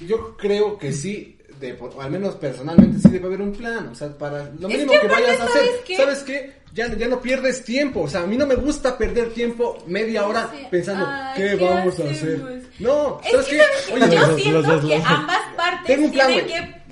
Yo 0.00 0.36
creo 0.36 0.78
que 0.78 0.92
sí, 0.92 1.38
de, 1.60 1.74
por- 1.74 1.90
o 1.94 2.00
al 2.02 2.10
menos 2.10 2.34
personalmente, 2.36 2.98
sí 3.00 3.08
debe 3.08 3.26
haber 3.26 3.42
un 3.42 3.52
plan. 3.52 3.88
O 3.88 3.94
sea, 3.94 4.08
para 4.16 4.44
lo 4.58 4.68
Es 4.68 4.74
mínimo 4.74 4.92
que 4.92 5.00
que, 5.00 5.06
vayas 5.08 5.40
a 5.40 5.44
hacer. 5.44 5.62
¿sabes 5.64 5.80
qué? 5.86 5.96
¿Sabes 5.96 6.18
qué? 6.24 6.62
Ya, 6.74 6.88
ya 6.96 7.06
no 7.06 7.20
pierdes 7.20 7.64
tiempo. 7.64 8.00
O 8.00 8.08
sea, 8.08 8.22
a 8.22 8.26
mí 8.26 8.36
no 8.36 8.46
me 8.46 8.54
gusta 8.54 8.96
perder 8.96 9.28
tiempo 9.34 9.76
media 9.86 10.26
hora 10.26 10.48
Sí. 10.50 10.66
pensando, 10.70 11.06
Ay, 11.06 11.34
¿qué, 11.36 11.58
¿qué 11.58 11.64
vamos 11.64 12.00
a 12.00 12.04
hacer? 12.04 12.40
No, 12.78 13.20
Es 13.22 13.30
¿sabes 13.30 13.46
que. 13.46 13.92
Oye, 13.92 14.14
yo 14.16 14.26
los- 14.26 14.40
siento 14.40 14.62
los- 14.62 14.80
que 14.86 14.96
los- 14.98 15.06
ambas 15.06 15.40
partes 15.56 15.86
Tengo 15.86 16.06
un 16.06 16.12
plan, 16.12 16.26
tienen 16.28 16.46
que 16.46 16.82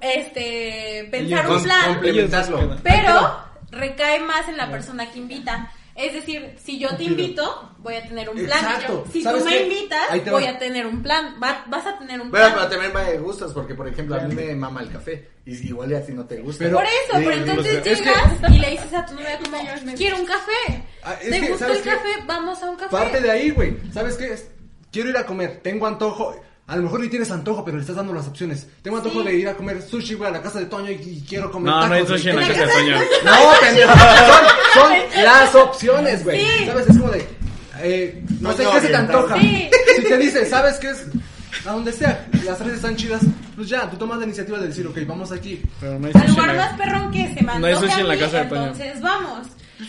este, 0.00 1.08
pensar 1.10 1.50
un 1.50 1.62
plan, 1.62 1.92
complementarlo. 1.94 2.76
Pero 2.82 3.38
recae 3.70 4.20
más 4.20 4.48
en 4.48 4.56
la 4.56 4.70
persona 4.70 5.10
que 5.10 5.18
invita. 5.18 5.72
Es 5.96 6.12
decir, 6.12 6.56
si 6.62 6.78
yo 6.78 6.96
te 6.96 7.04
invito, 7.04 7.70
voy 7.78 7.94
a 7.94 8.02
tener 8.02 8.28
un 8.28 8.34
plan. 8.36 8.58
Exacto. 8.64 9.04
Si 9.12 9.18
tú 9.20 9.24
¿Sabes 9.28 9.44
me 9.44 9.50
qué? 9.52 9.62
invitas, 9.62 10.30
voy 10.30 10.44
a 10.44 10.58
tener 10.58 10.86
un 10.86 11.02
plan. 11.02 11.36
Va- 11.40 11.64
vas 11.68 11.86
a 11.86 11.96
tener 11.98 12.20
un 12.20 12.30
Bueno, 12.32 12.46
plan. 12.46 12.54
pero 12.56 12.68
también 12.68 12.92
va 12.96 13.02
de 13.08 13.18
gustos, 13.18 13.52
porque 13.52 13.74
por 13.76 13.86
ejemplo 13.86 14.16
a 14.16 14.20
mí 14.20 14.34
me 14.34 14.54
mama 14.56 14.82
el 14.82 14.90
café. 14.90 15.28
Y 15.46 15.54
igual 15.68 15.92
y 15.92 15.94
a 15.94 16.04
ti 16.04 16.12
no 16.12 16.24
te 16.26 16.40
gusta. 16.40 16.64
Pero- 16.64 16.78
Por 16.78 16.84
eso, 16.86 17.18
Sí, 17.18 17.24
pero 17.24 17.32
entonces 17.32 17.74
es 17.74 17.82
que- 18.00 18.04
llegas 18.06 18.32
y 18.50 18.58
le 18.58 18.70
dices 18.70 18.92
a 18.94 19.06
tu 19.06 19.14
novia 19.14 19.38
como, 19.38 19.56
quiero 19.96 20.16
un 20.18 20.26
café. 20.26 20.84
Ah, 21.04 21.14
¿Te 21.20 21.30
que, 21.30 21.48
gusta 21.48 21.66
¿sabes 21.66 21.78
el 21.78 21.84
qué? 21.84 21.90
café? 21.90 22.08
Vamos 22.26 22.62
a 22.62 22.70
un 22.70 22.76
café. 22.76 22.90
Parte 22.90 23.20
de 23.20 23.30
ahí, 23.30 23.50
güey. 23.50 23.76
¿Sabes 23.92 24.16
qué? 24.16 24.36
Quiero 24.90 25.10
ir 25.10 25.16
a 25.16 25.24
comer, 25.26 25.60
tengo 25.62 25.86
antojo. 25.86 26.34
A 26.66 26.76
lo 26.76 26.82
mejor 26.82 27.00
ni 27.00 27.08
tienes 27.08 27.30
antojo, 27.30 27.62
pero 27.64 27.76
le 27.76 27.82
estás 27.82 27.96
dando 27.96 28.14
las 28.14 28.26
opciones. 28.26 28.66
Tengo 28.82 28.96
antojo 28.96 29.20
Sí. 29.20 29.26
de 29.28 29.34
ir 29.36 29.48
a 29.48 29.54
comer 29.54 29.82
sushi, 29.82 30.14
güey, 30.14 30.30
a 30.30 30.32
la 30.32 30.40
casa 30.40 30.60
de 30.60 30.66
Toño 30.66 30.90
y, 30.90 30.94
y 30.94 31.24
quiero 31.28 31.50
comer 31.50 31.66
No, 31.72 31.80
tacos. 31.80 31.88
no 31.90 31.94
hay 31.96 32.02
güey. 32.04 32.16
sushi 32.18 32.30
en 32.30 32.36
la 32.36 32.48
casa 32.48 32.60
de 32.60 32.66
Toño. 32.72 32.96
No, 33.24 33.32
pendejo. 33.60 33.92
Son, 33.92 34.92
son 35.14 35.24
las 35.24 35.54
opciones, 35.54 36.24
güey. 36.24 36.40
Sí. 36.40 36.66
¿Sabes? 36.66 36.86
Es 36.88 36.98
como 36.98 37.10
de. 37.10 37.28
Eh, 37.82 38.24
no 38.40 38.52
sé 38.54 38.64
qué 38.72 38.80
se 38.80 38.88
te 38.88 38.96
antoja. 38.96 39.38
Sí. 39.38 39.68
Si 39.96 40.02
te 40.04 40.16
dice, 40.18 40.46
¿sabes 40.46 40.76
qué 40.76 40.90
es? 40.90 41.04
A 41.66 41.72
donde 41.72 41.92
sea, 41.92 42.26
las 42.44 42.58
tres 42.58 42.74
están 42.74 42.96
chidas, 42.96 43.22
pues 43.56 43.68
ya, 43.68 43.88
tú 43.90 43.96
tomas 43.96 44.18
la 44.18 44.24
iniciativa 44.24 44.58
de 44.58 44.68
decir, 44.68 44.86
ok, 44.86 44.98
vamos 45.06 45.32
aquí. 45.32 45.62
Pero 45.80 45.98
no 45.98 46.06
hay 46.06 46.12
Al 46.14 46.20
sushi 46.22 46.30
en 46.30 46.34
lugar 46.36 46.54
la- 46.56 46.66
más 46.66 46.78
perrón 46.78 47.10
que 47.12 47.34
se 47.34 47.42
me 47.42 47.58
No 47.58 47.66
hay 47.66 47.74
sushi 47.76 48.00
en 48.00 48.08
la 48.08 48.16
casa 48.18 48.38
de 48.38 48.44
Toño. 48.46 48.62
entonces 48.64 49.00
vamos. 49.00 49.46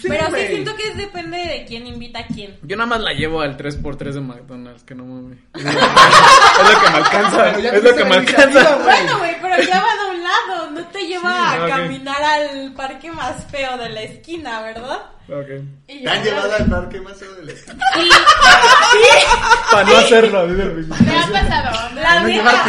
Pero 0.07 0.25
sí 0.35 0.47
siento 0.47 0.75
que 0.75 0.93
depende 0.95 1.37
de 1.37 1.65
quién 1.67 1.85
invita 1.87 2.19
a 2.19 2.25
quién. 2.27 2.57
Yo 2.63 2.75
nada 2.75 2.87
más 2.87 3.01
la 3.01 3.13
llevo 3.13 3.41
al 3.41 3.55
3x3 3.57 4.13
de 4.13 4.21
McDonald's, 4.21 4.83
que 4.83 4.95
no 4.95 5.05
mames. 5.05 5.37
Es 5.55 5.63
lo 5.63 6.79
que 6.81 6.89
me 6.89 6.97
alcanza, 6.97 7.49
es 7.51 7.83
lo 7.83 7.95
que 7.95 8.05
me 8.05 8.15
alcanza. 8.15 8.75
Bueno, 8.77 9.17
güey, 9.19 9.35
pero 9.41 9.61
ya 9.63 9.81
va 9.81 9.93
de 10.03 10.09
un 10.17 10.23
lado, 10.23 10.71
no 10.71 10.83
te 10.87 11.05
lleva 11.05 11.51
Sí, 11.53 11.57
a 11.61 11.67
caminar 11.67 12.23
al 12.23 12.73
parque 12.73 13.11
más 13.11 13.45
feo 13.51 13.77
de 13.77 13.89
la 13.89 14.01
esquina, 14.03 14.61
¿verdad? 14.61 14.99
Ok. 15.27 15.49
Y 15.87 15.97
¿Te 15.99 16.03
ya- 16.03 16.11
han 16.13 16.23
llevado 16.23 16.55
al 16.55 16.65
parque 16.65 17.01
más 17.01 17.17
feo 17.17 17.33
de 17.35 17.45
la 17.45 17.51
esquina? 17.51 17.83
Sí, 17.95 18.09
Para 19.71 19.83
no 19.83 19.97
hacerlo. 19.97 20.47
Me 20.47 21.17
ha 21.17 21.27
pasado. 21.27 21.89
la 21.95 22.19
neta. 22.21 22.63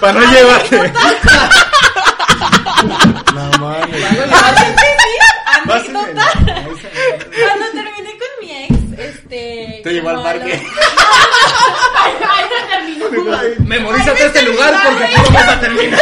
Para 0.00 0.12
no 0.20 0.32
llevarte. 0.32 0.92
No 3.34 3.50
mames. 3.58 4.04
Anécdota. 5.72 6.32
Cuando 6.62 7.66
terminé 7.72 8.10
con 8.18 8.28
mi 8.40 8.50
ex, 8.52 8.98
este. 8.98 9.80
Te 9.82 9.92
llevó 9.92 10.10
al 10.10 10.22
parque. 10.22 10.52
Ahí 12.02 12.44
no 12.50 12.58
terminó. 12.68 13.64
Memorízate 13.64 14.26
este 14.26 14.42
lugar 14.42 14.74
porque 14.84 15.04
aquí 15.04 15.36
a 15.36 15.60
terminar. 15.60 16.00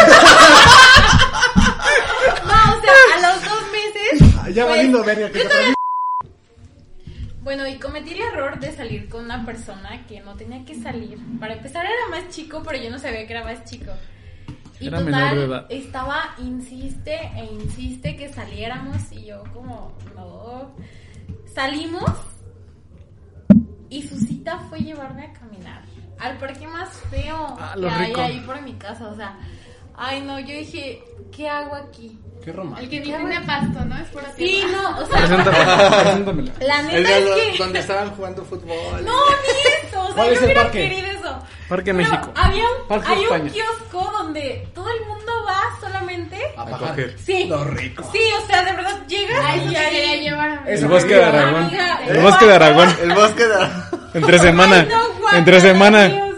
No, 2.44 2.76
o 2.76 2.80
sea, 2.80 2.92
a 3.14 3.32
los 3.32 3.44
dos 3.44 3.62
meses. 3.72 4.54
Ya 4.54 4.64
pues, 4.64 4.76
valiendo 4.76 5.04
verga 5.04 5.30
que 5.30 5.44
te 5.44 5.74
Bueno, 7.40 7.66
y 7.66 7.78
cometí 7.78 8.12
el 8.12 8.20
error 8.20 8.58
de 8.58 8.72
salir 8.72 9.08
con 9.08 9.24
una 9.24 9.44
persona 9.46 10.04
que 10.06 10.20
no 10.20 10.34
tenía 10.36 10.64
que 10.64 10.74
salir. 10.74 11.18
Para 11.40 11.54
empezar 11.54 11.86
era 11.86 12.08
más 12.10 12.28
chico, 12.34 12.62
pero 12.64 12.82
yo 12.82 12.90
no 12.90 12.98
sabía 12.98 13.26
que 13.26 13.32
era 13.32 13.44
más 13.44 13.64
chico. 13.64 13.92
Y 14.82 14.88
Era 14.88 14.98
total, 14.98 15.14
menor 15.14 15.38
de 15.38 15.44
edad. 15.44 15.66
estaba, 15.70 16.34
insiste 16.38 17.14
e 17.14 17.44
insiste 17.52 18.16
que 18.16 18.32
saliéramos 18.32 19.12
y 19.12 19.24
yo 19.26 19.42
como, 19.54 19.92
no. 20.16 20.72
Salimos 21.54 22.10
y 23.90 24.02
su 24.02 24.18
cita 24.18 24.58
fue 24.70 24.80
llevarme 24.80 25.26
a 25.26 25.32
caminar 25.32 25.82
al 26.18 26.38
parque 26.38 26.66
más 26.66 26.88
feo 27.10 27.56
Ah, 27.60 27.74
que 27.78 27.86
hay 27.88 28.06
rico. 28.06 28.20
ahí 28.20 28.40
por 28.40 28.60
mi 28.62 28.72
casa. 28.74 29.08
O 29.08 29.14
sea, 29.16 29.36
ay 29.94 30.22
no, 30.22 30.38
yo 30.40 30.46
dije, 30.54 31.02
¿qué 31.30 31.48
hago 31.48 31.74
aquí? 31.74 32.18
Qué 32.42 32.50
El 32.50 32.56
romántico. 32.56 32.90
que 32.90 32.98
ni 33.00 33.04
tiene 33.06 33.40
pasto, 33.42 33.84
¿no? 33.84 33.98
Es 33.98 34.08
por 34.08 34.24
así. 34.24 34.46
Sí, 34.46 34.64
no, 34.72 34.98
o 34.98 35.06
sea, 35.06 35.26
la 36.60 36.80
El 36.80 37.02
neta 37.02 37.18
es 37.18 37.24
que... 37.52 37.58
donde 37.58 37.78
estaban 37.80 38.10
jugando 38.16 38.44
fútbol. 38.44 39.04
No, 39.04 39.12
ni 39.12 39.71
eso, 39.92 40.00
o 40.02 40.06
sea, 40.06 40.14
¿Cuál 40.14 40.26
yo 40.28 40.32
es 40.32 40.38
el 40.38 40.44
hubiera 40.44 40.62
parque? 40.62 40.78
querido 40.88 41.06
eso. 41.10 41.42
Parque 41.68 41.94
Pero 41.94 41.96
México. 42.10 42.32
Había 42.36 42.64
un, 42.64 42.88
Parque 42.88 43.08
hay 43.08 43.18
un 43.18 43.24
España. 43.24 43.52
kiosco 43.52 44.12
donde 44.18 44.68
todo 44.74 44.88
el 44.90 45.06
mundo 45.06 45.32
va 45.46 45.62
solamente. 45.80 46.38
A 46.56 46.62
A 46.62 46.64
pagar. 46.66 46.80
coger. 46.90 47.16
Sí. 47.24 47.44
Lo 47.44 47.64
rico. 47.64 48.08
Sí, 48.12 48.20
o 48.42 48.46
sea, 48.46 48.62
de 48.64 48.72
verdad 48.72 49.06
llegas 49.06 49.44
A 49.44 49.54
eso 49.56 49.70
y 49.72 49.76
ahí- 49.76 50.20
llevar. 50.20 50.62
Eso 50.66 50.84
El 50.84 50.90
bosque 50.90 51.14
de 51.14 51.20
quería. 51.20 51.28
Aragón. 51.40 51.64
Amiga, 51.64 52.00
El 52.08 52.18
bosque 52.20 52.44
de 52.46 52.54
Aragón. 52.54 52.96
El 53.02 53.14
bosque 53.14 53.44
de... 53.46 53.68
Entre 54.14 54.38
semana. 54.38 54.76
Ay, 54.80 54.88
no, 54.90 55.08
guácala, 55.20 55.38
Entre 55.38 55.60
semana. 55.60 56.08
Dios. 56.08 56.34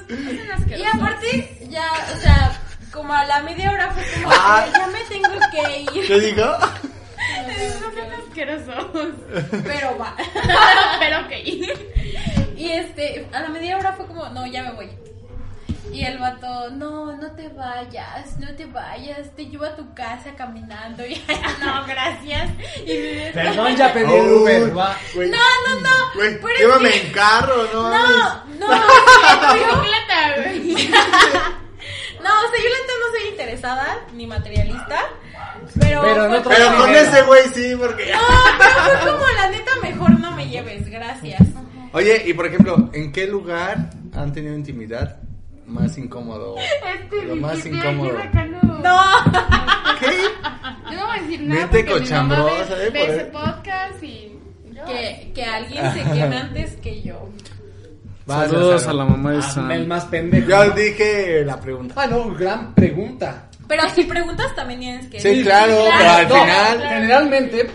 Y 0.79 0.85
aparte, 0.85 1.59
ya, 1.69 1.87
o 2.15 2.21
sea, 2.21 2.61
como 2.93 3.13
a 3.13 3.25
la 3.25 3.41
media 3.43 3.71
hora 3.73 3.91
fue 3.91 4.05
como, 4.23 4.35
Ah. 4.37 4.67
ya 4.73 4.87
me 4.89 5.01
tengo 5.05 5.29
que 5.51 5.81
ir. 5.99 6.07
¿Qué 6.07 6.21
dijo? 6.21 6.45
Son 7.81 8.13
asquerosos. 8.29 8.87
Pero 9.65 9.99
va. 9.99 10.15
Pero 11.01 11.21
ok. 11.21 11.33
Y 12.65 12.73
este, 12.73 13.29
a 13.33 13.41
la 13.41 13.49
media 13.51 13.77
hora 13.77 13.93
fue 13.93 14.07
como, 14.07 14.27
no, 14.31 14.47
ya 14.47 14.63
me 14.63 14.73
voy. 14.73 14.89
Y 15.93 16.03
el 16.05 16.19
vato, 16.19 16.71
no, 16.71 17.15
no 17.15 17.31
te 17.33 17.49
vayas, 17.51 18.39
no 18.39 18.49
te 18.57 18.65
vayas, 18.65 19.31
te 19.37 19.47
llevo 19.47 19.65
a 19.67 19.77
tu 19.77 19.93
casa 19.95 20.31
caminando. 20.37 21.05
Y 21.07 21.23
no, 21.61 21.85
gracias. 21.87 22.51
Y 22.87 22.93
me 22.97 23.31
Perdón, 23.35 23.77
ya 23.77 23.93
pedí 23.93 24.13
el 24.15 24.33
Uber. 24.33 24.77
Va. 24.77 24.97
No, 25.15 25.23
no, 25.27 25.81
no. 25.81 25.91
Güey, 26.15 26.41
pero 26.41 26.49
es 26.55 26.59
llévame 26.61 26.91
que- 26.91 27.01
en 27.07 27.13
carro, 27.13 27.69
no 27.73 27.83
No, 27.91 28.45
no, 28.47 28.67
no, 28.69 29.57
yo, 29.57 29.65
Bicicleta, 29.67 30.35
güey. 30.37 30.89
no, 32.23 32.31
o 32.31 32.51
sea, 32.51 32.61
yo 32.63 32.71
la 32.71 32.79
neta 32.81 32.95
no 33.01 33.19
soy 33.19 33.29
interesada 33.29 33.99
ni 34.15 34.27
materialista. 34.27 35.01
Pero, 35.81 36.03
Pero 36.03 36.77
con 36.79 36.95
ese 36.95 37.23
güey 37.23 37.43
sí, 37.55 37.75
porque... 37.79 38.13
No, 38.13 38.21
pero 38.59 39.01
fue 39.03 39.11
como 39.13 39.27
la 39.33 39.49
neta, 39.51 39.71
mejor 39.83 40.19
no 40.21 40.31
me 40.33 40.49
lleves, 40.49 40.89
gracias. 40.89 41.41
Oye, 41.95 42.23
y 42.27 42.35
por 42.35 42.47
ejemplo, 42.47 42.91
¿en 42.93 43.11
qué 43.13 43.27
lugar 43.27 43.91
han 44.13 44.33
tenido 44.33 44.55
intimidad 44.55 45.17
más 45.67 45.97
incómodo? 45.97 46.57
Este 47.03 47.25
Lo 47.27 47.37
más 47.37 47.65
incómodo. 47.65 48.19
No. 48.85 49.01
¿Qué? 49.99 50.11
Yo 50.91 50.97
no 50.99 51.07
voy 51.07 51.19
a 51.19 51.23
decir 51.23 51.41
nada 51.43 51.61
Mente 51.63 51.85
porque 51.85 52.05
mi 52.05 52.11
mamá 52.11 52.37
cochambrosa, 52.37 52.75
ve, 52.75 52.87
¿eh? 52.87 52.91
ve 52.91 53.01
Por 53.01 53.09
ese 53.11 53.25
podcast 53.27 54.03
y... 54.03 54.39
Que, 54.87 55.33
que 55.35 55.43
alguien 55.45 55.93
se 55.95 56.03
queme 56.03 56.37
antes 56.37 56.73
que 56.83 57.01
yo. 57.01 57.31
Vas, 58.27 58.51
Saludos 58.51 58.87
a 58.87 58.93
la 58.93 59.05
mamá 59.07 59.31
de 59.33 59.39
Ah, 59.39 59.43
Sam. 59.43 59.71
el 59.71 59.87
más 59.87 60.05
pendejo. 60.07 60.47
Yo 60.51 60.71
dije 60.73 61.43
la 61.47 61.59
pregunta. 61.59 61.95
Ah, 61.97 62.07
no, 62.07 62.35
gran 62.35 62.75
pregunta. 62.75 63.49
Pero 63.67 63.89
si 63.95 64.05
preguntas 64.05 64.55
también 64.55 64.81
tienes 64.81 65.07
que 65.07 65.21
Sí, 65.21 65.43
claro, 65.43 65.75
pero 65.97 66.11
al 66.11 66.29
No, 66.29 66.35
final... 66.35 66.83
Generalmente, 66.89 67.71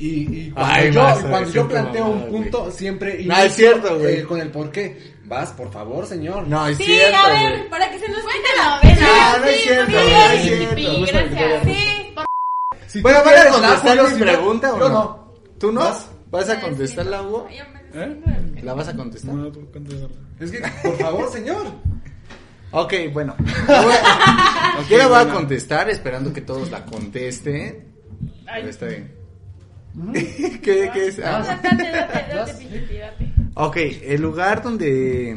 y, 0.00 0.46
y 0.46 0.50
cuando 0.50 0.72
Ay, 0.74 0.90
yo, 0.92 1.28
cuando 1.28 1.50
yo 1.50 1.68
planteo 1.68 2.04
mamá, 2.04 2.14
un 2.16 2.20
güey. 2.30 2.42
punto, 2.42 2.70
siempre 2.70 3.24
No, 3.24 3.36
es 3.36 3.54
cierto, 3.54 3.98
güey. 3.98 4.16
eh, 4.18 4.22
con 4.24 4.40
el 4.40 4.50
por 4.50 4.70
qué. 4.72 5.14
Vas, 5.24 5.50
por 5.52 5.70
favor, 5.70 6.06
señor. 6.06 6.46
No, 6.48 6.66
es 6.66 6.76
Sí, 6.76 6.84
cierto, 6.84 7.16
a 7.18 7.28
ver, 7.30 7.56
güey. 7.58 7.70
para 7.70 7.90
que 7.90 7.98
se 8.00 8.08
nos 8.08 8.18
quite 8.18 8.28
Cuéntalo, 8.32 8.70
la 8.70 8.80
pena. 8.80 9.06
No, 9.06 9.38
no 9.38 9.44
es 9.46 9.60
cierto, 9.62 9.86
sí, 9.86 9.92
no 9.92 10.00
es 10.00 10.42
sí, 10.42 10.48
cierto. 10.48 10.76
sí, 10.76 11.06
gracias. 11.06 11.62
Sí. 11.64 12.14
Si 12.88 13.00
Bueno, 13.02 13.18
¿van 13.24 13.38
a 13.38 13.50
contestar 13.50 14.12
mi 14.12 14.18
pregunta 14.20 14.74
o 14.74 14.78
no? 14.78 14.88
no. 14.88 15.32
¿Tú 15.60 15.70
no? 15.72 15.80
¿Vas? 15.80 16.08
¿Vas 16.30 16.48
a 16.48 16.60
contestarla, 16.60 17.22
Hugo? 17.22 17.46
¿Eh? 17.94 18.20
¿La 18.62 18.74
vas 18.74 18.88
a 18.88 18.96
contestar? 18.96 19.34
No, 19.34 19.50
tú 19.52 19.70
contéstala. 19.72 20.08
Es 20.40 20.50
que, 20.50 20.60
por 20.82 20.96
favor, 20.98 21.30
señor. 21.32 21.66
Ok, 22.72 22.94
bueno. 23.12 23.34
Yo 24.88 24.96
la 24.98 25.06
voy 25.08 25.18
a 25.18 25.28
contestar 25.32 25.88
esperando 25.90 26.32
que 26.32 26.40
todos 26.40 26.70
la 26.70 26.84
contesten. 26.84 27.84
Pero 28.46 28.68
está 28.68 28.86
bien. 28.86 29.12
¿Qué, 30.12 30.90
qué 30.92 31.06
es? 31.08 31.18
Ah, 31.18 31.40
Date, 31.62 31.68
date, 31.76 31.90
date, 32.34 32.98
date. 32.98 33.32
Ok, 33.54 33.76
el 33.76 34.22
lugar 34.22 34.62
donde 34.62 35.36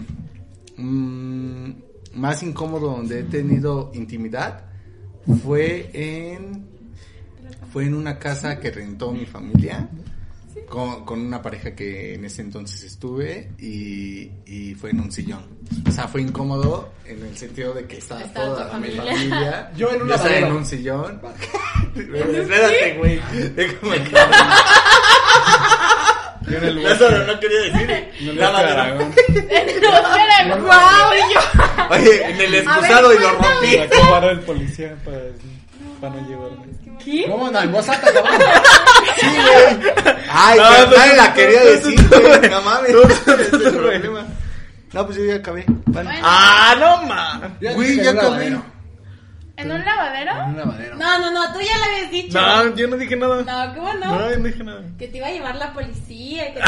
mm, 0.77 1.69
más 2.15 2.43
incómodo 2.43 2.91
donde 2.91 3.19
he 3.21 3.23
tenido 3.23 3.91
intimidad 3.93 4.65
fue 5.43 5.89
en 5.93 6.67
fue 7.71 7.85
en 7.85 7.95
una 7.95 8.19
casa 8.19 8.59
que 8.59 8.69
rentó 8.69 9.11
mi 9.11 9.25
familia 9.25 9.89
con, 10.69 11.03
con 11.05 11.19
una 11.21 11.41
pareja 11.41 11.73
que 11.73 12.13
en 12.13 12.25
ese 12.25 12.43
entonces 12.43 12.83
estuve 12.83 13.49
y, 13.57 14.29
y 14.45 14.75
fue 14.75 14.91
en 14.91 14.99
un 14.99 15.11
sillón. 15.11 15.43
O 15.87 15.91
sea, 15.91 16.07
fue 16.07 16.21
incómodo 16.21 16.91
en 17.05 17.25
el 17.25 17.35
sentido 17.35 17.73
de 17.73 17.85
que 17.87 17.97
estaba 17.97 18.21
Estaba 18.21 18.45
toda 18.47 18.77
mi 18.79 18.89
familia. 18.91 19.05
familia. 19.15 19.71
Yo 19.77 19.89
en 19.89 20.01
un 20.03 20.11
estaba 20.11 20.23
lavadero. 20.29 20.47
en 20.47 20.53
un 20.53 20.65
sillón. 20.65 21.21
Espérate, 21.95 22.93
güey. 22.97 23.21
Déjame 23.55 24.03
Yo 26.47 26.57
en 26.57 26.63
el. 26.63 26.83
Lázaro 26.83 27.25
no 27.25 27.39
quería 27.39 27.59
decir. 27.61 28.07
No. 28.21 28.31
Espera, 28.31 28.97
guau, 30.57 31.13
y 31.13 31.33
yo... 31.33 31.39
Oye, 31.89 32.25
en 32.29 32.41
el 32.41 32.55
excusado 32.55 33.13
y 33.13 33.19
lo 33.19 33.29
rompí. 33.31 33.77
Me 33.77 33.81
acabaron 33.83 34.29
el 34.31 34.39
policía 34.41 34.95
para, 35.05 35.17
para 36.01 36.15
no 36.15 36.27
llevarme. 36.27 36.65
¿Cómo 37.29 37.49
no? 37.51 37.61
En 37.61 37.71
voz 37.71 37.87
alta, 37.89 38.11
cabrón. 38.13 38.41
Sí, 39.19 39.27
güey. 39.27 39.93
Ay, 40.29 40.57
No, 40.57 40.63
pero 40.69 40.85
pues, 40.87 40.99
nadie 40.99 41.15
la 41.17 41.33
quería 41.33 41.63
decir, 41.63 42.09
güey. 42.09 42.49
No 42.49 42.61
mames. 42.61 42.91
No, 44.93 45.05
pues 45.05 45.17
yo 45.17 45.25
ya 45.25 45.35
acabé. 45.35 45.65
Vale. 45.67 45.83
Bueno. 46.09 46.11
¡Ah, 46.23 46.75
no, 46.79 47.03
ma! 47.07 47.41
Güey, 47.59 47.97
ya 48.03 48.11
acabé. 48.11 48.57
Lavadero. 49.69 49.71
¿En 49.75 49.79
un 49.79 49.85
lavadero? 49.85 50.31
En 50.43 50.49
un 50.49 50.57
lavadero. 50.57 50.95
No, 50.97 51.19
no, 51.19 51.31
no, 51.31 51.53
tú 51.53 51.59
ya 51.61 51.77
lo 51.77 51.83
habías 51.85 52.11
dicho. 52.11 52.41
No, 52.41 52.75
yo 52.75 52.87
no 52.87 52.97
dije 52.97 53.15
nada. 53.15 53.41
No, 53.43 53.75
¿cómo 53.75 53.93
no? 53.93 54.05
No, 54.19 54.29
yo 54.31 54.37
no 54.37 54.43
dije 54.45 54.63
nada. 54.63 54.81
Que 54.97 55.07
te 55.07 55.17
iba 55.17 55.27
a 55.27 55.31
llevar 55.31 55.55
la 55.55 55.73
policía. 55.73 56.53
Que 56.53 56.59
te... 56.59 56.65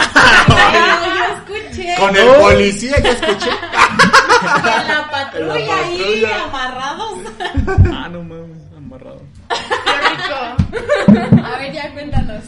No, 0.50 1.16
yo 1.16 1.24
escuché. 1.64 1.96
Con 2.00 2.16
el 2.16 2.28
policía 2.42 3.00
ya 3.02 3.10
escuché. 3.12 3.50
En 3.50 4.88
la 4.88 5.08
patrulla 5.12 5.56
En 5.60 5.68
la 5.68 5.76
ahí, 5.78 5.98
patrulla. 5.98 6.44
amarrados. 6.46 7.20
Ah, 7.94 8.10
no 8.10 8.24
mames, 8.24 8.58
amarrado. 8.78 9.22
Qué 9.50 10.10
rico. 10.10 11.42
A 11.46 11.58
ver, 11.60 11.74
ya 11.74 11.92
cuéntanos. 11.94 12.44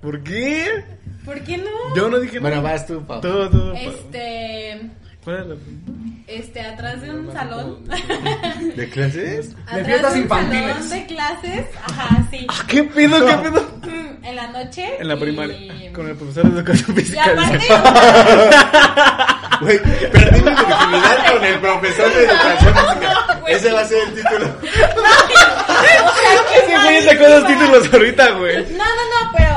¿Por 0.00 0.22
qué? 0.24 0.84
¿Por 1.24 1.40
qué 1.42 1.58
no? 1.58 1.70
Yo 1.94 2.08
no 2.08 2.18
dije 2.18 2.38
Bueno, 2.40 2.56
nada. 2.56 2.72
vas 2.72 2.86
tú, 2.86 3.00
papá. 3.04 3.20
Todo, 3.20 3.48
todo. 3.50 3.72
pa- 3.72 3.78
Este, 3.80 4.80
¿Cuál 5.26 5.36
es 5.40 5.46
la 5.48 5.54
pregunta? 5.56 5.92
este, 6.28 6.60
atrás 6.60 7.00
de 7.02 7.10
un 7.10 7.32
salón. 7.32 7.84
¿De 8.76 8.88
clases? 8.90 9.54
atrás 9.66 9.86
fiestas 9.86 10.12
de 10.12 10.18
un 10.18 10.24
infantiles. 10.24 10.72
salón 10.74 10.88
de 10.90 11.06
clases. 11.06 11.66
Ajá, 11.84 12.28
sí. 12.30 12.46
¿Qué 12.68 12.84
pedo, 12.84 13.26
qué 13.26 13.34
pedo? 13.50 13.62
Mm, 13.82 14.24
En 14.24 14.36
la 14.36 14.46
noche. 14.48 14.96
En 15.00 15.08
la 15.08 15.14
y- 15.14 15.18
primaria, 15.20 15.92
con 15.92 16.08
el 16.08 16.16
profesor 16.16 16.44
de 16.50 16.58
educación 16.60 16.90
Y 16.96 17.00
física. 17.00 17.24
aparte, 17.24 17.66
Güey, 19.60 19.78
perdí 20.12 20.40
mi 20.42 20.50
virginidad 20.50 21.32
con 21.32 21.44
el 21.44 21.58
profesor 21.60 22.12
de 22.14 22.24
educación 22.24 22.74
física. 22.74 23.38
güey. 23.40 23.54
Ese 23.54 23.72
va 23.72 23.80
a 23.80 23.84
ser 23.84 23.98
el 24.08 24.14
título. 24.14 24.46
o 24.46 24.66
sea, 24.66 26.38
que 26.48 26.58
Ese 26.58 26.76
güey 26.82 27.02
sacó 27.04 27.28
los 27.28 27.46
títulos 27.46 27.92
ahorita, 27.94 28.30
güey. 28.32 28.56
No, 28.72 28.78
no, 28.84 28.84
no, 28.84 29.32
pero 29.36 29.55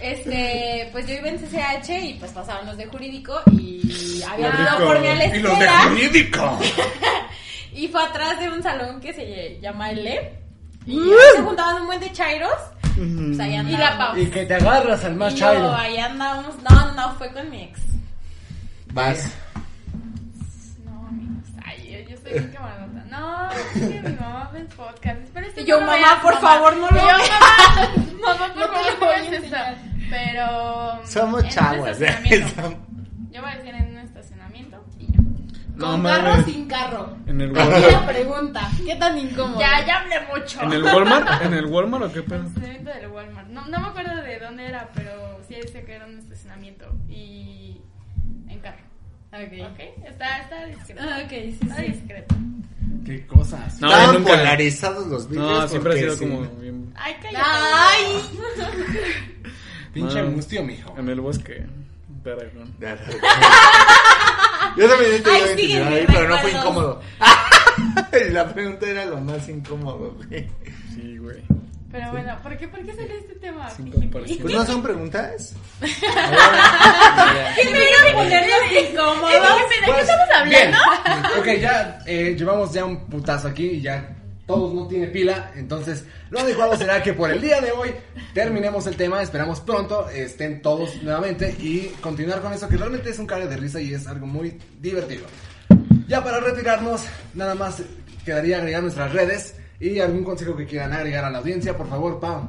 este, 0.00 0.88
pues 0.92 1.06
yo 1.06 1.14
iba 1.14 1.28
en 1.28 1.38
CCH 1.38 1.90
y 2.04 2.14
pues 2.14 2.30
pasaban 2.32 2.66
los 2.66 2.76
de 2.76 2.86
jurídico 2.86 3.40
y 3.52 4.22
había 4.28 4.48
ido 4.48 4.86
por 4.86 5.00
mí 5.00 5.08
a 5.08 5.14
la 5.14 5.24
Y 5.36 5.40
los 5.40 5.58
de 5.58 5.68
jurídico. 5.68 6.58
y 7.72 7.88
fue 7.88 8.02
atrás 8.02 8.38
de 8.40 8.48
un 8.48 8.62
salón 8.62 9.00
que 9.00 9.12
se 9.12 9.58
llama 9.60 9.90
el 9.90 10.04
LEP 10.04 10.32
y 10.86 10.98
Uh. 10.98 11.12
se 11.36 11.42
juntaban 11.42 11.82
un 11.82 11.86
buen 11.86 12.00
de 12.00 12.10
chairos. 12.12 12.52
Pues 12.96 13.38
ahí 13.40 13.50
Y 13.52 13.54
la 13.54 13.60
andábamos. 13.60 14.06
Pau. 14.08 14.18
Y 14.18 14.26
que 14.26 14.46
te 14.46 14.54
agarras 14.54 15.04
al 15.04 15.14
más 15.16 15.32
Y 15.34 15.36
chairo. 15.36 15.60
yo, 15.64 15.74
ahí 15.76 15.98
andábamos. 15.98 16.54
No, 16.68 16.92
no, 16.94 17.14
fue 17.16 17.30
con 17.32 17.48
mi 17.50 17.62
ex. 17.64 17.80
Vas. 18.92 19.30
No, 20.84 21.06
amigos. 21.06 21.44
Ay, 21.64 22.04
yo, 22.04 22.10
yo 22.10 22.16
soy 22.22 22.32
bien 22.32 22.52
camarota. 22.52 23.04
No, 23.10 23.50
es 23.52 23.60
que 23.92 24.00
mi 24.00 24.16
mamá 24.16 24.50
ve 24.52 24.60
el 24.60 24.66
podcast. 24.68 25.20
Espero 25.22 25.46
que 25.54 25.64
yo, 25.64 25.78
no 25.78 25.86
mamá, 25.86 25.98
veas, 25.98 26.14
por 26.22 26.40
favor, 26.40 26.76
no 26.76 26.88
lo 26.90 26.96
yo, 26.98 27.06
veas. 27.06 27.30
mamá, 28.20 28.34
mamá, 28.34 28.54
por 28.54 28.56
No 28.58 28.66
favor, 28.66 28.84
lo 28.86 28.92
no 28.92 29.06
voy 29.06 29.14
a 29.14 29.20
veas 29.20 29.32
esto. 29.44 29.56
Pero. 30.10 31.06
Somos 31.06 31.44
en 31.44 31.50
chavos. 31.50 31.88
¿eh? 32.00 32.06
estacionamiento. 32.06 32.84
Yo 33.30 33.42
voy 33.42 33.50
a 33.52 33.56
decir 33.56 33.74
en 33.74 33.90
un 33.90 33.98
estacionamiento 33.98 34.84
y 34.98 35.06
ya. 35.06 35.18
No 35.76 35.86
¿Con 35.92 36.02
mames. 36.02 36.18
carro 36.18 36.40
o 36.40 36.44
sin 36.44 36.66
carro? 36.68 37.16
En 37.26 37.40
el 37.40 37.50
Aquí 37.50 37.58
Walmart. 37.70 37.92
la 37.92 38.06
pregunta. 38.06 38.70
¿Qué 38.84 38.96
tan 38.96 39.18
incómodo? 39.18 39.60
Ya, 39.60 39.86
ya 39.86 40.00
hablé 40.00 40.16
mucho. 40.34 40.62
¿En 40.62 40.72
el 40.72 40.82
Walmart? 40.84 41.42
¿En 41.44 41.54
el 41.54 41.66
Walmart 41.66 42.04
o 42.04 42.12
qué 42.12 42.22
pedo? 42.22 42.42
Estacionamiento 42.44 42.90
del 42.90 43.08
Walmart. 43.10 43.48
No, 43.48 43.66
no 43.68 43.80
me 43.80 43.86
acuerdo 43.88 44.22
de 44.22 44.38
dónde 44.40 44.66
era, 44.66 44.88
pero 44.94 45.38
sí 45.46 45.54
decía 45.54 45.84
que 45.84 45.92
era 45.94 46.06
un 46.06 46.18
estacionamiento. 46.18 46.86
Y. 47.08 47.80
en 48.48 48.58
carro. 48.60 48.78
Ok. 49.32 49.70
¿Ok? 49.72 49.80
Está, 50.06 50.38
está 50.38 50.64
discreto. 50.66 51.02
Ah, 51.04 51.20
ok, 51.24 51.30
sí, 51.30 51.58
Está 51.62 51.76
sí. 51.76 51.82
discreto. 51.82 52.34
Qué 53.04 53.26
cosas. 53.26 53.80
No, 53.80 53.88
Estaban 53.90 54.14
nunca- 54.16 54.30
polarizados 54.30 55.06
los 55.06 55.28
vídeos. 55.28 55.46
No, 55.46 55.68
siempre 55.68 55.92
ha 55.92 55.94
porque 55.94 56.00
sido 56.00 56.14
sí. 56.14 56.26
como 56.26 56.40
bien. 56.60 56.92
Ay, 56.96 57.14
cállate. 57.22 57.44
Ay. 57.46 58.22
Pinche 59.92 60.20
Ah. 60.20 60.24
mustio, 60.24 60.62
mijo. 60.64 60.94
En 60.98 61.08
el 61.08 61.20
bosque. 61.20 61.64
Yo 64.76 64.88
también 64.88 65.14
he 65.14 65.18
tenido 65.20 65.86
Ay, 65.86 65.94
ahí, 65.94 66.04
pero 66.06 66.28
no 66.28 66.38
fue 66.38 66.50
incómodo. 66.52 67.00
La 68.32 68.52
pregunta 68.52 68.86
era 68.86 69.04
lo 69.06 69.18
más 69.20 69.48
incómodo, 69.48 70.14
güey. 70.16 70.48
Sí, 70.94 71.16
güey. 71.18 71.42
Pero 71.90 72.10
bueno, 72.10 72.36
¿por 72.42 72.56
qué, 72.58 72.68
¿por 72.68 72.80
qué 72.84 72.92
salió 72.94 73.14
este 73.14 73.34
tema? 73.36 73.68
Pues 74.20 74.54
no 74.54 74.66
son 74.66 74.82
preguntas. 74.82 75.54
¿Qué 75.80 77.64
me 77.64 77.78
iba 77.78 78.10
a 78.10 78.14
ponernos 78.14 78.72
incómodos? 78.90 79.30
¿De 79.32 79.38
qué 79.94 80.00
estamos 80.00 80.28
hablando? 80.34 80.50
Bien. 80.50 80.74
Ok, 81.38 81.46
ya 81.62 81.98
eh, 82.06 82.34
llevamos 82.38 82.72
ya 82.72 82.84
un 82.84 83.06
putazo 83.06 83.48
aquí 83.48 83.64
y 83.66 83.80
ya 83.80 84.06
todos 84.48 84.72
no 84.74 84.88
tiene 84.88 85.06
pila. 85.08 85.52
Entonces, 85.54 86.04
lo 86.30 86.40
adecuado 86.40 86.74
será 86.76 87.02
que 87.02 87.12
por 87.12 87.30
el 87.30 87.40
día 87.40 87.60
de 87.60 87.70
hoy 87.70 87.90
terminemos 88.32 88.86
el 88.86 88.96
tema. 88.96 89.22
Esperamos 89.22 89.60
pronto 89.60 90.08
estén 90.08 90.62
todos 90.62 91.00
nuevamente 91.02 91.54
y 91.60 91.88
continuar 92.00 92.40
con 92.40 92.52
eso 92.54 92.66
que 92.66 92.78
realmente 92.78 93.10
es 93.10 93.18
un 93.18 93.26
cague 93.26 93.46
de 93.46 93.58
risa 93.58 93.80
y 93.80 93.92
es 93.92 94.06
algo 94.06 94.26
muy 94.26 94.58
divertido. 94.80 95.26
Ya 96.08 96.24
para 96.24 96.40
retirarnos, 96.40 97.02
nada 97.34 97.54
más 97.54 97.82
quedaría 98.24 98.56
agregar 98.56 98.82
nuestras 98.82 99.12
redes 99.12 99.54
y 99.78 100.00
algún 100.00 100.24
consejo 100.24 100.56
que 100.56 100.64
quieran 100.64 100.94
agregar 100.94 101.26
a 101.26 101.30
la 101.30 101.38
audiencia. 101.38 101.76
Por 101.76 101.88
favor, 101.88 102.18
Pau. 102.18 102.48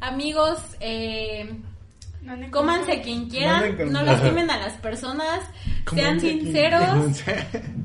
Amigos, 0.00 0.58
eh, 0.80 1.48
No, 2.22 2.36
no 2.36 2.50
cómanse 2.50 3.00
quien 3.00 3.22
No 3.24 3.28
quieran, 3.28 3.60
no, 3.60 3.66
encontré. 3.66 4.02
lastimen 4.04 4.50
a 4.50 4.58
las 4.58 4.74
personas, 4.74 5.40
sean 5.94 6.20
sinceros 6.20 7.22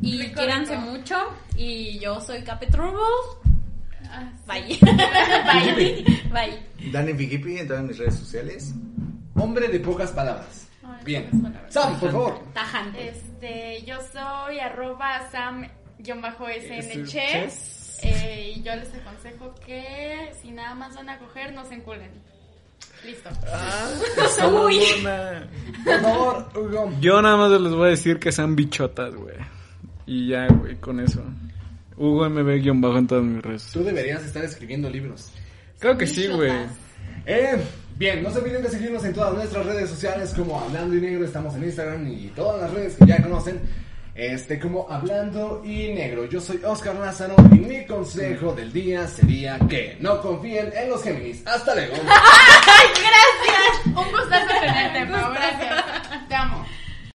y 0.01 0.21
Rico, 0.21 0.35
quiéranse 0.35 0.75
rico. 0.75 0.87
mucho. 0.91 1.15
Y 1.55 1.97
yo 1.99 2.19
soy 2.21 2.41
Capetrubo. 2.43 3.01
Ah, 4.09 4.29
sí. 4.67 4.79
Bye. 4.81 5.73
Bye. 6.31 6.59
Bye. 6.79 6.91
Dani 6.91 7.13
Figipi 7.13 7.57
en 7.59 7.67
todas 7.67 7.83
mis 7.83 7.97
redes 7.97 8.15
sociales. 8.15 8.73
Hombre 9.35 9.67
de 9.69 9.79
pocas 9.79 10.11
palabras. 10.11 10.67
Ay, 10.83 11.03
Bien. 11.05 11.23
pocas 11.25 11.41
palabras. 11.41 11.73
Sam, 11.73 11.99
por 11.99 12.11
favor. 12.11 12.43
Tajante. 12.53 13.07
Este, 13.09 13.83
yo 13.85 13.97
soy 14.13 14.59
arroba 14.59 15.27
sam-snch. 15.31 17.05
Ches. 17.07 17.99
Eh, 18.03 18.53
y 18.57 18.61
yo 18.61 18.75
les 18.75 18.93
aconsejo 18.93 19.55
que 19.65 20.31
si 20.41 20.51
nada 20.51 20.75
más 20.75 20.93
van 20.95 21.09
a 21.09 21.17
coger, 21.17 21.53
no 21.53 21.65
se 21.65 21.75
enculen. 21.75 22.11
Listo. 23.05 23.29
Uy. 24.65 24.79
Por 25.83 26.01
favor, 26.01 26.49
Hugo. 26.55 26.93
Yo 26.99 27.21
nada 27.21 27.37
más 27.37 27.61
les 27.61 27.73
voy 27.73 27.87
a 27.87 27.89
decir 27.91 28.19
que 28.19 28.31
sean 28.31 28.55
bichotas, 28.55 29.13
güey. 29.13 29.35
Y 30.05 30.29
ya, 30.29 30.47
güey, 30.47 30.75
con 30.77 30.99
eso. 30.99 31.23
Hugo 31.97 32.29
MB-bajo 32.29 32.97
en 32.97 33.07
todas 33.07 33.23
mis 33.23 33.41
redes. 33.41 33.69
Tú 33.71 33.83
deberías 33.83 34.23
estar 34.23 34.43
escribiendo 34.43 34.89
libros. 34.89 35.31
Creo 35.79 35.97
que 35.97 36.07
sí, 36.07 36.27
güey. 36.27 36.51
Eh, 37.25 37.57
bien, 37.97 38.21
no 38.21 38.31
se 38.31 38.39
olviden 38.39 38.63
de 38.63 38.69
seguirnos 38.69 39.03
en 39.03 39.13
todas 39.13 39.33
nuestras 39.33 39.65
redes 39.65 39.89
sociales 39.89 40.33
como 40.35 40.59
Hablando 40.59 40.95
y 40.95 41.01
Negro, 41.01 41.25
estamos 41.25 41.55
en 41.55 41.63
Instagram 41.63 42.07
y 42.07 42.27
todas 42.35 42.61
las 42.61 42.71
redes 42.71 42.95
que 42.95 43.05
ya 43.05 43.21
conocen, 43.21 43.61
este 44.15 44.59
como 44.59 44.87
Hablando 44.89 45.61
y 45.63 45.93
Negro. 45.93 46.25
Yo 46.25 46.39
soy 46.39 46.61
Oscar 46.63 46.95
Lázaro 46.95 47.35
y 47.51 47.55
mi 47.55 47.85
consejo 47.85 48.53
del 48.53 48.71
día 48.71 49.07
sería 49.07 49.59
que 49.69 49.97
no 49.99 50.21
confíen 50.21 50.71
en 50.73 50.89
los 50.89 51.03
Géminis. 51.03 51.45
Hasta 51.45 51.75
luego. 51.75 51.95
Un 53.87 54.11
gustazo 54.11 54.47
tenerte, 54.61 55.05
Pau. 55.11 55.33
Gracias. 55.33 55.83
Te 56.29 56.35
amo. 56.35 56.65